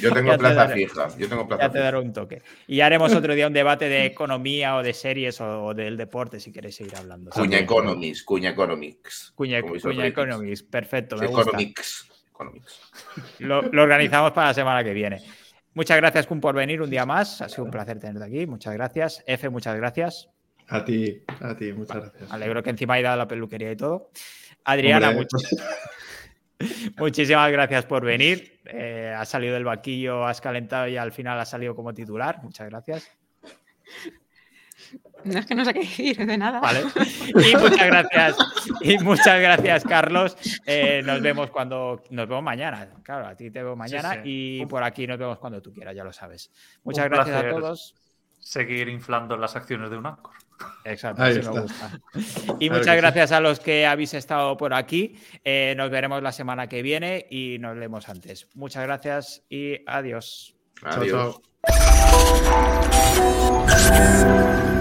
Yo 0.09 0.13
tengo 0.13 0.33
te 0.33 0.39
plaza 0.39 0.55
daré. 0.55 0.75
fija. 0.75 1.09
Yo 1.19 1.29
tengo 1.29 1.47
plaza 1.47 1.63
ya 1.65 1.71
te 1.73 1.79
daré 1.79 1.99
un 1.99 2.13
toque. 2.13 2.43
Y 2.67 2.77
ya 2.77 2.87
haremos 2.87 3.15
otro 3.15 3.35
día 3.35 3.47
un 3.47 3.53
debate 3.53 3.89
de 3.89 4.07
economía 4.07 4.77
o 4.77 4.83
de 4.83 4.93
series 4.95 5.41
o, 5.41 5.65
o 5.67 5.75
del 5.75 5.97
deporte 5.97 6.41
si 6.41 6.53
queréis 6.53 6.77
seguir 6.77 6.97
hablando. 6.97 7.31
Cuña 7.31 7.59
Economics, 7.59 8.23
Cuña 8.23 8.51
Economics. 8.51 9.33
Cuña. 9.35 9.59
Economics, 9.59 10.63
perfecto, 10.63 11.17
me 11.17 11.27
gusta. 11.27 11.43
Economics. 11.43 12.07
Economics. 12.31 12.81
Lo, 13.41 13.63
lo 13.63 13.83
organizamos 13.83 14.33
para 14.33 14.49
la 14.49 14.55
semana 14.55 14.83
que 14.85 14.93
viene. 14.95 15.21
Muchas 15.75 15.97
gracias, 15.99 16.27
Kun, 16.27 16.41
por 16.41 16.55
venir 16.55 16.83
un 16.83 16.91
día 16.91 17.07
más. 17.07 17.41
Ha 17.43 17.49
sido 17.49 17.65
un 17.65 17.71
placer 17.71 17.99
tenerte 18.01 18.25
aquí. 18.25 18.47
Muchas 18.47 18.75
gracias. 18.75 19.23
F, 19.27 19.49
muchas 19.51 19.77
gracias. 19.77 20.29
A 20.69 20.85
ti, 20.85 21.23
a 21.41 21.57
ti, 21.57 21.73
muchas 21.73 21.97
gracias. 21.97 22.33
Alegro 22.33 22.63
que 22.63 22.71
encima 22.71 22.95
haya 22.95 23.09
dado 23.09 23.19
la 23.19 23.29
peluquería 23.29 23.71
y 23.73 23.77
todo. 23.77 24.11
Adriana, 24.65 25.11
Hombre, 25.11 25.27
much- 25.27 25.61
muchísimas 26.99 27.51
gracias 27.51 27.87
por 27.87 28.05
venir. 28.05 28.61
Eh, 28.67 29.15
has 29.17 29.29
salido 29.29 29.55
del 29.55 29.65
vaquillo, 29.65 30.27
has 30.27 30.41
calentado 30.41 30.89
y 30.89 30.97
al 30.97 31.13
final 31.13 31.39
has 31.41 31.51
salido 31.51 31.75
como 31.75 31.93
titular. 31.95 32.43
Muchas 32.43 32.69
gracias. 32.69 33.11
No 35.25 35.39
es 35.39 35.47
que 35.47 35.55
no 35.55 35.65
sé 35.65 35.75
qué 35.75 35.81
decir, 35.81 36.27
de 36.27 36.39
nada. 36.39 36.61
Vale. 36.61 36.83
Y 37.35 37.57
muchas 37.57 37.87
gracias. 37.87 38.37
Y 38.81 38.99
muchas 38.99 39.41
gracias, 39.41 39.85
Carlos. 39.85 40.37
Eh, 40.67 41.03
nos 41.05 41.21
vemos 41.21 41.51
cuando. 41.51 42.03
Nos 42.11 42.27
vemos 42.29 42.43
mañana. 42.43 42.89
Claro, 43.03 43.27
a 43.27 43.37
ti 43.37 43.51
te 43.51 43.63
veo 43.63 43.77
mañana 43.77 44.15
sí. 44.15 44.21
y 44.25 44.67
por 44.67 44.83
aquí 44.83 45.07
nos 45.07 45.19
vemos 45.19 45.39
cuando 45.39 45.61
tú 45.61 45.73
quieras, 45.73 45.95
ya 45.95 46.05
lo 46.05 46.13
sabes. 46.13 46.51
Muchas 46.83 47.07
Un 47.07 47.13
gracias 47.13 47.45
a 47.45 47.51
todos. 47.51 47.95
Seguir 48.41 48.89
inflando 48.89 49.37
las 49.37 49.55
acciones 49.57 49.91
de 49.91 49.97
un 49.99 50.07
Anchor. 50.07 50.33
Exacto, 50.85 51.23
Ahí 51.23 51.39
así 51.39 51.49
me 51.49 51.61
gusta. 51.61 52.01
Y 52.59 52.69
Claro 52.69 52.81
muchas 52.81 52.95
sí. 52.95 53.01
gracias 53.01 53.33
a 53.33 53.41
los 53.41 53.61
que 53.61 53.87
habéis 53.87 54.13
estado 54.15 54.57
por 54.57 54.75
aquí. 54.75 55.17
Eh, 55.45 55.75
nos 55.77 55.91
veremos 55.91 56.23
la 56.23 56.33
semana 56.33 56.69
que 56.69 56.83
viene 56.83 57.27
y 57.31 57.59
nos 57.61 57.77
leemos 57.77 58.09
antes. 58.09 58.49
Muchas 58.55 58.83
gracias 58.85 59.43
y 59.49 59.79
adiós. 59.87 60.55
Chao, 60.81 61.01
Adiós. 61.03 61.41
chao. 63.69 64.80